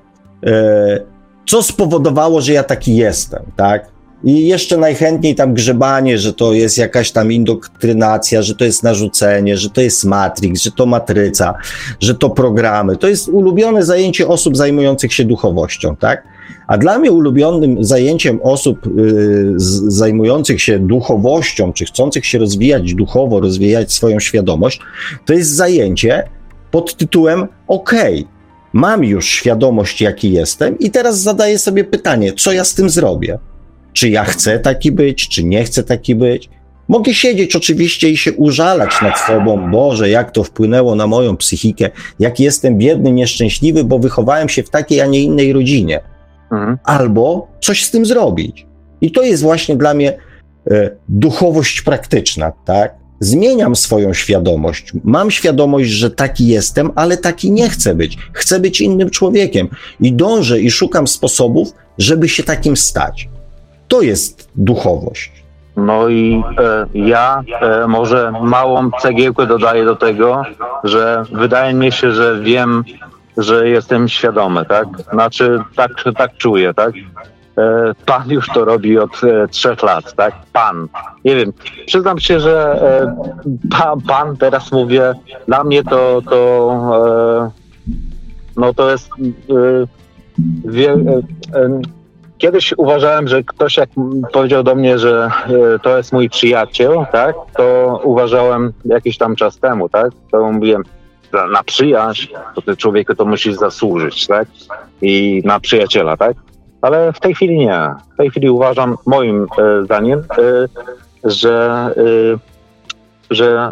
e, 0.45 0.99
co 1.47 1.63
spowodowało, 1.63 2.41
że 2.41 2.53
ja 2.53 2.63
taki 2.63 2.95
jestem, 2.95 3.43
tak? 3.55 3.91
I 4.23 4.47
jeszcze 4.47 4.77
najchętniej 4.77 5.35
tam 5.35 5.53
grzebanie, 5.53 6.17
że 6.17 6.33
to 6.33 6.53
jest 6.53 6.77
jakaś 6.77 7.11
tam 7.11 7.31
indoktrynacja, 7.31 8.41
że 8.41 8.55
to 8.55 8.65
jest 8.65 8.83
narzucenie, 8.83 9.57
że 9.57 9.69
to 9.69 9.81
jest 9.81 10.05
Matrix, 10.05 10.61
że 10.61 10.71
to 10.71 10.85
matryca, 10.85 11.53
że 11.99 12.15
to 12.15 12.29
programy. 12.29 12.97
To 12.97 13.07
jest 13.07 13.27
ulubione 13.27 13.85
zajęcie 13.85 14.27
osób 14.27 14.57
zajmujących 14.57 15.13
się 15.13 15.25
duchowością, 15.25 15.95
tak? 15.95 16.23
A 16.67 16.77
dla 16.77 16.99
mnie 16.99 17.11
ulubionym 17.11 17.83
zajęciem 17.83 18.39
osób 18.43 18.87
y, 18.87 19.53
zajmujących 19.87 20.61
się 20.61 20.79
duchowością, 20.79 21.73
czy 21.73 21.85
chcących 21.85 22.25
się 22.25 22.37
rozwijać 22.37 22.93
duchowo, 22.93 23.39
rozwijać 23.39 23.93
swoją 23.93 24.19
świadomość, 24.19 24.79
to 25.25 25.33
jest 25.33 25.49
zajęcie 25.49 26.23
pod 26.71 26.95
tytułem 26.95 27.47
OK, 27.67 27.91
mam 28.73 29.03
już 29.03 29.29
świadomość, 29.29 30.01
jaki 30.01 30.31
jestem, 30.31 30.79
i 30.79 30.91
teraz 30.91 31.19
zadaję 31.19 31.57
sobie 31.57 31.83
pytanie, 31.83 32.33
co 32.33 32.51
ja 32.51 32.63
z 32.63 32.73
tym 32.73 32.89
zrobię? 32.89 33.39
Czy 33.93 34.09
ja 34.09 34.23
chcę 34.23 34.59
taki 34.59 34.91
być, 34.91 35.29
czy 35.29 35.43
nie 35.43 35.63
chcę 35.63 35.83
taki 35.83 36.15
być. 36.15 36.49
Mogę 36.87 37.13
siedzieć 37.13 37.55
oczywiście 37.55 38.09
i 38.09 38.17
się 38.17 38.33
użalać 38.33 38.91
nad 39.01 39.19
sobą, 39.19 39.71
Boże, 39.71 40.09
jak 40.09 40.31
to 40.31 40.43
wpłynęło 40.43 40.95
na 40.95 41.07
moją 41.07 41.37
psychikę, 41.37 41.89
jak 42.19 42.39
jestem 42.39 42.77
biedny, 42.77 43.11
nieszczęśliwy, 43.11 43.83
bo 43.83 43.99
wychowałem 43.99 44.49
się 44.49 44.63
w 44.63 44.69
takiej, 44.69 45.01
a 45.01 45.05
nie 45.05 45.21
innej 45.21 45.53
rodzinie. 45.53 45.99
Mhm. 46.51 46.77
Albo 46.83 47.47
coś 47.61 47.85
z 47.85 47.91
tym 47.91 48.05
zrobić. 48.05 48.65
I 49.01 49.11
to 49.11 49.23
jest 49.23 49.43
właśnie 49.43 49.75
dla 49.75 49.93
mnie 49.93 50.17
e, 50.71 50.89
duchowość 51.09 51.81
praktyczna, 51.81 52.51
tak? 52.65 52.95
Zmieniam 53.19 53.75
swoją 53.75 54.13
świadomość. 54.13 54.93
Mam 55.03 55.31
świadomość, 55.31 55.89
że 55.89 56.11
taki 56.11 56.47
jestem, 56.47 56.91
ale 56.95 57.17
taki 57.17 57.51
nie 57.51 57.69
chcę 57.69 57.95
być. 57.95 58.17
Chcę 58.33 58.59
być 58.59 58.81
innym 58.81 59.09
człowiekiem 59.09 59.67
i 59.99 60.13
dążę 60.13 60.61
i 60.61 60.71
szukam 60.71 61.07
sposobów, 61.07 61.73
żeby 61.97 62.29
się 62.29 62.43
takim 62.43 62.77
stać. 62.77 63.29
To 63.91 64.01
jest 64.01 64.49
duchowość. 64.55 65.43
No 65.75 66.09
i 66.09 66.43
e, 66.59 66.85
ja 66.93 67.43
e, 67.61 67.87
może 67.87 68.33
małą 68.41 68.91
cegiełkę 68.91 69.45
dodaję 69.45 69.85
do 69.85 69.95
tego, 69.95 70.43
że 70.83 71.23
wydaje 71.31 71.73
mi 71.73 71.91
się, 71.91 72.11
że 72.11 72.39
wiem, 72.39 72.83
że 73.37 73.69
jestem 73.69 74.09
świadomy, 74.09 74.65
tak? 74.65 74.87
Znaczy, 75.11 75.59
tak, 75.75 75.91
tak 76.17 76.37
czuję, 76.37 76.73
tak? 76.73 76.93
E, 77.57 77.93
pan 78.05 78.29
już 78.29 78.47
to 78.47 78.65
robi 78.65 78.99
od 78.99 79.23
e, 79.23 79.47
trzech 79.47 79.83
lat, 79.83 80.13
tak? 80.13 80.33
Pan. 80.53 80.87
Nie 81.25 81.35
wiem, 81.35 81.53
przyznam 81.85 82.19
się, 82.19 82.39
że 82.39 82.81
e, 82.81 83.15
pan, 83.69 84.01
pan 84.01 84.37
teraz 84.37 84.71
mówię, 84.71 85.13
dla 85.47 85.63
mnie 85.63 85.83
to, 85.83 86.21
to 86.29 86.71
e, 87.45 87.51
no 88.57 88.73
to 88.73 88.91
jest 88.91 89.09
wie, 90.65 90.97
Kiedyś 92.41 92.73
uważałem, 92.77 93.27
że 93.27 93.43
ktoś 93.43 93.77
jak 93.77 93.89
powiedział 94.33 94.63
do 94.63 94.75
mnie, 94.75 94.99
że 94.99 95.29
e, 95.75 95.79
to 95.79 95.97
jest 95.97 96.13
mój 96.13 96.29
przyjaciel, 96.29 97.05
tak, 97.11 97.35
to 97.57 97.99
uważałem 98.03 98.73
jakiś 98.85 99.17
tam 99.17 99.35
czas 99.35 99.59
temu, 99.59 99.89
tak, 99.89 100.11
to 100.31 100.51
mówiłem, 100.51 100.83
na- 101.51 101.63
przyjaźń, 101.63 102.33
to 102.55 102.61
ty 102.61 102.77
człowieku 102.77 103.15
to 103.15 103.25
musisz 103.25 103.55
zasłużyć, 103.55 104.27
tak, 104.27 104.47
i 105.01 105.41
na 105.45 105.59
przyjaciela, 105.59 106.17
tak, 106.17 106.37
ale 106.81 107.13
w 107.13 107.19
tej 107.19 107.35
chwili 107.35 107.57
nie. 107.57 107.93
W 108.13 108.17
tej 108.17 108.29
chwili 108.29 108.49
uważam, 108.49 108.97
moim 109.05 109.47
e, 109.57 109.83
zdaniem, 109.83 110.19
e, 110.19 110.67
że, 111.23 111.89
e, 111.97 112.37
że 113.29 113.71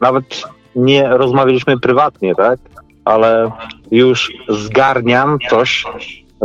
nawet 0.00 0.42
nie 0.76 1.08
rozmawialiśmy 1.08 1.80
prywatnie, 1.80 2.34
tak, 2.34 2.58
ale 3.04 3.50
już 3.90 4.32
zgarniam 4.48 5.38
coś 5.50 5.84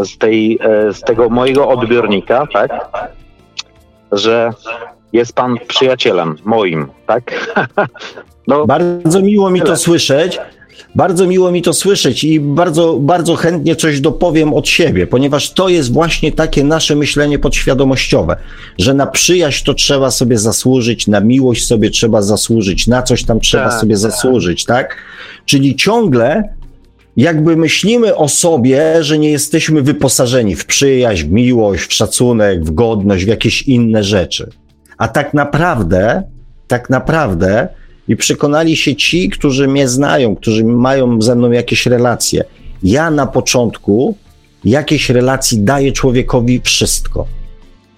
z, 0.05 0.17
tej, 0.17 0.59
e, 0.61 0.93
z 0.93 1.01
tego 1.01 1.29
mojego 1.29 1.67
odbiornika, 1.67 2.47
tak, 2.53 2.71
że 4.11 4.49
jest 5.13 5.33
pan 5.33 5.57
przyjacielem 5.67 6.35
moim, 6.45 6.87
tak? 7.07 7.23
No, 8.47 8.65
Bardzo 8.65 9.21
miło 9.21 9.49
mi 9.51 9.61
to 9.61 9.75
słyszeć. 9.75 10.39
Bardzo 10.95 11.27
miło 11.27 11.51
mi 11.51 11.61
to 11.61 11.73
słyszeć 11.73 12.23
i 12.23 12.39
bardzo, 12.39 12.97
bardzo 12.99 13.35
chętnie 13.35 13.75
coś 13.75 14.01
dopowiem 14.01 14.53
od 14.53 14.67
siebie, 14.67 15.07
ponieważ 15.07 15.53
to 15.53 15.69
jest 15.69 15.93
właśnie 15.93 16.31
takie 16.31 16.63
nasze 16.63 16.95
myślenie 16.95 17.39
podświadomościowe, 17.39 18.37
że 18.77 18.93
na 18.93 19.07
przyjaźń 19.07 19.65
to 19.65 19.73
trzeba 19.73 20.11
sobie 20.11 20.37
zasłużyć, 20.37 21.07
na 21.07 21.19
miłość 21.19 21.67
sobie 21.67 21.89
trzeba 21.89 22.21
zasłużyć, 22.21 22.87
na 22.87 23.03
coś 23.03 23.23
tam 23.23 23.39
trzeba 23.39 23.69
Tak, 23.69 23.79
sobie 23.79 23.93
tak. 23.93 24.01
zasłużyć, 24.01 24.65
tak? 24.65 24.95
Czyli 25.45 25.75
ciągle 25.75 26.53
jakby 27.19 27.55
myślimy 27.57 28.15
o 28.15 28.27
sobie, 28.27 29.03
że 29.03 29.17
nie 29.19 29.31
jesteśmy 29.31 29.81
wyposażeni 29.81 30.55
w 30.55 30.65
przyjaźń, 30.65 31.27
w 31.27 31.31
miłość, 31.31 31.83
w 31.83 31.93
szacunek, 31.93 32.65
w 32.65 32.71
godność, 32.71 33.25
w 33.25 33.27
jakieś 33.27 33.61
inne 33.61 34.03
rzeczy. 34.03 34.49
A 34.97 35.07
tak 35.07 35.33
naprawdę, 35.33 36.23
tak 36.67 36.89
naprawdę, 36.89 37.67
i 38.07 38.15
przekonali 38.15 38.75
się 38.75 38.95
ci, 38.95 39.29
którzy 39.29 39.67
mnie 39.67 39.87
znają, 39.87 40.35
którzy 40.35 40.63
mają 40.63 41.21
ze 41.21 41.35
mną 41.35 41.51
jakieś 41.51 41.85
relacje. 41.85 42.43
Ja 42.83 43.11
na 43.11 43.27
początku 43.27 44.15
jakiejś 44.65 45.09
relacji 45.09 45.59
daję 45.59 45.91
człowiekowi 45.91 46.61
wszystko. 46.63 47.25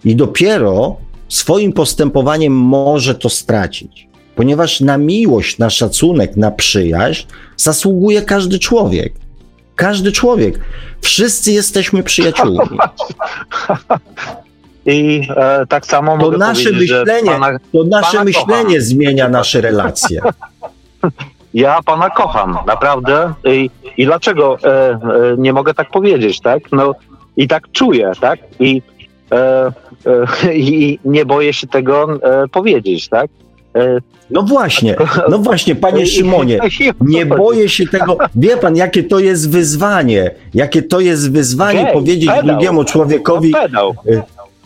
I 0.05 0.15
dopiero 0.15 0.97
swoim 1.29 1.73
postępowaniem 1.73 2.53
może 2.53 3.15
to 3.15 3.29
stracić. 3.29 4.10
Ponieważ 4.35 4.81
na 4.81 4.97
miłość, 4.97 5.57
na 5.57 5.69
szacunek, 5.69 6.37
na 6.37 6.51
przyjaźń 6.51 7.27
zasługuje 7.57 8.21
każdy 8.21 8.59
człowiek. 8.59 9.13
Każdy 9.75 10.11
człowiek. 10.11 10.59
Wszyscy 11.01 11.51
jesteśmy 11.51 12.03
przyjaciółmi. 12.03 12.77
I 14.85 15.27
e, 15.37 15.65
tak 15.65 15.85
samo 15.85 16.17
To 16.17 16.31
nasze 16.31 16.71
myślenie, 16.71 17.31
pana, 17.31 17.59
to 17.73 17.83
nasze 17.83 18.11
Pana 18.11 18.23
myślenie 18.23 18.63
kocham. 18.63 18.81
zmienia 18.81 19.29
nasze 19.29 19.61
relacje. 19.61 20.21
ja 21.53 21.79
pana 21.85 22.09
kocham, 22.09 22.57
naprawdę. 22.67 23.33
I, 23.45 23.69
i 23.97 24.05
dlaczego 24.05 24.57
e, 24.63 24.89
e, 24.89 24.99
nie 25.37 25.53
mogę 25.53 25.73
tak 25.73 25.89
powiedzieć, 25.91 26.39
tak? 26.39 26.71
No 26.71 26.95
i 27.37 27.47
tak 27.47 27.71
czuję, 27.71 28.11
tak? 28.21 28.39
I, 28.59 28.81
e, 29.31 29.71
e, 30.47 30.55
i 30.55 30.99
nie 31.05 31.25
boję 31.25 31.53
się 31.53 31.67
tego 31.67 32.19
e, 32.23 32.47
powiedzieć, 32.47 33.09
tak? 33.09 33.29
E, 33.75 33.97
No 34.29 34.41
właśnie, 34.43 34.95
no 35.29 35.37
właśnie, 35.37 35.75
panie 35.75 36.05
Szymonie, 36.07 36.59
nie 37.01 37.25
boję 37.25 37.69
się 37.69 37.87
tego. 37.87 38.17
Wie 38.35 38.57
pan, 38.57 38.75
jakie 38.75 39.03
to 39.03 39.19
jest 39.19 39.49
wyzwanie? 39.49 40.31
Jakie 40.53 40.81
to 40.81 40.99
jest 40.99 41.31
wyzwanie 41.31 41.83
Gej, 41.83 41.93
powiedzieć 41.93 42.29
pedał. 42.29 42.45
drugiemu 42.45 42.83
człowiekowi, 42.83 43.51
No, 43.51 43.61
pedał. 43.61 43.95
y, 44.07 44.21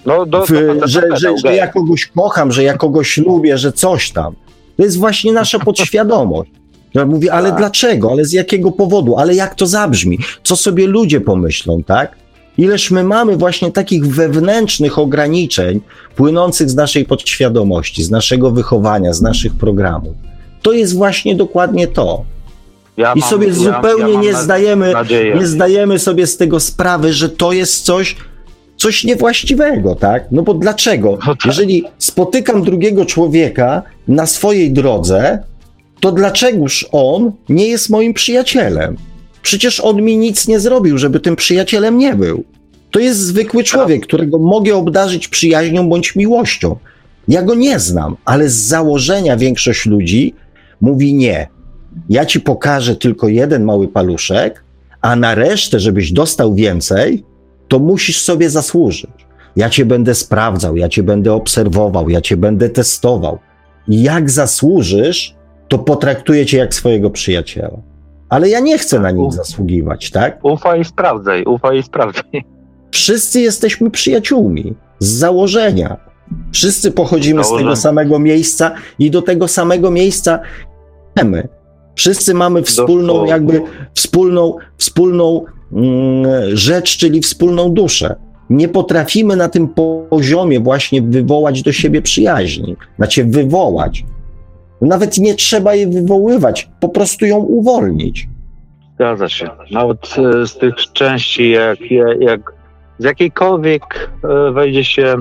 No, 0.05 0.25
do, 0.25 0.45
w, 0.45 0.49
do, 0.79 0.87
że, 0.87 1.01
że, 1.15 1.29
że 1.45 1.55
ja 1.55 1.67
kogoś 1.67 2.05
kocham, 2.05 2.51
że 2.51 2.63
ja 2.63 2.77
kogoś 2.77 3.17
lubię, 3.17 3.57
że 3.57 3.71
coś 3.71 4.11
tam. 4.11 4.33
To 4.77 4.83
jest 4.83 4.99
właśnie 4.99 5.31
nasza 5.33 5.59
podświadomość. 5.59 6.51
Ja 6.93 7.05
mówię, 7.05 7.33
ale 7.33 7.49
Tak. 7.49 7.57
dlaczego? 7.57 8.11
Ale 8.11 8.25
z 8.25 8.31
jakiego 8.33 8.71
powodu? 8.71 9.15
Ale 9.17 9.35
jak 9.35 9.55
to 9.55 9.65
zabrzmi? 9.67 10.19
Co 10.43 10.55
sobie 10.55 10.87
ludzie 10.87 11.21
pomyślą, 11.21 11.83
tak? 11.83 12.15
Ileż 12.57 12.91
my 12.91 13.03
mamy 13.03 13.37
właśnie 13.37 13.71
takich 13.71 14.07
wewnętrznych 14.07 14.99
ograniczeń 14.99 15.81
płynących 16.15 16.69
z 16.69 16.75
naszej 16.75 17.05
podświadomości, 17.05 18.03
z 18.03 18.11
naszego 18.11 18.51
wychowania, 18.51 19.13
z 19.13 19.21
naszych 19.21 19.53
programów. 19.53 20.13
To 20.61 20.71
jest 20.73 20.95
właśnie 20.95 21.35
dokładnie 21.35 21.87
to. 21.87 22.23
ja 22.97 23.13
I 23.13 23.19
mam- 23.19 23.29
sobie 23.29 23.47
ja- 23.47 23.53
zupełnie 23.53 24.13
ja 24.13 24.19
nie 24.19 24.33
zdajemy, 24.33 24.93
nadzieję. 24.93 25.35
nie 25.35 25.47
zdajemy 25.47 25.99
sobie 25.99 26.27
z 26.27 26.37
tego 26.37 26.59
sprawy, 26.59 27.13
że 27.13 27.29
to 27.29 27.51
jest 27.51 27.85
coś, 27.85 28.15
coś 28.77 29.03
niewłaściwego, 29.03 29.95
tak? 29.95 30.25
No 30.31 30.41
bo 30.41 30.53
dlaczego? 30.53 31.11
No 31.27 31.35
tak. 31.35 31.45
Jeżeli 31.45 31.83
spotykam 31.97 32.63
drugiego 32.63 33.05
człowieka 33.05 33.81
na 34.07 34.25
swojej 34.25 34.71
drodze, 34.71 35.39
to 35.99 36.11
dlaczegoż 36.11 36.87
on 36.91 37.31
nie 37.49 37.67
jest 37.67 37.89
moim 37.89 38.13
przyjacielem? 38.13 38.97
Przecież 39.45 39.79
on 39.79 40.01
mi 40.01 40.17
nic 40.17 40.47
nie 40.47 40.59
zrobił, 40.59 40.97
żeby 40.97 41.19
tym 41.19 41.35
przyjacielem 41.35 41.97
nie 41.97 42.15
był. 42.15 42.43
To 42.91 42.99
jest 42.99 43.19
zwykły 43.19 43.63
człowiek, 43.63 44.03
którego 44.03 44.39
mogę 44.39 44.75
obdarzyć 44.75 45.27
przyjaźnią 45.27 45.89
bądź 45.89 46.15
miłością. 46.15 46.75
Ja 47.27 47.41
go 47.41 47.55
nie 47.55 47.79
znam, 47.79 48.17
ale 48.25 48.49
z 48.49 48.55
założenia 48.55 49.37
większość 49.37 49.85
ludzi 49.85 50.33
mówi 50.81 51.13
nie. 51.13 51.47
Ja 52.09 52.25
ci 52.25 52.39
pokażę 52.39 52.95
tylko 52.95 53.27
jeden 53.27 53.63
mały 53.63 53.87
paluszek, 53.87 54.63
a 55.01 55.15
na 55.15 55.35
resztę, 55.35 55.79
żebyś 55.79 56.11
dostał 56.11 56.55
więcej, 56.55 57.23
to 57.67 57.79
musisz 57.79 58.21
sobie 58.21 58.49
zasłużyć. 58.49 59.25
Ja 59.55 59.69
cię 59.69 59.85
będę 59.85 60.15
sprawdzał, 60.15 60.77
ja 60.77 60.89
cię 60.89 61.03
będę 61.03 61.33
obserwował, 61.33 62.09
ja 62.09 62.21
cię 62.21 62.37
będę 62.37 62.69
testował. 62.69 63.39
I 63.87 64.03
jak 64.03 64.29
zasłużysz, 64.29 65.35
to 65.67 65.79
potraktuję 65.79 66.45
cię 66.45 66.57
jak 66.57 66.73
swojego 66.73 67.09
przyjaciela. 67.09 67.94
Ale 68.29 68.49
ja 68.49 68.59
nie 68.59 68.77
chcę 68.77 68.99
na 68.99 69.11
nic 69.11 69.33
zasługiwać, 69.33 70.11
tak? 70.11 70.39
Ufaj 70.43 70.81
i 70.81 70.85
sprawdzaj, 70.85 71.43
ufaj 71.43 71.79
i 71.79 71.83
sprawdzaj. 71.83 72.23
Wszyscy 72.91 73.41
jesteśmy 73.41 73.91
przyjaciółmi 73.91 74.75
z 74.99 75.07
założenia. 75.07 75.97
Wszyscy 76.51 76.91
pochodzimy 76.91 77.43
z 77.43 77.47
tego 77.47 77.57
Założenia. 77.57 77.75
samego 77.75 78.19
miejsca 78.19 78.71
i 78.99 79.11
do 79.11 79.21
tego 79.21 79.47
samego 79.47 79.91
miejsca 79.91 80.39
chcemy. 81.11 81.47
Wszyscy 81.95 82.33
mamy 82.33 82.63
wspólną, 82.63 83.25
jakby 83.25 83.61
wspólną, 83.93 84.57
wspólną 84.77 85.45
mm, 85.73 86.25
rzecz, 86.53 86.97
czyli 86.97 87.21
wspólną 87.21 87.69
duszę. 87.69 88.15
Nie 88.49 88.67
potrafimy 88.67 89.35
na 89.35 89.49
tym 89.49 89.67
poziomie 90.09 90.59
właśnie 90.59 91.01
wywołać 91.01 91.61
do 91.61 91.71
siebie 91.71 92.01
przyjaźni. 92.01 92.75
Znaczy 92.97 93.23
wywołać. 93.25 94.05
Nawet 94.81 95.17
nie 95.17 95.35
trzeba 95.35 95.75
jej 95.75 95.87
wywoływać, 95.87 96.69
po 96.79 96.89
prostu 96.89 97.25
ją 97.25 97.37
uwolnić. 97.37 98.27
Zgadza 98.95 99.29
się. 99.29 99.49
Nawet 99.71 100.15
e, 100.17 100.47
z 100.47 100.57
tych 100.57 100.75
części, 100.75 101.51
jak, 101.51 101.79
jak 102.19 102.53
z 102.97 103.03
jakiejkolwiek 103.03 104.09
e, 104.23 104.51
wejdzie 104.51 104.83
się. 104.83 105.15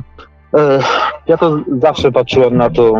e, 0.56 0.78
Ja 1.26 1.36
to 1.36 1.58
zawsze 1.82 2.12
patrzyłem 2.12 2.56
na 2.56 2.70
to 2.70 2.94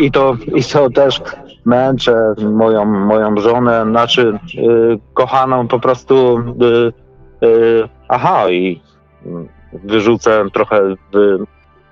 i 0.00 0.10
to, 0.10 0.36
i 0.54 0.62
to 0.64 0.90
też 0.90 1.20
męczę 1.64 2.34
moją, 2.52 2.84
moją 2.84 3.36
żonę, 3.36 3.84
znaczy 3.90 4.38
kochaną 5.14 5.68
po 5.68 5.80
prostu. 5.80 6.38
Aha, 8.08 8.50
i 8.50 8.80
wyrzucę 9.72 10.44
trochę, 10.52 10.94
wy, 11.12 11.38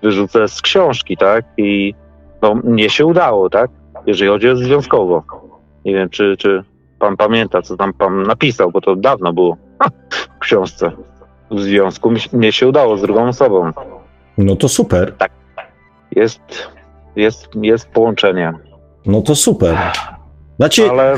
wyrzucę 0.02 0.48
z 0.48 0.62
książki, 0.62 1.16
tak? 1.16 1.44
I 1.56 1.94
no, 2.42 2.54
mnie 2.54 2.90
się 2.90 3.06
udało, 3.06 3.50
tak? 3.50 3.70
Jeżeli 4.06 4.30
chodzi 4.30 4.48
o 4.48 4.56
związkowo. 4.56 5.22
Nie 5.84 5.94
wiem, 5.94 6.10
czy, 6.10 6.36
czy 6.38 6.64
pan 6.98 7.16
pamięta, 7.16 7.62
co 7.62 7.76
tam 7.76 7.92
pan 7.92 8.22
napisał, 8.22 8.70
bo 8.70 8.80
to 8.80 8.96
dawno 8.96 9.32
było 9.32 9.56
w 10.36 10.38
książce. 10.38 10.90
W 11.50 11.60
związku 11.60 12.12
mnie 12.32 12.52
się 12.52 12.68
udało 12.68 12.96
z 12.96 13.02
drugą 13.02 13.28
osobą. 13.28 13.70
No 14.38 14.56
to 14.56 14.68
super. 14.68 15.14
Jest, 16.16 16.40
jest, 17.16 17.48
jest 17.62 17.88
połączenie. 17.88 18.52
No 19.06 19.22
to 19.22 19.34
super. 19.34 19.76
Znaczy, 20.56 20.90
Ale 20.90 21.14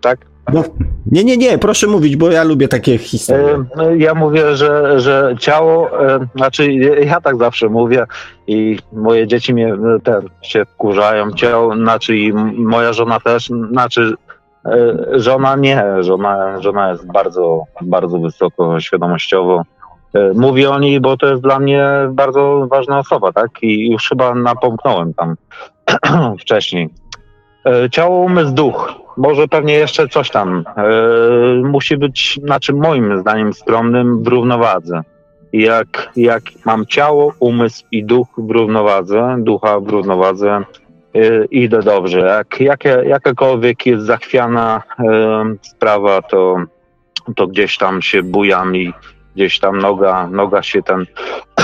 tak, 0.00 0.26
No, 0.52 0.64
nie, 1.12 1.24
nie, 1.24 1.36
nie, 1.36 1.58
proszę 1.58 1.86
mówić, 1.86 2.16
bo 2.16 2.30
ja 2.30 2.44
lubię 2.44 2.68
takie 2.68 2.98
historie. 2.98 3.64
e, 3.78 3.96
ja 3.96 4.14
mówię, 4.14 4.56
że, 4.56 5.00
że 5.00 5.34
ciało, 5.38 5.90
znaczy 6.36 6.72
ja 7.06 7.20
tak 7.20 7.36
zawsze 7.36 7.68
mówię 7.68 8.04
i 8.46 8.78
moje 8.92 9.26
dzieci 9.26 9.54
mnie 9.54 9.74
e, 9.74 10.00
ten, 10.04 10.20
się 10.42 10.64
wkurzają, 10.64 11.32
ciało, 11.32 11.76
znaczy 11.76 12.16
i 12.16 12.32
moja 12.56 12.92
żona 12.92 13.20
też, 13.20 13.50
znaczy 13.70 14.14
e, 14.66 14.96
żona 15.12 15.56
nie, 15.56 15.84
żona, 16.00 16.60
żona 16.62 16.90
jest 16.90 17.06
bardzo, 17.12 17.62
bardzo 17.80 18.18
wysoko 18.18 18.80
świadomościowo 18.80 19.62
E, 20.14 20.32
Mówię 20.34 20.70
o 20.70 20.78
niej, 20.78 21.00
bo 21.00 21.16
to 21.16 21.26
jest 21.26 21.42
dla 21.42 21.58
mnie 21.58 21.88
bardzo 22.10 22.66
ważna 22.70 22.98
osoba, 22.98 23.32
tak? 23.32 23.50
I 23.62 23.90
już 23.90 24.08
chyba 24.08 24.34
napomknąłem 24.34 25.14
tam 25.14 25.36
wcześniej. 26.40 26.88
E, 27.66 27.90
Ciało, 27.90 28.18
umysł, 28.18 28.52
duch. 28.54 29.03
Może 29.16 29.48
pewnie 29.48 29.74
jeszcze 29.74 30.08
coś 30.08 30.30
tam. 30.30 30.64
E, 30.76 31.62
Musi 31.64 31.96
być, 31.96 32.40
znaczy 32.44 32.72
moim 32.72 33.20
zdaniem 33.20 33.52
skromnym, 33.52 34.22
w 34.22 34.26
równowadze. 34.26 35.00
Jak, 35.52 36.10
jak 36.16 36.42
mam 36.64 36.86
ciało, 36.86 37.34
umysł 37.40 37.84
i 37.92 38.04
duch 38.04 38.28
w 38.38 38.50
równowadze, 38.50 39.36
ducha 39.38 39.80
w 39.80 39.88
równowadze, 39.88 40.64
e, 41.14 41.44
idę 41.44 41.82
dobrze. 41.82 42.18
Jak 42.18 42.60
jakie, 42.60 43.02
jakakolwiek 43.06 43.86
jest 43.86 44.04
zachwiana 44.04 44.82
e, 44.98 45.44
sprawa, 45.62 46.22
to, 46.22 46.56
to 47.36 47.46
gdzieś 47.46 47.78
tam 47.78 48.02
się 48.02 48.22
bujam 48.22 48.76
i 48.76 48.92
gdzieś 49.34 49.60
tam 49.60 49.78
noga, 49.78 50.26
noga 50.26 50.62
się 50.62 50.82
ten 50.82 51.06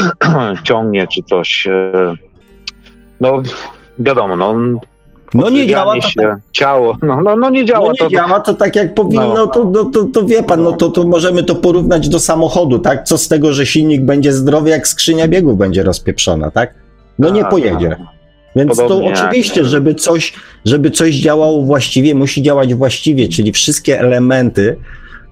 ciągnie 0.65 1.07
czy 1.07 1.23
coś. 1.23 1.69
No 3.21 3.43
wiadomo, 3.99 4.37
no, 4.37 4.55
No 5.35 5.51
nie 5.51 5.67
działa 5.67 5.95
to, 5.95 6.01
się, 6.09 6.37
ciało, 6.53 6.97
no, 7.03 7.21
no, 7.21 7.37
no 7.37 7.51
nie 7.51 7.65
działa 7.65 7.87
no 7.87 7.93
nie 7.93 7.99
to. 7.99 8.09
działa 8.09 8.41
to 8.41 8.55
tak 8.55 8.77
jak 8.77 8.95
powinno, 8.95 9.35
No. 9.35 9.47
to, 9.47 9.65
to, 9.67 9.85
to, 9.85 10.05
to 10.05 10.27
wie 10.27 10.43
pan, 10.43 10.63
no 10.63 10.73
to, 10.73 10.89
to 10.91 11.05
możemy 11.05 11.43
to 11.43 11.55
porównać 11.55 12.09
do 12.09 12.21
samochodu, 12.21 12.79
tak? 12.79 13.05
Co 13.05 13.19
z 13.19 13.29
tego, 13.29 13.53
że 13.53 13.67
silnik 13.67 14.03
będzie 14.03 14.33
zdrowy, 14.33 14.71
jak 14.71 14.89
skrzynia 14.89 15.29
biegów 15.29 15.59
będzie 15.59 15.83
rozpieprzona, 15.83 16.51
tak? 16.51 16.75
No 17.19 17.31
nie 17.31 17.41
Tak, 17.41 17.51
pojedzie. 17.51 17.97
Więc 18.57 18.77
to 18.77 18.83
Podobnie 18.83 19.09
jak- 19.11 19.19
oczywiście, 19.19 19.65
żeby 19.65 19.95
coś, 19.95 20.33
żeby 20.65 20.91
coś 20.91 21.15
działało 21.15 21.63
właściwie, 21.63 22.15
musi 22.15 22.43
działać 22.43 22.75
właściwie, 22.75 23.29
czyli 23.29 23.53
wszystkie 23.53 24.01
elementy 24.01 24.77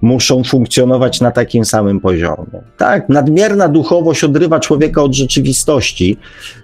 muszą 0.01 0.43
funkcjonować 0.43 1.21
na 1.21 1.31
takim 1.31 1.65
samym 1.65 1.99
poziomie. 1.99 2.61
Tak, 2.77 3.09
nadmierna 3.09 3.67
duchowość 3.67 4.23
odrywa 4.23 4.59
człowieka 4.59 5.03
od 5.03 5.13
rzeczywistości, 5.15 6.17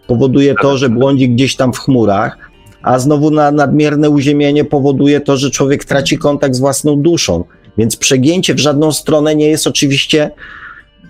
powoduje 0.08 0.56
to, 0.62 0.78
że 0.78 0.90
błądzi 0.90 1.30
gdzieś 1.30 1.56
tam 1.56 1.74
w 1.74 1.80
chmurach, 1.80 2.38
a 2.86 3.00
znowu 3.00 3.32
na 3.32 3.52
nadmierne 3.52 4.10
uziemienie 4.10 4.66
powoduje 4.66 5.22
to, 5.22 5.38
że 5.38 5.52
człowiek 5.52 5.86
traci 5.86 6.18
kontakt 6.18 6.56
z 6.56 6.60
własną 6.60 7.02
duszą. 7.02 7.44
Więc 7.78 7.98
przegięcie 7.98 8.54
w 8.54 8.60
żadną 8.60 8.92
stronę 8.92 9.36
nie 9.36 9.50
jest 9.50 9.68
oczywiście 9.68 10.32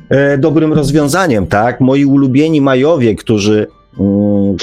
e, 0.10 0.38
dobrym 0.38 0.74
rozwiązaniem, 0.74 1.48
tak? 1.48 1.82
Moi 1.82 2.06
ulubieni 2.06 2.62
Majowie, 2.62 3.16
którzy, 3.16 3.68
mm, 4.00 4.56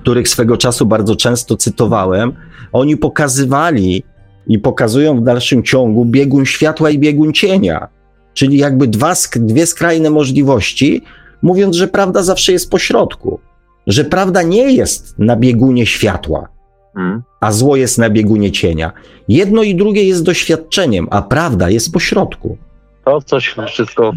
których 0.00 0.28
swego 0.28 0.56
czasu 0.56 0.86
bardzo 0.86 1.16
często 1.16 1.56
cytowałem, 1.56 2.32
oni 2.72 2.96
pokazywali 2.96 4.02
i 4.46 4.58
pokazują 4.58 5.20
w 5.20 5.24
dalszym 5.24 5.62
ciągu 5.62 6.04
biegun 6.04 6.46
światła 6.46 6.90
i 6.90 6.98
biegun 6.98 7.32
cienia, 7.32 7.88
czyli 8.34 8.58
jakby 8.58 8.86
dwa, 8.86 9.14
dwie 9.36 9.66
skrajne 9.66 10.10
możliwości, 10.10 11.02
mówiąc, 11.42 11.76
że 11.76 11.88
prawda 11.88 12.22
zawsze 12.22 12.52
jest 12.52 12.70
po 12.70 12.78
środku, 12.78 13.40
że 13.88 14.04
prawda 14.04 14.42
nie 14.42 14.72
jest 14.72 15.18
na 15.18 15.36
biegunie 15.36 15.86
światła, 15.86 16.48
Mm. 16.96 17.22
a 17.40 17.52
zło 17.52 17.76
jest 17.76 17.98
na 17.98 18.10
biegunie 18.10 18.52
cienia. 18.52 18.92
Jedno 19.28 19.62
i 19.62 19.74
drugie 19.74 20.04
jest 20.04 20.24
doświadczeniem, 20.24 21.08
a 21.10 21.22
prawda 21.22 21.70
jest 21.70 21.92
po 21.92 22.00
środku. 22.00 22.58
To, 23.04 23.20
co 23.20 23.40
się 23.40 23.66
wszystko 23.66 24.12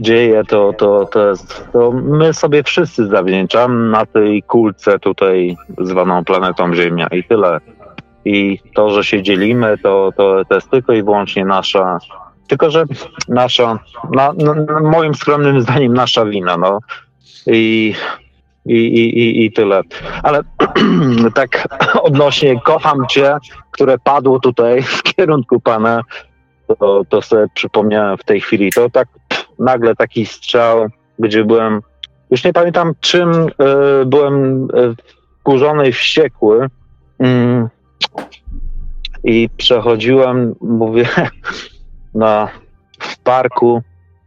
dzieje, 0.00 0.42
to, 0.44 0.72
to, 0.78 1.08
to 1.12 1.30
jest, 1.30 1.64
to 1.72 1.92
my 1.92 2.34
sobie 2.34 2.62
wszyscy 2.62 3.06
zawdzięczamy 3.06 3.90
na 3.90 4.06
tej 4.06 4.42
kulce 4.42 4.98
tutaj 4.98 5.56
zwaną 5.80 6.24
planetą 6.24 6.74
Ziemia 6.74 7.06
i 7.06 7.24
tyle. 7.24 7.60
I 8.24 8.58
to, 8.74 8.90
że 8.90 9.04
się 9.04 9.22
dzielimy, 9.22 9.78
to, 9.82 10.12
to, 10.16 10.44
to 10.44 10.54
jest 10.54 10.70
tylko 10.70 10.92
i 10.92 11.02
wyłącznie 11.02 11.44
nasza, 11.44 11.98
tylko 12.48 12.70
że 12.70 12.84
nasza, 13.28 13.78
na, 14.12 14.32
na, 14.32 14.54
na 14.54 14.80
moim 14.80 15.14
skromnym 15.14 15.60
zdaniem 15.60 15.94
nasza 15.94 16.24
wina, 16.24 16.56
no. 16.56 16.78
I, 17.46 17.94
i, 18.66 18.74
i, 18.74 19.44
i, 19.44 19.52
tyle. 19.52 19.80
Ale 20.22 20.40
tak 21.34 21.68
odnośnie 22.02 22.60
kocham 22.60 23.06
cię, 23.06 23.36
które 23.70 23.98
padło 23.98 24.40
tutaj 24.40 24.82
w 24.82 25.02
kierunku 25.02 25.60
pana, 25.60 26.02
to, 26.78 27.02
to 27.08 27.22
sobie 27.22 27.46
przypomniałem 27.54 28.18
w 28.18 28.24
tej 28.24 28.40
chwili. 28.40 28.72
To 28.72 28.90
tak 28.90 29.08
nagle 29.58 29.96
taki 29.96 30.26
strzał, 30.26 30.86
gdzie 31.18 31.44
byłem, 31.44 31.80
już 32.30 32.44
nie 32.44 32.52
pamiętam 32.52 32.92
czym 33.00 33.30
e, 33.30 33.48
byłem 34.06 34.64
e, 34.64 34.94
wkurzony 35.40 35.88
i 35.88 35.92
wściekły. 35.92 36.68
Mm. 37.18 37.68
I 39.24 39.48
przechodziłem, 39.56 40.54
mówię, 40.60 41.08
na, 42.14 42.48
w 42.98 43.18
parku 43.18 43.82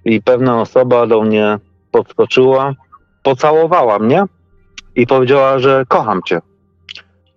i 0.06 0.22
pewna 0.22 0.62
osoba 0.62 1.08
do 1.08 1.22
mnie 1.22 1.58
podskoczyła, 1.92 2.74
pocałowała 3.24 4.00
mnie 4.00 4.24
i 4.96 5.08
powiedziała, 5.08 5.60
że 5.60 5.84
kocham 5.88 6.22
cię. 6.26 6.40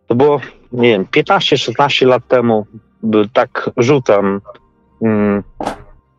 To 0.06 0.14
było, 0.14 0.40
nie 0.72 0.88
wiem, 0.88 1.04
15-16 1.04 2.06
lat 2.06 2.28
temu, 2.28 2.66
tak 3.32 3.70
rzucam 3.76 4.40
Mm. 5.02 5.42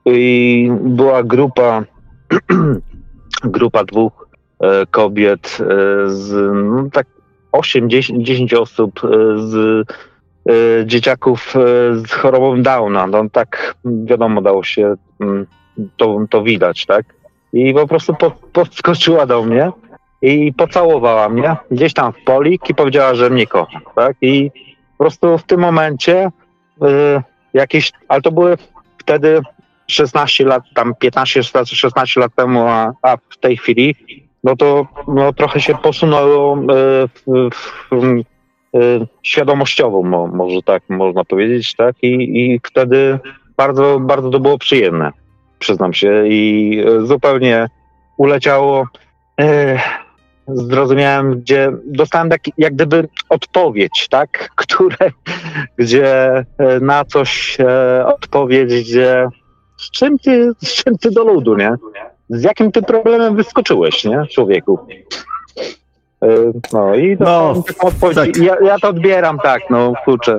I 0.06 0.72
była 0.82 1.24
grupa, 1.24 1.84
grupa 3.44 3.84
dwóch 3.84 4.28
e, 4.60 4.86
kobiet 4.86 5.58
e, 5.62 5.66
z 6.10 6.54
no, 6.54 6.90
tak 6.94 7.08
8-10 7.52 8.58
osób 8.58 9.02
e, 9.04 9.08
z 9.38 9.86
dzieciaków 10.86 11.54
z 11.94 12.12
chorobą 12.12 12.62
Downa. 12.62 13.08
No 13.08 13.30
tak 13.32 13.76
wiadomo, 13.86 14.42
dało 14.42 14.64
się 14.64 14.96
mm, 15.20 15.46
to, 15.98 16.20
to 16.30 16.44
widać, 16.44 16.86
tak? 16.86 17.06
I 17.54 17.74
po 17.74 17.88
prostu 17.88 18.16
po, 18.16 18.32
podskoczyła 18.32 19.26
do 19.26 19.44
mnie 19.44 19.72
i 20.22 20.54
pocałowała 20.54 21.30
mnie 21.30 21.56
gdzieś 21.72 21.94
tam 21.94 22.14
w 22.14 22.24
polik 22.24 22.70
i 22.70 22.76
powiedziała, 22.76 23.16
że 23.16 23.30
mnie 23.30 23.48
kocha, 23.48 23.80
tak? 23.96 24.18
I 24.22 24.52
po 24.98 25.04
prostu 25.04 25.38
w 25.38 25.44
tym 25.44 25.60
momencie 25.60 26.32
e, 26.82 27.24
jakieś, 27.54 27.92
ale 28.08 28.22
to 28.22 28.32
były 28.32 28.58
wtedy 28.98 29.42
16 29.88 30.46
lat, 30.46 30.64
tam 30.76 30.96
15, 30.96 31.44
16, 31.44 31.76
16 31.76 32.20
lat 32.20 32.36
temu, 32.36 32.68
a, 32.68 32.94
a 33.02 33.18
w 33.30 33.38
tej 33.38 33.58
chwili, 33.58 33.96
no 34.44 34.56
to 34.56 34.88
no, 35.08 35.34
trochę 35.34 35.62
się 35.62 35.76
posunęło 35.76 36.58
w, 37.26 37.50
e, 38.76 39.06
świadomościowo, 39.24 40.04
mo, 40.04 40.28
może 40.28 40.62
tak 40.62 40.84
można 40.90 41.24
powiedzieć, 41.24 41.76
tak? 41.76 41.96
I, 42.02 42.40
I 42.40 42.60
wtedy 42.64 43.20
bardzo, 43.58 44.00
bardzo 44.00 44.30
to 44.30 44.40
było 44.40 44.58
przyjemne, 44.58 45.12
przyznam 45.60 45.94
się, 45.94 46.28
i 46.28 46.84
e, 46.88 47.06
zupełnie 47.06 47.70
uleciało. 48.18 48.88
E, 49.42 49.80
zrozumiałem, 50.48 51.40
gdzie 51.40 51.72
dostałem 51.86 52.30
tak, 52.30 52.42
jak 52.58 52.74
gdyby 52.74 53.08
odpowiedź, 53.30 54.08
tak, 54.10 54.50
które, 54.56 55.12
gdzie 55.78 56.38
e, 56.38 56.46
na 56.82 57.06
coś 57.06 57.58
odpowiedź, 58.06 58.84
gdzie 58.84 59.28
z 59.78 59.92
czym 59.92 60.20
ty, 60.20 60.52
z 60.64 60.74
czym 60.74 60.98
ty 60.98 61.12
do 61.12 61.24
ludu, 61.24 61.56
nie? 61.56 61.76
Z 62.30 62.44
jakim 62.44 62.72
ty 62.72 62.82
problemem 62.82 63.36
wyskoczyłeś, 63.36 64.06
nie, 64.06 64.24
człowieku? 64.32 64.80
No 66.74 66.96
i 66.96 67.18
No, 67.20 67.64
tak. 68.16 68.38
Ja, 68.38 68.56
ja 68.64 68.80
to 68.80 68.90
odbieram 68.90 69.40
tak, 69.40 69.62
no 69.70 69.94
kurczę. 70.06 70.38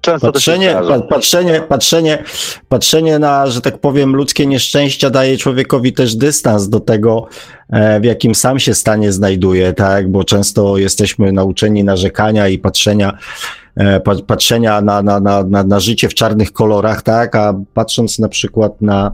Często 0.00 0.32
Patrzenie, 0.32 0.76
patrzenie, 1.08 1.60
patrzenie, 1.60 2.24
patrzenie 2.68 3.18
na, 3.18 3.46
że 3.46 3.60
tak 3.60 3.78
powiem, 3.78 4.16
ludzkie 4.16 4.46
nieszczęścia 4.46 5.10
daje 5.10 5.36
człowiekowi 5.36 5.92
też 5.92 6.16
dystans 6.16 6.68
do 6.68 6.80
tego, 6.80 7.26
e, 7.70 8.00
w 8.00 8.04
jakim 8.04 8.34
sam 8.34 8.58
się 8.58 8.74
stanie 8.74 9.12
znajduje, 9.12 9.72
tak? 9.72 10.10
Bo 10.10 10.24
często 10.24 10.78
jesteśmy 10.78 11.32
nauczeni 11.32 11.84
narzekania 11.84 12.48
i 12.48 12.58
patrzenia, 12.58 13.18
e, 13.76 14.00
pa, 14.00 14.14
patrzenia 14.26 14.80
na, 14.80 15.02
na, 15.02 15.20
na, 15.20 15.42
na, 15.42 15.64
na 15.64 15.80
życie 15.80 16.08
w 16.08 16.14
czarnych 16.14 16.52
kolorach, 16.52 17.02
tak? 17.02 17.36
A 17.36 17.54
patrząc 17.74 18.18
na 18.18 18.28
przykład 18.28 18.82
na 18.82 19.12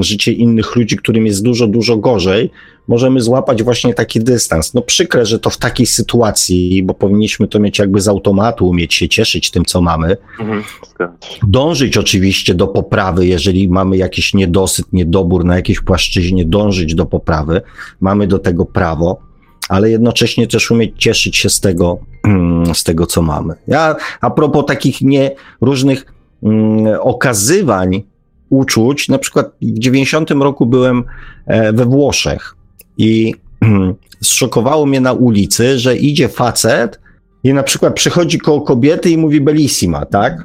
życie 0.00 0.32
innych 0.32 0.76
ludzi, 0.76 0.96
którym 0.96 1.26
jest 1.26 1.42
dużo, 1.42 1.66
dużo 1.66 1.96
gorzej, 1.96 2.50
możemy 2.88 3.20
złapać 3.20 3.62
właśnie 3.62 3.94
taki 3.94 4.20
dystans. 4.20 4.74
No 4.74 4.82
przykre, 4.82 5.26
że 5.26 5.38
to 5.38 5.50
w 5.50 5.58
takiej 5.58 5.86
sytuacji, 5.86 6.82
bo 6.82 6.94
powinniśmy 6.94 7.48
to 7.48 7.60
mieć 7.60 7.78
jakby 7.78 8.00
z 8.00 8.08
automatu, 8.08 8.68
umieć 8.68 8.94
się 8.94 9.08
cieszyć 9.08 9.50
tym, 9.50 9.64
co 9.64 9.80
mamy, 9.80 10.16
Mhm, 10.40 10.62
się. 10.98 11.08
dążyć 11.42 11.96
oczywiście 11.96 12.54
do 12.54 12.66
poprawy, 12.66 13.26
jeżeli 13.26 13.68
mamy 13.68 13.96
jakiś 13.96 14.34
niedosyt, 14.34 14.92
niedobór 14.92 15.44
na 15.44 15.56
jakiejś 15.56 15.80
płaszczyźnie, 15.80 16.44
dążyć 16.44 16.94
do 16.94 17.06
poprawy, 17.06 17.62
mamy 18.00 18.26
do 18.26 18.38
tego 18.38 18.64
prawo, 18.64 19.20
ale 19.68 19.90
jednocześnie 19.90 20.46
też 20.46 20.70
umieć 20.70 20.92
cieszyć 20.98 21.36
się 21.36 21.50
z 21.50 21.60
tego, 21.60 21.98
mm, 22.24 22.74
z 22.74 22.84
tego 22.84 23.06
co 23.06 23.22
mamy. 23.22 23.54
Ja 23.66 23.96
a 24.20 24.30
propos 24.30 24.64
takich 24.66 25.00
nie 25.00 25.30
różnych 25.60 26.06
mm, 26.42 26.98
okazywań 27.00 28.02
uczuć, 28.50 29.08
na 29.08 29.18
przykład 29.18 29.50
w 29.62 29.78
90 29.78 30.30
roku 30.30 30.66
byłem 30.66 31.04
e, 31.46 31.72
we 31.72 31.84
Włoszech 31.84 32.56
i 32.98 33.34
zszokowało 34.22 34.86
mnie 34.86 35.00
na 35.00 35.12
ulicy, 35.12 35.78
że 35.78 35.96
idzie 35.96 36.28
facet 36.28 37.00
i 37.44 37.52
na 37.52 37.62
przykład 37.62 37.94
przychodzi 37.94 38.38
koło 38.38 38.60
kobiety 38.60 39.10
i 39.10 39.18
mówi 39.18 39.40
bellissima, 39.40 40.06
tak? 40.06 40.44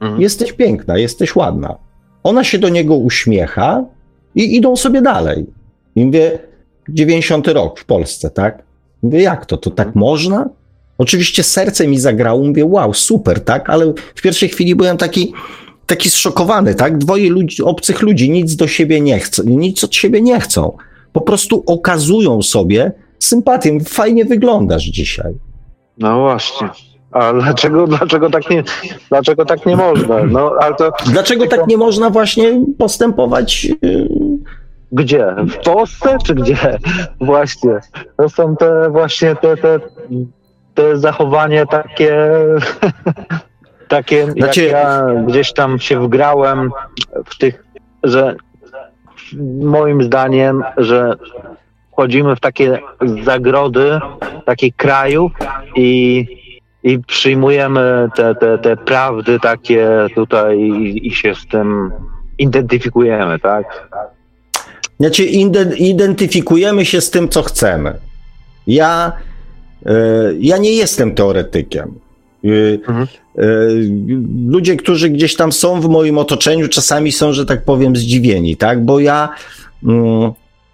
Mhm. 0.00 0.20
Jesteś 0.20 0.52
piękna, 0.52 0.98
jesteś 0.98 1.36
ładna. 1.36 1.74
Ona 2.22 2.44
się 2.44 2.58
do 2.58 2.68
niego 2.68 2.96
uśmiecha 2.96 3.84
I 4.34 4.56
idą 4.56 4.76
sobie 4.76 5.02
dalej. 5.02 5.46
I 5.96 6.04
mówię, 6.04 6.38
90 6.88 7.48
rok 7.48 7.80
w 7.80 7.84
Polsce, 7.84 8.30
tak? 8.30 8.62
Mówię, 9.02 9.22
jak 9.22 9.46
to? 9.46 9.56
To 9.56 9.70
tak 9.70 9.94
można? 9.94 10.48
Oczywiście 10.98 11.42
serce 11.42 11.86
mi 11.86 12.00
zagrało, 12.00 12.44
mówię, 12.44 12.64
wow, 12.64 12.94
super, 12.94 13.44
tak? 13.44 13.70
Ale 13.70 13.92
w 14.14 14.22
pierwszej 14.22 14.48
chwili 14.48 14.74
byłem 14.74 14.96
taki, 14.96 15.32
taki 15.88 16.10
zszokowany, 16.10 16.74
tak? 16.74 16.98
Dwoje 16.98 17.30
ludzi, 17.30 17.62
obcych 17.62 18.02
ludzi 18.02 18.30
nic 18.30 18.56
do 18.56 18.66
siebie 18.68 19.00
nie 19.00 19.18
chcą, 19.18 19.42
nic 19.46 19.84
od 19.84 19.94
siebie 19.94 20.20
nie 20.22 20.40
chcą. 20.40 20.76
Po 21.12 21.20
prostu 21.20 21.62
okazują 21.66 22.42
sobie 22.42 22.92
sympatię. 23.18 23.78
Fajnie 23.80 24.24
wyglądasz 24.24 24.82
dzisiaj. 24.84 25.32
No 25.98 26.20
właśnie. 26.20 26.68
A 27.10 27.32
dlaczego, 27.32 27.86
dlaczego, 27.86 28.30
tak 28.30 28.50
nie, 28.50 28.62
dlaczego 29.08 29.44
tak 29.44 29.66
nie 29.66 29.76
można? 29.76 30.24
No, 30.24 30.52
ale 30.60 30.74
to, 30.74 30.92
Dlaczego 31.06 31.46
tak 31.46 31.66
nie 31.66 31.76
można 31.76 32.10
właśnie 32.10 32.62
postępować? 32.78 33.64
yy, 33.82 34.08
Gdzie? 34.92 35.26
W 35.48 35.56
Polsce 35.64 36.16
czy 36.26 36.34
gdzie? 36.34 36.78
Właśnie. 37.20 37.70
To 38.16 38.28
są 38.28 38.56
te 38.56 38.90
właśnie 38.90 39.36
te, 39.36 39.56
te, 39.56 39.80
te 40.74 40.96
zachowanie 40.96 41.66
takie, 41.66 42.18
takie 43.88 44.32
Znaczy- 44.32 44.62
jak 44.62 44.72
ja 44.72 45.06
gdzieś 45.26 45.52
tam 45.52 45.78
się 45.78 46.00
wgrałem 46.00 46.70
w 47.26 47.38
tych, 47.38 47.64
że 48.02 48.36
moim 49.60 50.02
zdaniem, 50.02 50.64
że 50.76 51.14
wchodzimy 51.92 52.36
w 52.36 52.40
takie 52.40 52.78
zagrody 53.24 54.00
takich 54.44 54.76
krajów 54.76 55.32
i, 55.76 56.24
i 56.82 56.98
przyjmujemy 56.98 58.08
te, 58.16 58.34
te, 58.34 58.58
te 58.58 58.76
prawdy 58.76 59.40
takie 59.40 59.88
tutaj 60.14 60.58
i, 60.58 61.06
i 61.06 61.14
się 61.14 61.34
z 61.34 61.46
tym 61.46 61.90
identyfikujemy, 62.38 63.38
tak? 63.38 63.88
Znaczy, 65.00 65.24
identyfikujemy 65.78 66.84
się 66.84 67.00
z 67.00 67.10
tym, 67.10 67.28
co 67.28 67.42
chcemy. 67.42 67.94
Ja, 68.66 69.12
e, 69.86 69.92
ja 70.38 70.58
nie 70.58 70.72
jestem 70.72 71.14
teoretykiem. 71.14 71.94
E, 72.44 72.48
Mhm. 72.88 73.06
e, 73.38 73.44
ludzie, 74.48 74.76
którzy 74.76 75.10
gdzieś 75.10 75.36
tam 75.36 75.52
są 75.52 75.80
w 75.80 75.88
moim 75.88 76.18
otoczeniu, 76.18 76.68
czasami 76.68 77.12
są, 77.12 77.32
że 77.32 77.46
tak 77.46 77.64
powiem, 77.64 77.96
zdziwieni, 77.96 78.56
tak? 78.56 78.84
Bo 78.84 79.00
ja. 79.00 79.28
Mm, 79.84 80.32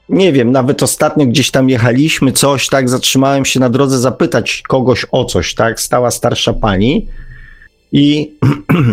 nie 0.09 0.33
wiem, 0.33 0.53
nawet 0.53 0.83
ostatnio 0.83 1.27
gdzieś 1.27 1.51
tam 1.51 1.69
jechaliśmy, 1.69 2.33
coś, 2.33 2.69
tak, 2.69 2.89
zatrzymałem 2.89 3.45
się 3.45 3.61
na 3.61 3.71
drodze 3.71 3.99
zapytać 3.99 4.63
kogoś 4.69 5.07
o 5.13 5.25
coś, 5.25 5.55
tak, 5.55 5.81
stała 5.81 6.11
starsza 6.11 6.53
pani 6.53 7.07
i 7.93 8.33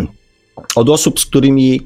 od 0.76 0.88
osób, 0.88 1.20
z 1.20 1.26
którymi, 1.26 1.80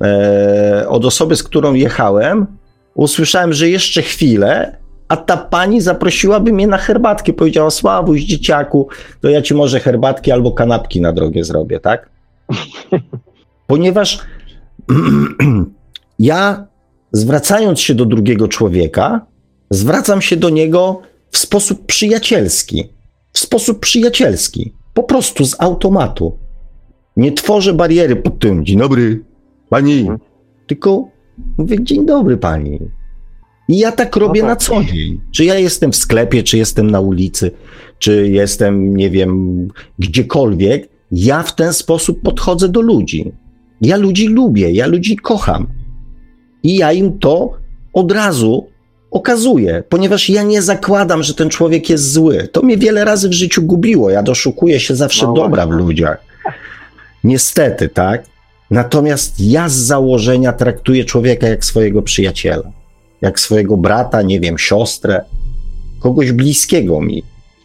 e, 0.00 0.84
od 0.88 1.04
osoby, 1.04 1.36
z 1.36 1.42
którą 1.42 1.74
jechałem, 1.74 2.46
usłyszałem, 2.94 3.52
że 3.52 3.68
jeszcze 3.68 4.02
chwilę, 4.02 4.76
a 5.10 5.16
ta 5.16 5.36
pani 5.36 5.80
zaprosiłaby 5.80 6.52
mnie 6.52 6.66
na 6.66 6.78
herbatkę. 6.78 7.32
Powiedziała, 7.32 7.70
Sławuś, 7.70 8.22
dzieciaku, 8.22 8.88
to 9.20 9.28
ja 9.28 9.42
ci 9.42 9.54
może 9.54 9.80
herbatki 9.80 10.32
albo 10.32 10.52
kanapki 10.52 11.00
na 11.00 11.12
drogę 11.12 11.44
zrobię, 11.44 11.80
tak? 11.80 12.10
Ponieważ 13.66 14.18
ja, 16.18 16.66
zwracając 17.12 17.80
się 17.80 17.94
do 17.94 18.04
drugiego 18.06 18.48
człowieka, 18.48 19.26
zwracam 19.70 20.22
się 20.22 20.36
do 20.36 20.50
niego 20.50 21.00
w 21.30 21.38
sposób 21.38 21.86
przyjacielski. 21.86 22.84
W 23.32 23.38
sposób 23.38 23.80
przyjacielski. 23.80 24.74
Po 24.94 25.02
prostu 25.02 25.44
z 25.44 25.60
automatu. 25.60 26.38
Nie 27.16 27.32
tworzę 27.32 27.72
bariery 27.72 28.16
pod 28.16 28.38
tym. 28.38 28.64
Dzień 28.64 28.78
dobry, 28.78 29.24
pani. 29.68 30.10
Tylko 30.66 31.08
mówię, 31.58 31.84
dzień 31.84 32.06
dobry 32.06 32.36
pani. 32.36 32.78
I 33.70 33.78
ja 33.78 33.92
tak 33.92 34.16
robię 34.16 34.40
tak. 34.40 34.50
na 34.50 34.56
co 34.56 34.84
dzień. 34.84 35.20
Czy 35.32 35.44
ja 35.44 35.58
jestem 35.58 35.92
w 35.92 35.96
sklepie, 35.96 36.42
czy 36.42 36.58
jestem 36.58 36.90
na 36.90 37.00
ulicy, 37.00 37.50
czy 37.98 38.28
jestem, 38.28 38.96
nie 38.96 39.10
wiem, 39.10 39.68
gdziekolwiek, 39.98 40.88
ja 41.12 41.42
w 41.42 41.54
ten 41.54 41.72
sposób 41.72 42.22
podchodzę 42.22 42.68
do 42.68 42.80
ludzi. 42.80 43.32
Ja 43.80 43.96
ludzi 43.96 44.28
lubię, 44.28 44.70
ja 44.70 44.86
ludzi 44.86 45.16
kocham. 45.16 45.66
I 46.62 46.76
ja 46.76 46.92
im 46.92 47.18
to 47.18 47.52
od 47.92 48.12
razu 48.12 48.66
okazuję, 49.10 49.82
ponieważ 49.88 50.28
ja 50.28 50.42
nie 50.42 50.62
zakładam, 50.62 51.22
że 51.22 51.34
ten 51.34 51.48
człowiek 51.48 51.90
jest 51.90 52.12
zły. 52.12 52.48
To 52.52 52.62
mnie 52.62 52.76
wiele 52.76 53.04
razy 53.04 53.28
w 53.28 53.32
życiu 53.32 53.62
gubiło. 53.62 54.10
Ja 54.10 54.22
doszukuję 54.22 54.80
się 54.80 54.96
zawsze 54.96 55.26
No 55.26 55.32
dobra 55.32 55.66
w 55.66 55.70
ludziach. 55.70 56.24
Niestety, 57.24 57.88
tak? 57.88 58.24
Natomiast 58.70 59.40
ja 59.40 59.68
z 59.68 59.74
założenia 59.74 60.52
traktuję 60.52 61.04
człowieka 61.04 61.48
jak 61.48 61.64
swojego 61.64 62.02
przyjaciela, 62.02 62.72
jak 63.20 63.40
swojego 63.40 63.76
brata, 63.76 64.22
nie 64.22 64.40
wiem, 64.40 64.58
siostrę, 64.58 65.24
kogoś 66.00 66.32
bliskiego 66.32 67.00
mi. 67.00 67.22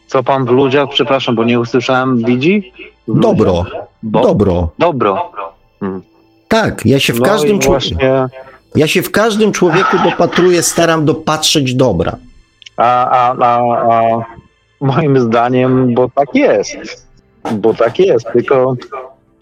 Co 0.08 0.24
pan 0.24 0.46
w 0.46 0.50
ludziach, 0.50 0.90
przepraszam, 0.90 1.36
bo 1.36 1.44
nie 1.44 1.60
usłyszałem, 1.60 2.18
widzi? 2.18 2.74
W 3.08 3.20
Dobro, 3.20 3.54
ludziach? 3.64 3.82
Bo, 4.04 4.22
dobro. 4.22 4.70
Dobro. 4.78 5.32
Tak, 6.48 6.86
ja 6.86 7.00
się 7.00 7.14
w 7.14 7.20
No 7.20 7.26
każdym 7.26 7.56
i 7.56 7.60
człowieku, 7.60 7.72
właśnie, 7.72 8.28
ja 8.76 8.88
się 8.88 9.02
w 9.02 9.12
każdym 9.12 9.52
człowieku 9.52 9.98
dopatruję, 10.04 10.64
staram 10.64 11.06
dopatrzeć 11.06 11.76
dobra. 11.76 12.16
a, 12.78 13.10
a, 13.10 13.36
a, 13.46 13.60
a 13.94 14.26
moim 14.82 15.20
zdaniem, 15.20 15.94
bo 15.94 16.10
tak 16.16 16.36
jest, 16.36 17.08
bo 17.52 17.74
tak 17.74 18.00
jest, 18.00 18.26
tylko, 18.34 18.76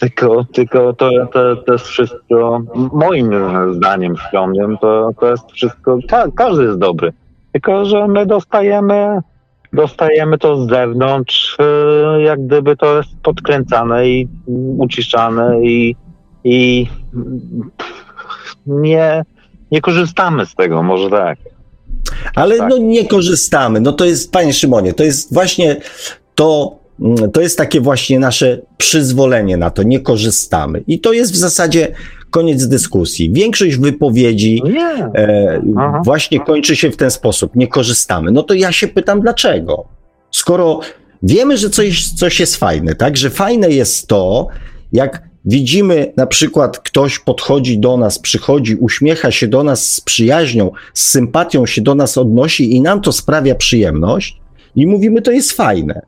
tylko, 0.04 0.46
tylko 0.54 0.94
to, 0.94 1.10
to, 1.34 1.56
to 1.56 1.74
jest 1.74 1.86
wszystko, 1.86 2.62
moim 2.94 3.32
zdaniem 3.74 4.18
skromnym, 4.18 4.78
to, 4.78 5.10
to 5.20 5.30
jest 5.32 5.52
wszystko, 5.52 5.98
ka, 6.10 6.26
każdy 6.36 6.64
jest 6.64 6.80
dobry, 6.80 7.14
tylko, 7.52 7.86
że 7.86 8.08
my 8.08 8.26
dostajemy, 8.26 9.20
dostajemy 9.74 10.38
to 10.38 10.66
z 10.66 10.70
zewnątrz, 10.70 11.58
y, 11.60 12.22
jak 12.22 12.46
gdyby 12.46 12.78
to 12.78 12.98
jest 12.98 13.10
podkręcane 13.24 14.10
i 14.10 14.28
uciszane 14.78 15.62
i, 15.64 15.96
i 16.44 16.88
nie, 18.68 19.24
nie 19.72 19.82
korzystamy 19.82 20.46
z 20.46 20.56
tego, 20.56 20.84
może 20.84 21.10
tak. 21.10 21.40
Ale 22.36 22.58
Tak. 22.58 22.70
no 22.70 22.78
nie 22.78 23.08
korzystamy. 23.08 23.80
No 23.82 23.92
to 23.92 24.06
jest, 24.06 24.32
panie 24.32 24.54
Szymonie, 24.54 24.94
to 24.94 25.04
jest 25.04 25.34
właśnie 25.34 25.76
to, 26.36 26.76
to 27.34 27.42
jest 27.42 27.58
takie 27.58 27.82
właśnie 27.82 28.20
nasze 28.20 28.62
przyzwolenie 28.78 29.58
na 29.58 29.70
to, 29.70 29.84
nie 29.84 30.00
korzystamy. 30.00 30.84
I 30.88 31.00
to 31.00 31.14
jest 31.14 31.32
w 31.32 31.36
zasadzie 31.36 31.96
koniec 32.30 32.68
dyskusji. 32.68 33.32
Większość 33.34 33.78
wypowiedzi 33.78 34.62
Nie. 34.66 35.10
e, 35.16 35.62
właśnie 36.06 36.40
kończy 36.40 36.76
się 36.76 36.92
w 36.92 36.98
ten 36.98 37.12
sposób, 37.12 37.56
nie 37.56 37.68
korzystamy. 37.68 38.32
No 38.32 38.44
to 38.44 38.54
ja 38.54 38.72
się 38.72 38.88
pytam, 38.88 39.22
dlaczego? 39.22 39.86
Skoro 40.32 40.80
wiemy, 41.24 41.58
że 41.58 41.70
coś, 41.70 42.08
coś 42.08 42.40
jest 42.40 42.56
fajne, 42.56 42.96
tak? 42.96 43.18
Że 43.18 43.30
fajne 43.30 43.70
jest 43.70 44.08
to, 44.08 44.48
jak 44.94 45.24
widzimy 45.46 46.14
na 46.18 46.28
przykład 46.28 46.80
ktoś 46.80 47.20
podchodzi 47.20 47.78
do 47.80 47.98
nas, 47.98 48.20
przychodzi, 48.20 48.76
uśmiecha 48.76 49.32
się 49.32 49.48
do 49.48 49.64
nas 49.64 49.94
z 49.94 50.02
przyjaźnią, 50.02 50.72
z 50.94 51.10
sympatią 51.10 51.66
się 51.66 51.82
do 51.82 51.96
nas 51.96 52.18
odnosi 52.18 52.76
i 52.76 52.82
nam 52.82 53.02
to 53.02 53.12
sprawia 53.12 53.56
przyjemność 53.56 54.40
i 54.76 54.88
mówimy, 54.88 55.22
to 55.22 55.32
jest 55.32 55.52
fajne. 55.52 56.02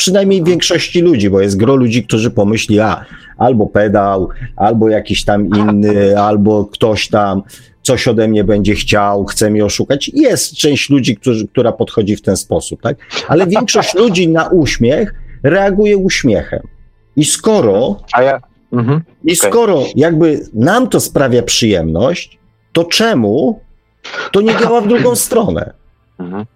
Przynajmniej 0.00 0.44
większości 0.44 1.00
ludzi, 1.00 1.30
bo 1.30 1.40
jest 1.40 1.56
gro 1.56 1.76
ludzi, 1.76 2.04
którzy 2.04 2.30
pomyśli, 2.30 2.80
a 2.80 3.04
albo 3.38 3.66
pedał, 3.66 4.28
albo 4.56 4.88
jakiś 4.88 5.24
tam 5.24 5.46
inny, 5.46 6.20
albo 6.20 6.64
ktoś 6.64 7.08
tam 7.08 7.42
coś 7.82 8.08
ode 8.08 8.28
mnie 8.28 8.44
będzie 8.44 8.74
chciał, 8.74 9.24
chce 9.24 9.50
mnie 9.50 9.64
oszukać. 9.64 10.10
Jest 10.14 10.56
część 10.56 10.90
ludzi, 10.90 11.16
którzy, 11.16 11.48
która 11.48 11.72
podchodzi 11.72 12.16
w 12.16 12.22
ten 12.22 12.36
sposób, 12.36 12.82
tak? 12.82 12.96
Ale 13.28 13.46
większość 13.46 13.94
ludzi 13.94 14.28
na 14.28 14.48
uśmiech 14.48 15.14
reaguje 15.42 15.96
uśmiechem. 15.96 16.60
I 17.16 17.24
skoro, 17.24 17.96
A 18.12 18.22
ja. 18.22 18.40
Mhm. 18.72 19.00
i 19.24 19.36
skoro 19.36 19.84
jakby 19.96 20.40
nam 20.54 20.88
to 20.88 21.00
sprawia 21.00 21.42
przyjemność, 21.42 22.38
to 22.72 22.84
czemu 22.84 23.60
to 24.32 24.40
nie 24.40 24.56
działa 24.56 24.80
w 24.80 24.88
drugą 24.88 25.16
stronę? 25.16 25.72
Mhm. 26.18 26.46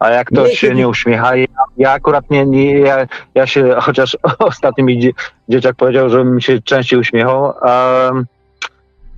A 0.00 0.10
jak 0.10 0.26
ktoś 0.28 0.52
się 0.58 0.74
nie- 0.74 0.88
uśmiecha, 0.88 1.36
ja, 1.36 1.46
ja 1.76 1.92
akurat 1.92 2.30
nie, 2.30 2.46
nie 2.46 2.78
ja, 2.78 3.06
ja 3.34 3.46
się, 3.46 3.74
chociaż 3.80 4.16
ostatnio 4.38 4.84
mi 4.84 4.98
dzie, 4.98 5.10
dzieciak 5.48 5.76
powiedział, 5.76 6.08
żebym 6.08 6.40
się 6.40 6.62
częściej 6.62 6.98
uśmiechał, 6.98 7.52
em, 7.62 8.26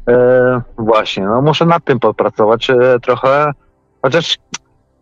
e, 0.09 0.61
właśnie, 0.79 1.25
no 1.27 1.43
muszę 1.43 1.67
nad 1.67 1.85
tym 1.85 2.01
popracować 2.01 2.71
e, 2.71 2.77
trochę, 3.03 3.53
chociaż 4.03 4.39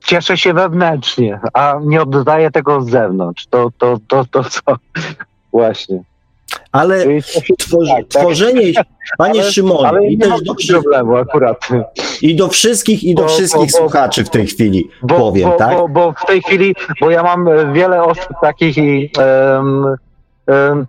cieszę 0.05 0.37
się 0.37 0.55
wewnętrznie, 0.55 1.41
a 1.53 1.79
nie 1.83 2.03
oddaję 2.03 2.51
tego 2.51 2.81
z 2.81 2.91
zewnątrz, 2.91 3.47
to, 3.47 3.71
to, 3.79 3.99
to, 4.09 4.25
to 4.25 4.45
co, 4.45 4.61
właśnie. 5.53 6.10
Ale 6.73 7.05
tworzy, 7.59 7.91
tak, 7.91 8.09
tak. 8.09 8.23
tworzenie, 8.23 8.63
panie 9.19 9.41
Ale- 9.41 9.53
Szymonie, 9.53 9.89
Ale 9.89 10.05
i 10.07 10.19
nie 10.19 10.29
ma 10.29 10.35
też 10.39 10.67
do, 10.67 10.83
problemu 10.83 11.17
akurat. 11.17 11.69
i 12.23 12.37
do 12.37 12.49
wszystkich, 12.49 13.05
i 13.05 13.15
do 13.15 13.23
Bo- 13.23 13.29
wszystkich 13.29 13.71
bo- 13.73 13.79
słuchaczy 13.79 14.25
w 14.25 14.31
tej 14.31 14.47
chwili 14.47 14.89
Bo, 15.03 15.15
powiem, 15.17 15.51
tak? 15.59 15.77
bo, 15.77 15.89
bo 15.89 16.13
w 16.13 16.27
tej 16.27 16.43
chwili, 16.43 16.75
bo 17.01 17.11
ja 17.11 17.23
mam 17.23 17.49
e, 17.49 17.73
wiele 17.73 18.03
osób 18.03 18.33
takich 18.43 18.79
i 18.79 19.11
em, 19.19 19.85
em, 20.47 20.87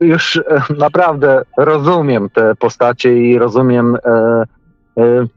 już 0.00 0.36
e, 0.36 0.42
naprawdę 0.78 1.42
rozumiem 1.56 2.30
te 2.30 2.54
postacie 2.54 3.16
i 3.16 3.38
rozumiem 3.38 3.96
e, 3.96 4.44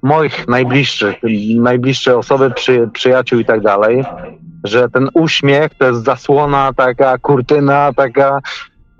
moich 0.03 0.47
najbliższych, 0.47 1.15
najbliższe 1.55 2.17
osoby, 2.17 2.51
przy, 2.51 2.89
przyjaciół 2.93 3.39
i 3.39 3.45
tak 3.45 3.61
dalej, 3.61 4.03
że 4.63 4.89
ten 4.89 5.09
uśmiech 5.13 5.75
to 5.75 5.85
jest 5.85 6.03
zasłona, 6.03 6.73
taka 6.77 7.17
kurtyna, 7.17 7.91
taka. 7.95 8.39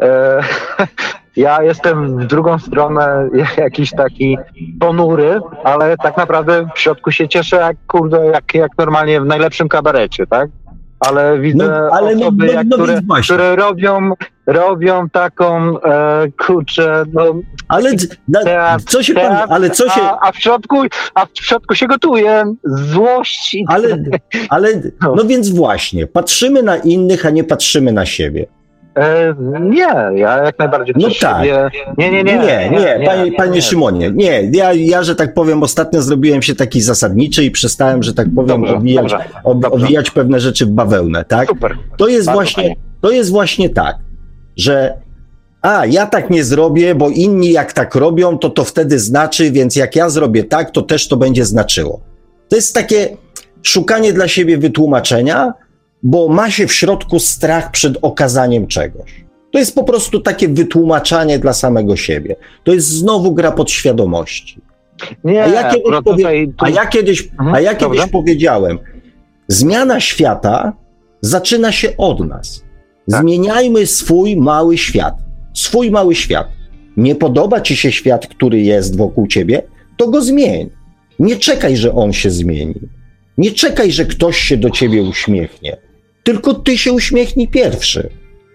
E, 0.01 0.39
ja 1.35 1.63
jestem 1.63 2.19
w 2.19 2.25
drugą 2.25 2.59
stronę 2.59 3.29
jakiś 3.57 3.91
taki 3.91 4.37
ponury, 4.79 5.39
ale 5.63 5.97
tak 5.97 6.17
naprawdę 6.17 6.69
w 6.75 6.79
środku 6.79 7.11
się 7.11 7.27
cieszę 7.27 7.55
jak 7.55 7.77
kurde, 7.87 8.25
jak, 8.25 8.53
jak 8.53 8.71
normalnie 8.77 9.21
w 9.21 9.25
najlepszym 9.25 9.69
kabarecie, 9.69 10.27
tak? 10.27 10.49
ale 10.99 11.39
widzę 11.39 11.67
no, 11.67 11.89
ale 11.91 12.15
no, 12.15 12.21
osoby, 12.21 12.45
no, 12.45 12.53
no, 12.53 12.63
no, 12.63 12.77
które, 12.77 13.21
które 13.23 13.55
robią, 13.55 14.11
robią 14.45 15.09
taką 15.09 15.81
e, 15.81 16.27
kurczę, 16.45 17.03
no. 17.13 17.23
Ale 17.67 17.91
teatr, 18.43 18.83
co 18.85 19.03
się 19.03 19.13
teatr, 19.13 19.47
pan, 19.47 19.51
ale 19.51 19.69
co 19.69 19.89
się. 19.89 20.01
A, 20.01 20.27
a, 20.27 20.31
w 20.31 20.37
środku, 20.37 20.75
a 21.15 21.25
w 21.25 21.29
środku 21.33 21.75
się 21.75 21.87
gotuje 21.87 22.43
złość. 22.63 23.53
I... 23.53 23.65
Ale, 23.67 23.97
ale 24.49 24.81
no. 25.01 25.15
no 25.15 25.23
więc 25.25 25.49
właśnie, 25.49 26.07
patrzymy 26.07 26.63
na 26.63 26.77
innych, 26.77 27.25
a 27.25 27.29
nie 27.29 27.43
patrzymy 27.43 27.91
na 27.91 28.05
siebie. 28.05 28.45
E, 28.97 29.35
nie, 29.61 30.19
ja 30.19 30.43
jak 30.43 30.59
najbardziej 30.59 30.95
no 30.99 31.07
tak. 31.21 31.43
Nie, 31.97 32.11
nie, 32.11 32.23
nie. 32.23 32.33
Nie, 32.33 32.69
nie, 32.69 32.99
nie, 32.99 33.05
panie, 33.05 33.23
nie, 33.23 33.31
panie 33.31 33.61
Szymonie, 33.61 34.11
nie. 34.11 34.49
Ja, 34.53 34.73
ja, 34.73 35.03
że 35.03 35.15
tak 35.15 35.33
powiem, 35.33 35.63
ostatnio 35.63 36.01
zrobiłem 36.01 36.41
się 36.41 36.55
taki 36.55 36.81
zasadniczy 36.81 37.43
i 37.43 37.51
przestałem, 37.51 38.03
że 38.03 38.13
tak 38.13 38.27
powiem, 38.35 38.65
owijać 39.71 40.11
pewne 40.11 40.39
rzeczy 40.39 40.65
w 40.65 40.69
bawełnę, 40.69 41.25
tak? 41.25 41.47
Super. 41.47 41.77
To 41.97 42.07
jest 42.07 42.31
właśnie, 42.31 42.75
to 43.01 43.11
jest 43.11 43.31
właśnie 43.31 43.69
tak, 43.69 43.95
że 44.55 44.97
a, 45.61 45.85
ja 45.85 46.05
tak 46.05 46.29
nie 46.29 46.43
zrobię, 46.43 46.95
bo 46.95 47.09
inni 47.09 47.51
jak 47.51 47.73
tak 47.73 47.95
robią, 47.95 48.37
to 48.37 48.49
to 48.49 48.63
wtedy 48.63 48.99
znaczy, 48.99 49.51
więc 49.51 49.75
jak 49.75 49.95
ja 49.95 50.09
zrobię 50.09 50.43
tak, 50.43 50.71
to 50.71 50.81
też 50.81 51.07
to 51.07 51.17
będzie 51.17 51.45
znaczyło. 51.45 51.99
To 52.49 52.55
jest 52.55 52.73
takie 52.73 53.17
szukanie 53.63 54.13
dla 54.13 54.27
siebie 54.27 54.57
wytłumaczenia, 54.57 55.53
bo 56.03 56.27
ma 56.27 56.51
się 56.51 56.67
w 56.67 56.73
środku 56.73 57.19
strach 57.19 57.71
przed 57.71 57.97
okazaniem 58.01 58.67
czegoś. 58.67 59.25
To 59.51 59.59
jest 59.59 59.75
po 59.75 59.83
prostu 59.83 60.19
takie 60.19 60.47
wytłumaczanie 60.47 61.39
dla 61.39 61.53
samego 61.53 61.95
siebie. 61.95 62.35
To 62.63 62.73
jest 62.73 62.87
znowu 62.87 63.33
gra 63.33 63.51
podświadomości. 63.51 64.61
Nie, 65.23 65.43
a 65.43 65.47
ja 65.47 65.69
kiedyś, 65.69 65.91
powie... 66.03 66.47
tutaj... 66.47 66.53
a 66.57 66.69
ja 66.69 66.85
kiedyś, 66.85 67.23
mhm, 67.23 67.53
a 67.53 67.59
ja 67.59 67.75
kiedyś 67.75 68.07
powiedziałem, 68.11 68.79
zmiana 69.47 69.99
świata 69.99 70.73
zaczyna 71.21 71.71
się 71.71 71.97
od 71.97 72.19
nas. 72.19 72.63
Tak. 73.11 73.21
Zmieniajmy 73.21 73.85
swój 73.85 74.35
mały 74.35 74.77
świat. 74.77 75.15
Swój 75.53 75.91
mały 75.91 76.15
świat. 76.15 76.47
Nie 76.97 77.15
podoba 77.15 77.61
ci 77.61 77.75
się 77.75 77.91
świat, 77.91 78.27
który 78.27 78.61
jest 78.61 78.97
wokół 78.97 79.27
ciebie, 79.27 79.61
to 79.97 80.07
go 80.07 80.21
zmień. 80.21 80.69
Nie 81.19 81.35
czekaj, 81.35 81.77
że 81.77 81.93
on 81.93 82.13
się 82.13 82.31
zmieni. 82.31 82.79
Nie 83.37 83.51
czekaj, 83.51 83.91
że 83.91 84.05
ktoś 84.05 84.37
się 84.37 84.57
do 84.57 84.69
ciebie 84.69 85.03
uśmiechnie. 85.03 85.77
Tylko 86.27 86.53
ty 86.53 86.77
się 86.77 86.93
uśmiechnij 86.93 87.47
pierwszy. 87.47 88.09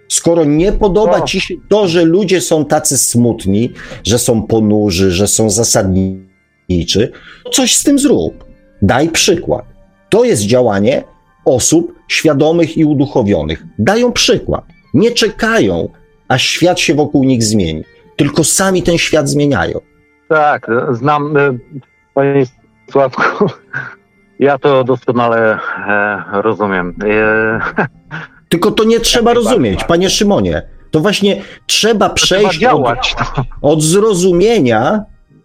Skoro 0.09 0.44
nie 0.44 0.73
podoba 0.73 1.20
ci 1.20 1.40
się 1.40 1.55
to, 1.69 1.89
że 1.89 2.05
ludzie 2.05 2.40
są 2.40 2.65
tacy 2.65 2.99
smutni, 2.99 3.73
że 4.05 4.19
są 4.19 4.43
ponurzy, 4.43 5.11
że 5.11 5.28
są 5.28 5.51
zasadniczy, 5.51 7.12
coś 7.53 7.77
z 7.77 7.82
tym 7.82 7.99
zrób. 7.99 8.44
Daj 8.82 9.09
przykład. 9.09 9.65
To 10.11 10.24
jest 10.24 10.43
działanie 10.43 11.05
osób 11.44 11.94
świadomych 12.09 12.77
i 12.77 12.85
uduchowionych. 12.85 13.65
Dają 13.78 14.12
przykład. 14.12 14.65
Nie 14.94 15.11
czekają, 15.11 15.89
aż 16.28 16.43
świat 16.43 16.81
się 16.81 16.94
wokół 16.94 17.24
nich 17.24 17.44
zmieni. 17.44 17.85
Tylko 18.16 18.44
sami 18.44 18.82
ten 18.82 18.99
świat 18.99 19.28
zmieniają. 19.28 19.81
Tak, 20.28 20.66
znam, 20.90 21.36
y, 21.36 21.59
panie 22.15 22.47
Sławku, 22.90 23.47
ja 24.43 24.59
to 24.59 24.85
doskonale 24.85 25.59
e, 25.89 26.43
rozumiem. 26.43 26.94
E, 27.05 27.86
Tylko 28.48 28.70
to 28.70 28.85
nie 28.85 29.01
trzeba 29.01 29.35
rozumieć, 29.35 29.85
panie 29.85 30.10
Szymonie. 30.10 30.62
To 30.90 31.01
właśnie 31.01 31.43
trzeba 31.66 32.10
przejść 32.10 32.59
trzeba 32.59 32.73
od, 32.73 33.14
od, 33.62 33.82
zrozumienia, 33.82 35.05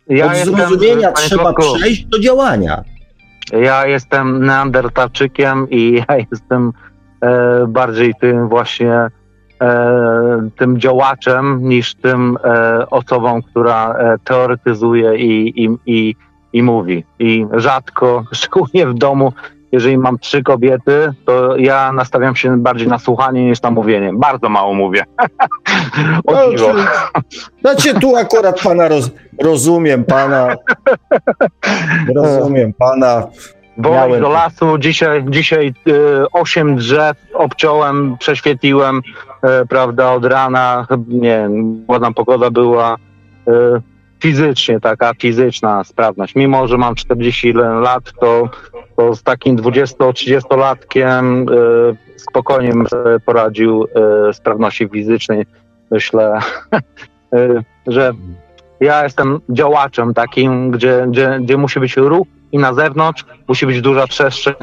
ja 0.09 0.31
od 0.31 0.37
zrozumienia 0.37 1.11
trzeba 1.11 1.53
przejść 1.53 2.05
do 2.05 2.19
działania. 2.19 2.83
Ja 3.51 3.85
jestem 3.85 4.45
neandertalczykiem 4.45 5.67
i 5.69 5.93
ja 6.09 6.17
jestem 6.31 6.73
e, 7.21 7.65
bardziej 7.67 8.13
tym 8.21 8.49
właśnie 8.49 8.93
e, 8.93 10.49
tym 10.57 10.79
działaczem 10.79 11.69
niż 11.69 11.95
tym 11.95 12.37
e, 12.43 12.89
osobą, 12.89 13.41
która 13.41 13.93
e, 13.93 14.17
teoretyzuje 14.23 15.15
i, 15.15 15.63
i, 15.63 15.69
i 15.85 16.15
i 16.57 16.63
mówi. 16.63 17.03
I 17.19 17.45
rzadko, 17.53 18.23
szczególnie 18.31 18.87
w 18.87 18.93
domu, 18.93 19.33
jeżeli 19.71 19.97
mam 19.97 20.19
trzy 20.19 20.43
kobiety, 20.43 21.13
to 21.25 21.57
ja 21.57 21.91
nastawiam 21.91 22.35
się 22.35 22.57
bardziej 22.57 22.87
na 22.87 22.99
słuchanie 22.99 23.45
niż 23.45 23.61
na 23.61 23.71
mówienie. 23.71 24.11
Bardzo 24.13 24.49
mało 24.49 24.73
mówię. 24.73 25.03
o 26.27 26.33
no, 26.33 26.73
znaczy, 27.61 27.99
tu 27.99 28.15
akurat 28.15 28.61
pana 28.61 28.87
roz, 28.87 29.11
rozumiem, 29.41 30.03
pana. 30.05 30.55
Rozumiem 32.15 32.73
pana. 32.73 33.27
Byłem 33.77 34.21
do 34.21 34.29
lasu, 34.29 34.77
dzisiaj, 34.77 35.25
dzisiaj 35.29 35.73
y, 35.87 35.93
osiem 36.31 36.75
drzew 36.75 37.17
obciąłem, 37.33 38.17
prześwietliłem, 38.19 38.97
y, 38.97 39.67
prawda, 39.67 40.13
od 40.13 40.25
rana, 40.25 40.87
nie 41.07 41.29
wiem, 41.29 41.85
ładna 41.87 42.11
pogoda 42.11 42.51
była, 42.51 42.95
y, 43.47 43.51
fizycznie, 44.19 44.79
taka 44.79 45.13
fizyczna 45.13 45.83
sprawność. 45.83 46.35
Mimo, 46.35 46.67
że 46.67 46.77
mam 46.77 46.95
40 46.95 47.53
lat, 47.53 48.11
to, 48.19 48.49
to 48.97 49.15
z 49.15 49.23
takim 49.23 49.57
20-30-latkiem 49.57 51.51
y, 51.51 52.19
spokojnie 52.19 52.73
poradził 53.25 53.83
y, 54.29 54.33
sprawności 54.33 54.89
fizycznej. 54.89 55.45
Myślę, 55.91 56.39
y, 57.33 57.63
że 57.87 58.13
ja 58.79 59.03
jestem 59.03 59.39
działaczem 59.49 60.13
takim, 60.13 60.71
gdzie, 60.71 61.05
gdzie, 61.09 61.39
gdzie 61.41 61.57
musi 61.57 61.79
być 61.79 61.97
ruch 61.97 62.27
i 62.51 62.57
na 62.57 62.73
zewnątrz 62.73 63.25
musi 63.47 63.65
być 63.65 63.81
duża 63.81 64.07
przestrzeń. 64.07 64.55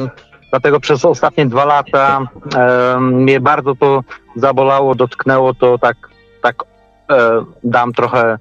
Dlatego 0.51 0.81
przez 0.81 1.05
ostatnie 1.05 1.47
dwa 1.47 1.65
lata 1.65 2.21
e, 2.57 3.01
mnie 3.01 3.41
bardzo 3.41 3.75
to 3.75 4.05
zabolało, 4.37 4.95
dotknęło 4.95 5.55
to 5.55 5.79
tak, 5.79 5.97
tak 6.43 6.65
e, 7.11 7.45
dam 7.65 7.93
trochę 7.93 8.39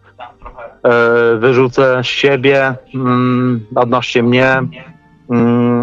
wyrzucę 1.39 2.03
z 2.03 2.07
siebie 2.07 2.75
mm, 2.95 3.65
odnośnie 3.75 4.23
mnie. 4.23 4.61
Mm, 5.29 5.81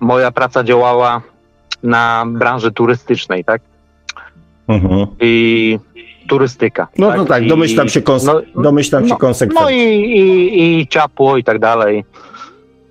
moja 0.00 0.30
praca 0.30 0.64
działała 0.64 1.22
na 1.82 2.24
branży 2.26 2.72
turystycznej, 2.72 3.44
tak? 3.44 3.62
Mhm. 4.68 5.06
I 5.20 5.78
turystyka. 6.28 6.88
No 6.98 7.08
tak, 7.08 7.18
no 7.18 7.24
tak 7.24 7.46
domyślam 7.46 7.88
się, 7.88 8.00
kons- 8.00 8.26
no, 8.26 8.62
domyślam 8.62 9.02
no, 9.02 9.08
się 9.08 9.16
konsekwencji. 9.16 9.64
No 9.64 9.70
i, 9.70 9.80
i, 9.80 10.80
i 10.80 10.86
ciapło 10.86 11.36
i 11.36 11.44
tak 11.44 11.58
dalej. 11.58 12.04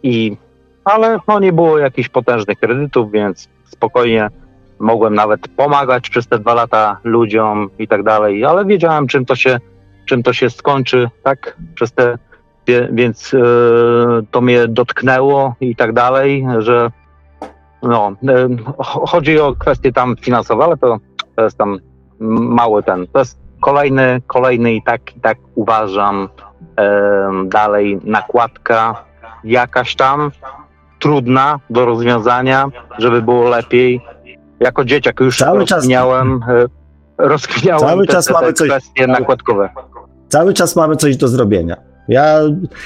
I, 0.03 0.37
ale 0.85 1.19
no, 1.27 1.39
nie 1.39 1.53
było 1.53 1.77
jakichś 1.77 2.09
potężnych 2.09 2.59
kredytów, 2.59 3.11
więc 3.11 3.49
spokojnie 3.65 4.29
mogłem 4.79 5.15
nawet 5.15 5.47
pomagać 5.47 6.09
przez 6.09 6.27
te 6.27 6.39
dwa 6.39 6.53
lata 6.53 6.97
ludziom 7.03 7.69
i 7.79 7.87
tak 7.87 8.03
dalej, 8.03 8.45
ale 8.45 8.65
wiedziałem, 8.65 9.07
czym 9.07 9.25
to 9.25 9.35
się 9.35 9.59
czym 10.05 10.23
to 10.23 10.33
się 10.33 10.49
skończy, 10.49 11.09
tak? 11.23 11.57
Przez 11.75 11.93
te, 11.93 12.17
więc 12.91 13.33
e, 13.33 13.37
to 14.31 14.41
mnie 14.41 14.67
dotknęło 14.67 15.55
i 15.61 15.75
tak 15.75 15.93
dalej, 15.93 16.45
że 16.57 16.91
no, 17.83 18.11
e, 18.27 18.47
chodzi 18.79 19.39
o 19.39 19.55
kwestie 19.55 19.93
tam 19.93 20.15
finansowe, 20.21 20.63
ale 20.63 20.77
to, 20.77 20.97
to 21.35 21.43
jest 21.43 21.57
tam 21.57 21.79
mały 22.19 22.83
ten, 22.83 23.07
to 23.07 23.19
jest 23.19 23.39
kolejny, 23.61 24.21
kolejny 24.27 24.73
i 24.73 24.83
tak, 24.83 25.15
i 25.15 25.19
tak 25.19 25.37
uważam 25.55 26.29
e, 26.77 27.31
dalej 27.45 27.99
nakładka 28.03 29.03
jakaś 29.43 29.95
tam 29.95 30.31
trudna 30.99 31.59
do 31.69 31.85
rozwiązania, 31.85 32.69
żeby 32.97 33.21
było 33.21 33.49
lepiej. 33.49 34.01
Jako 34.59 34.85
dzieciak 34.85 35.19
już 35.19 35.37
Cały 35.37 35.59
rozkminiałem, 35.59 36.39
czas... 36.47 36.69
rozkminiałem 37.17 37.79
Cały 37.79 38.07
te, 38.07 38.13
czas 38.13 38.25
te, 38.25 38.33
te 38.33 38.39
mamy 38.39 38.53
kwestie 38.53 39.07
coś... 39.07 39.19
nakładkowe. 39.19 39.69
Cały 40.31 40.53
czas 40.53 40.75
mamy 40.75 40.95
coś 40.95 41.17
do 41.17 41.27
zrobienia. 41.27 41.75
Ja, 42.07 42.39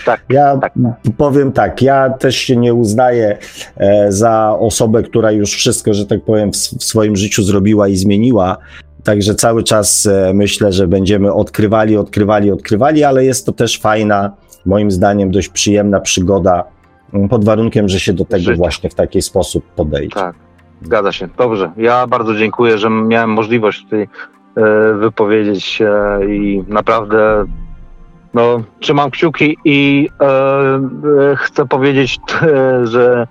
tak, 0.05 0.23
ja 0.29 0.57
tak. 0.57 0.73
powiem 1.17 1.51
tak, 1.51 1.81
ja 1.81 2.09
też 2.09 2.35
się 2.35 2.55
nie 2.55 2.73
uznaję 2.73 3.37
e, 3.77 4.11
za 4.11 4.57
osobę, 4.59 5.03
która 5.03 5.31
już 5.31 5.53
wszystko, 5.53 5.93
że 5.93 6.05
tak 6.05 6.23
powiem, 6.23 6.51
w, 6.51 6.57
swoim 6.57 7.15
życiu 7.15 7.43
zrobiła 7.43 7.87
i 7.87 7.95
zmieniła. 7.95 8.57
Także 9.03 9.35
cały 9.35 9.63
czas 9.63 10.05
e, 10.05 10.31
myślę, 10.33 10.73
że 10.73 10.87
będziemy 10.87 11.33
odkrywali, 11.33 11.97
odkrywali, 11.97 12.51
odkrywali, 12.51 13.03
ale 13.03 13.25
jest 13.25 13.45
to 13.45 13.51
też 13.51 13.79
fajna, 13.79 14.31
moim 14.65 14.91
zdaniem, 14.91 15.31
dość 15.31 15.49
przyjemna 15.49 15.99
przygoda, 15.99 16.63
pod 17.29 17.45
warunkiem, 17.45 17.89
że 17.89 17.99
się 17.99 18.13
do 18.13 18.25
tego 18.25 18.43
Życie. 18.43 18.55
właśnie 18.55 18.89
w 18.89 18.95
taki 18.95 19.21
sposób 19.21 19.65
podejdzie. 19.75 20.15
Tak, 20.15 20.35
zgadza 20.81 21.11
się. 21.11 21.29
Dobrze. 21.37 21.71
Ja 21.77 22.07
bardzo 22.07 22.35
dziękuję, 22.35 22.77
że 22.77 22.89
miałem 22.89 23.29
możliwość 23.29 23.83
tutaj 23.83 24.07
wypowiedzieć 24.99 25.65
się 25.65 26.19
i 26.27 26.63
naprawdę 26.67 27.45
no, 28.35 28.63
trzymam 28.79 29.11
kciuki 29.11 29.57
i 29.65 30.09
e, 30.21 30.25
e, 30.25 31.35
chcę 31.35 31.65
powiedzieć, 31.65 32.19
e, 32.41 32.87
że, 32.87 33.27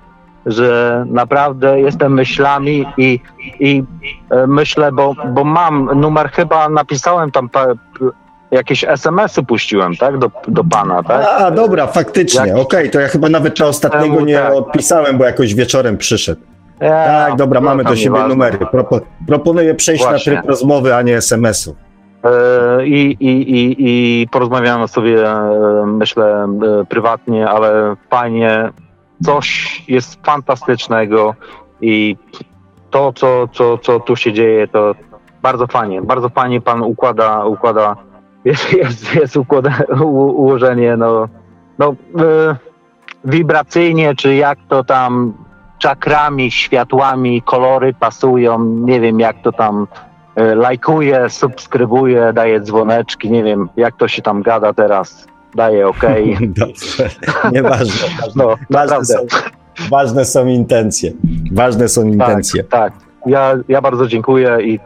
że 0.47 1.05
naprawdę 1.09 1.81
jestem 1.81 2.15
myślami 2.15 2.87
i, 2.97 3.21
i 3.61 3.85
e, 4.31 4.47
myślę, 4.47 4.93
bo, 4.93 5.15
bo 5.29 5.45
mam 5.45 6.01
numer, 6.01 6.31
chyba 6.31 6.69
napisałem 6.69 7.31
tam 7.31 7.49
jakieś 8.51 8.85
SMS-y 8.85 9.43
puściłem, 9.43 9.97
tak, 9.97 10.19
do, 10.19 10.31
do 10.49 10.65
pana, 10.65 11.03
tak? 11.03 11.27
A, 11.39 11.51
dobra, 11.51 11.87
faktycznie, 11.87 12.57
okej, 12.57 12.91
to 12.91 13.01
ja 13.01 13.09
chyba 13.09 13.29
nawet 13.29 13.61
na 13.61 13.67
ostatniego 13.67 14.21
nie 14.21 14.39
tak. 14.39 14.53
odpisałem, 14.53 15.19
bo 15.19 15.25
jakoś 15.25 15.55
wieczorem 15.55 15.99
przyszedł. 15.99 16.41
Ja, 16.85 17.05
Tak, 17.05 17.37
dobra, 17.37 17.61
no, 17.61 17.67
mamy 17.67 17.85
do 17.85 17.97
siebie 17.97 18.05
nieważne. 18.11 18.29
numery. 18.29 18.59
Propo, 18.59 19.01
proponuję 19.27 19.75
przejść 19.75 20.05
Właśnie. 20.05 20.33
na 20.33 20.39
tryb 20.39 20.51
rozmowy, 20.51 20.95
a 20.95 21.03
nie 21.03 21.17
SMS-u. 21.17 21.77
E, 22.25 22.87
I, 22.87 23.17
i, 23.21 23.51
i, 23.51 23.77
I 23.79 24.29
porozmawiamy 24.29 24.89
sobie, 24.89 25.29
e, 25.31 25.87
myślę, 25.87 26.47
e, 26.81 26.85
prywatnie, 26.85 27.49
ale 27.49 27.97
fajnie. 28.11 28.71
Coś 29.25 29.83
jest 29.89 30.27
fantastycznego 30.27 31.35
i 31.81 32.17
to, 32.91 33.13
co, 33.13 33.49
co, 33.53 33.79
co 33.79 34.01
tu 34.01 34.17
się 34.17 34.33
dzieje, 34.33 34.69
to 34.69 34.95
bardzo 35.43 35.67
fajnie. 35.67 36.03
Bardzo 36.03 36.29
fajnie 36.29 36.61
pan 36.61 36.83
układa, 36.83 37.45
układa 37.45 37.97
jest, 38.45 38.73
jest, 38.73 39.15
jest 39.15 39.37
układa, 39.37 39.73
u, 40.01 40.07
ułożenie, 40.43 40.97
no, 40.97 41.29
no 41.79 41.95
e, 42.19 42.57
wibracyjnie, 43.25 44.15
czy 44.15 44.35
jak 44.35 44.59
to 44.69 44.85
tam 44.85 45.35
czakrami, 45.89 46.51
światłami, 46.51 47.43
kolory 47.43 47.95
pasują, 47.95 48.65
nie 48.65 49.01
wiem 49.01 49.21
jak 49.21 49.43
to 49.43 49.53
tam 49.53 49.87
e, 50.37 50.55
lajkuje, 50.55 51.31
subskrybuje, 51.31 52.33
daje 52.33 52.61
dzwoneczki, 52.61 53.31
nie 53.31 53.45
wiem 53.45 53.69
jak 53.77 53.97
to 53.97 54.09
się 54.09 54.23
tam 54.23 54.43
gada 54.43 54.73
teraz, 54.73 55.27
daje 55.55 55.89
ok. 55.89 56.03
Dobrze, 56.41 57.11
nieważne. 57.53 58.09
No, 58.37 58.47
Ważne 58.47 58.67
naprawdę. 58.71 59.15
są, 59.15 59.27
ważne 59.91 60.25
są 60.25 60.47
intencje. 60.47 61.13
Ważne 61.53 61.89
są 61.89 62.03
Tak, 62.03 62.13
intencje. 62.13 62.65
tak. 62.65 62.93
Ja, 63.27 63.53
ja 63.69 63.81
bardzo 63.81 64.07
dziękuję 64.07 64.59
i 64.63 64.81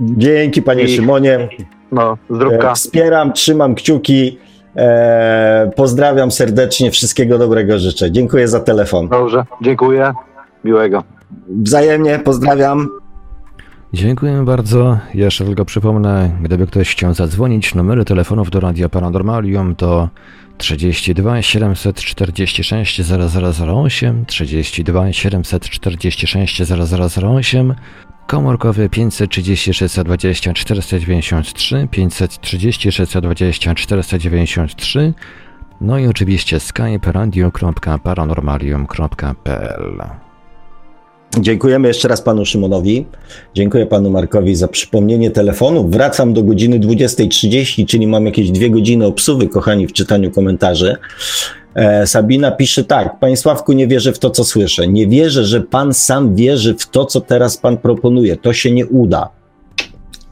Dzięki 0.00 0.62
panie 0.62 0.82
I- 0.82 0.96
Szymonie. 0.96 1.48
no, 1.92 2.16
zdrówka. 2.30 2.70
E, 2.70 2.74
Wspieram, 2.74 3.32
trzymam 3.32 3.74
kciuki. 3.74 4.38
E, 4.78 5.70
pozdrawiam 5.76 6.30
serdecznie, 6.30 6.90
wszystkiego 6.90 7.38
dobrego 7.38 7.78
życzę. 7.78 8.12
Dziękuję 8.12 8.48
za 8.48 8.60
telefon. 8.60 9.08
Dobrze, 9.08 9.44
dziękuję. 9.62 10.12
Miłego. 10.64 11.04
Wzajemnie 11.48 12.18
pozdrawiam. 12.18 12.88
Dziękuję 13.92 14.42
bardzo. 14.44 14.98
Jeszcze 15.14 15.44
tylko 15.44 15.64
przypomnę, 15.64 16.30
gdyby 16.42 16.66
ktoś 16.66 16.90
chciał 16.90 17.14
zadzwonić, 17.14 17.74
numery 17.74 18.04
telefonów 18.04 18.50
do 18.50 18.60
Radia 18.60 18.88
Paranormalium 18.88 19.76
to 19.76 20.08
32 20.58 21.42
746 21.42 23.00
0008, 23.00 24.26
32 24.26 25.12
746 25.12 26.62
0008, 26.62 27.74
komórkowy 28.28 28.88
530 28.88 29.74
620 29.74 30.54
493, 30.54 31.88
530 31.90 32.92
620 32.92 33.74
493, 33.74 35.14
no 35.80 35.98
i 35.98 36.06
oczywiście 36.06 36.60
skype 36.60 37.12
radio.paranormalium.pl. 37.12 40.02
Dziękujemy 41.40 41.88
jeszcze 41.88 42.08
raz 42.08 42.22
panu 42.22 42.44
Szymonowi. 42.44 43.06
Dziękuję 43.54 43.86
panu 43.86 44.10
Markowi 44.10 44.56
za 44.56 44.68
przypomnienie 44.68 45.30
telefonu. 45.30 45.88
Wracam 45.88 46.32
do 46.32 46.42
godziny 46.42 46.80
20.30, 46.80 47.86
czyli 47.86 48.06
mam 48.06 48.26
jakieś 48.26 48.50
dwie 48.50 48.70
godziny 48.70 49.06
obsuwy, 49.06 49.48
kochani, 49.48 49.86
w 49.86 49.92
czytaniu 49.92 50.30
komentarzy. 50.30 50.96
E, 51.78 52.06
Sabina 52.06 52.50
pisze 52.50 52.84
tak, 52.84 53.18
Panie 53.18 53.36
Sławku, 53.36 53.72
nie 53.72 53.86
wierzę 53.86 54.12
w 54.12 54.18
to, 54.18 54.30
co 54.30 54.44
słyszę. 54.44 54.88
Nie 54.88 55.06
wierzę, 55.06 55.44
że 55.44 55.60
pan 55.60 55.94
sam 55.94 56.34
wierzy 56.34 56.74
w 56.74 56.86
to, 56.86 57.04
co 57.04 57.20
teraz 57.20 57.56
pan 57.56 57.76
proponuje. 57.76 58.36
To 58.36 58.52
się 58.52 58.70
nie 58.70 58.86
uda. 58.86 59.28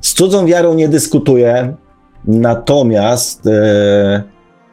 Z 0.01 0.15
cudzą 0.15 0.47
wiarą 0.47 0.75
nie 0.75 0.89
dyskutuję, 0.89 1.75
natomiast 2.25 3.47
e, 3.47 4.23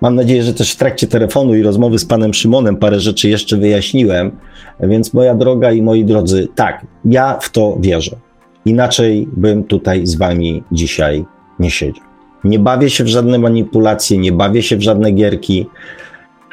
mam 0.01 0.15
nadzieję, 0.15 0.43
że 0.43 0.53
też 0.53 0.71
w 0.71 0.75
trakcie 0.75 1.07
telefonu 1.07 1.55
i 1.55 1.63
rozmowy 1.63 1.99
z 1.99 2.05
panem 2.05 2.33
Szymonem 2.33 2.75
parę 2.77 2.99
rzeczy 2.99 3.29
jeszcze 3.29 3.57
wyjaśniłem. 3.57 4.31
Więc 4.79 5.13
moja 5.13 5.35
droga 5.35 5.71
i 5.71 5.81
moi 5.81 6.05
drodzy, 6.05 6.47
tak, 6.55 6.85
ja 7.05 7.37
w 7.41 7.49
to 7.49 7.77
wierzę. 7.79 8.15
Inaczej 8.65 9.27
bym 9.37 9.63
tutaj 9.63 10.07
z 10.07 10.15
wami 10.15 10.63
dzisiaj 10.71 11.25
nie 11.59 11.71
siedział. 11.71 12.03
Nie 12.43 12.59
bawię 12.59 12.89
się 12.89 13.03
w 13.03 13.07
żadne 13.07 13.39
manipulacje, 13.39 14.17
nie 14.17 14.31
bawię 14.31 14.63
się 14.63 14.77
w 14.77 14.81
żadne 14.81 15.11
gierki. 15.11 15.67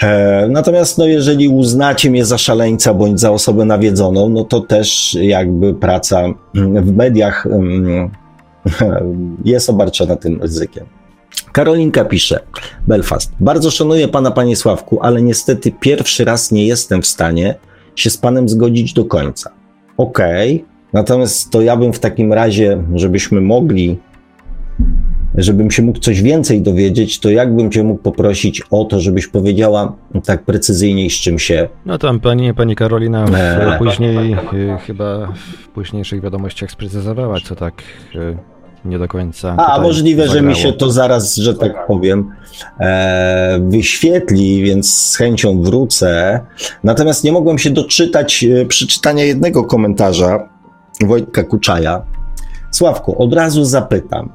E, 0.02 0.48
natomiast 0.51 0.98
no, 0.98 1.06
jeżeli 1.06 1.48
uznacie 1.48 2.10
mnie 2.10 2.24
za 2.24 2.39
szaleńca 2.39 2.94
bądź 2.94 3.20
za 3.20 3.31
osobę 3.31 3.64
nawiedzoną, 3.64 4.28
no 4.28 4.44
to 4.44 4.60
też 4.60 5.18
jakby 5.20 5.74
praca 5.74 6.24
mm, 6.56 6.85
w 6.85 6.97
mediach 6.97 7.47
mm, 7.47 8.10
jest 9.44 9.70
obarczona 9.70 10.16
tym 10.16 10.43
ryzykiem. 10.43 10.86
Karolinka 11.52 12.05
pisze, 12.05 12.40
Belfast. 12.86 13.32
Bardzo 13.40 13.70
szanuję 13.70 14.09
pana, 14.09 14.31
panie 14.31 14.56
Sławku, 14.56 14.98
ale 15.02 15.22
niestety 15.22 15.72
pierwszy 15.81 16.24
raz 16.24 16.51
nie 16.51 16.66
jestem 16.66 17.02
w 17.02 17.06
stanie 17.06 17.55
się 17.97 18.10
z 18.10 18.16
panem 18.16 18.48
zgodzić 18.48 18.93
do 18.93 19.05
końca. 19.05 19.51
Okej, 19.97 20.64
natomiast 20.93 21.51
to 21.51 21.62
ja 21.62 21.77
bym 21.77 21.93
w 21.93 21.98
takim 21.98 22.32
razie, 22.32 22.82
żebyśmy 22.94 23.40
mogli, 23.40 23.98
żebym 25.35 25.70
się 25.70 25.82
mógł 25.82 25.98
coś 25.98 26.23
więcej 26.23 26.62
dowiedzieć, 26.62 27.20
to 27.20 27.31
jakbym 27.31 27.70
cię 27.70 27.85
mógł 27.85 28.02
poprosić 28.02 28.62
o 28.70 28.85
to, 28.85 29.01
żebyś 29.01 29.27
powiedziała 29.27 29.93
tak 30.24 30.43
precyzyjniej, 30.44 31.11
z 31.11 31.15
czym 31.15 31.39
się. 31.39 31.69
No 31.86 31.98
tam 31.98 32.20
pani, 32.20 32.55
pani 32.55 32.77
Karolina 32.77 33.27
w, 33.27 33.35
Eee. 33.35 33.78
później, 33.78 34.32
y, 34.32 34.36
chyba 34.86 35.32
w 35.65 35.69
późniejszych 35.69 36.20
wiadomościach 36.23 36.70
sprecyzowała, 36.70 37.40
co 37.40 37.57
tak 37.57 37.74
y, 38.15 38.36
nie 38.85 38.98
do 38.98 39.09
końca. 39.09 39.57
A, 39.57 39.81
możliwe, 39.81 40.28
że 40.28 40.43
mi 40.43 40.55
zagrało. 40.55 40.73
się 40.73 40.73
to 40.78 40.90
zaraz, 40.90 41.36
że 41.36 41.55
tak 41.55 41.86
powiem, 41.86 42.31
e, 42.81 43.61
wyświetli, 43.69 44.62
więc 44.62 44.94
z 44.94 45.16
chęcią 45.16 45.62
wrócę. 45.62 46.40
Natomiast 46.85 47.24
nie 47.24 47.32
mogłem 47.32 47.59
się 47.59 47.70
doczytać 47.70 48.44
e, 48.44 48.66
przeczytania 48.66 49.24
jednego 49.24 49.65
komentarza 49.65 50.48
Wojtka 51.07 51.43
Kuczaja. 51.44 52.02
Sławku, 52.70 53.23
od 53.23 53.35
razu 53.35 53.65
zapytam, 53.65 54.32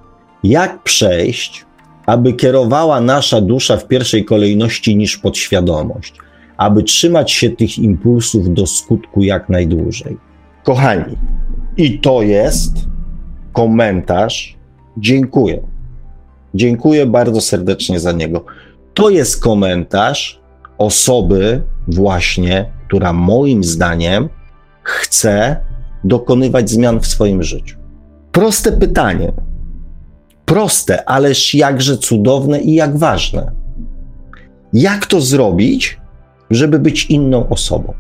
jak 0.50 0.84
przejść, 0.84 1.66
aby 2.06 2.34
kierowała 2.34 3.02
nasza 3.02 3.42
dusza 3.42 3.78
w 3.78 3.88
pierwszej 3.88 4.26
kolejności 4.26 4.96
niż 4.96 5.18
podświadomość, 5.18 6.14
aby 6.58 6.84
trzymać 6.84 7.32
się 7.32 7.50
tych 7.50 7.78
impulsów 7.80 8.54
do 8.54 8.68
skutku 8.68 9.24
jak 9.24 9.50
najdłużej? 9.50 10.18
Kochani, 10.64 11.16
i 11.78 12.00
to 12.00 12.22
jest 12.22 12.74
komentarz. 13.54 14.58
Dziękuję. 14.98 15.62
Dziękuję 16.54 17.06
bardzo 17.06 17.42
serdecznie 17.42 18.00
za 18.00 18.12
niego. 18.12 18.46
To 18.94 19.10
jest 19.10 19.44
komentarz 19.44 20.42
osoby, 20.78 21.62
właśnie, 21.88 22.72
która 22.88 23.14
moim 23.14 23.64
zdaniem 23.64 24.30
chce 24.84 25.58
dokonywać 26.04 26.70
zmian 26.70 27.00
w 27.00 27.08
swoim 27.08 27.44
życiu. 27.44 27.78
Proste 28.32 28.72
pytanie. 28.72 29.32
Proste, 30.46 31.10
ależ 31.10 31.54
jakże 31.56 31.98
cudowne 31.98 32.62
i 32.62 32.74
jak 32.74 32.98
ważne. 32.98 33.52
Jak 34.74 35.06
to 35.06 35.22
zrobić, 35.22 35.98
żeby 36.52 36.80
być 36.80 37.06
inną 37.06 37.50
osobą? 37.50 37.94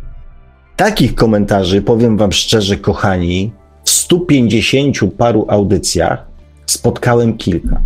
Takich 0.76 1.15
komentarzy, 1.15 1.81
powiem 1.81 2.17
Wam 2.17 2.31
szczerze, 2.31 2.77
kochani, 2.77 3.51
w 3.84 3.89
150 3.89 4.97
paru 5.17 5.45
audycjach 5.49 6.27
spotkałem 6.65 7.38
kilka. 7.38 7.81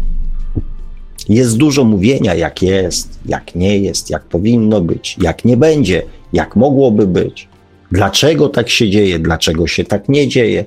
Jest 1.30 1.57
dużo 1.57 1.84
mówienia, 1.84 2.36
jak 2.36 2.61
jest, 2.61 3.19
jak 3.26 3.56
nie 3.56 3.80
jest, 3.80 4.10
jak 4.10 4.23
powinno 4.23 4.81
być, 4.81 5.18
jak 5.22 5.45
nie 5.45 5.57
będzie, 5.57 6.03
jak 6.34 6.56
mogłoby 6.56 7.07
być, 7.07 7.48
dlaczego 7.91 8.49
tak 8.49 8.69
się 8.69 8.90
dzieje, 8.90 9.19
dlaczego 9.19 9.68
się 9.68 9.84
tak 9.84 10.10
nie 10.10 10.27
dzieje, 10.27 10.65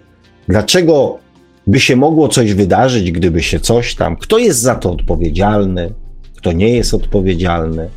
dlaczego 0.48 1.18
by 1.66 1.80
się 1.80 1.96
mogło 1.96 2.28
coś 2.28 2.54
wydarzyć, 2.54 3.12
gdyby 3.12 3.42
się 3.42 3.60
coś 3.60 3.94
tam, 3.94 4.16
kto 4.16 4.38
jest 4.38 4.60
za 4.60 4.74
to 4.74 4.92
odpowiedzialny, 4.92 5.92
kto 6.36 6.52
nie 6.52 6.68
jest 6.68 6.94
odpowiedzialny. 6.94 7.88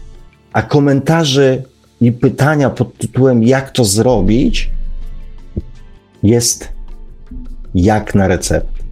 A 0.53 0.61
komentarze 0.61 1.63
i 2.01 2.11
pytania 2.11 2.69
pod 2.69 2.97
tytułem, 2.97 3.43
jak 3.43 3.71
to 3.71 3.85
zrobić, 3.85 4.69
jest 6.23 6.69
jak 7.75 8.15
na 8.15 8.27
receptę. 8.27 8.83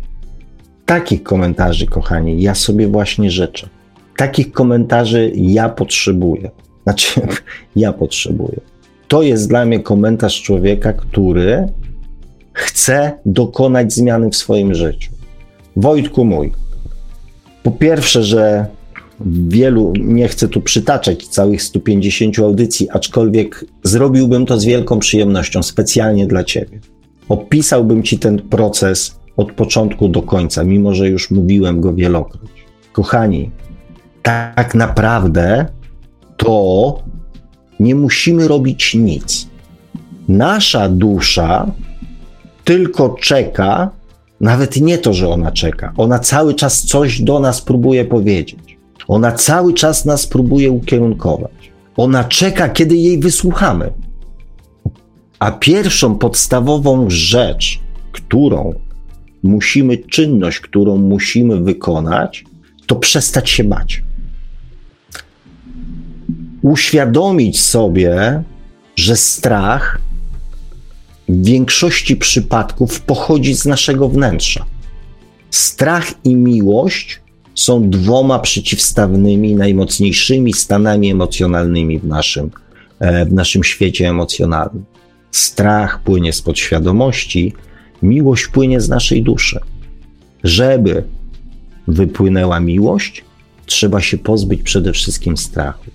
Takich 0.86 1.24
komentarzy, 1.24 1.86
kochani, 1.86 2.42
ja 2.42 2.56
sobie 2.56 2.88
właśnie 2.88 3.32
życzę. 3.32 3.70
Takich 4.18 4.52
komentarzy 4.52 5.32
ja 5.36 5.70
potrzebuję. 5.70 6.52
Znaczy, 6.84 7.22
ja 7.76 7.94
potrzebuję. 7.94 8.60
To 9.08 9.22
jest 9.22 9.50
dla 9.50 9.66
mnie 9.66 9.80
komentarz 9.80 10.42
człowieka, 10.42 10.94
który 10.94 11.68
chce 12.54 13.12
dokonać 13.26 13.94
zmiany 13.94 14.30
w 14.30 14.36
swoim 14.36 14.74
życiu. 14.74 15.12
Wojtku 15.76 16.26
mój, 16.26 16.52
po 17.64 17.72
pierwsze, 17.72 18.24
że 18.24 18.66
wielu, 19.26 19.94
nie 20.00 20.28
chcę 20.28 20.48
tu 20.48 20.62
przytaczać 20.62 21.28
całych 21.28 21.64
150 21.64 22.40
audycji, 22.40 22.90
aczkolwiek 22.90 23.66
zrobiłbym 23.84 24.46
to 24.46 24.60
z 24.60 24.66
wielką 24.66 25.00
przyjemnością, 25.00 25.64
specjalnie 25.64 26.28
dla 26.28 26.44
Ciebie. 26.44 26.80
Opisałbym 27.30 28.04
Ci 28.04 28.20
ten 28.20 28.42
proces 28.42 29.20
od 29.38 29.52
początku 29.52 30.10
do 30.10 30.22
końca, 30.22 30.64
mimo 30.64 30.94
że 30.94 31.10
już 31.10 31.32
mówiłem 31.32 31.82
go 31.82 31.94
wielokroć. 31.94 32.52
Kochani, 32.92 33.52
tak 34.24 34.76
naprawdę 34.76 35.66
to 36.38 37.00
nie 37.80 37.96
musimy 37.96 38.48
robić 38.48 38.94
nic. 38.96 39.48
Nasza 40.28 40.90
dusza 40.90 41.72
tylko 42.64 43.10
czeka, 43.10 43.92
nawet 44.42 44.82
nie 44.82 44.98
to, 44.98 45.14
że 45.14 45.30
ona 45.30 45.52
czeka, 45.52 45.94
ona 45.98 46.20
cały 46.20 46.54
czas 46.54 46.82
coś 46.82 47.22
do 47.22 47.40
nas 47.40 47.62
próbuje 47.62 48.06
powiedzieć. 48.06 48.78
Ona 49.08 49.32
cały 49.32 49.74
czas 49.74 50.06
nas 50.06 50.28
próbuje 50.28 50.72
ukierunkować. 50.72 51.72
Ona 51.98 52.24
czeka, 52.24 52.70
kiedy 52.70 52.96
jej 52.96 53.20
wysłuchamy. 53.20 53.94
A 55.40 55.52
pierwszą 55.52 56.16
podstawową 56.16 57.06
rzecz, 57.10 57.80
którą 58.12 58.74
musimy, 59.44 59.98
czynność, 59.98 60.60
którą 60.60 60.98
musimy 60.98 61.58
wykonać, 61.62 62.46
to 62.88 62.96
przestać 62.96 63.50
się 63.50 63.64
bać. 63.64 64.04
Uświadomić 66.62 67.62
sobie, 67.62 68.44
że 68.96 69.16
strach 69.16 70.00
w 71.30 71.46
większości 71.46 72.16
przypadków 72.16 73.02
pochodzi 73.02 73.56
z 73.56 73.66
naszego 73.66 74.10
wnętrza. 74.10 74.66
Strach 75.50 76.14
i 76.24 76.36
miłość 76.36 77.20
są 77.56 77.90
dwoma 77.90 78.40
przeciwstawnymi, 78.40 79.56
najmocniejszymi 79.56 80.54
stanami 80.54 81.12
emocjonalnymi 81.12 82.00
w 82.00 82.06
naszym, 82.06 82.52
e, 83.00 83.26
w 83.26 83.34
naszym 83.34 83.64
świecie 83.64 84.10
emocjonalnym. 84.10 84.86
Strach 85.32 86.04
płynie 86.04 86.34
z 86.34 86.42
podświadomości, 86.42 87.54
miłość 88.02 88.48
płynie 88.48 88.82
z 88.82 88.90
naszej 88.90 89.24
duszy. 89.24 89.60
Żeby 90.44 91.04
wypłynęła 91.88 92.60
miłość, 92.60 93.24
trzeba 93.66 94.02
się 94.02 94.18
pozbyć 94.18 94.62
przede 94.62 94.94
wszystkim 94.94 95.38
strachu. 95.38 95.86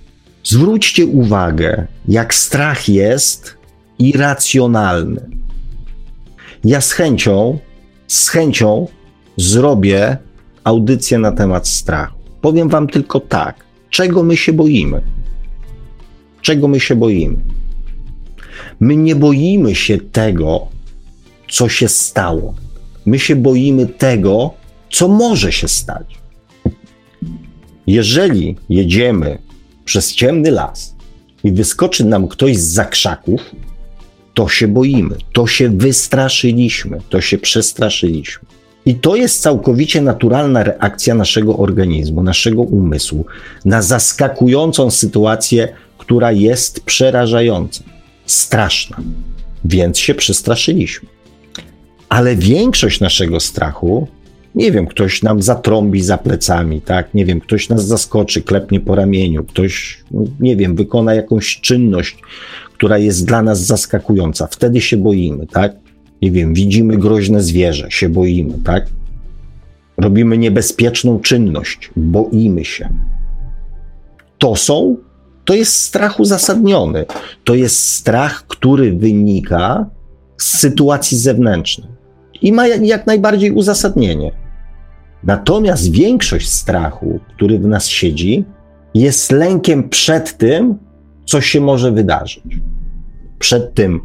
Zwróćcie 0.44 1.06
uwagę, 1.06 1.86
jak 2.08 2.34
strach 2.34 2.88
jest 2.88 3.57
irracjonalny. 3.98 5.20
Ja 6.64 6.80
z 6.80 6.92
chęcią, 6.92 7.58
z 8.06 8.28
chęcią 8.28 8.86
zrobię 9.36 10.16
audycję 10.64 11.18
na 11.18 11.32
temat 11.32 11.68
strachu. 11.68 12.18
Powiem 12.40 12.68
Wam 12.68 12.86
tylko 12.86 13.20
tak, 13.20 13.64
czego 13.90 14.22
my 14.22 14.36
się 14.36 14.52
boimy. 14.52 15.02
Czego 16.42 16.68
my 16.68 16.80
się 16.80 16.96
boimy? 16.96 17.36
My 18.80 18.96
nie 18.96 19.16
boimy 19.16 19.74
się 19.74 19.98
tego, 19.98 20.66
co 21.50 21.68
się 21.68 21.88
stało. 21.88 22.54
My 23.06 23.18
się 23.18 23.36
boimy 23.36 23.86
tego, 23.86 24.54
co 24.90 25.08
może 25.08 25.52
się 25.52 25.68
stać. 25.68 26.18
Jeżeli 27.86 28.56
jedziemy 28.68 29.38
przez 29.84 30.14
ciemny 30.14 30.50
las 30.50 30.94
i 31.44 31.52
wyskoczy 31.52 32.04
nam 32.04 32.28
ktoś 32.28 32.56
z 32.56 32.72
zakrzaków, 32.72 33.40
to 34.38 34.48
się 34.48 34.68
boimy, 34.68 35.16
to 35.32 35.46
się 35.46 35.68
wystraszyliśmy, 35.68 37.00
to 37.08 37.20
się 37.20 37.38
przestraszyliśmy. 37.38 38.48
I 38.86 38.94
to 38.94 39.16
jest 39.16 39.42
całkowicie 39.42 40.02
naturalna 40.02 40.62
reakcja 40.62 41.14
naszego 41.14 41.56
organizmu, 41.56 42.22
naszego 42.22 42.62
umysłu 42.62 43.26
na 43.64 43.82
zaskakującą 43.82 44.90
sytuację, 44.90 45.68
która 45.98 46.32
jest 46.32 46.80
przerażająca, 46.80 47.84
straszna. 48.26 48.96
Więc 49.64 49.98
się 49.98 50.14
przestraszyliśmy. 50.14 51.08
Ale 52.08 52.36
większość 52.36 53.00
naszego 53.00 53.40
strachu, 53.40 54.08
nie 54.54 54.72
wiem, 54.72 54.86
ktoś 54.86 55.22
nam 55.22 55.42
zatrąbi 55.42 56.02
za 56.02 56.18
plecami, 56.18 56.80
tak? 56.80 57.14
Nie 57.14 57.24
wiem, 57.24 57.40
ktoś 57.40 57.68
nas 57.68 57.86
zaskoczy, 57.86 58.42
klepnie 58.42 58.80
po 58.80 58.94
ramieniu, 58.94 59.44
ktoś, 59.44 60.04
nie 60.40 60.56
wiem, 60.56 60.76
wykona 60.76 61.14
jakąś 61.14 61.60
czynność, 61.60 62.16
która 62.78 62.98
jest 62.98 63.26
dla 63.26 63.42
nas 63.42 63.60
zaskakująca. 63.60 64.46
Wtedy 64.46 64.80
się 64.80 64.96
boimy, 64.96 65.46
tak? 65.46 65.72
Nie 66.22 66.30
wiem, 66.30 66.54
widzimy 66.54 66.96
groźne 66.96 67.42
zwierzę, 67.42 67.90
się 67.90 68.08
boimy, 68.08 68.54
tak? 68.64 68.86
Robimy 69.96 70.38
niebezpieczną 70.38 71.20
czynność, 71.20 71.90
boimy 71.96 72.64
się. 72.64 72.88
To 74.38 74.56
są, 74.56 74.96
to 75.44 75.54
jest 75.54 75.76
strach 75.76 76.20
uzasadniony. 76.20 77.04
To 77.44 77.54
jest 77.54 77.78
strach, 77.78 78.46
który 78.46 78.92
wynika 78.92 79.86
z 80.36 80.58
sytuacji 80.58 81.18
zewnętrznej 81.18 81.88
i 82.42 82.52
ma 82.52 82.66
jak 82.66 83.06
najbardziej 83.06 83.50
uzasadnienie. 83.52 84.32
Natomiast 85.24 85.92
większość 85.92 86.48
strachu, 86.48 87.20
który 87.34 87.58
w 87.58 87.66
nas 87.66 87.86
siedzi, 87.86 88.44
jest 88.94 89.32
lękiem 89.32 89.88
przed 89.88 90.36
tym, 90.36 90.78
co 91.28 91.40
się 91.40 91.60
może 91.60 91.92
wydarzyć. 91.92 92.42
Przed 93.38 93.74
tym, 93.74 94.00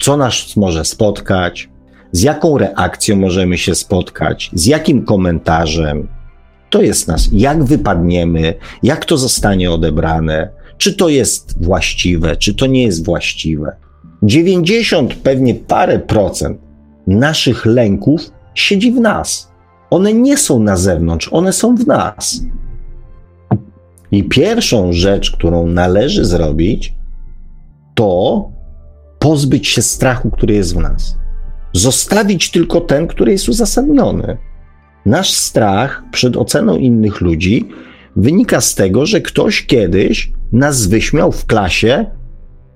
co 0.00 0.16
nas 0.16 0.56
może 0.56 0.84
spotkać, 0.84 1.68
z 2.12 2.22
jaką 2.22 2.58
reakcją 2.58 3.16
możemy 3.16 3.58
się 3.58 3.74
spotkać, 3.74 4.50
z 4.54 4.66
jakim 4.66 5.04
komentarzem. 5.04 6.08
To 6.70 6.82
jest 6.82 7.08
nas, 7.08 7.28
jak 7.32 7.64
wypadniemy, 7.64 8.54
jak 8.82 9.04
to 9.04 9.16
zostanie 9.16 9.70
odebrane, 9.70 10.50
czy 10.76 10.94
to 10.94 11.08
jest 11.08 11.64
właściwe, 11.64 12.36
czy 12.36 12.54
to 12.54 12.66
nie 12.66 12.82
jest 12.82 13.04
właściwe. 13.04 13.76
90 14.22 15.14
pewnie 15.14 15.54
parę 15.54 15.98
procent 15.98 16.58
naszych 17.06 17.66
lęków 17.66 18.30
siedzi 18.54 18.92
w 18.92 19.00
nas. 19.00 19.52
One 19.90 20.12
nie 20.12 20.36
są 20.36 20.60
na 20.60 20.76
zewnątrz, 20.76 21.28
one 21.32 21.52
są 21.52 21.76
w 21.76 21.86
nas. 21.86 22.42
I 24.12 24.24
pierwszą 24.24 24.92
rzecz, 24.92 25.30
którą 25.30 25.66
należy 25.66 26.24
zrobić, 26.24 26.94
to 27.94 28.48
pozbyć 29.18 29.68
się 29.68 29.82
strachu, 29.82 30.30
który 30.30 30.54
jest 30.54 30.74
w 30.74 30.78
nas. 30.78 31.18
Zostawić 31.72 32.50
tylko 32.50 32.80
ten, 32.80 33.06
który 33.06 33.32
jest 33.32 33.48
uzasadniony. 33.48 34.38
Nasz 35.06 35.32
strach 35.32 36.02
przed 36.12 36.36
oceną 36.36 36.76
innych 36.76 37.20
ludzi 37.20 37.68
wynika 38.16 38.60
z 38.60 38.74
tego, 38.74 39.06
że 39.06 39.20
ktoś 39.20 39.66
kiedyś 39.66 40.32
nas 40.52 40.86
wyśmiał 40.86 41.32
w 41.32 41.46
klasie, 41.46 42.06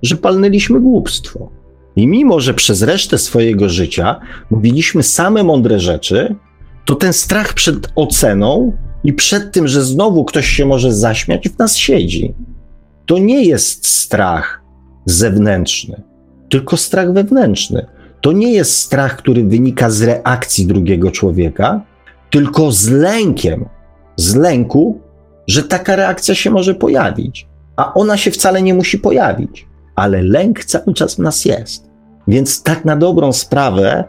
że 0.02 0.16
palnęliśmy 0.16 0.80
głupstwo. 0.80 1.50
I 1.96 2.06
mimo, 2.06 2.40
że 2.40 2.54
przez 2.54 2.82
resztę 2.82 3.18
swojego 3.18 3.68
życia 3.68 4.20
mówiliśmy 4.50 5.02
same 5.02 5.44
mądre 5.44 5.80
rzeczy, 5.80 6.34
to 6.84 6.94
ten 6.94 7.12
strach 7.12 7.54
przed 7.54 7.92
oceną 7.94 8.76
i 9.04 9.12
przed 9.12 9.52
tym, 9.52 9.68
że 9.68 9.82
znowu 9.82 10.24
ktoś 10.24 10.46
się 10.46 10.66
może 10.66 10.92
zaśmiać, 10.92 11.48
w 11.48 11.58
nas 11.58 11.76
siedzi. 11.76 12.34
To 13.06 13.18
nie 13.18 13.44
jest 13.44 13.86
strach 13.86 14.62
zewnętrzny 15.06 16.02
tylko 16.52 16.76
strach 16.76 17.12
wewnętrzny. 17.12 17.86
To 18.20 18.32
nie 18.32 18.52
jest 18.52 18.76
strach, 18.76 19.16
który 19.16 19.44
wynika 19.44 19.90
z 19.90 20.02
reakcji 20.02 20.66
drugiego 20.66 21.10
człowieka, 21.10 21.80
tylko 22.30 22.72
z 22.72 22.88
lękiem, 22.88 23.64
z 24.16 24.34
lęku, 24.34 25.00
że 25.46 25.62
taka 25.62 25.96
reakcja 25.96 26.34
się 26.34 26.50
może 26.50 26.74
pojawić. 26.74 27.46
A 27.76 27.94
ona 27.94 28.16
się 28.16 28.30
wcale 28.30 28.62
nie 28.62 28.74
musi 28.74 28.98
pojawić, 28.98 29.66
ale 29.94 30.22
lęk 30.22 30.64
cały 30.64 30.94
czas 30.94 31.14
w 31.14 31.18
nas 31.18 31.44
jest. 31.44 31.90
Więc 32.28 32.62
tak 32.62 32.84
na 32.84 32.96
dobrą 32.96 33.32
sprawę, 33.32 34.04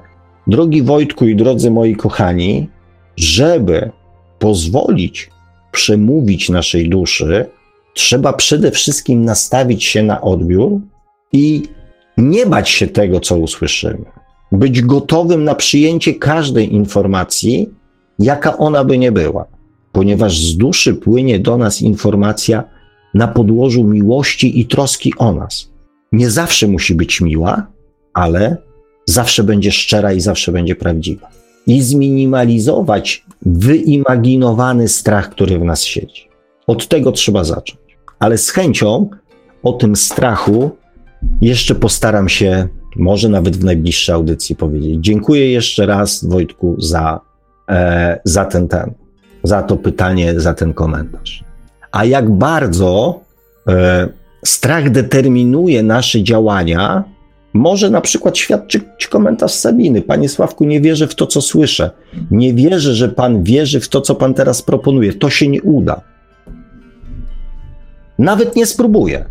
drogi 0.47 0.81
Wojtku 0.81 1.25
i 1.25 1.35
drodzy 1.35 1.71
moi 1.71 1.95
kochani, 1.95 2.69
żeby 3.17 3.91
pozwolić 4.43 5.29
przemówić 5.71 6.49
naszej 6.49 6.89
duszy, 6.89 7.45
trzeba 7.93 8.33
przede 8.33 8.71
wszystkim 8.71 9.25
nastawić 9.25 9.83
się 9.83 10.03
na 10.03 10.21
odbiór 10.21 10.79
i 11.33 11.63
nie 12.17 12.45
bać 12.45 12.69
się 12.69 12.87
tego, 12.87 13.19
co 13.19 13.37
usłyszymy. 13.37 14.05
Być 14.51 14.81
gotowym 14.81 15.43
na 15.43 15.55
przyjęcie 15.55 16.13
każdej 16.13 16.73
informacji, 16.73 17.69
jaka 18.19 18.57
ona 18.57 18.83
by 18.83 18.97
nie 18.97 19.11
była, 19.11 19.45
ponieważ 19.91 20.39
z 20.39 20.57
duszy 20.57 20.93
płynie 20.93 21.39
do 21.39 21.57
nas 21.57 21.81
informacja 21.81 22.63
na 23.13 23.27
podłożu 23.27 23.83
miłości 23.83 24.59
i 24.59 24.65
troski 24.65 25.13
o 25.17 25.33
nas. 25.33 25.69
Nie 26.11 26.29
zawsze 26.29 26.67
musi 26.67 26.95
być 26.95 27.21
miła, 27.21 27.67
ale 28.13 28.57
zawsze 29.05 29.43
będzie 29.43 29.71
szczera 29.71 30.13
i 30.13 30.21
zawsze 30.21 30.51
będzie 30.51 30.75
prawdziwa. 30.75 31.42
I 31.67 31.81
zminimalizować 31.81 33.25
wyimaginowany 33.45 34.87
strach, 34.87 35.29
który 35.29 35.59
w 35.59 35.63
nas 35.63 35.83
siedzi. 35.83 36.29
Od 36.67 36.87
tego 36.87 37.11
trzeba 37.11 37.43
zacząć. 37.43 37.97
Ale 38.19 38.37
z 38.37 38.49
chęcią 38.49 39.09
o 39.63 39.73
tym 39.73 39.95
strachu 39.95 40.71
jeszcze 41.41 41.75
postaram 41.75 42.29
się, 42.29 42.67
może 42.95 43.29
nawet 43.29 43.57
w 43.57 43.63
najbliższej 43.63 44.15
audycji 44.15 44.55
powiedzieć. 44.55 44.97
Dziękuję 44.99 45.51
jeszcze 45.51 45.85
raz, 45.85 46.25
Wojtku, 46.25 46.75
za, 46.77 47.19
e, 47.69 48.19
za 48.23 48.45
ten, 48.45 48.67
ten, 48.67 48.93
za 49.43 49.63
to 49.63 49.77
pytanie, 49.77 50.39
za 50.39 50.53
ten 50.53 50.73
komentarz. 50.73 51.43
A 51.91 52.05
jak 52.05 52.29
bardzo 52.29 53.19
e, 53.67 54.07
strach 54.45 54.89
determinuje 54.89 55.83
nasze 55.83 56.23
działania, 56.23 57.03
może 57.53 57.89
na 57.89 58.01
przykład 58.01 58.37
świadczyć 58.37 59.07
komentarz 59.09 59.51
Sabiny. 59.51 60.01
Panie 60.01 60.29
Sławku, 60.29 60.65
nie 60.65 60.81
wierzę 60.81 61.07
w 61.07 61.15
to, 61.15 61.27
co 61.27 61.41
słyszę. 61.41 61.91
Nie 62.31 62.53
wierzę, 62.53 62.93
że 62.95 63.09
pan 63.09 63.43
wierzy 63.43 63.79
w 63.79 63.89
to, 63.89 64.01
co 64.01 64.15
pan 64.15 64.33
teraz 64.33 64.61
proponuje. 64.61 65.13
To 65.13 65.29
się 65.29 65.47
nie 65.47 65.61
uda. 65.61 66.01
Nawet 68.19 68.55
nie 68.55 68.65
spróbuję. 68.65 69.25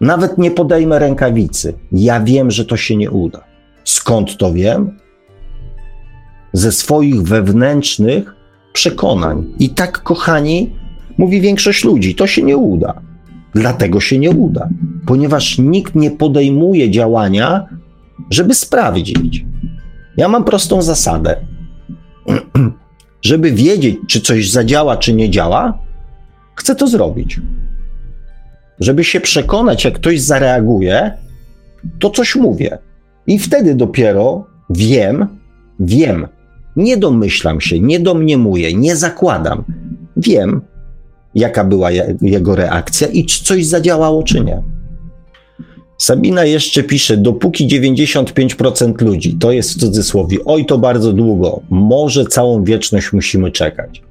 Nawet 0.00 0.38
nie 0.38 0.50
podejmę 0.50 0.98
rękawicy. 0.98 1.74
Ja 1.92 2.20
wiem, 2.20 2.50
że 2.50 2.64
to 2.64 2.76
się 2.76 2.96
nie 2.96 3.10
uda. 3.10 3.44
Skąd 3.84 4.36
to 4.36 4.52
wiem? 4.52 4.98
Ze 6.52 6.72
swoich 6.72 7.22
wewnętrznych 7.22 8.34
przekonań. 8.72 9.54
I 9.58 9.68
tak, 9.70 10.02
kochani, 10.02 10.76
mówi 11.18 11.40
większość 11.40 11.84
ludzi, 11.84 12.14
to 12.14 12.26
się 12.26 12.42
nie 12.42 12.56
uda. 12.56 13.09
Dlatego 13.54 14.00
się 14.00 14.18
nie 14.18 14.30
uda, 14.30 14.68
ponieważ 15.06 15.58
nikt 15.58 15.94
nie 15.94 16.10
podejmuje 16.10 16.90
działania, 16.90 17.66
żeby 18.30 18.54
sprawdzić. 18.54 19.44
Ja 20.16 20.28
mam 20.28 20.44
prostą 20.44 20.82
zasadę. 20.82 21.36
żeby 23.22 23.52
wiedzieć, 23.52 23.96
czy 24.08 24.20
coś 24.20 24.50
zadziała, 24.50 24.96
czy 24.96 25.12
nie 25.12 25.30
działa, 25.30 25.78
chcę 26.54 26.74
to 26.74 26.86
zrobić. 26.86 27.40
Żeby 28.80 29.04
się 29.04 29.20
przekonać, 29.20 29.84
jak 29.84 29.94
ktoś 29.94 30.20
zareaguje, 30.20 31.12
to 31.98 32.10
coś 32.10 32.36
mówię. 32.36 32.78
I 33.26 33.38
wtedy 33.38 33.74
dopiero 33.74 34.46
wiem, 34.70 35.26
wiem, 35.80 36.26
nie 36.76 36.96
domyślam 36.96 37.60
się, 37.60 37.80
nie 37.80 38.00
domniemuję, 38.00 38.74
nie 38.74 38.96
zakładam. 38.96 39.64
Wiem, 40.16 40.60
jaka 41.34 41.64
była 41.64 41.90
jego 42.20 42.56
reakcja 42.56 43.08
i 43.08 43.24
czy 43.24 43.44
coś 43.44 43.66
zadziałało, 43.66 44.22
czy 44.22 44.40
nie. 44.40 44.62
Sabina 45.98 46.44
jeszcze 46.44 46.82
pisze, 46.82 47.16
dopóki 47.16 47.68
95% 47.68 49.02
ludzi, 49.02 49.36
to 49.40 49.52
jest 49.52 49.70
w 49.70 49.80
cudzysłowie, 49.80 50.38
oj 50.44 50.66
to 50.66 50.78
bardzo 50.78 51.12
długo, 51.12 51.60
może 51.70 52.24
całą 52.24 52.64
wieczność 52.64 53.12
musimy 53.12 53.50
czekać. 53.50 54.02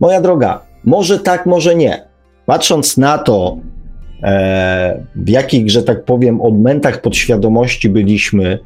Moja 0.00 0.20
droga, 0.20 0.62
może 0.84 1.18
tak, 1.18 1.46
może 1.46 1.74
nie. 1.74 2.04
Patrząc 2.46 2.96
na 2.96 3.18
to, 3.18 3.58
e, 4.22 5.04
w 5.16 5.28
jakich, 5.28 5.70
że 5.70 5.82
tak 5.82 6.04
powiem, 6.04 6.40
odmętach 6.40 7.00
podświadomości 7.00 7.88
byliśmy, 7.88 8.58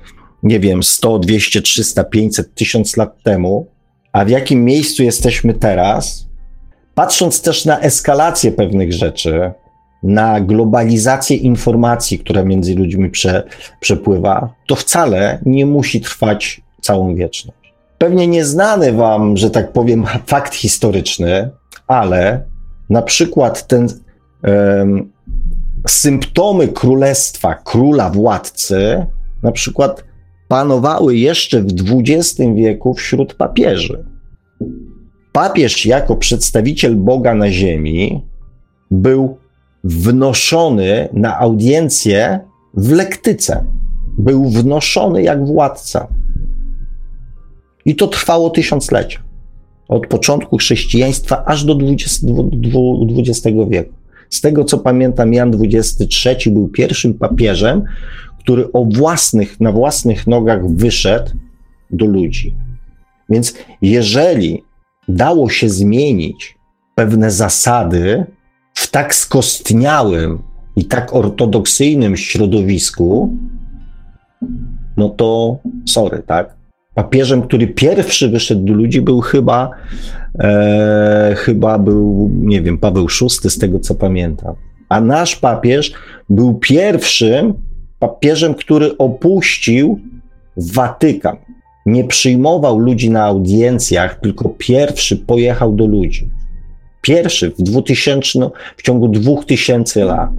nie 0.42 0.60
wiem, 0.60 0.82
100, 0.82 1.18
200, 1.18 1.62
300, 1.62 2.04
500, 2.04 2.54
1000 2.54 2.96
lat 2.96 3.22
temu, 3.22 3.66
a 4.12 4.24
w 4.24 4.28
jakim 4.28 4.64
miejscu 4.64 5.02
jesteśmy 5.02 5.54
teraz, 5.54 6.25
patrząc 6.96 7.42
też 7.42 7.64
na 7.64 7.80
eskalację 7.80 8.52
pewnych 8.52 8.92
rzeczy, 8.92 9.52
na 10.02 10.40
globalizację 10.40 11.36
informacji, 11.36 12.18
która 12.18 12.42
między 12.42 12.74
ludźmi 12.74 13.10
prze, 13.10 13.42
przepływa, 13.80 14.54
to 14.66 14.76
wcale 14.76 15.38
nie 15.46 15.66
musi 15.66 16.00
trwać 16.00 16.60
całą 16.80 17.14
wieczność. 17.14 17.74
Pewnie 17.98 18.26
nieznany 18.26 18.92
wam, 18.92 19.36
że 19.36 19.50
tak 19.50 19.72
powiem, 19.72 20.04
fakt 20.26 20.54
historyczny, 20.54 21.50
ale 21.86 22.44
na 22.90 23.02
przykład 23.02 23.66
ten 23.66 23.88
um, 24.42 25.12
symptomy 25.88 26.68
królestwa, 26.68 27.54
króla, 27.54 28.10
władcy, 28.10 29.06
na 29.42 29.52
przykład 29.52 30.04
panowały 30.48 31.16
jeszcze 31.16 31.62
w 31.62 31.66
XX 31.90 32.40
wieku 32.54 32.94
wśród 32.94 33.34
papieży. 33.34 34.04
Papież 35.36 35.86
jako 35.86 36.16
przedstawiciel 36.16 36.96
Boga 36.96 37.34
na 37.34 37.50
ziemi 37.50 38.22
był 38.90 39.36
wnoszony 39.84 41.08
na 41.12 41.38
audiencję 41.38 42.40
w 42.74 42.92
lektyce. 42.92 43.64
Był 44.18 44.48
wnoszony 44.50 45.22
jak 45.22 45.46
władca. 45.46 46.08
I 47.84 47.96
to 47.96 48.06
trwało 48.06 48.50
tysiąclecia. 48.50 49.20
Od 49.88 50.06
początku 50.06 50.56
chrześcijaństwa 50.56 51.44
aż 51.44 51.64
do 51.64 51.78
XX 53.18 53.46
wieku. 53.68 53.94
Z 54.30 54.40
tego 54.40 54.64
co 54.64 54.78
pamiętam, 54.78 55.32
Jan 55.32 55.52
XXIII 55.64 56.54
był 56.54 56.68
pierwszym 56.68 57.14
papieżem, 57.14 57.84
który 58.38 58.72
o 58.72 58.84
własnych, 58.84 59.60
na 59.60 59.72
własnych 59.72 60.26
nogach 60.26 60.68
wyszedł 60.68 61.30
do 61.90 62.06
ludzi. 62.06 62.54
Więc 63.28 63.54
jeżeli 63.82 64.65
dało 65.08 65.50
się 65.50 65.68
zmienić 65.68 66.58
pewne 66.94 67.30
zasady, 67.30 68.26
w 68.74 68.90
tak 68.90 69.14
skostniałym 69.14 70.42
i 70.76 70.84
tak 70.84 71.14
ortodoksyjnym 71.14 72.16
środowisku, 72.16 73.36
no 74.96 75.08
to 75.08 75.58
sorry, 75.86 76.22
tak? 76.26 76.56
Papieżem, 76.94 77.42
który 77.42 77.66
pierwszy 77.66 78.28
wyszedł 78.28 78.64
do 78.64 78.72
ludzi, 78.72 79.00
był 79.00 79.20
chyba, 79.20 79.70
e, 80.38 81.34
chyba 81.36 81.78
był, 81.78 82.30
nie 82.34 82.62
wiem, 82.62 82.78
Paweł 82.78 83.06
VI, 83.20 83.50
z 83.50 83.58
tego 83.58 83.78
co 83.78 83.94
pamiętam. 83.94 84.54
A 84.88 85.00
nasz 85.00 85.36
papież 85.36 85.92
był 86.30 86.54
pierwszym 86.54 87.54
papieżem, 87.98 88.54
który 88.54 88.98
opuścił 88.98 90.00
Watykan. 90.56 91.36
Nie 91.86 92.04
przyjmował 92.04 92.78
ludzi 92.78 93.10
na 93.10 93.24
audiencjach, 93.24 94.20
tylko 94.20 94.48
pierwszy 94.48 95.16
pojechał 95.16 95.74
do 95.74 95.86
ludzi. 95.86 96.30
Pierwszy 97.02 97.50
w 97.50 97.62
2000, 97.62 98.50
w 98.76 98.82
ciągu 98.82 99.08
2000 99.08 100.04
lat. 100.04 100.30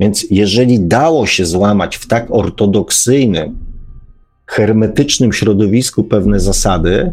Więc 0.00 0.26
jeżeli 0.30 0.80
dało 0.80 1.26
się 1.26 1.46
złamać 1.46 1.96
w 1.96 2.06
tak 2.06 2.26
ortodoksyjnym, 2.30 3.58
hermetycznym 4.46 5.32
środowisku 5.32 6.04
pewne 6.04 6.40
zasady, 6.40 7.12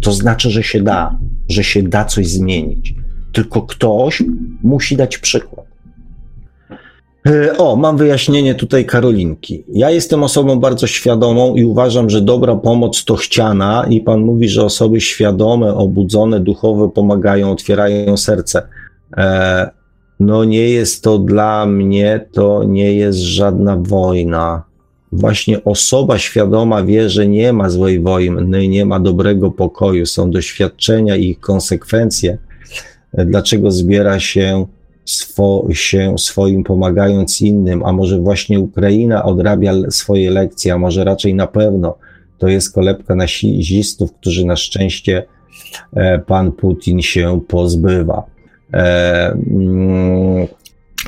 to 0.00 0.12
znaczy, 0.12 0.50
że 0.50 0.62
się 0.62 0.82
da, 0.82 1.18
że 1.48 1.64
się 1.64 1.82
da 1.82 2.04
coś 2.04 2.28
zmienić. 2.28 2.94
Tylko 3.32 3.62
ktoś 3.62 4.22
musi 4.62 4.96
dać 4.96 5.18
przykład. 5.18 5.73
E, 7.26 7.56
o, 7.56 7.76
mam 7.76 7.96
wyjaśnienie 7.96 8.54
tutaj 8.54 8.84
Karolinki. 8.84 9.64
Ja 9.72 9.90
jestem 9.90 10.22
osobą 10.22 10.60
bardzo 10.60 10.86
świadomą 10.86 11.54
i 11.54 11.64
uważam, 11.64 12.10
że 12.10 12.20
dobra 12.20 12.56
pomoc 12.56 13.04
to 13.04 13.16
chciana, 13.16 13.86
i 13.90 14.00
pan 14.00 14.20
mówi, 14.20 14.48
że 14.48 14.64
osoby 14.64 15.00
świadome, 15.00 15.74
obudzone, 15.74 16.40
duchowe 16.40 16.90
pomagają, 16.90 17.50
otwierają 17.50 18.16
serce. 18.16 18.62
E, 19.16 19.70
no, 20.20 20.44
nie 20.44 20.68
jest 20.70 21.04
to 21.04 21.18
dla 21.18 21.66
mnie, 21.66 22.26
to 22.32 22.64
nie 22.64 22.94
jest 22.94 23.18
żadna 23.18 23.76
wojna. 23.76 24.62
Właśnie 25.12 25.64
osoba 25.64 26.18
świadoma 26.18 26.82
wie, 26.82 27.10
że 27.10 27.28
nie 27.28 27.52
ma 27.52 27.70
złej 27.70 28.00
wojny, 28.00 28.68
nie 28.68 28.86
ma 28.86 29.00
dobrego 29.00 29.50
pokoju, 29.50 30.06
są 30.06 30.30
doświadczenia 30.30 31.16
i 31.16 31.28
ich 31.28 31.40
konsekwencje. 31.40 32.38
Dlaczego 33.14 33.70
zbiera 33.70 34.20
się 34.20 34.66
swo, 35.04 35.66
się 35.72 36.18
swoim 36.18 36.64
pomagając 36.64 37.40
innym, 37.40 37.84
a 37.84 37.92
może 37.92 38.18
właśnie 38.18 38.60
Ukraina 38.60 39.24
odrabia 39.24 39.72
swoje 39.90 40.30
lekcje, 40.30 40.74
a 40.74 40.78
może 40.78 41.04
raczej 41.04 41.34
na 41.34 41.46
pewno 41.46 41.96
to 42.38 42.48
jest 42.48 42.74
kolebka 42.74 43.14
nazistów, 43.14 44.12
którzy 44.12 44.44
na 44.44 44.56
szczęście 44.56 45.26
e, 45.96 46.18
pan 46.18 46.52
Putin 46.52 47.02
się 47.02 47.40
pozbywa. 47.48 48.22
E, 48.74 49.32
mm, 49.32 50.46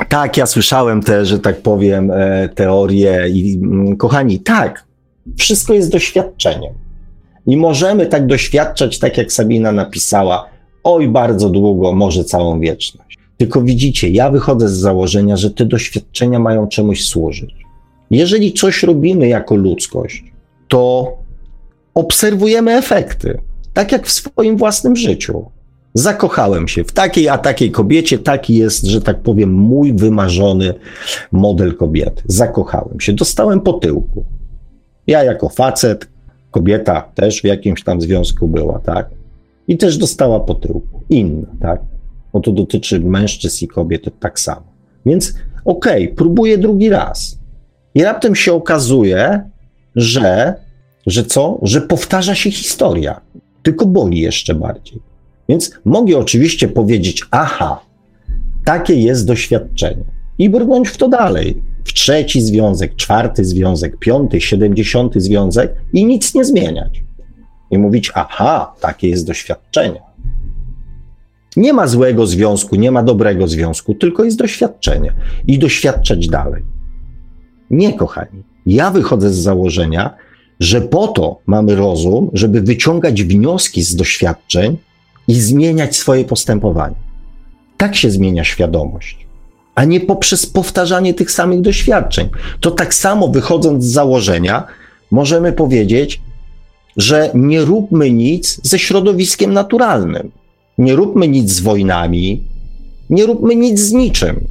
tak, 0.09 0.37
ja 0.37 0.47
słyszałem 0.47 1.03
te, 1.03 1.27
że 1.27 1.39
tak 1.39 1.63
powiem, 1.63 2.11
e, 2.11 2.49
teorie 2.49 3.29
i 3.29 3.59
mm, 3.63 3.97
kochani, 3.97 4.41
tak, 4.41 4.85
wszystko 5.37 5.75
jest 5.75 5.93
doświadczeniem. 5.93 6.75
I 7.47 7.57
możemy 7.57 8.07
tak 8.07 8.27
doświadczać, 8.27 8.99
tak 8.99 9.19
jak 9.19 9.33
Sabina 9.33 9.73
napisała, 9.73 10.49
oj, 10.85 11.09
bardzo 11.09 11.49
długo, 11.49 11.93
może 11.93 12.25
całą 12.25 12.61
wieczność. 12.61 13.19
Tylko 13.37 13.63
widzicie, 13.63 14.09
ja 14.09 14.31
wychodzę 14.31 14.69
z 14.69 14.73
założenia, 14.73 15.37
że 15.37 15.51
te 15.51 15.67
doświadczenia 15.67 16.39
mają 16.39 16.69
czemuś 16.69 17.05
służyć. 17.05 17.55
Jeżeli 18.11 18.53
coś 18.53 18.83
robimy 18.83 19.29
jako 19.29 19.57
ludzkość, 19.57 20.25
to 20.69 21.13
obserwujemy 21.95 22.73
efekty, 22.73 23.39
tak 23.73 23.93
jak 23.93 24.07
w 24.07 24.13
swoim 24.13 24.57
własnym 24.57 24.97
życiu. 24.97 25.45
Zakochałem 25.95 26.69
się 26.69 26.85
w 26.85 26.93
takiej 26.93 27.29
a 27.29 27.39
takiej 27.39 27.71
kobiecie, 27.71 28.19
taki 28.19 28.55
jest, 28.55 28.85
że 28.85 29.01
tak 29.01 29.21
powiem, 29.21 29.53
mój 29.53 29.93
wymarzony 29.93 30.75
model 31.33 31.77
kobiety. 31.77 32.23
Zakochałem 32.27 33.01
się, 33.01 33.13
dostałem 33.13 33.61
po 33.61 33.73
tyłku. 33.73 34.25
Ja 35.07 35.25
jako 35.25 35.49
facet, 35.49 36.09
kobieta 36.51 37.01
też 37.15 37.41
w 37.41 37.45
jakimś 37.45 37.85
tam 37.85 38.01
związku 38.01 38.49
była, 38.49 38.79
tak? 38.79 39.11
I 39.69 39.77
też 39.77 39.99
dostała 39.99 40.41
po 40.41 40.55
tyłku. 40.55 41.01
Inna, 41.09 41.47
tak? 41.61 41.81
Bo 42.37 42.41
to 42.41 42.53
dotyczy 42.53 43.01
mężczyzn 43.01 43.65
i 43.65 43.69
kobiet 43.69 44.05
tak 44.21 44.41
samo. 44.41 44.67
Więc 45.07 45.35
okej, 45.65 46.05
okay, 46.05 46.17
próbuję 46.17 46.59
drugi 46.59 46.89
raz. 46.89 47.39
I 47.95 48.03
raptem 48.03 48.35
się 48.35 48.53
okazuje, 48.53 49.51
że, 49.95 50.55
że 51.07 51.25
co? 51.25 51.59
Że 51.63 51.81
powtarza 51.81 52.35
się 52.35 52.51
historia, 52.51 53.21
tylko 53.63 53.87
boli 53.87 54.21
jeszcze 54.21 54.55
bardziej. 54.55 55.01
Więc 55.49 55.71
mogę 55.85 56.19
oczywiście 56.19 56.69
powiedzieć, 56.69 57.23
aha, 57.31 57.81
takie 58.65 58.95
jest 58.95 59.27
doświadczenie 59.27 60.05
i 60.39 60.51
brnąć 60.51 60.89
w 60.89 60.97
to 60.97 61.09
dalej. 61.09 61.63
W 61.85 61.93
trzeci 61.93 62.41
związek, 62.41 62.97
czwarty 62.97 63.45
związek, 63.45 63.99
piąty, 63.99 64.41
siedemdziesiąty 64.41 65.21
związek 65.21 65.75
i 65.93 66.07
nic 66.07 66.35
nie 66.35 66.45
zmieniać. 66.45 67.05
I 67.71 67.79
mówić, 67.79 68.13
aha, 68.15 68.75
takie 68.81 69.09
jest 69.09 69.27
doświadczenie. 69.27 70.01
Nie 71.57 71.73
ma 71.73 71.87
złego 71.87 72.27
związku, 72.27 72.77
nie 72.77 72.91
ma 72.91 73.03
dobrego 73.03 73.49
związku, 73.49 73.95
tylko 73.95 74.25
jest 74.25 74.39
doświadczenie 74.39 75.13
i 75.47 75.59
doświadczać 75.59 76.29
dalej. 76.29 76.63
Nie, 77.71 77.93
kochani. 77.93 78.43
Ja 78.67 78.91
wychodzę 78.91 79.31
z 79.31 79.37
założenia, 79.37 80.15
że 80.61 80.81
po 80.81 81.09
to 81.09 81.41
mamy 81.47 81.75
rozum, 81.77 82.31
żeby 82.33 82.61
wyciągać 82.61 83.23
wnioski 83.23 83.83
z 83.83 83.97
doświadczeń 83.97 84.77
i 85.29 85.35
zmieniać 85.35 85.97
swoje 85.97 86.25
postępowanie. 86.25 86.97
Tak 87.77 87.97
się 87.97 88.11
zmienia 88.11 88.45
świadomość, 88.45 89.27
a 89.75 89.85
nie 89.85 90.01
poprzez 90.01 90.47
powtarzanie 90.47 91.15
tych 91.15 91.31
samych 91.31 91.61
doświadczeń. 91.61 92.29
To 92.61 92.71
tak 92.71 92.95
samo 92.95 93.29
wychodząc 93.29 93.85
z 93.85 93.93
założenia, 93.93 94.65
możemy 95.11 95.53
powiedzieć, 95.53 96.21
że 96.97 97.31
nie 97.35 97.61
róbmy 97.65 98.11
nic 98.11 98.61
ze 98.63 98.79
środowiskiem 98.79 99.53
naturalnym. 99.53 100.31
Nie 100.79 100.97
róbmy 100.97 101.29
nic 101.29 101.51
z 101.51 101.61
wojnami, 101.61 102.45
nie 103.11 103.27
róbmy 103.27 103.57
nic 103.57 103.81
z 103.81 103.93
niczym. 103.93 104.45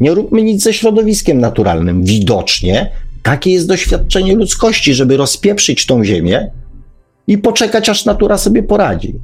Nie 0.00 0.14
róbmy 0.14 0.42
nic 0.42 0.62
ze 0.62 0.72
środowiskiem 0.72 1.38
naturalnym. 1.38 2.04
Widocznie 2.04 2.90
takie 3.22 3.50
jest 3.50 3.68
doświadczenie 3.68 4.34
ludzkości, 4.34 4.94
żeby 4.94 5.16
rozpieprzyć 5.16 5.86
tą 5.86 6.04
ziemię 6.04 6.50
i 7.26 7.38
poczekać, 7.38 7.88
aż 7.88 8.04
natura 8.04 8.38
sobie 8.38 8.62
poradzi. 8.62 9.14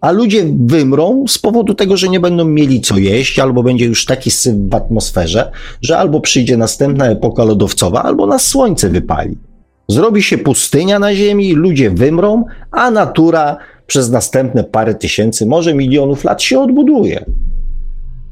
A 0.00 0.10
ludzie 0.10 0.44
wymrą 0.66 1.24
z 1.28 1.38
powodu 1.38 1.74
tego, 1.74 1.96
że 1.96 2.08
nie 2.08 2.20
będą 2.20 2.44
mieli 2.44 2.80
co 2.80 2.98
jeść, 2.98 3.38
albo 3.38 3.62
będzie 3.62 3.84
już 3.84 4.04
taki 4.04 4.30
syf 4.30 4.54
w 4.70 4.74
atmosferze, 4.74 5.50
że 5.82 5.98
albo 5.98 6.20
przyjdzie 6.20 6.56
następna 6.56 7.06
epoka 7.06 7.44
lodowcowa, 7.44 8.02
albo 8.02 8.26
nas 8.26 8.46
słońce 8.46 8.88
wypali. 8.88 9.38
Zrobi 9.88 10.22
się 10.22 10.38
pustynia 10.38 10.98
na 10.98 11.14
Ziemi, 11.14 11.52
ludzie 11.52 11.90
wymrą, 11.90 12.44
a 12.70 12.90
natura 12.90 13.56
przez 13.88 14.10
następne 14.10 14.64
parę 14.64 14.94
tysięcy, 14.94 15.46
może 15.46 15.74
milionów 15.74 16.24
lat 16.24 16.42
się 16.42 16.60
odbuduje. 16.60 17.24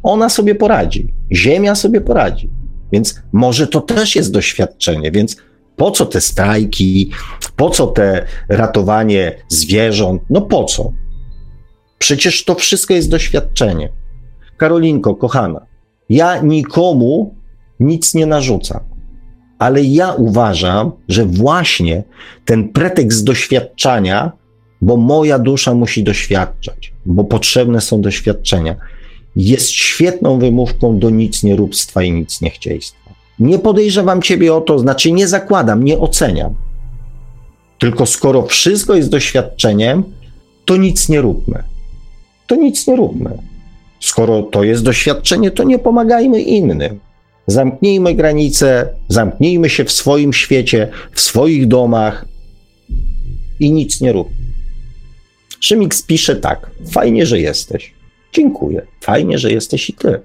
Ona 0.03 0.29
sobie 0.29 0.55
poradzi, 0.55 1.13
Ziemia 1.33 1.75
sobie 1.75 2.01
poradzi. 2.01 2.51
Więc 2.93 3.23
może 3.33 3.67
to 3.67 3.81
też 3.81 4.17
jest 4.17 4.33
doświadczenie. 4.33 5.11
Więc 5.11 5.37
po 5.77 5.91
co 5.91 6.07
te 6.07 6.21
strajki, 6.21 7.11
po 7.57 7.71
co 7.71 7.87
te 7.87 8.27
ratowanie 8.49 9.33
zwierząt? 9.49 10.23
No 10.31 10.41
po 10.41 10.65
co? 10.65 10.93
Przecież 11.99 12.45
to 12.45 12.55
wszystko 12.55 12.95
jest 12.95 13.11
doświadczenie. 13.11 13.93
Karolinko, 14.57 15.15
kochana, 15.15 15.67
ja 16.09 16.41
nikomu 16.41 17.35
nic 17.81 18.15
nie 18.15 18.27
narzucam, 18.27 18.81
ale 19.59 19.83
ja 19.83 20.13
uważam, 20.13 20.93
że 21.09 21.25
właśnie 21.25 22.05
ten 22.45 22.69
pretekst 22.69 23.25
doświadczania, 23.25 24.33
bo 24.87 24.97
moja 24.97 25.39
dusza 25.39 25.75
musi 25.75 26.05
doświadczać, 26.05 26.93
bo 27.07 27.25
potrzebne 27.25 27.81
są 27.81 28.01
doświadczenia, 28.01 28.77
jest 29.37 29.71
świetną 29.71 30.39
wymówką 30.39 30.99
do 30.99 31.11
nic 31.11 31.43
nieróbstwa 31.43 32.03
i 32.03 32.13
nic 32.13 32.41
niechciejstwa. 32.41 33.11
Nie 33.39 33.59
podejrzewam 33.59 34.23
ciebie 34.23 34.55
o 34.55 34.61
to, 34.61 34.79
znaczy 34.79 35.13
nie 35.13 35.29
zakładam, 35.29 35.85
nie 35.85 35.99
oceniam. 35.99 36.55
Tylko 37.79 38.07
skoro 38.07 38.43
wszystko 38.43 38.95
jest 38.95 39.11
doświadczeniem, 39.11 40.05
to 40.65 40.77
nic 40.77 41.09
nie 41.09 41.21
róbmy. 41.21 41.63
To 42.47 42.57
nic 42.57 42.87
nie 42.87 42.97
róbmy. 42.97 43.39
Skoro 44.01 44.43
to 44.43 44.65
jest 44.65 44.83
doświadczenie, 44.83 45.51
to 45.51 45.65
nie 45.65 45.79
pomagajmy 45.79 46.43
innym. 46.43 47.01
Zamknijmy 47.47 48.15
granice, 48.15 48.89
zamknijmy 49.09 49.71
się 49.71 49.85
w 49.85 49.93
swoim 49.93 50.33
świecie, 50.33 50.89
w 51.13 51.21
swoich 51.21 51.67
domach 51.67 52.25
i 53.61 53.73
nic 53.73 54.01
nie 54.01 54.13
róbmy. 54.13 54.46
Szymix 55.61 56.03
pisze 56.03 56.37
tak: 56.37 56.71
Fajnie, 56.91 57.27
że 57.27 57.41
jesteś. 57.41 57.95
Dziękuję. 58.33 58.83
Fajnie, 59.01 59.39
że 59.39 59.53
jesteś 59.53 59.91
i 59.91 59.93
ty. 59.93 60.21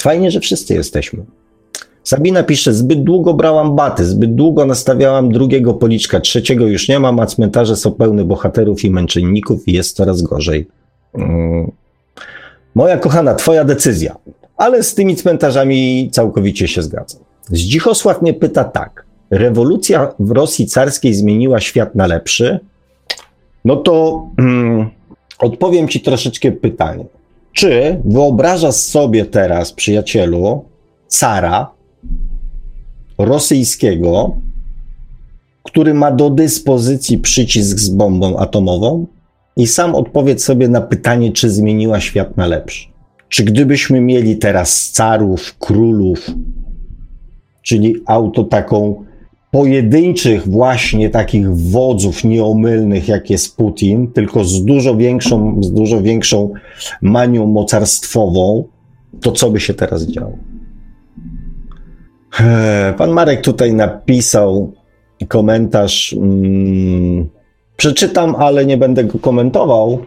Fajnie, 0.00 0.30
że 0.30 0.40
wszyscy 0.40 0.74
jesteśmy. 0.74 1.24
Sabina 2.04 2.42
pisze, 2.42 2.74
zbyt 2.74 3.02
długo 3.04 3.34
brałam 3.34 3.76
baty, 3.76 4.04
zbyt 4.04 4.34
długo 4.34 4.66
nastawiałam 4.66 5.32
drugiego 5.32 5.74
policzka, 5.74 6.20
trzeciego 6.20 6.66
już 6.66 6.88
nie 6.88 6.98
mam, 6.98 7.20
a 7.20 7.26
cmentarze 7.26 7.76
są 7.76 7.92
pełne 7.92 8.24
bohaterów 8.24 8.84
i 8.84 8.90
męczenników 8.90 9.68
i 9.68 9.72
jest 9.72 9.96
coraz 9.96 10.22
gorzej. 10.22 10.66
Mm. 11.14 11.70
Moja 12.74 12.96
kochana, 12.96 13.34
twoja 13.34 13.64
decyzja, 13.64 14.16
ale 14.56 14.82
z 14.82 14.94
tymi 14.94 15.16
cmentarzami 15.16 16.10
całkowicie 16.12 16.68
się 16.68 16.82
zgadzam. 16.82 17.20
Zdzichosław 17.48 18.22
mnie 18.22 18.34
pyta 18.34 18.64
tak. 18.64 19.06
Rewolucja 19.30 20.14
w 20.18 20.30
Rosji 20.30 20.66
carskiej 20.66 21.14
zmieniła 21.14 21.60
świat 21.60 21.94
na 21.94 22.06
lepszy? 22.06 22.60
No 23.66 23.76
to 23.76 24.26
mm, 24.38 24.90
odpowiem 25.38 25.88
ci 25.88 26.00
troszeczkę 26.00 26.52
pytanie. 26.52 27.04
Czy 27.52 28.00
wyobrażasz 28.04 28.74
sobie 28.74 29.24
teraz, 29.24 29.72
przyjacielu, 29.72 30.64
cara 31.08 31.70
rosyjskiego, 33.18 34.36
który 35.62 35.94
ma 35.94 36.10
do 36.10 36.30
dyspozycji 36.30 37.18
przycisk 37.18 37.78
z 37.78 37.88
bombą 37.88 38.38
atomową? 38.38 39.06
I 39.56 39.66
sam 39.66 39.94
odpowiedz 39.94 40.44
sobie 40.44 40.68
na 40.68 40.80
pytanie, 40.80 41.32
czy 41.32 41.50
zmieniła 41.50 42.00
świat 42.00 42.36
na 42.36 42.46
lepszy. 42.46 42.88
Czy 43.28 43.44
gdybyśmy 43.44 44.00
mieli 44.00 44.36
teraz 44.36 44.90
carów, 44.90 45.58
królów, 45.58 46.30
czyli 47.62 47.96
auto 48.06 48.44
taką 48.44 49.05
pojedynczych 49.50 50.48
właśnie 50.48 51.10
takich 51.10 51.56
wodzów 51.56 52.24
nieomylnych, 52.24 53.08
jak 53.08 53.30
jest 53.30 53.56
Putin, 53.56 54.12
tylko 54.12 54.44
z 54.44 54.64
dużo 54.64 54.96
większą, 54.96 55.62
z 55.62 55.72
dużo 55.72 56.02
większą 56.02 56.52
manią 57.02 57.46
mocarstwową, 57.46 58.64
to 59.20 59.32
co 59.32 59.50
by 59.50 59.60
się 59.60 59.74
teraz 59.74 60.02
działo? 60.02 60.32
Pan 62.96 63.10
Marek 63.10 63.40
tutaj 63.40 63.74
napisał 63.74 64.72
komentarz. 65.28 66.12
Mm, 66.12 67.28
przeczytam, 67.76 68.34
ale 68.34 68.66
nie 68.66 68.76
będę 68.76 69.04
go 69.04 69.18
komentował. 69.18 69.98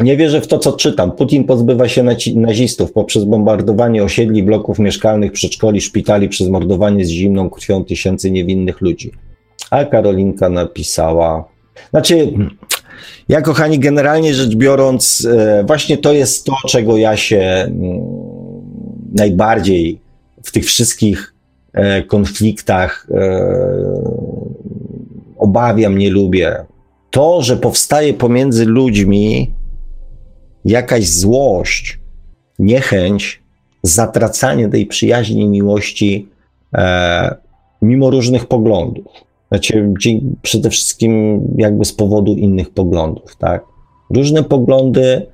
Nie 0.00 0.16
wierzę 0.16 0.40
w 0.40 0.46
to, 0.46 0.58
co 0.58 0.72
czytam. 0.72 1.12
Putin 1.12 1.44
pozbywa 1.44 1.88
się 1.88 2.04
nazistów 2.34 2.92
poprzez 2.92 3.24
bombardowanie 3.24 4.04
osiedli, 4.04 4.42
bloków 4.42 4.78
mieszkalnych, 4.78 5.32
przedszkoli, 5.32 5.80
szpitali, 5.80 6.28
przez 6.28 6.48
mordowanie 6.48 7.04
z 7.04 7.08
zimną 7.08 7.50
krwią 7.50 7.84
tysięcy 7.84 8.30
niewinnych 8.30 8.80
ludzi. 8.80 9.12
A 9.70 9.84
Karolinka 9.84 10.48
napisała. 10.48 11.48
Znaczy, 11.90 12.32
ja, 13.28 13.42
kochani, 13.42 13.78
generalnie 13.78 14.34
rzecz 14.34 14.54
biorąc, 14.54 15.28
e, 15.30 15.64
właśnie 15.66 15.98
to 15.98 16.12
jest 16.12 16.44
to, 16.44 16.52
czego 16.68 16.96
ja 16.96 17.16
się 17.16 17.38
mm, 17.38 18.00
najbardziej 19.16 20.00
w 20.42 20.52
tych 20.52 20.64
wszystkich 20.64 21.34
e, 21.72 22.02
konfliktach 22.02 23.06
e, 23.10 23.54
obawiam, 25.38 25.98
nie 25.98 26.10
lubię. 26.10 26.56
To, 27.10 27.42
że 27.42 27.56
powstaje 27.56 28.14
pomiędzy 28.14 28.64
ludźmi 28.66 29.52
jakaś 30.64 31.08
złość, 31.08 31.98
niechęć, 32.58 33.42
zatracanie 33.82 34.68
tej 34.68 34.86
przyjaźni 34.86 35.42
i 35.42 35.48
miłości 35.48 36.28
e, 36.74 37.36
mimo 37.82 38.10
różnych 38.10 38.46
poglądów. 38.46 39.06
Znaczy, 39.48 39.92
przede 40.42 40.70
wszystkim 40.70 41.40
jakby 41.56 41.84
z 41.84 41.92
powodu 41.92 42.34
innych 42.34 42.70
poglądów, 42.70 43.36
tak? 43.36 43.64
Różne 44.10 44.42
poglądy 44.42 45.26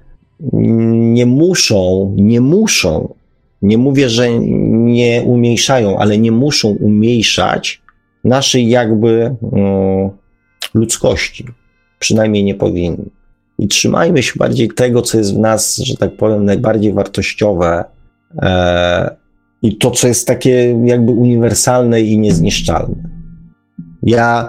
nie 0.52 1.26
muszą, 1.26 2.12
nie 2.16 2.40
muszą, 2.40 3.14
nie 3.62 3.78
mówię, 3.78 4.08
że 4.08 4.40
nie 4.40 5.22
umniejszają, 5.22 5.98
ale 5.98 6.18
nie 6.18 6.32
muszą 6.32 6.68
umniejszać 6.68 7.82
naszej 8.24 8.68
jakby 8.68 9.34
mm, 9.52 10.10
ludzkości. 10.74 11.44
Przynajmniej 11.98 12.44
nie 12.44 12.54
powinny. 12.54 13.04
I 13.58 13.68
trzymajmy 13.68 14.22
się 14.22 14.32
bardziej 14.36 14.68
tego, 14.68 15.02
co 15.02 15.18
jest 15.18 15.34
w 15.34 15.38
nas, 15.38 15.76
że 15.76 15.96
tak 15.96 16.16
powiem, 16.16 16.44
najbardziej 16.44 16.92
wartościowe 16.92 17.84
e, 18.42 19.16
i 19.62 19.76
to, 19.76 19.90
co 19.90 20.08
jest 20.08 20.26
takie 20.26 20.78
jakby 20.84 21.12
uniwersalne 21.12 22.00
i 22.00 22.18
niezniszczalne. 22.18 23.08
Ja 24.02 24.48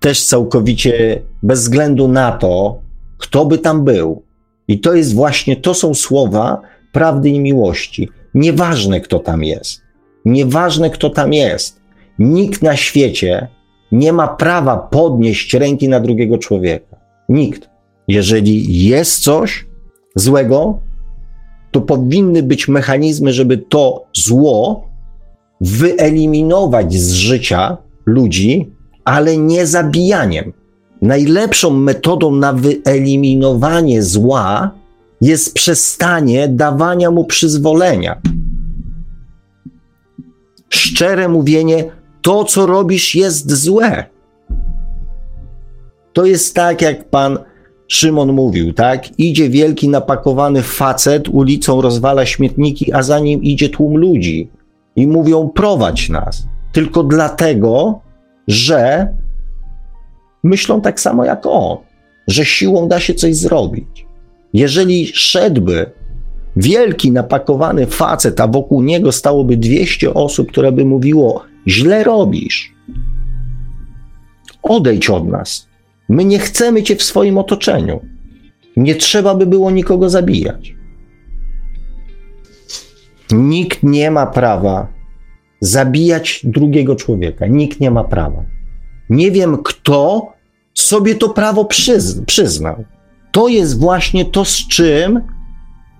też 0.00 0.24
całkowicie, 0.24 1.22
bez 1.42 1.60
względu 1.60 2.08
na 2.08 2.32
to, 2.32 2.80
kto 3.18 3.44
by 3.44 3.58
tam 3.58 3.84
był, 3.84 4.22
i 4.68 4.80
to 4.80 4.94
jest 4.94 5.14
właśnie, 5.14 5.56
to 5.56 5.74
są 5.74 5.94
słowa 5.94 6.62
prawdy 6.92 7.28
i 7.28 7.40
miłości. 7.40 8.08
Nieważne, 8.34 9.00
kto 9.00 9.18
tam 9.18 9.44
jest. 9.44 9.80
Nieważne, 10.24 10.90
kto 10.90 11.10
tam 11.10 11.32
jest. 11.32 11.80
Nikt 12.18 12.62
na 12.62 12.76
świecie 12.76 13.48
nie 13.92 14.12
ma 14.12 14.28
prawa 14.28 14.76
podnieść 14.76 15.54
ręki 15.54 15.88
na 15.88 16.00
drugiego 16.00 16.38
człowieka. 16.38 16.96
Nikt. 17.28 17.70
Jeżeli 18.08 18.84
jest 18.84 19.22
coś 19.22 19.66
złego, 20.14 20.78
to 21.70 21.80
powinny 21.80 22.42
być 22.42 22.68
mechanizmy, 22.68 23.32
żeby 23.32 23.58
to 23.58 24.04
zło 24.16 24.88
wyeliminować 25.60 26.94
z 26.94 27.12
życia 27.12 27.76
ludzi, 28.06 28.70
ale 29.04 29.36
nie 29.36 29.66
zabijaniem. 29.66 30.52
Najlepszą 31.02 31.70
metodą 31.70 32.34
na 32.34 32.52
wyeliminowanie 32.52 34.02
zła 34.02 34.70
jest 35.20 35.54
przestanie 35.54 36.48
dawania 36.48 37.10
mu 37.10 37.24
przyzwolenia. 37.24 38.20
Szczere 40.68 41.28
mówienie, 41.28 41.84
to 42.22 42.44
co 42.44 42.66
robisz 42.66 43.14
jest 43.14 43.52
złe. 43.52 44.04
To 46.12 46.24
jest 46.24 46.54
tak, 46.54 46.82
jak 46.82 47.10
pan 47.10 47.38
Szymon 47.88 48.32
mówił, 48.32 48.72
tak? 48.72 49.18
Idzie 49.18 49.48
wielki 49.48 49.88
napakowany 49.88 50.62
facet, 50.62 51.28
ulicą 51.28 51.80
rozwala 51.80 52.26
śmietniki, 52.26 52.92
a 52.92 53.02
za 53.02 53.18
nim 53.18 53.42
idzie 53.42 53.68
tłum 53.68 53.96
ludzi 53.96 54.48
i 54.96 55.06
mówią: 55.06 55.48
prowadź 55.48 56.08
nas. 56.08 56.46
Tylko 56.72 57.02
dlatego, 57.02 58.00
że 58.48 59.08
myślą 60.42 60.80
tak 60.80 61.00
samo 61.00 61.24
jak 61.24 61.46
on, 61.46 61.76
że 62.28 62.44
siłą 62.44 62.88
da 62.88 63.00
się 63.00 63.14
coś 63.14 63.36
zrobić. 63.36 64.06
Jeżeli 64.52 65.06
szedłby 65.06 65.90
wielki 66.56 67.12
napakowany 67.12 67.86
facet, 67.86 68.40
a 68.40 68.46
wokół 68.46 68.82
niego 68.82 69.12
stałoby 69.12 69.56
200 69.56 70.14
osób, 70.14 70.48
które 70.48 70.72
by 70.72 70.84
mówiło: 70.84 71.42
źle 71.66 72.04
robisz, 72.04 72.74
odejdź 74.62 75.10
od 75.10 75.28
nas. 75.28 75.68
My 76.08 76.24
nie 76.24 76.38
chcemy 76.38 76.82
cię 76.82 76.96
w 76.96 77.02
swoim 77.02 77.38
otoczeniu. 77.38 78.00
Nie 78.76 78.94
trzeba 78.94 79.34
by 79.34 79.46
było 79.46 79.70
nikogo 79.70 80.10
zabijać. 80.10 80.74
Nikt 83.32 83.82
nie 83.82 84.10
ma 84.10 84.26
prawa 84.26 84.88
zabijać 85.60 86.40
drugiego 86.44 86.96
człowieka. 86.96 87.46
Nikt 87.46 87.80
nie 87.80 87.90
ma 87.90 88.04
prawa. 88.04 88.44
Nie 89.10 89.30
wiem, 89.30 89.58
kto 89.64 90.32
sobie 90.74 91.14
to 91.14 91.28
prawo 91.28 91.64
przyz 91.64 92.20
przyznał. 92.26 92.84
To 93.32 93.48
jest 93.48 93.80
właśnie 93.80 94.24
to, 94.24 94.44
z 94.44 94.68
czym 94.68 95.20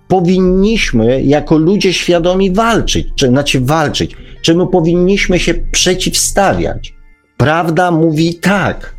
powinniśmy 0.09 1.23
jako 1.23 1.59
ludzie 1.59 1.93
świadomi 1.93 2.51
walczyć, 2.51 3.09
czy 3.17 3.28
znaczy 3.28 3.60
walczyć, 3.60 4.17
czemu 4.43 4.67
powinniśmy 4.67 5.39
się 5.39 5.55
przeciwstawiać. 5.55 6.94
Prawda 7.36 7.91
mówi 7.91 8.35
tak. 8.35 8.97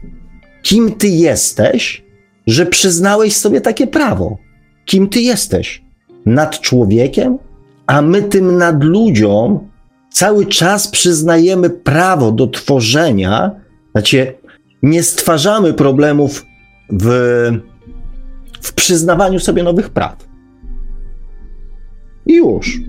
Kim 0.68 0.92
ty 0.92 1.08
jesteś, 1.08 2.04
że 2.48 2.66
przyznałeś 2.66 3.36
sobie 3.36 3.62
takie 3.62 3.88
prawo? 3.88 4.38
Kim 4.86 5.10
ty 5.10 5.22
jesteś? 5.22 5.84
Nad 6.26 6.60
człowiekiem? 6.60 7.38
A 7.86 8.02
my 8.02 8.22
tym 8.22 8.58
nad 8.58 8.84
ludziom 8.84 9.60
cały 10.12 10.46
czas 10.46 10.88
przyznajemy 10.88 11.70
prawo 11.70 12.32
do 12.32 12.48
tworzenia, 12.48 13.52
znaczy 13.92 14.34
nie 14.84 15.04
stwarzamy 15.04 15.74
problemów 15.74 16.46
w, 16.90 17.10
w 18.62 18.74
przyznawaniu 18.74 19.40
sobie 19.40 19.64
nowych 19.64 19.90
praw. 19.90 20.28
I 22.26 22.36
już. 22.36 22.80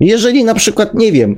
Jeżeli 0.00 0.44
na 0.44 0.54
przykład, 0.54 0.94
nie 0.94 1.12
wiem, 1.12 1.36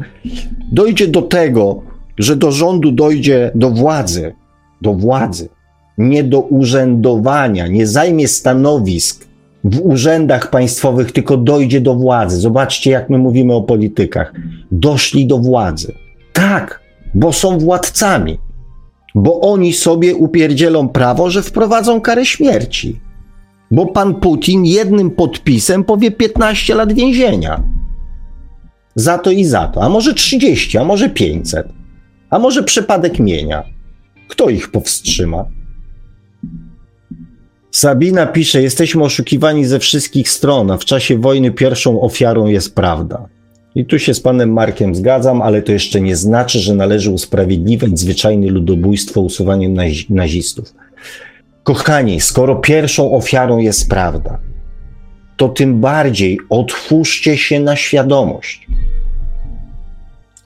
dojdzie 0.72 1.08
do 1.08 1.22
tego, 1.22 1.82
że 2.18 2.36
do 2.36 2.52
rządu 2.52 2.92
dojdzie 2.92 3.50
do 3.54 3.70
władzy, 3.70 4.34
do 4.82 4.94
władzy, 4.94 5.55
nie 5.98 6.24
do 6.24 6.40
urzędowania, 6.40 7.66
nie 7.66 7.86
zajmie 7.86 8.28
stanowisk 8.28 9.26
w 9.64 9.80
urzędach 9.80 10.50
państwowych, 10.50 11.12
tylko 11.12 11.36
dojdzie 11.36 11.80
do 11.80 11.94
władzy. 11.94 12.36
Zobaczcie, 12.36 12.90
jak 12.90 13.10
my 13.10 13.18
mówimy 13.18 13.54
o 13.54 13.62
politykach. 13.62 14.32
Doszli 14.70 15.26
do 15.26 15.38
władzy. 15.38 15.92
Tak, 16.32 16.80
bo 17.14 17.32
są 17.32 17.58
władcami, 17.58 18.38
bo 19.14 19.40
oni 19.40 19.72
sobie 19.72 20.14
upierdzielą 20.14 20.88
prawo, 20.88 21.30
że 21.30 21.42
wprowadzą 21.42 22.00
karę 22.00 22.26
śmierci. 22.26 23.00
Bo 23.70 23.86
pan 23.86 24.14
Putin 24.14 24.64
jednym 24.64 25.10
podpisem 25.10 25.84
powie 25.84 26.10
15 26.10 26.74
lat 26.74 26.92
więzienia. 26.92 27.62
Za 28.94 29.18
to 29.18 29.30
i 29.30 29.44
za 29.44 29.68
to. 29.68 29.82
A 29.82 29.88
może 29.88 30.14
30, 30.14 30.78
a 30.78 30.84
może 30.84 31.10
500. 31.10 31.68
A 32.30 32.38
może 32.38 32.62
przypadek 32.62 33.18
mienia. 33.18 33.64
Kto 34.28 34.50
ich 34.50 34.70
powstrzyma? 34.70 35.44
Sabina 37.76 38.26
pisze: 38.26 38.62
Jesteśmy 38.62 39.04
oszukiwani 39.04 39.64
ze 39.64 39.78
wszystkich 39.78 40.28
stron, 40.28 40.70
a 40.70 40.76
w 40.76 40.84
czasie 40.84 41.18
wojny 41.18 41.50
pierwszą 41.50 42.00
ofiarą 42.00 42.46
jest 42.46 42.74
prawda. 42.74 43.28
I 43.74 43.84
tu 43.84 43.98
się 43.98 44.14
z 44.14 44.20
panem 44.20 44.52
Markiem 44.52 44.94
zgadzam, 44.94 45.42
ale 45.42 45.62
to 45.62 45.72
jeszcze 45.72 46.00
nie 46.00 46.16
znaczy, 46.16 46.58
że 46.58 46.74
należy 46.74 47.10
usprawiedliwiać 47.10 47.98
zwyczajne 47.98 48.46
ludobójstwo 48.46 49.20
usuwaniem 49.20 49.74
nazi 49.74 50.06
nazistów. 50.10 50.74
Kochani, 51.62 52.20
skoro 52.20 52.56
pierwszą 52.56 53.12
ofiarą 53.12 53.58
jest 53.58 53.90
prawda, 53.90 54.38
to 55.36 55.48
tym 55.48 55.80
bardziej 55.80 56.38
otwórzcie 56.50 57.36
się 57.36 57.60
na 57.60 57.76
świadomość. 57.76 58.66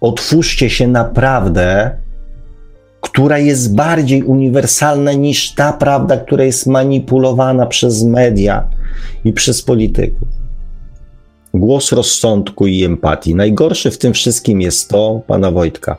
Otwórzcie 0.00 0.70
się 0.70 0.88
naprawdę 0.88 1.90
która 3.12 3.38
jest 3.38 3.74
bardziej 3.74 4.22
uniwersalna 4.22 5.12
niż 5.12 5.54
ta 5.54 5.72
prawda, 5.72 6.16
która 6.16 6.44
jest 6.44 6.66
manipulowana 6.66 7.66
przez 7.66 8.04
media 8.04 8.68
i 9.24 9.32
przez 9.32 9.62
polityków. 9.62 10.28
Głos 11.54 11.92
rozsądku 11.92 12.66
i 12.66 12.84
empatii. 12.84 13.34
Najgorsze 13.34 13.90
w 13.90 13.98
tym 13.98 14.12
wszystkim 14.12 14.60
jest 14.60 14.88
to, 14.88 15.20
pana 15.26 15.50
Wojtka, 15.50 15.96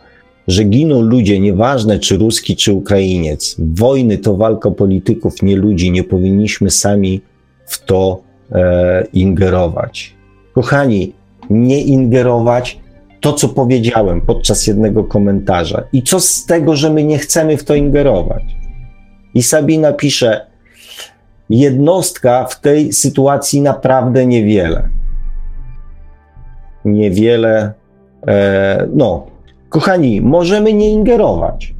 że 0.47 0.63
giną 0.63 1.01
ludzie, 1.01 1.39
nieważne 1.39 1.99
czy 1.99 2.17
ruski, 2.17 2.55
czy 2.55 2.73
Ukrainiec. 2.73 3.55
Wojny 3.59 4.17
to 4.17 4.35
walka 4.35 4.71
polityków, 4.71 5.41
nie 5.41 5.55
ludzi. 5.55 5.91
Nie 5.91 6.03
powinniśmy 6.03 6.71
sami 6.71 7.21
w 7.65 7.85
to 7.85 8.21
e, 8.51 9.07
ingerować. 9.13 10.15
Kochani, 10.53 11.13
nie 11.49 11.81
ingerować, 11.81 12.80
to, 13.21 13.33
co 13.33 13.49
powiedziałem 13.49 14.21
podczas 14.21 14.67
jednego 14.67 15.03
komentarza. 15.03 15.83
I 15.93 16.03
co 16.03 16.19
z 16.19 16.45
tego, 16.45 16.75
że 16.75 16.89
my 16.89 17.03
nie 17.03 17.17
chcemy 17.17 17.57
w 17.57 17.63
to 17.63 17.75
ingerować? 17.75 18.43
I 19.33 19.43
Sabina 19.43 19.93
pisze, 19.93 20.45
jednostka 21.49 22.45
w 22.45 22.59
tej 22.59 22.93
sytuacji 22.93 23.61
naprawdę 23.61 24.25
niewiele. 24.25 24.89
Niewiele. 26.85 27.73
E, 28.27 28.87
no, 28.95 29.27
kochani, 29.69 30.21
możemy 30.21 30.73
nie 30.73 30.89
ingerować. 30.89 31.73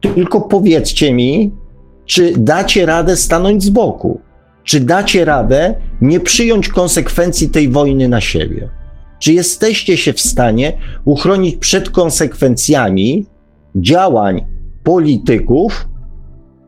Tylko 0.00 0.40
powiedzcie 0.40 1.12
mi, 1.14 1.52
czy 2.04 2.32
dacie 2.36 2.86
radę 2.86 3.16
stanąć 3.16 3.62
z 3.62 3.70
boku? 3.70 4.20
Czy 4.64 4.80
dacie 4.80 5.24
radę 5.24 5.74
nie 6.00 6.20
przyjąć 6.20 6.68
konsekwencji 6.68 7.48
tej 7.50 7.68
wojny 7.68 8.08
na 8.08 8.20
siebie? 8.20 8.81
Czy 9.22 9.32
jesteście 9.32 9.96
się 9.96 10.12
w 10.12 10.20
stanie 10.20 10.72
uchronić 11.04 11.56
przed 11.56 11.90
konsekwencjami 11.90 13.26
działań 13.76 14.46
polityków 14.82 15.88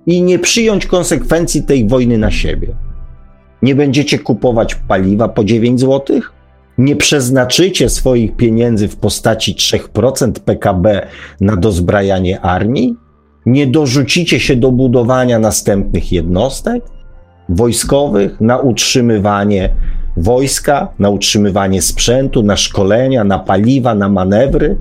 i 0.07 0.23
nie 0.23 0.39
przyjąć 0.39 0.87
konsekwencji 0.87 1.63
tej 1.63 1.89
wojny 1.89 2.19
na 2.19 2.31
siebie? 2.31 2.69
Nie 3.63 3.75
będziecie 3.75 4.19
kupować 4.19 4.75
paliwa 4.75 5.29
po 5.29 5.45
9 5.45 5.81
zł? 5.81 6.21
Nie 6.79 6.97
przeznaczycie 6.97 7.89
swoich 7.89 8.37
pieniędzy 8.37 8.89
w 8.89 8.97
postaci 8.97 9.55
3% 9.55 10.33
PKB 10.33 11.07
na 11.41 11.57
dozbrajanie 11.57 12.41
armii? 12.41 12.97
Nie 13.47 13.67
dorzucicie 13.67 14.41
się 14.41 14.57
do 14.57 14.73
budowania 14.73 15.39
następnych 15.39 16.13
jednostek 16.13 16.85
wojskowych, 17.49 18.41
na 18.41 18.59
utrzymywanie 18.59 19.71
wojska, 20.17 20.89
na 20.99 21.11
utrzymywanie 21.11 21.83
sprzętu, 21.83 22.43
na 22.43 22.57
szkolenia, 22.57 23.25
na 23.25 23.39
paliwa, 23.39 23.95
na 23.95 24.09
manewry, 24.09 24.77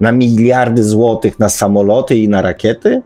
na 0.00 0.12
miliardy 0.12 0.84
złotych 0.84 1.38
na 1.38 1.48
samoloty 1.48 2.16
i 2.16 2.28
na 2.28 2.42
rakiety? 2.42 3.02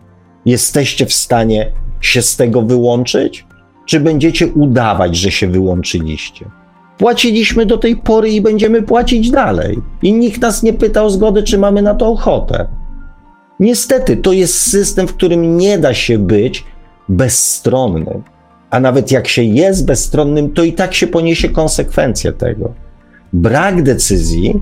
Jesteście 0.46 1.06
w 1.06 1.12
stanie 1.12 1.72
się 2.00 2.22
z 2.22 2.36
tego 2.36 2.62
wyłączyć? 2.62 3.46
Czy 3.86 4.00
będziecie 4.00 4.46
udawać, 4.46 5.16
że 5.16 5.30
się 5.30 5.48
wyłączyliście? 5.48 6.46
Płaciliśmy 6.98 7.66
do 7.66 7.78
tej 7.78 7.96
pory 7.96 8.30
i 8.30 8.40
będziemy 8.40 8.82
płacić 8.82 9.30
dalej. 9.30 9.78
I 10.02 10.12
nikt 10.12 10.40
nas 10.40 10.62
nie 10.62 10.72
pytał 10.72 11.10
zgody, 11.10 11.42
czy 11.42 11.58
mamy 11.58 11.82
na 11.82 11.94
to 11.94 12.08
ochotę. 12.08 12.68
Niestety, 13.60 14.16
to 14.16 14.32
jest 14.32 14.60
system, 14.60 15.08
w 15.08 15.14
którym 15.14 15.56
nie 15.56 15.78
da 15.78 15.94
się 15.94 16.18
być 16.18 16.64
bezstronnym 17.08 18.22
a 18.70 18.80
nawet 18.80 19.12
jak 19.12 19.28
się 19.28 19.42
jest 19.42 19.86
bezstronnym, 19.86 20.50
to 20.50 20.64
i 20.64 20.72
tak 20.72 20.94
się 20.94 21.06
poniesie 21.06 21.48
konsekwencje 21.48 22.32
tego. 22.32 22.72
Brak 23.32 23.82
decyzji, 23.82 24.60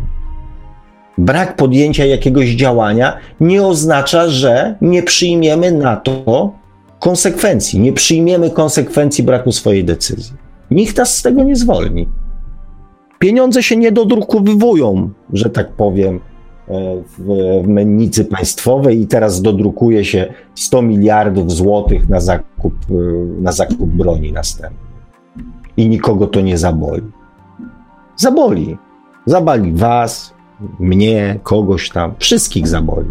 brak 1.19 1.57
podjęcia 1.57 2.05
jakiegoś 2.05 2.49
działania 2.49 3.17
nie 3.41 3.67
oznacza, 3.67 4.29
że 4.29 4.75
nie 4.81 5.03
przyjmiemy 5.03 5.73
na 5.73 5.97
to 5.97 6.53
konsekwencji, 6.99 7.81
nie 7.81 7.93
przyjmiemy 7.93 8.51
konsekwencji 8.51 9.25
braku 9.25 9.53
swojej 9.53 9.85
decyzji. 9.85 10.35
Nikt 10.71 10.97
nas 10.97 11.17
z 11.17 11.23
tego 11.23 11.43
nie 11.43 11.57
zwolni. 11.57 12.09
Pieniądze 13.19 13.63
się 13.63 13.77
nie 13.77 13.93
dodrukowywują, 13.93 15.11
że 15.33 15.51
tak 15.51 15.73
powiem, 15.73 16.21
w, 16.69 17.63
w 17.65 17.69
mennicy 17.69 18.25
państwowej 18.25 19.01
i 19.01 19.07
teraz 19.07 19.43
dodrukuje 19.43 20.05
się 20.05 20.35
100 20.55 20.83
miliardów 20.83 21.53
złotych 21.53 22.09
na 22.09 22.21
zakup, 22.21 22.75
e, 22.91 22.95
na 23.43 23.53
zakup 23.53 23.91
broni 23.91 24.33
następny. 24.33 24.79
I 25.77 25.89
nikogo 25.89 26.27
to 26.27 26.41
nie 26.41 26.59
zaboli. 26.59 27.03
Zaboli. 28.17 28.77
Zabali 29.27 29.73
was, 29.73 30.35
mnie, 30.79 31.41
kogoś 31.43 31.91
tam, 31.91 32.15
wszystkich 32.19 32.69
zaboli. 32.69 33.09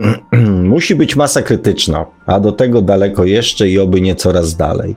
Musi 0.62 0.94
być 0.94 1.16
masa 1.16 1.42
krytyczna, 1.42 2.06
a 2.26 2.40
do 2.40 2.52
tego 2.52 2.82
daleko 2.82 3.24
jeszcze 3.24 3.68
i 3.68 3.78
oby 3.78 4.00
nie 4.00 4.14
coraz 4.14 4.56
dalej. 4.56 4.96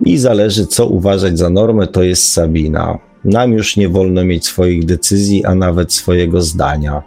I 0.00 0.18
zależy, 0.18 0.66
co 0.66 0.86
uważać 0.86 1.38
za 1.38 1.50
normę, 1.50 1.86
to 1.86 2.02
jest 2.02 2.32
Sabina. 2.32 2.98
Nam 3.24 3.52
już 3.52 3.76
nie 3.76 3.88
wolno 3.88 4.24
mieć 4.24 4.46
swoich 4.46 4.84
decyzji, 4.84 5.44
a 5.44 5.54
nawet 5.54 5.92
swojego 5.92 6.42
zdania. 6.42 7.02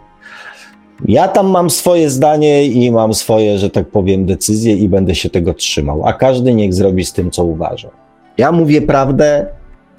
Ja 1.06 1.28
tam 1.28 1.50
mam 1.50 1.70
swoje 1.70 2.10
zdanie 2.10 2.66
i 2.66 2.90
mam 2.90 3.14
swoje, 3.14 3.58
że 3.58 3.70
tak 3.70 3.88
powiem, 3.88 4.26
decyzje 4.26 4.76
i 4.76 4.88
będę 4.88 5.14
się 5.14 5.30
tego 5.30 5.54
trzymał, 5.54 6.06
a 6.06 6.12
każdy 6.12 6.54
niech 6.54 6.74
zrobi 6.74 7.04
z 7.04 7.12
tym, 7.12 7.30
co 7.30 7.44
uważa. 7.44 7.90
Ja 8.38 8.52
mówię 8.52 8.82
prawdę, 8.82 9.46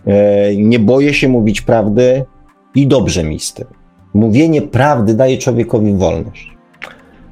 e, 0.07 0.55
nie 0.55 0.79
boję 0.79 1.13
się 1.13 1.29
mówić 1.29 1.61
prawdy 1.61 2.25
i 2.75 2.87
dobrze 2.87 3.23
mi 3.23 3.39
z 3.39 3.53
tym. 3.53 3.67
Mówienie 4.13 4.61
prawdy 4.61 5.13
daje 5.13 5.37
człowiekowi 5.37 5.93
wolność. 5.93 6.49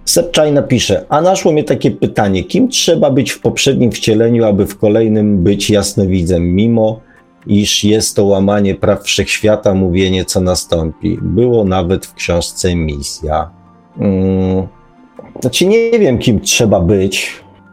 Sepczaj 0.05 0.51
napisze, 0.51 1.05
a 1.09 1.21
naszło 1.21 1.51
mnie 1.51 1.63
takie 1.63 1.91
pytanie, 1.91 2.43
kim 2.43 2.69
trzeba 2.69 3.11
być 3.11 3.31
w 3.31 3.41
poprzednim 3.41 3.91
wcieleniu, 3.91 4.45
aby 4.45 4.65
w 4.65 4.77
kolejnym 4.77 5.43
być 5.43 5.69
jasnowidzem, 5.69 6.55
mimo 6.55 7.06
iż 7.47 7.83
jest 7.83 8.15
to 8.15 8.25
łamanie 8.25 8.75
praw 8.75 9.03
wszechświata, 9.03 9.73
mówienie, 9.73 10.25
co 10.25 10.41
nastąpi. 10.41 11.17
Było 11.21 11.63
nawet 11.63 12.05
w 12.05 12.13
książce 12.13 12.75
Misja. 12.75 13.49
Hmm. 13.99 14.67
Znaczy 15.41 15.65
nie 15.65 15.99
wiem, 15.99 16.17
kim 16.17 16.39
trzeba 16.39 16.79
być 16.79 17.25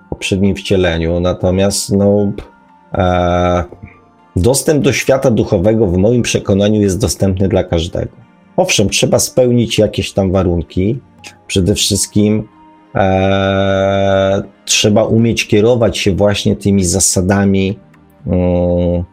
w 0.07 0.09
poprzednim 0.09 0.57
wcieleniu, 0.57 1.20
natomiast 1.20 1.93
no, 1.93 2.33
e, 2.94 3.65
dostęp 4.36 4.85
do 4.85 4.93
świata 4.93 5.31
duchowego 5.31 5.86
w 5.86 5.97
moim 5.97 6.23
przekonaniu 6.23 6.81
jest 6.81 7.01
dostępny 7.01 7.49
dla 7.49 7.65
każdego. 7.65 8.12
Owszem, 8.57 8.89
trzeba 8.89 9.19
spełnić 9.19 9.78
jakieś 9.78 10.12
tam 10.12 10.33
warunki, 10.33 11.01
Przede 11.47 11.75
wszystkim 11.75 12.49
e, 12.94 14.43
trzeba 14.65 15.05
umieć 15.05 15.49
kierować 15.49 15.99
się 15.99 16.12
właśnie 16.12 16.57
tymi 16.57 16.85
zasadami 16.85 17.78
um, 18.27 19.05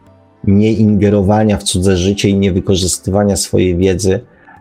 nieingerowania 0.44 1.58
w 1.58 1.62
cudze 1.62 1.96
życie 1.96 2.28
i 2.28 2.34
niewykorzystywania 2.34 3.36
swojej 3.36 3.76
wiedzy 3.76 4.20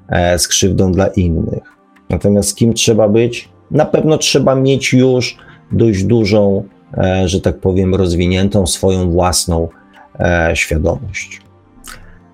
e, 0.10 0.40
z 0.40 0.48
krzywdą 0.48 0.92
dla 0.92 1.08
innych. 1.08 1.64
Natomiast 2.10 2.56
kim 2.56 2.74
trzeba 2.74 3.10
być? 3.10 3.50
Na 3.72 3.86
pewno 3.86 4.18
trzeba 4.18 4.56
mieć 4.56 4.94
już 4.94 5.38
dość 5.72 6.04
dużą, 6.04 6.64
e, 6.98 7.28
że 7.28 7.42
tak 7.42 7.60
powiem, 7.60 7.96
rozwiniętą 7.96 8.68
swoją 8.68 9.10
własną 9.10 9.68
e, 10.20 10.52
świadomość. 10.54 11.42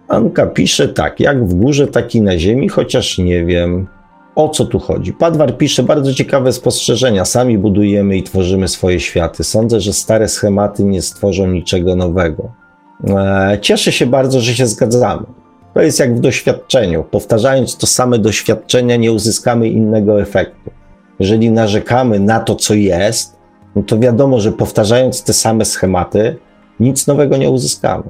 Anka 0.08 0.46
pisze 0.46 0.90
tak, 0.90 1.20
jak 1.20 1.48
w 1.48 1.54
górze, 1.54 1.88
tak 1.88 2.16
i 2.16 2.22
na 2.22 2.38
ziemi, 2.38 2.70
chociaż 2.70 3.18
nie 3.18 3.46
wiem, 3.46 3.88
o 4.36 4.50
co 4.50 4.66
tu 4.66 4.80
chodzi? 4.80 5.14
Padwar 5.14 5.58
pisze 5.58 5.84
bardzo 5.84 6.14
ciekawe 6.14 6.54
spostrzeżenia. 6.54 7.26
Sami 7.26 7.58
budujemy 7.58 8.18
i 8.18 8.24
tworzymy 8.24 8.68
swoje 8.68 9.00
światy. 9.00 9.44
Sądzę, 9.44 9.80
że 9.80 9.94
stare 9.94 10.28
schematy 10.28 10.84
nie 10.84 11.02
stworzą 11.02 11.48
niczego 11.48 11.96
nowego. 11.96 12.52
E, 13.04 13.58
cieszę 13.62 13.92
się 13.92 14.06
bardzo, 14.06 14.42
że 14.42 14.54
się 14.54 14.68
zgadzamy. 14.68 15.24
To 15.74 15.82
jest 15.82 16.00
jak 16.00 16.16
w 16.16 16.20
doświadczeniu. 16.20 17.04
Powtarzając 17.04 17.78
to 17.78 17.88
same 17.88 18.20
doświadczenia, 18.20 18.96
nie 18.96 19.12
uzyskamy 19.12 19.70
innego 19.70 20.22
efektu. 20.22 20.72
Jeżeli 21.20 21.52
narzekamy 21.52 22.20
na 22.20 22.40
to, 22.40 22.56
co 22.56 22.74
jest, 22.74 23.38
no 23.76 23.84
to 23.84 24.00
wiadomo, 24.00 24.40
że 24.40 24.52
powtarzając 24.52 25.24
te 25.24 25.34
same 25.34 25.66
schematy, 25.66 26.36
nic 26.80 27.08
nowego 27.08 27.38
nie 27.38 27.50
uzyskamy. 27.50 28.04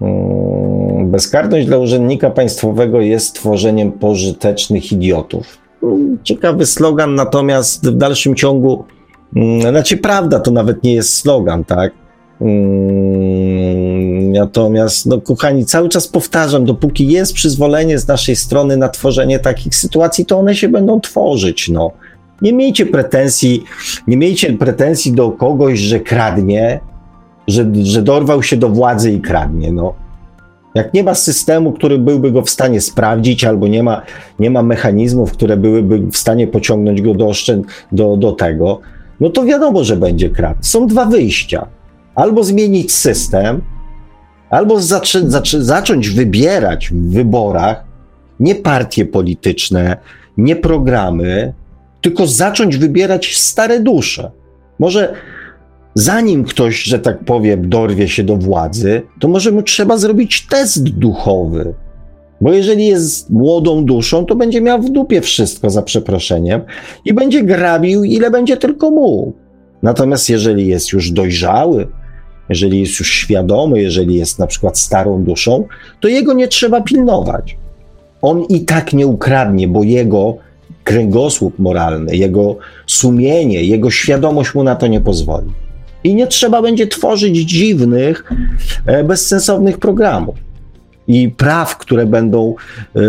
Mm, 0.00 1.10
bezkarność 1.10 1.66
dla 1.66 1.78
urzędnika 1.78 2.30
państwowego 2.30 3.00
jest 3.00 3.34
tworzeniem 3.34 3.92
pożytecznych 3.92 4.92
idiotów. 4.92 5.58
Mm, 5.82 6.18
ciekawy 6.22 6.66
slogan, 6.66 7.14
natomiast 7.14 7.88
w 7.90 7.96
dalszym 7.96 8.34
ciągu, 8.34 8.84
mm, 9.36 9.60
znaczy 9.60 9.96
prawda, 9.96 10.40
to 10.40 10.50
nawet 10.50 10.82
nie 10.82 10.94
jest 10.94 11.14
slogan, 11.14 11.64
tak? 11.64 11.92
Natomiast, 14.32 15.06
no 15.06 15.20
kochani, 15.20 15.64
cały 15.64 15.88
czas 15.88 16.08
powtarzam, 16.08 16.64
dopóki 16.64 17.06
jest 17.06 17.32
przyzwolenie 17.32 17.98
z 17.98 18.08
naszej 18.08 18.36
strony 18.36 18.76
na 18.76 18.88
tworzenie 18.88 19.38
takich 19.38 19.74
sytuacji, 19.74 20.26
to 20.26 20.38
one 20.38 20.54
się 20.54 20.68
będą 20.68 21.00
tworzyć, 21.00 21.68
no. 21.68 21.92
Nie 22.42 22.52
miejcie 22.52 22.86
pretensji, 22.86 23.64
nie 24.06 24.16
miejcie 24.16 24.52
pretensji 24.52 25.12
do 25.12 25.30
kogoś, 25.30 25.78
że 25.78 26.00
kradnie, 26.00 26.80
że, 27.48 27.66
że 27.82 28.02
dorwał 28.02 28.42
się 28.42 28.56
do 28.56 28.68
władzy 28.68 29.12
i 29.12 29.20
kradnie. 29.20 29.72
No. 29.72 29.94
Jak 30.74 30.94
nie 30.94 31.04
ma 31.04 31.14
systemu, 31.14 31.72
który 31.72 31.98
byłby 31.98 32.32
go 32.32 32.42
w 32.42 32.50
stanie 32.50 32.80
sprawdzić, 32.80 33.44
albo 33.44 33.68
nie 33.68 33.82
ma, 33.82 34.02
nie 34.38 34.50
ma 34.50 34.62
mechanizmów, 34.62 35.32
które 35.32 35.56
byłyby 35.56 35.98
w 35.98 36.16
stanie 36.16 36.46
pociągnąć 36.46 37.02
go 37.02 37.14
do, 37.14 37.32
do, 37.92 38.16
do 38.16 38.32
tego, 38.32 38.80
no 39.20 39.30
to 39.30 39.44
wiadomo, 39.44 39.84
że 39.84 39.96
będzie 39.96 40.30
kradł. 40.30 40.58
Są 40.62 40.86
dwa 40.86 41.04
wyjścia. 41.04 41.66
Albo 42.14 42.44
zmienić 42.44 42.92
system, 42.92 43.62
albo 44.50 44.80
zacząć 45.58 46.10
wybierać 46.10 46.90
w 46.90 47.10
wyborach 47.12 47.84
nie 48.40 48.54
partie 48.54 49.06
polityczne, 49.06 49.96
nie 50.36 50.56
programy, 50.56 51.54
tylko 52.00 52.26
zacząć 52.26 52.76
wybierać 52.76 53.36
stare 53.36 53.80
dusze. 53.80 54.30
Może 54.78 55.14
zanim 55.94 56.44
ktoś, 56.44 56.82
że 56.82 56.98
tak 56.98 57.24
powiem, 57.24 57.68
dorwie 57.68 58.08
się 58.08 58.22
do 58.22 58.36
władzy, 58.36 59.02
to 59.20 59.28
może 59.28 59.52
mu 59.52 59.62
trzeba 59.62 59.96
zrobić 59.96 60.46
test 60.46 60.88
duchowy. 60.88 61.74
Bo 62.40 62.52
jeżeli 62.52 62.86
jest 62.86 63.30
młodą 63.30 63.84
duszą, 63.84 64.26
to 64.26 64.34
będzie 64.34 64.60
miał 64.60 64.82
w 64.82 64.90
dupie 64.90 65.20
wszystko 65.20 65.70
za 65.70 65.82
przeproszeniem 65.82 66.60
i 67.04 67.14
będzie 67.14 67.42
grabił, 67.42 68.04
ile 68.04 68.30
będzie 68.30 68.56
tylko 68.56 68.90
mógł. 68.90 69.32
Natomiast 69.82 70.30
jeżeli 70.30 70.66
jest 70.66 70.92
już 70.92 71.10
dojrzały, 71.10 71.88
jeżeli 72.48 72.80
jest 72.80 72.98
już 72.98 73.12
świadomy, 73.12 73.82
jeżeli 73.82 74.16
jest 74.16 74.38
na 74.38 74.46
przykład 74.46 74.78
starą 74.78 75.24
duszą, 75.24 75.66
to 76.00 76.08
jego 76.08 76.32
nie 76.32 76.48
trzeba 76.48 76.80
pilnować. 76.80 77.56
On 78.22 78.44
i 78.44 78.60
tak 78.60 78.92
nie 78.92 79.06
ukradnie, 79.06 79.68
bo 79.68 79.82
jego 79.82 80.36
kręgosłup 80.84 81.58
moralny, 81.58 82.16
jego 82.16 82.56
sumienie, 82.86 83.62
jego 83.62 83.90
świadomość 83.90 84.54
mu 84.54 84.64
na 84.64 84.76
to 84.76 84.86
nie 84.86 85.00
pozwoli. 85.00 85.50
I 86.04 86.14
nie 86.14 86.26
trzeba 86.26 86.62
będzie 86.62 86.86
tworzyć 86.86 87.36
dziwnych, 87.36 88.32
e, 88.86 89.04
bezsensownych 89.04 89.78
programów 89.78 90.36
i 91.08 91.28
praw, 91.28 91.78
które 91.78 92.06
będą 92.06 92.54
e, 92.96 93.00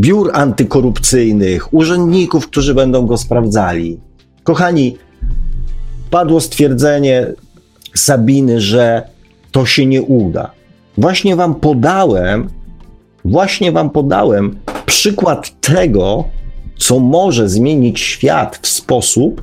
biur 0.00 0.30
antykorupcyjnych, 0.34 1.74
urzędników, 1.74 2.48
którzy 2.48 2.74
będą 2.74 3.06
go 3.06 3.16
sprawdzali. 3.16 4.00
Kochani, 4.42 4.96
padło 6.10 6.40
stwierdzenie 6.40 7.26
Sabiny, 7.96 8.60
że 8.60 9.02
to 9.50 9.66
się 9.66 9.86
nie 9.86 10.02
uda. 10.02 10.50
Właśnie 10.98 11.36
wam 11.36 11.54
podałem, 11.54 12.48
właśnie 13.24 13.72
wam 13.72 13.90
podałem 13.90 14.56
przykład 14.86 15.60
tego, 15.60 16.24
co 16.78 16.98
może 16.98 17.48
zmienić 17.48 18.00
świat 18.00 18.58
w 18.62 18.66
sposób 18.66 19.42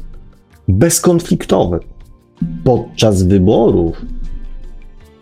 bezkonfliktowy 0.68 1.80
podczas 2.64 3.24
wyborów 3.24 4.02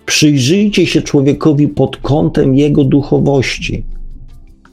przyjrzyjcie 0.05 0.87
się 0.87 1.01
człowiekowi 1.01 1.67
pod 1.67 1.97
kątem 1.97 2.55
jego 2.55 2.83
duchowości, 2.83 3.85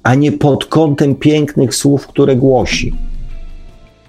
a 0.02 0.14
nie 0.14 0.32
pod 0.32 0.64
kątem 0.64 1.14
pięknych 1.14 1.74
słów, 1.74 2.06
które 2.06 2.36
głosi. 2.36 2.94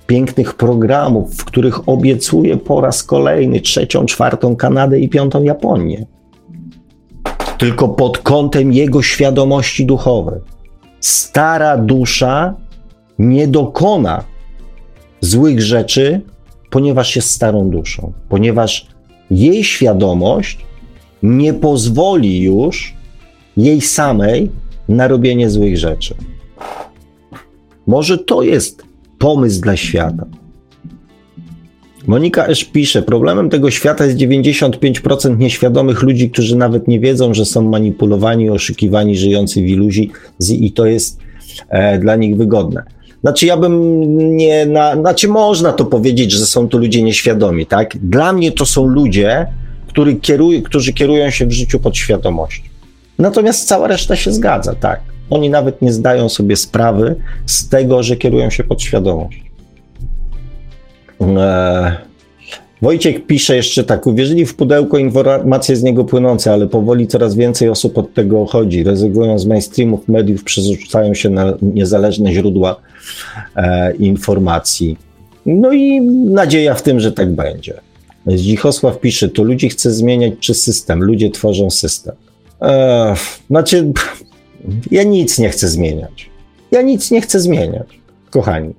Pięknych 0.09 0.53
programów, 0.53 1.35
w 1.35 1.45
których 1.45 1.89
obiecuje 1.89 2.57
po 2.57 2.81
raz 2.81 3.03
kolejny 3.03 3.61
trzecią, 3.61 4.05
czwartą 4.05 4.55
Kanadę 4.55 4.99
i 4.99 5.09
piątą 5.09 5.43
Japonię. 5.43 6.05
Tylko 7.57 7.89
pod 7.89 8.17
kątem 8.17 8.73
jego 8.73 9.01
świadomości 9.01 9.85
duchowej. 9.85 10.39
Stara 10.99 11.77
dusza 11.77 12.53
nie 13.19 13.47
dokona 13.47 14.23
złych 15.21 15.61
rzeczy, 15.61 16.21
ponieważ 16.69 17.15
jest 17.15 17.29
starą 17.29 17.69
duszą, 17.69 18.13
ponieważ 18.29 18.87
jej 19.31 19.63
świadomość 19.63 20.65
nie 21.23 21.53
pozwoli 21.53 22.41
już 22.41 22.93
jej 23.57 23.81
samej 23.81 24.51
na 24.87 25.07
robienie 25.07 25.49
złych 25.49 25.77
rzeczy. 25.77 26.15
Może 27.87 28.17
to 28.17 28.41
jest 28.41 28.88
pomysł 29.19 29.61
dla 29.61 29.77
świata. 29.77 30.25
Monika 32.07 32.45
Esz 32.47 32.65
pisze, 32.65 33.01
problemem 33.01 33.49
tego 33.49 33.71
świata 33.71 34.05
jest 34.05 34.17
95% 34.17 35.37
nieświadomych 35.37 36.03
ludzi, 36.03 36.29
którzy 36.29 36.55
nawet 36.55 36.87
nie 36.87 36.99
wiedzą, 36.99 37.33
że 37.33 37.45
są 37.45 37.61
manipulowani, 37.61 38.49
oszukiwani, 38.49 39.17
żyjący 39.17 39.61
w 39.61 39.65
iluzji 39.65 40.11
i 40.49 40.71
to 40.71 40.85
jest 40.85 41.19
e, 41.69 41.99
dla 41.99 42.15
nich 42.15 42.37
wygodne. 42.37 42.83
Znaczy, 43.21 43.45
ja 43.45 43.57
bym 43.57 44.07
nie. 44.37 44.65
Na, 44.65 44.95
znaczy, 44.95 45.27
można 45.27 45.73
to 45.73 45.85
powiedzieć, 45.85 46.31
że 46.31 46.45
są 46.45 46.69
to 46.69 46.77
ludzie 46.77 47.03
nieświadomi, 47.03 47.65
tak? 47.65 47.97
Dla 47.97 48.33
mnie 48.33 48.51
to 48.51 48.65
są 48.65 48.85
ludzie, 48.85 49.47
który 49.87 50.15
kieruj, 50.15 50.63
którzy 50.63 50.93
kierują 50.93 51.29
się 51.29 51.45
w 51.45 51.51
życiu 51.51 51.79
podświadomością. 51.79 52.63
Natomiast 53.19 53.67
cała 53.67 53.87
reszta 53.87 54.15
się 54.15 54.31
zgadza, 54.31 54.75
tak. 54.75 54.99
Oni 55.29 55.49
nawet 55.49 55.81
nie 55.81 55.93
zdają 55.93 56.29
sobie 56.29 56.55
sprawy 56.55 57.15
z 57.45 57.69
tego, 57.69 58.03
że 58.03 58.15
kierują 58.15 58.49
się 58.49 58.63
podświadomością. 58.63 59.43
Eee, 61.21 62.09
Wojciech 62.81 63.25
pisze 63.25 63.55
jeszcze 63.55 63.83
tak, 63.83 64.07
uwierzyli 64.07 64.45
w 64.45 64.55
pudełko 64.55 64.97
informacje 64.97 65.75
z 65.75 65.83
niego 65.83 66.03
płynące, 66.03 66.53
ale 66.53 66.67
powoli 66.67 67.07
coraz 67.07 67.35
więcej 67.35 67.69
osób 67.69 67.97
od 67.97 68.13
tego 68.13 68.45
chodzi. 68.45 68.83
Rezygnują 68.83 69.39
z 69.39 69.45
mainstreamów 69.45 70.07
mediów, 70.07 70.43
przerzucają 70.43 71.13
się 71.13 71.29
na 71.29 71.53
niezależne 71.61 72.33
źródła 72.33 72.75
e, 73.55 73.95
informacji. 73.95 74.97
No 75.45 75.71
i 75.71 76.01
nadzieja 76.25 76.75
w 76.75 76.81
tym, 76.81 76.99
że 76.99 77.11
tak 77.11 77.31
będzie. 77.31 77.73
Dzichosław 78.27 78.99
pisze, 78.99 79.29
to 79.29 79.43
ludzi 79.43 79.69
chce 79.69 79.91
zmieniać 79.91 80.33
czy 80.39 80.53
system? 80.53 81.03
Ludzie 81.03 81.29
tworzą 81.29 81.69
system. 81.69 82.15
E, 82.61 83.15
znaczy, 83.49 83.91
ja 84.91 85.03
nic 85.03 85.39
nie 85.39 85.49
chcę 85.49 85.67
zmieniać. 85.67 86.29
Ja 86.71 86.81
nic 86.81 87.11
nie 87.11 87.21
chcę 87.21 87.39
zmieniać, 87.39 87.99
kochani. 88.29 88.73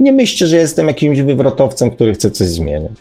Nie 0.00 0.12
myślcie, 0.12 0.46
że 0.46 0.56
jestem 0.56 0.86
jakimś 0.86 1.20
wywrotowcem, 1.20 1.90
który 1.90 2.14
chce 2.14 2.30
coś 2.30 2.48
zmieniać. 2.48 2.92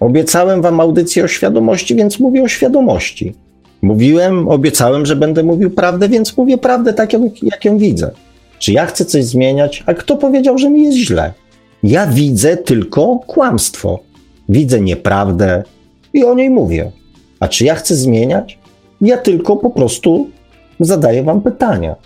Obiecałem 0.00 0.62
wam 0.62 0.80
audycję 0.80 1.24
o 1.24 1.28
świadomości, 1.28 1.94
więc 1.94 2.20
mówię 2.20 2.42
o 2.42 2.48
świadomości. 2.48 3.34
Mówiłem, 3.82 4.48
obiecałem, 4.48 5.06
że 5.06 5.16
będę 5.16 5.42
mówił 5.42 5.70
prawdę, 5.70 6.08
więc 6.08 6.36
mówię 6.36 6.58
prawdę 6.58 6.92
tak, 6.92 7.12
jak 7.42 7.64
ją 7.64 7.78
widzę. 7.78 8.10
Czy 8.58 8.72
ja 8.72 8.86
chcę 8.86 9.04
coś 9.04 9.24
zmieniać? 9.24 9.82
A 9.86 9.94
kto 9.94 10.16
powiedział, 10.16 10.58
że 10.58 10.70
mi 10.70 10.84
jest 10.84 10.98
źle? 10.98 11.32
Ja 11.82 12.06
widzę 12.06 12.56
tylko 12.56 13.20
kłamstwo. 13.26 13.98
Widzę 14.48 14.80
nieprawdę 14.80 15.62
i 16.12 16.24
o 16.24 16.34
niej 16.34 16.50
mówię. 16.50 16.90
A 17.40 17.48
czy 17.48 17.64
ja 17.64 17.74
chcę 17.74 17.94
zmieniać? 17.94 18.58
Ja 19.00 19.18
tylko 19.18 19.56
po 19.56 19.70
prostu 19.70 20.30
zadaję 20.84 21.22
wam 21.22 21.40
pytania. 21.40 21.96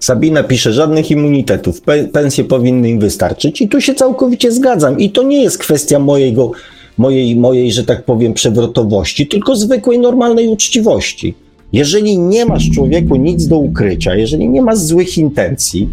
Sabina 0.00 0.42
pisze, 0.42 0.72
żadnych 0.72 1.10
immunitetów, 1.10 1.82
pensje 2.12 2.44
powinny 2.44 2.90
im 2.90 2.98
wystarczyć 2.98 3.60
i 3.60 3.68
tu 3.68 3.80
się 3.80 3.94
całkowicie 3.94 4.52
zgadzam. 4.52 4.98
I 4.98 5.10
to 5.10 5.22
nie 5.22 5.42
jest 5.42 5.58
kwestia 5.58 5.98
mojego, 5.98 6.52
mojej, 6.98 7.36
mojej, 7.36 7.72
że 7.72 7.84
tak 7.84 8.04
powiem, 8.04 8.34
przewrotowości, 8.34 9.26
tylko 9.26 9.56
zwykłej, 9.56 9.98
normalnej 9.98 10.48
uczciwości. 10.48 11.34
Jeżeli 11.72 12.18
nie 12.18 12.46
masz 12.46 12.70
człowieku 12.70 13.16
nic 13.16 13.46
do 13.46 13.58
ukrycia, 13.58 14.14
jeżeli 14.14 14.48
nie 14.48 14.62
masz 14.62 14.78
złych 14.78 15.18
intencji, 15.18 15.88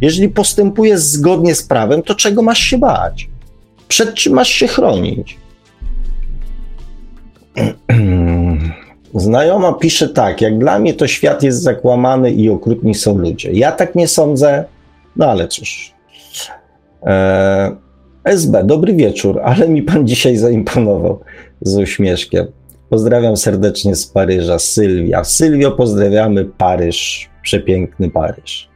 jeżeli 0.00 0.28
postępujesz 0.28 1.00
zgodnie 1.00 1.54
z 1.54 1.62
prawem, 1.62 2.02
to 2.02 2.14
czego 2.14 2.42
masz 2.42 2.58
się 2.58 2.78
bać? 2.78 3.28
Przed 3.88 4.14
czym 4.14 4.32
masz 4.32 4.48
się 4.48 4.66
chronić? 4.66 5.36
Znajoma 9.16 9.72
pisze 9.72 10.08
tak, 10.08 10.40
jak 10.40 10.58
dla 10.58 10.78
mnie 10.78 10.94
to 10.94 11.06
świat 11.06 11.42
jest 11.42 11.62
zakłamany 11.62 12.30
i 12.30 12.50
okrutni 12.50 12.94
są 12.94 13.18
ludzie. 13.18 13.52
Ja 13.52 13.72
tak 13.72 13.94
nie 13.94 14.08
sądzę, 14.08 14.64
no 15.16 15.26
ale 15.26 15.48
cóż. 15.48 15.94
Eee, 17.02 17.70
SB, 18.24 18.64
dobry 18.64 18.94
wieczór, 18.94 19.40
ale 19.44 19.68
mi 19.68 19.82
pan 19.82 20.06
dzisiaj 20.06 20.36
zaimponował 20.36 21.20
z 21.60 21.76
uśmieszkiem. 21.76 22.46
Pozdrawiam 22.88 23.36
serdecznie 23.36 23.96
z 23.96 24.06
Paryża, 24.06 24.58
Sylwia. 24.58 25.24
Sylwio, 25.24 25.70
pozdrawiamy 25.70 26.44
Paryż, 26.44 27.30
przepiękny 27.42 28.10
Paryż. 28.10 28.68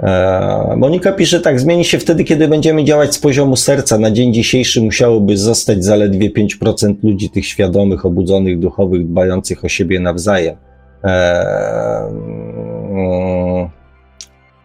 E, 0.00 0.74
Monika 0.76 1.12
pisze 1.12 1.40
tak, 1.40 1.60
zmieni 1.60 1.84
się 1.84 1.98
wtedy, 1.98 2.24
kiedy 2.24 2.48
będziemy 2.48 2.84
działać 2.84 3.14
z 3.14 3.18
poziomu 3.18 3.56
serca. 3.56 3.98
Na 3.98 4.10
dzień 4.10 4.34
dzisiejszy 4.34 4.82
musiałoby 4.82 5.36
zostać 5.36 5.84
zaledwie 5.84 6.30
5% 6.30 6.94
ludzi 7.02 7.30
tych 7.30 7.46
świadomych, 7.46 8.06
obudzonych, 8.06 8.58
duchowych, 8.58 9.08
dbających 9.08 9.64
o 9.64 9.68
siebie 9.68 10.00
nawzajem. 10.00 10.56
Eee, 11.04 12.14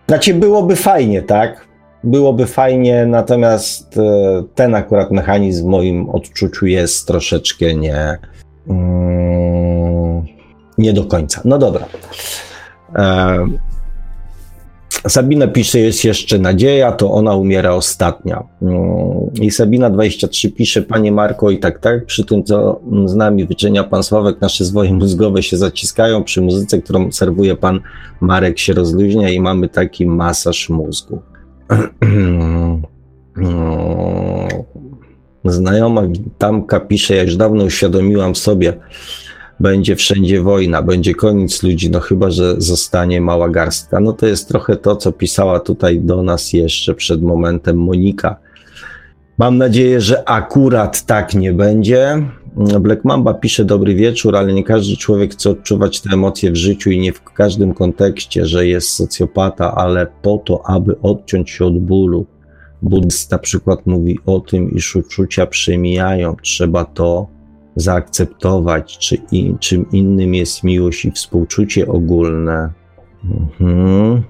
znaczy, 0.07 0.33
byłoby 0.33 0.75
fajnie, 0.75 1.21
tak? 1.21 1.67
Byłoby 2.03 2.45
fajnie, 2.45 3.05
natomiast 3.05 3.97
e, 3.97 4.43
ten 4.55 4.75
akurat 4.75 5.11
mechanizm 5.11 5.65
w 5.65 5.67
moim 5.67 6.09
odczuciu 6.09 6.67
jest 6.67 7.07
troszeczkę 7.07 7.75
nie, 7.75 8.17
mm, 8.67 10.25
nie 10.77 10.93
do 10.93 11.05
końca. 11.05 11.41
No 11.45 11.57
dobra. 11.57 11.85
Eee, 12.95 13.59
Sabina 15.07 15.47
pisze, 15.47 15.79
jest 15.79 16.05
jeszcze 16.05 16.39
nadzieja, 16.39 16.91
to 16.91 17.11
ona 17.11 17.35
umiera 17.35 17.73
ostatnia. 17.73 18.43
Mm, 18.61 18.77
I 19.41 19.51
Sabina 19.51 19.89
23 19.89 20.51
pisze, 20.51 20.81
panie 20.81 21.11
Marko, 21.11 21.49
i 21.49 21.59
tak, 21.59 21.79
tak, 21.79 22.05
przy 22.05 22.25
tym, 22.25 22.43
co 22.43 22.81
z 23.05 23.15
nami 23.15 23.45
wyczynia 23.45 23.83
pan 23.83 24.03
Sławek, 24.03 24.41
nasze 24.41 24.65
zwoje 24.65 24.93
mózgowe 24.93 25.43
się 25.43 25.57
zaciskają, 25.57 26.23
przy 26.23 26.41
muzyce, 26.41 26.81
którą 26.81 27.11
serwuje 27.11 27.55
pan 27.55 27.79
Marek 28.21 28.59
się 28.59 28.73
rozluźnia 28.73 29.29
i 29.29 29.39
mamy 29.39 29.69
taki 29.69 30.05
masaż 30.05 30.69
mózgu. 30.69 31.21
Znajoma 35.45 36.01
Tamka 36.37 36.79
pisze, 36.79 37.15
ja 37.15 37.23
już 37.23 37.35
dawno 37.35 37.63
uświadomiłam 37.63 38.35
sobie, 38.35 38.73
będzie 39.59 39.95
wszędzie 39.95 40.41
wojna, 40.41 40.81
będzie 40.81 41.15
koniec 41.15 41.63
ludzi, 41.63 41.89
no 41.89 41.99
chyba, 41.99 42.31
że 42.31 42.55
zostanie 42.57 43.21
mała 43.21 43.49
garstka. 43.49 43.99
No 43.99 44.13
to 44.13 44.25
jest 44.25 44.47
trochę 44.47 44.75
to, 44.75 44.95
co 44.95 45.11
pisała 45.11 45.59
tutaj 45.59 45.99
do 45.99 46.23
nas 46.23 46.53
jeszcze 46.53 46.93
przed 46.93 47.21
momentem 47.21 47.77
Monika. 47.77 48.35
Mam 49.37 49.57
nadzieję, 49.57 50.01
że 50.01 50.29
akurat 50.29 51.05
tak 51.05 51.33
nie 51.33 51.53
będzie. 51.53 52.23
Black 52.79 53.05
Mamba 53.05 53.33
pisze 53.33 53.65
dobry 53.65 53.95
wieczór, 53.95 54.35
ale 54.35 54.53
nie 54.53 54.63
każdy 54.63 54.97
człowiek 54.97 55.31
chce 55.31 55.49
odczuwać 55.49 56.01
te 56.01 56.09
emocje 56.13 56.51
w 56.51 56.55
życiu 56.55 56.91
i 56.91 56.99
nie 56.99 57.13
w 57.13 57.23
każdym 57.23 57.73
kontekście, 57.73 58.45
że 58.45 58.67
jest 58.67 58.89
socjopata, 58.89 59.75
ale 59.75 60.07
po 60.21 60.37
to, 60.37 60.61
aby 60.65 61.01
odciąć 61.01 61.49
się 61.49 61.65
od 61.65 61.79
bólu. 61.79 62.25
Buddysta 62.81 63.35
na 63.35 63.39
przykład 63.39 63.85
mówi 63.85 64.19
o 64.25 64.39
tym, 64.39 64.71
iż 64.71 64.95
uczucia 64.95 65.45
przemijają. 65.45 66.35
Trzeba 66.43 66.85
to 66.85 67.27
zaakceptować, 67.75 68.97
czy 68.97 69.17
in, 69.31 69.57
czym 69.57 69.85
innym 69.91 70.35
jest 70.35 70.63
miłość 70.63 71.05
i 71.05 71.11
współczucie 71.11 71.87
ogólne. 71.87 72.69
Mhm. 73.23 74.23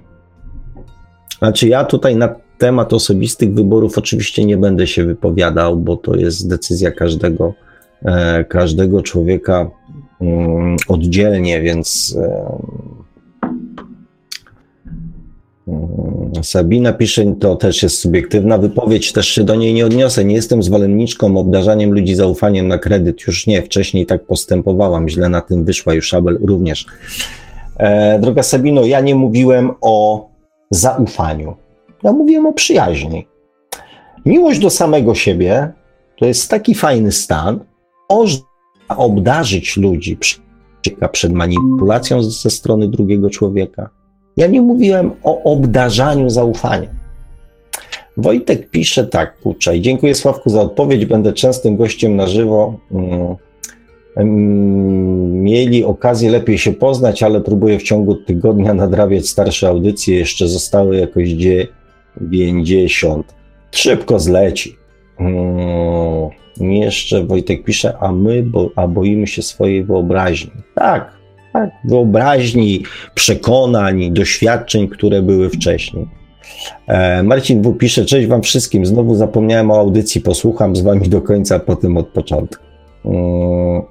Znaczy, 1.40 1.68
ja 1.68 1.84
tutaj 1.84 2.16
na 2.16 2.36
temat 2.58 2.94
osobistych 2.94 3.54
wyborów 3.54 3.98
oczywiście 3.98 4.46
nie 4.46 4.58
będę 4.58 4.88
się 4.88 5.06
wypowiadał, 5.06 5.78
bo 5.78 5.98
to 5.98 6.16
jest 6.16 6.50
decyzja 6.50 6.92
każdego, 6.92 7.54
e, 8.06 8.44
każdego 8.44 9.02
człowieka 9.02 9.70
mm, 10.22 10.76
oddzielnie, 10.88 11.62
więc 11.62 12.18
e, 12.22 12.58
Sabina 16.44 16.94
pisze, 16.94 17.36
to 17.40 17.56
też 17.56 17.84
jest 17.84 18.00
subiektywna 18.00 18.58
wypowiedź, 18.58 19.14
też 19.14 19.28
się 19.28 19.44
do 19.44 19.56
niej 19.56 19.74
nie 19.74 19.86
odniosę. 19.86 20.26
Nie 20.26 20.36
jestem 20.36 20.64
zwolenniczką 20.64 21.38
obdarzaniem 21.38 21.94
ludzi 21.94 22.16
zaufaniem 22.16 22.68
na 22.68 22.78
kredyt. 22.78 23.28
Już 23.28 23.48
nie, 23.48 23.62
wcześniej 23.62 24.06
tak 24.06 24.26
postępowałam, 24.26 25.10
źle 25.10 25.30
na 25.30 25.42
tym 25.42 25.66
wyszła, 25.66 25.94
już 25.94 26.14
Abel 26.14 26.40
również. 26.42 26.86
E, 27.78 28.20
droga 28.20 28.44
Sabino, 28.44 28.86
ja 28.86 29.00
nie 29.00 29.16
mówiłem 29.16 29.72
o 29.82 30.28
zaufaniu. 30.72 31.56
Ja 32.04 32.12
mówiłem 32.12 32.46
o 32.46 32.54
przyjaźni. 32.54 33.28
Miłość 34.26 34.60
do 34.60 34.70
samego 34.70 35.16
siebie 35.16 35.72
to 36.18 36.26
jest 36.26 36.50
taki 36.50 36.76
fajny 36.76 37.12
stan, 37.12 37.60
można 38.10 38.46
obdarzyć 38.98 39.78
ludzi 39.78 40.18
przed 41.12 41.34
manipulacją 41.34 42.24
ze 42.24 42.50
strony 42.50 42.88
drugiego 42.88 43.30
człowieka 43.30 43.90
ja 44.40 44.48
nie 44.48 44.62
mówiłem 44.62 45.12
o 45.24 45.44
obdarzaniu 45.44 46.30
zaufaniem. 46.30 46.90
Wojtek 48.18 48.70
pisze 48.70 49.08
tak, 49.08 49.40
Kuczaj. 49.40 49.82
Dziękuję 49.82 50.16
Sławku 50.16 50.50
za 50.50 50.62
odpowiedź. 50.62 51.06
Będę 51.06 51.34
częstym 51.34 51.78
gościem 51.78 52.16
na 52.16 52.28
żywo. 52.28 52.80
Mm, 52.92 53.36
mm, 54.16 55.42
mieli 55.42 55.84
okazję 55.84 56.32
lepiej 56.32 56.58
się 56.58 56.74
poznać, 56.74 57.24
ale 57.24 57.42
próbuję 57.42 57.80
w 57.80 57.84
ciągu 57.84 58.16
tygodnia 58.16 58.74
nadrabiać 58.74 59.28
starsze 59.28 59.68
audycje. 59.68 60.18
Jeszcze 60.18 60.48
zostały 60.48 60.98
jakoś 60.98 61.30
90. 61.30 63.36
Szybko 63.72 64.20
zleci. 64.20 64.76
Mm, 65.20 66.30
jeszcze 66.60 67.24
Wojtek 67.24 67.64
pisze, 67.64 67.98
a 68.00 68.12
my, 68.12 68.44
bo, 68.44 68.70
a 68.76 68.88
boimy 68.88 69.28
się 69.28 69.42
swojej 69.42 69.84
wyobraźni. 69.84 70.52
Tak, 70.76 71.19
tak, 71.54 71.70
wyobraźni, 71.84 72.84
przekonań, 73.16 74.12
doświadczeń, 74.14 74.88
które 74.88 75.22
były 75.22 75.50
wcześniej. 75.50 76.08
E, 76.88 77.24
Marcin 77.24 77.62
W. 77.62 77.74
pisze, 77.74 78.06
cześć 78.06 78.28
wam 78.28 78.42
wszystkim, 78.42 78.86
znowu 78.86 79.16
zapomniałem 79.16 79.72
o 79.72 79.80
audycji, 79.80 80.22
posłucham 80.22 80.76
z 80.76 80.82
wami 80.82 81.10
do 81.10 81.22
końca, 81.22 81.60
potem 81.60 81.98
od 81.98 82.08
początku. 82.08 82.64
Mm, 83.06 83.82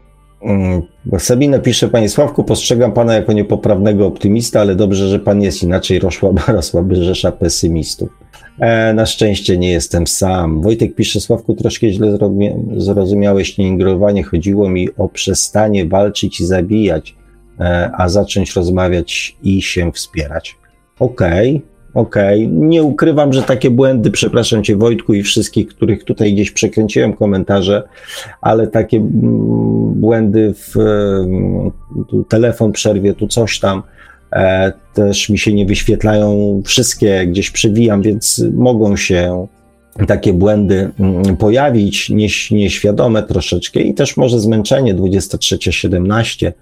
mm, 0.43 0.83
Sabina 1.19 1.59
pisze, 1.59 1.89
panie 1.89 2.09
Sławku, 2.09 2.45
postrzegam 2.45 2.93
pana 2.93 3.15
jako 3.15 3.33
niepoprawnego 3.33 4.07
optymista, 4.07 4.61
ale 4.61 4.75
dobrze, 4.75 5.09
że 5.09 5.19
pan 5.19 5.43
jest 5.43 5.63
inaczej, 5.63 5.99
rosła, 5.99 6.31
rosłaby 6.49 7.05
rzesza 7.05 7.33
pesymistów. 7.33 8.09
E, 8.61 8.95
na 8.95 9.07
szczęście 9.07 9.59
nie 9.59 9.71
jestem 9.71 10.07
sam. 10.07 10.63
Wojtek 10.63 10.95
pisze, 10.95 11.21
Sławku, 11.21 11.55
troszkę 11.55 11.91
źle 11.91 12.19
zrozumiałeś 12.77 13.59
nie 13.59 14.23
chodziło 14.23 14.69
mi 14.69 14.89
o 14.97 15.09
przestanie 15.09 15.87
walczyć 15.87 16.41
i 16.41 16.47
zabijać, 16.47 17.18
a 17.93 18.09
zacząć 18.09 18.57
rozmawiać 18.57 19.37
i 19.43 19.63
się 19.63 19.93
wspierać. 19.93 20.57
Okej, 20.99 21.57
okay. 21.57 21.79
Okej, 21.95 22.47
okay. 22.47 22.57
nie 22.59 22.83
ukrywam, 22.83 23.33
że 23.33 23.43
takie 23.43 23.71
błędy, 23.71 24.11
przepraszam 24.11 24.65
cię 24.65 24.77
Wojtku 24.77 25.15
i 25.15 25.23
wszystkich, 25.23 25.69
których 25.69 26.05
tutaj 26.05 26.35
gdzieś 26.35 26.51
przekręciłem 26.51 27.13
komentarze, 27.13 27.83
ale 28.41 28.67
takie 28.67 28.97
mm, 28.97 29.13
błędy 29.95 30.55
w 30.55 30.75
tu 32.09 32.25
telefon 32.25 32.73
przerwie, 32.73 33.15
tu 33.15 33.29
coś 33.29 33.61
tam, 33.61 33.83
e, 34.33 34.73
też 34.95 35.29
mi 35.29 35.39
się 35.39 35.53
nie 35.53 35.67
wyświetlają 35.67 36.63
wszystkie, 36.65 37.27
gdzieś 37.27 37.51
przewijam, 37.51 38.03
więc 38.03 38.45
mogą 38.55 38.97
się 38.97 39.47
takie 40.07 40.33
błędy 40.33 40.91
mm, 41.01 41.37
pojawić, 41.37 42.11
nieświadome 42.51 43.23
troszeczkę 43.23 43.81
i 43.81 43.95
też 43.95 44.17
może 44.17 44.41
zmęczenie 44.41 44.95
23.17, 44.95 46.53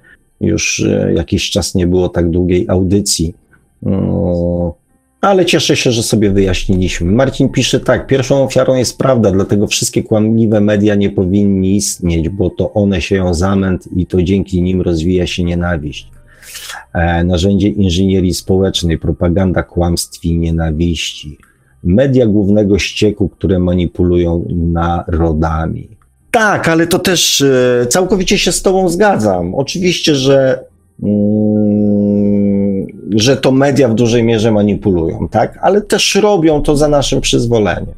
już 0.41 0.81
e, 0.81 1.13
jakiś 1.15 1.51
czas 1.51 1.75
nie 1.75 1.87
było 1.87 2.09
tak 2.09 2.31
długiej 2.31 2.67
audycji. 2.69 3.35
Ale 5.21 5.47
cieszę 5.47 5.77
się, 5.77 5.93
że 5.93 6.03
sobie 6.03 6.31
wyjaśniliśmy. 6.31 7.13
Marcin 7.13 7.49
pisze 7.49 7.81
tak, 7.81 8.07
pierwszą 8.07 8.45
ofiarą 8.45 8.75
jest 8.75 8.99
prawda, 8.99 9.31
dlatego 9.31 9.67
wszystkie 9.67 10.03
kłamliwe 10.03 10.61
media 10.61 10.95
nie 10.95 11.11
powinni 11.11 11.77
istnieć, 11.77 12.29
bo 12.29 12.51
to 12.51 12.73
one 12.73 13.01
sieją 13.01 13.35
zamęt 13.35 13.89
i 13.97 14.07
to 14.07 14.23
dzięki 14.23 14.63
nim 14.63 14.83
rozwija 14.83 15.27
się 15.27 15.45
nienawiść. 15.45 16.11
E, 16.93 17.25
narzędzie 17.25 17.69
inżynierii 17.69 18.35
społecznej, 18.35 18.99
propaganda 18.99 19.63
kłamstw 19.63 20.25
i 20.25 20.39
nienawiści. 20.39 21.39
Media 21.85 22.27
głównego 22.27 22.79
ścieku, 22.79 23.29
które 23.29 23.59
manipulują 23.59 24.45
narodami. 24.49 25.96
Tak, 26.37 26.69
ale 26.69 26.87
to 26.87 26.99
też 26.99 27.41
e, 27.41 27.87
całkowicie 27.89 28.39
się 28.39 28.53
z 28.53 28.63
Tobą 28.63 28.89
zgadzam. 28.89 29.55
Oczywiście, 29.55 30.15
że. 30.15 30.65
Mm, 31.03 32.87
że 33.11 33.37
to 33.37 33.53
media 33.53 33.89
w 33.89 33.95
dużej 33.95 34.25
mierze 34.25 34.53
manipulują, 34.53 35.29
tak? 35.29 35.59
Ale 35.63 35.81
też 35.81 36.15
robią 36.15 36.63
to 36.63 36.77
za 36.77 36.89
naszym 36.89 37.21
przyzwoleniem. 37.21 37.95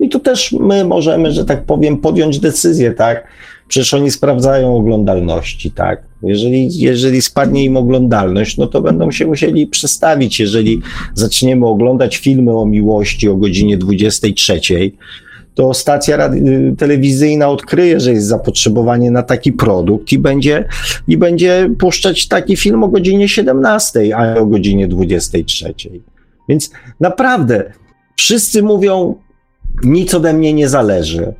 I 0.00 0.08
tu 0.08 0.20
też 0.20 0.52
my 0.52 0.84
możemy, 0.84 1.32
że 1.32 1.44
tak 1.44 1.64
powiem, 1.64 1.96
podjąć 1.96 2.38
decyzję, 2.38 2.92
tak? 2.92 3.26
Przecież 3.68 3.94
oni 3.94 4.10
sprawdzają 4.10 4.76
oglądalności, 4.76 5.70
tak? 5.70 6.02
Jeżeli, 6.22 6.78
jeżeli 6.78 7.22
spadnie 7.22 7.64
im 7.64 7.76
oglądalność, 7.76 8.56
no 8.56 8.66
to 8.66 8.80
będą 8.80 9.10
się 9.10 9.26
musieli 9.26 9.66
przestawić. 9.66 10.40
Jeżeli 10.40 10.82
zaczniemy 11.14 11.66
oglądać 11.66 12.16
filmy 12.16 12.58
o 12.58 12.66
miłości 12.66 13.28
o 13.28 13.36
godzinie 13.36 13.76
23, 13.76 14.60
to 15.54 15.74
stacja 15.74 16.30
telewizyjna 16.78 17.48
odkryje, 17.48 18.00
że 18.00 18.12
jest 18.12 18.26
zapotrzebowanie 18.26 19.10
na 19.10 19.22
taki 19.22 19.52
produkt 19.52 20.12
i 20.12 20.18
będzie, 20.18 20.64
i 21.08 21.18
będzie 21.18 21.70
puszczać 21.78 22.28
taki 22.28 22.56
film 22.56 22.84
o 22.84 22.88
godzinie 22.88 23.28
17, 23.28 24.16
a 24.16 24.34
nie 24.34 24.40
o 24.40 24.46
godzinie 24.46 24.88
23. 24.88 25.74
Więc 26.48 26.70
naprawdę 27.00 27.72
wszyscy 28.16 28.62
mówią, 28.62 29.14
nic 29.84 30.14
ode 30.14 30.32
mnie 30.32 30.54
nie 30.54 30.68
zależy. 30.68 31.34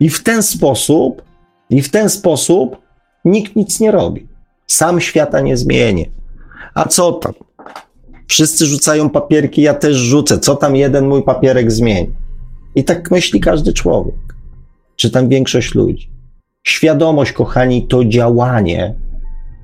I 0.00 0.10
w 0.10 0.22
ten 0.22 0.42
sposób, 0.42 1.22
i 1.70 1.82
w 1.82 1.90
ten 1.90 2.10
sposób 2.10 2.76
nikt 3.24 3.56
nic 3.56 3.80
nie 3.80 3.90
robi. 3.90 4.26
Sam 4.66 5.00
świata 5.00 5.40
nie 5.40 5.56
zmieni. 5.56 6.10
A 6.74 6.88
co 6.88 7.12
tam? 7.12 7.32
Wszyscy 8.28 8.66
rzucają 8.66 9.10
papierki, 9.10 9.62
ja 9.62 9.74
też 9.74 9.96
rzucę. 9.96 10.38
Co 10.38 10.56
tam 10.56 10.76
jeden 10.76 11.08
mój 11.08 11.22
papierek 11.22 11.72
zmieni? 11.72 12.10
I 12.74 12.84
tak 12.84 13.10
myśli 13.10 13.40
każdy 13.40 13.72
człowiek, 13.72 14.36
czy 14.96 15.10
tam 15.10 15.28
większość 15.28 15.74
ludzi. 15.74 16.10
Świadomość, 16.66 17.32
kochani, 17.32 17.86
to 17.86 18.04
działanie 18.04 18.94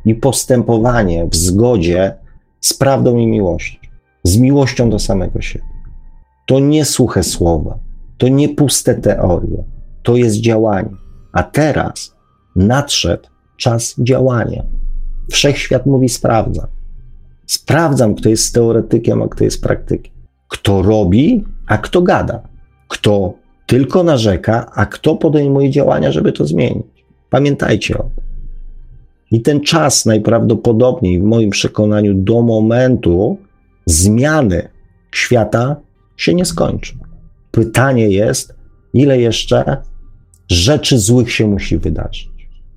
i 0.05 0.15
postępowanie 0.15 1.27
w 1.27 1.37
zgodzie 1.37 2.15
z 2.61 2.75
prawdą 2.75 3.17
i 3.17 3.27
miłością, 3.27 3.79
z 4.23 4.39
miłością 4.39 4.91
do 4.91 4.99
samego 4.99 5.41
siebie. 5.41 5.65
To 6.47 6.59
nie 6.59 6.85
suche 6.85 7.23
słowa, 7.23 7.79
to 8.19 8.29
nie 8.29 8.49
puste 8.49 8.95
teorie, 8.95 9.65
to 10.03 10.17
jest 10.17 10.37
działanie. 10.37 10.91
A 11.33 11.43
teraz 11.43 12.15
nadszedł 12.57 13.29
czas 13.57 13.95
działania. 13.99 14.65
Wszechświat 15.31 15.87
mówi: 15.87 16.09
sprawdzam. 16.09 16.67
Sprawdzam, 17.47 18.15
kto 18.15 18.29
jest 18.29 18.55
teoretykiem, 18.55 19.23
a 19.23 19.29
kto 19.29 19.45
jest 19.45 19.63
praktykiem. 19.63 20.13
Kto 20.49 20.83
robi, 20.83 21.45
a 21.67 21.79
kto 21.79 22.03
gada 22.03 22.54
kto 22.95 23.35
tylko 23.67 24.03
narzeka, 24.03 24.73
a 24.75 24.87
kto 24.87 25.17
podejmuje 25.17 25.71
działania, 25.71 26.13
żeby 26.13 26.33
to 26.33 26.47
zmienić. 26.47 27.05
Pamiętajcie 27.31 27.99
o 27.99 28.03
tym. 28.03 28.25
I 29.31 29.41
ten 29.41 29.61
czas 29.61 30.07
najprawdopodobniej, 30.07 31.21
w 31.21 31.23
moim 31.23 31.51
przekonaniu, 31.51 32.15
do 32.15 32.43
momentu 32.43 33.39
zmiany 33.87 34.69
świata 35.13 35.77
się 36.17 36.35
nie 36.35 36.45
skończy. 36.45 36.95
Pytanie 37.51 38.09
jest, 38.09 38.55
ile 38.93 39.21
jeszcze 39.21 39.77
rzeczy 40.49 40.99
złych 40.99 41.33
się 41.33 41.49
musi 41.49 41.79
wydarzyć. 41.79 42.31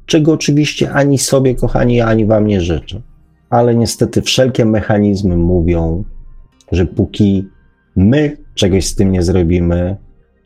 Czego 0.05 0.33
oczywiście 0.33 0.91
ani 0.91 1.17
sobie, 1.17 1.55
kochani, 1.55 2.01
ani 2.01 2.25
wam 2.25 2.47
nie 2.47 2.61
życzę. 2.61 3.01
Ale 3.49 3.75
niestety 3.75 4.21
wszelkie 4.21 4.65
mechanizmy 4.65 5.37
mówią, 5.37 6.03
że 6.71 6.85
póki 6.85 7.47
my 7.95 8.37
czegoś 8.53 8.85
z 8.85 8.95
tym 8.95 9.11
nie 9.11 9.23
zrobimy, 9.23 9.97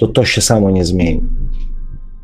to 0.01 0.07
to 0.07 0.25
się 0.25 0.41
samo 0.41 0.71
nie 0.71 0.85
zmieni. 0.85 1.21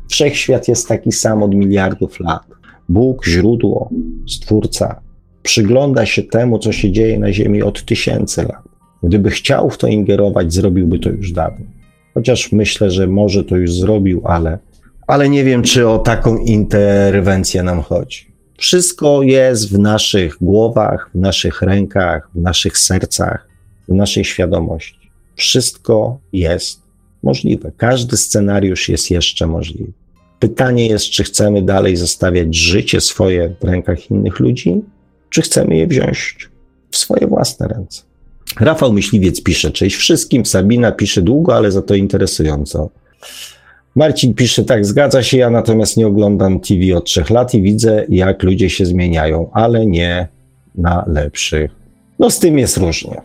Wszechświat 0.08 0.68
jest 0.68 0.88
taki 0.88 1.12
sam 1.12 1.42
od 1.42 1.54
miliardów 1.54 2.20
lat. 2.20 2.42
Bóg, 2.88 3.26
źródło, 3.26 3.90
stwórca, 4.28 5.00
przygląda 5.42 6.06
się 6.06 6.22
temu, 6.22 6.58
co 6.58 6.72
się 6.72 6.92
dzieje 6.92 7.18
na 7.18 7.32
Ziemi 7.32 7.62
od 7.62 7.84
tysięcy 7.84 8.42
lat. 8.42 8.62
Gdyby 9.02 9.30
chciał 9.30 9.70
w 9.70 9.78
to 9.78 9.86
ingerować, 9.86 10.52
zrobiłby 10.52 10.98
to 10.98 11.10
już 11.10 11.32
dawno. 11.32 11.66
Chociaż 12.14 12.52
myślę, 12.52 12.90
że 12.90 13.06
może 13.06 13.44
to 13.44 13.56
już 13.56 13.72
zrobił, 13.72 14.22
ale, 14.24 14.58
ale 15.06 15.28
nie 15.28 15.44
wiem, 15.44 15.62
czy 15.62 15.88
o 15.88 15.98
taką 15.98 16.36
interwencję 16.36 17.62
nam 17.62 17.82
chodzi. 17.82 18.26
Wszystko 18.56 19.22
jest 19.22 19.72
w 19.72 19.78
naszych 19.78 20.36
głowach, 20.40 21.10
w 21.14 21.18
naszych 21.18 21.62
rękach, 21.62 22.30
w 22.34 22.40
naszych 22.40 22.78
sercach, 22.78 23.48
w 23.88 23.94
naszej 23.94 24.24
świadomości. 24.24 25.10
Wszystko 25.36 26.18
jest 26.32 26.87
możliwe. 27.22 27.72
Każdy 27.76 28.16
scenariusz 28.16 28.88
jest 28.88 29.10
jeszcze 29.10 29.46
możliwy. 29.46 29.92
Pytanie 30.38 30.86
jest, 30.86 31.04
czy 31.04 31.24
chcemy 31.24 31.62
dalej 31.62 31.96
zostawiać 31.96 32.54
życie 32.54 33.00
swoje 33.00 33.54
w 33.60 33.64
rękach 33.64 34.10
innych 34.10 34.40
ludzi, 34.40 34.82
czy 35.30 35.42
chcemy 35.42 35.76
je 35.76 35.86
wziąć 35.86 36.48
w 36.90 36.96
swoje 36.96 37.26
własne 37.26 37.68
ręce. 37.68 38.02
Rafał 38.60 38.92
Myśliwiec 38.92 39.42
pisze, 39.42 39.70
cześć 39.70 39.96
wszystkim, 39.96 40.46
Sabina 40.46 40.92
pisze 40.92 41.22
długo, 41.22 41.56
ale 41.56 41.72
za 41.72 41.82
to 41.82 41.94
interesująco. 41.94 42.90
Marcin 43.96 44.34
pisze, 44.34 44.64
tak, 44.64 44.86
zgadza 44.86 45.22
się, 45.22 45.36
ja 45.36 45.50
natomiast 45.50 45.96
nie 45.96 46.06
oglądam 46.06 46.60
TV 46.60 46.96
od 46.96 47.04
trzech 47.04 47.30
lat 47.30 47.54
i 47.54 47.62
widzę, 47.62 48.04
jak 48.08 48.42
ludzie 48.42 48.70
się 48.70 48.86
zmieniają, 48.86 49.50
ale 49.52 49.86
nie 49.86 50.28
na 50.74 51.04
lepszych. 51.06 51.70
No 52.18 52.30
z 52.30 52.38
tym 52.38 52.58
jest 52.58 52.76
różnie. 52.76 53.20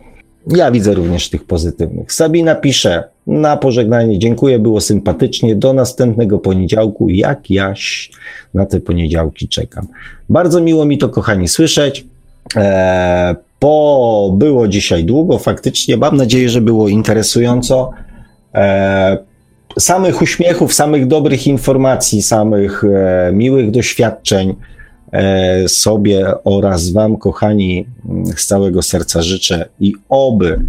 Ja 0.46 0.70
widzę 0.70 0.94
również 0.94 1.30
tych 1.30 1.44
pozytywnych. 1.44 2.12
Sabina 2.12 2.54
pisze, 2.54 3.04
na 3.26 3.56
pożegnanie 3.56 4.18
dziękuję, 4.18 4.58
było 4.58 4.80
sympatycznie. 4.80 5.56
Do 5.56 5.72
następnego 5.72 6.38
poniedziałku, 6.38 7.08
jak 7.08 7.50
jaś 7.50 8.10
na 8.54 8.66
te 8.66 8.80
poniedziałki 8.80 9.48
czekam. 9.48 9.86
Bardzo 10.28 10.60
miło 10.60 10.84
mi 10.84 10.98
to, 10.98 11.08
kochani, 11.08 11.48
słyszeć. 11.48 12.06
Eee, 12.56 13.34
po 13.58 14.34
było 14.38 14.68
dzisiaj 14.68 15.04
długo, 15.04 15.38
faktycznie. 15.38 15.96
Mam 15.96 16.16
nadzieję, 16.16 16.48
że 16.48 16.60
było 16.60 16.88
interesująco. 16.88 17.90
Eee, 18.54 19.18
samych 19.78 20.22
uśmiechów, 20.22 20.74
samych 20.74 21.06
dobrych 21.06 21.46
informacji, 21.46 22.22
samych 22.22 22.84
e, 22.84 23.32
miłych 23.32 23.70
doświadczeń 23.70 24.54
E, 25.14 25.68
sobie 25.68 26.32
oraz 26.44 26.90
Wam, 26.90 27.16
kochani, 27.16 27.86
z 28.36 28.46
całego 28.46 28.82
serca 28.82 29.22
życzę 29.22 29.68
i 29.80 29.94
oby 30.08 30.60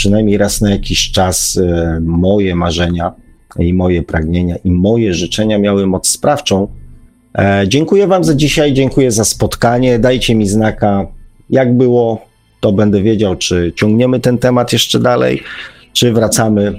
przynajmniej 0.00 0.38
raz 0.38 0.60
na 0.60 0.70
jakiś 0.70 1.10
czas 1.10 1.56
e, 1.56 2.00
moje 2.00 2.54
marzenia 2.54 3.12
i 3.58 3.74
moje 3.74 4.02
pragnienia 4.02 4.56
i 4.64 4.70
moje 4.70 5.14
życzenia 5.14 5.58
miały 5.58 5.86
moc 5.86 6.08
sprawczą. 6.08 6.68
E, 7.38 7.64
dziękuję 7.68 8.06
Wam 8.06 8.24
za 8.24 8.34
dzisiaj, 8.34 8.72
dziękuję 8.72 9.10
za 9.10 9.24
spotkanie. 9.24 9.98
Dajcie 9.98 10.34
mi 10.34 10.48
znaka, 10.48 11.06
jak 11.50 11.76
było, 11.76 12.18
to 12.60 12.72
będę 12.72 13.02
wiedział, 13.02 13.36
czy 13.36 13.72
ciągniemy 13.76 14.20
ten 14.20 14.38
temat 14.38 14.72
jeszcze 14.72 14.98
dalej, 14.98 15.42
czy 15.92 16.12
wracamy 16.12 16.78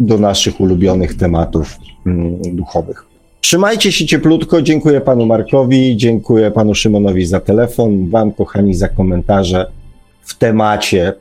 do 0.00 0.18
naszych 0.18 0.60
ulubionych 0.60 1.16
tematów 1.16 1.78
mm, 2.06 2.56
duchowych. 2.56 3.06
Trzymajcie 3.40 3.92
się 3.92 4.06
cieplutko. 4.06 4.62
Dziękuję 4.62 5.00
panu 5.00 5.26
Markowi, 5.26 5.96
dziękuję 5.96 6.50
panu 6.50 6.74
Szymonowi 6.74 7.26
za 7.26 7.40
telefon, 7.40 8.10
wam 8.10 8.32
kochani 8.32 8.74
za 8.74 8.88
komentarze 8.88 9.70
w 10.22 10.38
temacie 10.38 11.12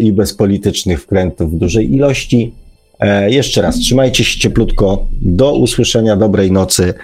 i 0.00 0.12
bez 0.12 0.34
politycznych 0.34 1.02
wkrętów 1.02 1.52
w 1.52 1.58
dużej 1.58 1.94
ilości. 1.94 2.52
E, 3.00 3.30
jeszcze 3.30 3.62
raz, 3.62 3.76
trzymajcie 3.76 4.24
się 4.24 4.40
cieplutko. 4.40 5.06
Do 5.22 5.54
usłyszenia, 5.54 6.16
dobrej 6.16 6.52
nocy. 6.52 6.94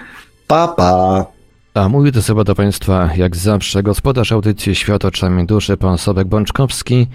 Pa, 0.47 0.67
pa. 0.67 1.25
A 1.73 1.89
mówi 1.89 2.11
to 2.11 2.21
sobie 2.21 2.43
do 2.43 2.55
Państwa, 2.55 3.09
jak 3.17 3.35
zawsze, 3.35 3.83
gospodarz 3.83 4.31
audycji 4.31 4.75
Świat 4.75 5.05
oczami 5.05 5.45
duszy, 5.45 5.77
pan 5.77 5.97
Sobek 5.97 6.27
Bączkowski. 6.27 7.07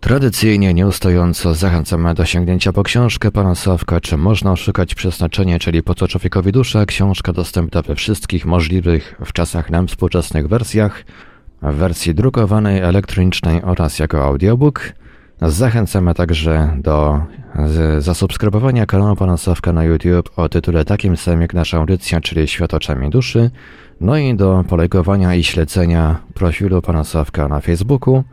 Tradycyjnie, 0.00 0.74
nieustająco 0.74 1.54
zachęcamy 1.54 2.14
do 2.14 2.24
sięgnięcia 2.24 2.72
po 2.72 2.82
książkę 2.82 3.30
pana 3.30 3.54
Sławka, 3.54 4.00
czy 4.00 4.16
można 4.16 4.56
szukać 4.56 4.94
przeznaczenia, 4.94 5.58
czyli 5.58 5.82
po 5.82 5.94
co 5.94 6.08
człowiekowi 6.08 6.52
dusza. 6.52 6.86
Książka 6.86 7.32
dostępna 7.32 7.82
we 7.82 7.94
wszystkich 7.94 8.46
możliwych 8.46 9.20
w 9.24 9.32
czasach 9.32 9.70
nam 9.70 9.86
współczesnych 9.88 10.48
wersjach, 10.48 11.04
w 11.64 11.74
wersji 11.74 12.14
drukowanej, 12.14 12.80
elektronicznej 12.80 13.62
oraz 13.62 13.98
jako 13.98 14.24
audiobook. 14.24 14.92
Zachęcamy 15.42 16.14
także 16.14 16.76
do 16.78 17.20
zasubskrybowania 17.98 18.86
kanału 18.86 19.16
pana 19.16 19.36
Sławka 19.36 19.72
na 19.72 19.84
YouTube 19.84 20.30
o 20.36 20.48
tytule 20.48 20.84
takim 20.84 21.16
samym 21.16 21.40
jak 21.40 21.54
nasza 21.54 21.78
audycja, 21.78 22.20
czyli 22.20 22.48
Świat 22.48 22.74
oczami 22.74 23.10
duszy, 23.10 23.50
no 24.00 24.16
i 24.16 24.34
do 24.34 24.64
polegowania 24.68 25.34
i 25.34 25.44
śledzenia 25.44 26.16
profilu 26.34 26.82
pana 26.82 27.04
Sławka 27.04 27.48
na 27.48 27.60
Facebooku. 27.60 28.24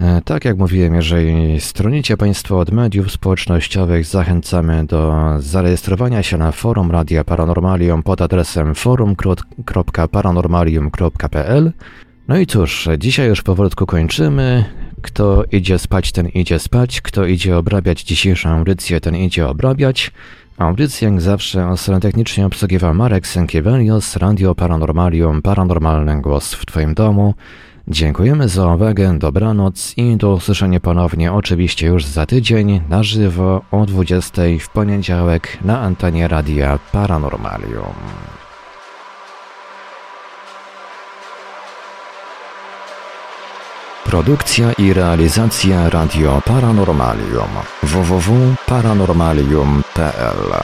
E, 0.00 0.20
tak 0.24 0.44
jak 0.44 0.58
mówiłem, 0.58 0.94
jeżeli 0.94 1.60
stronicie 1.60 2.16
Państwo 2.16 2.58
od 2.58 2.70
mediów 2.70 3.12
społecznościowych, 3.12 4.04
zachęcamy 4.04 4.86
do 4.86 5.34
zarejestrowania 5.38 6.22
się 6.22 6.38
na 6.38 6.52
forum 6.52 6.90
Radia 6.90 7.24
Paranormalium 7.24 8.02
pod 8.02 8.22
adresem 8.22 8.74
forum.paranormalium.pl. 8.74 11.72
No 12.28 12.38
i 12.38 12.46
cóż, 12.46 12.88
dzisiaj 12.98 13.28
już 13.28 13.42
powolutku 13.42 13.86
kończymy. 13.86 14.64
Kto 15.02 15.44
idzie 15.52 15.78
spać, 15.78 16.12
ten 16.12 16.28
idzie 16.28 16.58
spać. 16.58 17.00
Kto 17.00 17.26
idzie 17.26 17.56
obrabiać 17.56 18.02
dzisiejszą 18.02 18.50
audycję, 18.50 19.00
ten 19.00 19.16
idzie 19.16 19.48
obrabiać. 19.48 20.10
Audycję 20.58 21.08
jak 21.08 21.20
zawsze 21.20 21.68
o 21.68 22.00
technicznie 22.00 22.46
obsługiwał 22.46 22.94
Marek 22.94 23.26
Sękiewelios, 23.26 24.16
Radio 24.16 24.54
Paranormalium, 24.54 25.42
Paranormalny 25.42 26.20
Głos 26.20 26.54
w 26.54 26.66
Twoim 26.66 26.94
domu. 26.94 27.34
Dziękujemy 27.88 28.48
za 28.48 28.74
uwagę, 28.74 29.18
dobranoc 29.18 29.94
i 29.96 30.16
do 30.16 30.32
usłyszenia 30.32 30.80
ponownie 30.80 31.32
oczywiście 31.32 31.86
już 31.86 32.04
za 32.04 32.26
tydzień 32.26 32.80
na 32.88 33.02
żywo 33.02 33.62
o 33.70 33.86
20 33.86 34.42
w 34.60 34.68
poniedziałek 34.68 35.58
na 35.64 35.80
antenie 35.80 36.28
Radia 36.28 36.78
Paranormalium. 36.92 37.94
Produkcja 44.10 44.72
i 44.72 44.92
realizacja 44.92 45.90
Radio 45.90 46.42
Paranormalium. 46.44 47.48
www.paranormalium.pl 47.82 50.54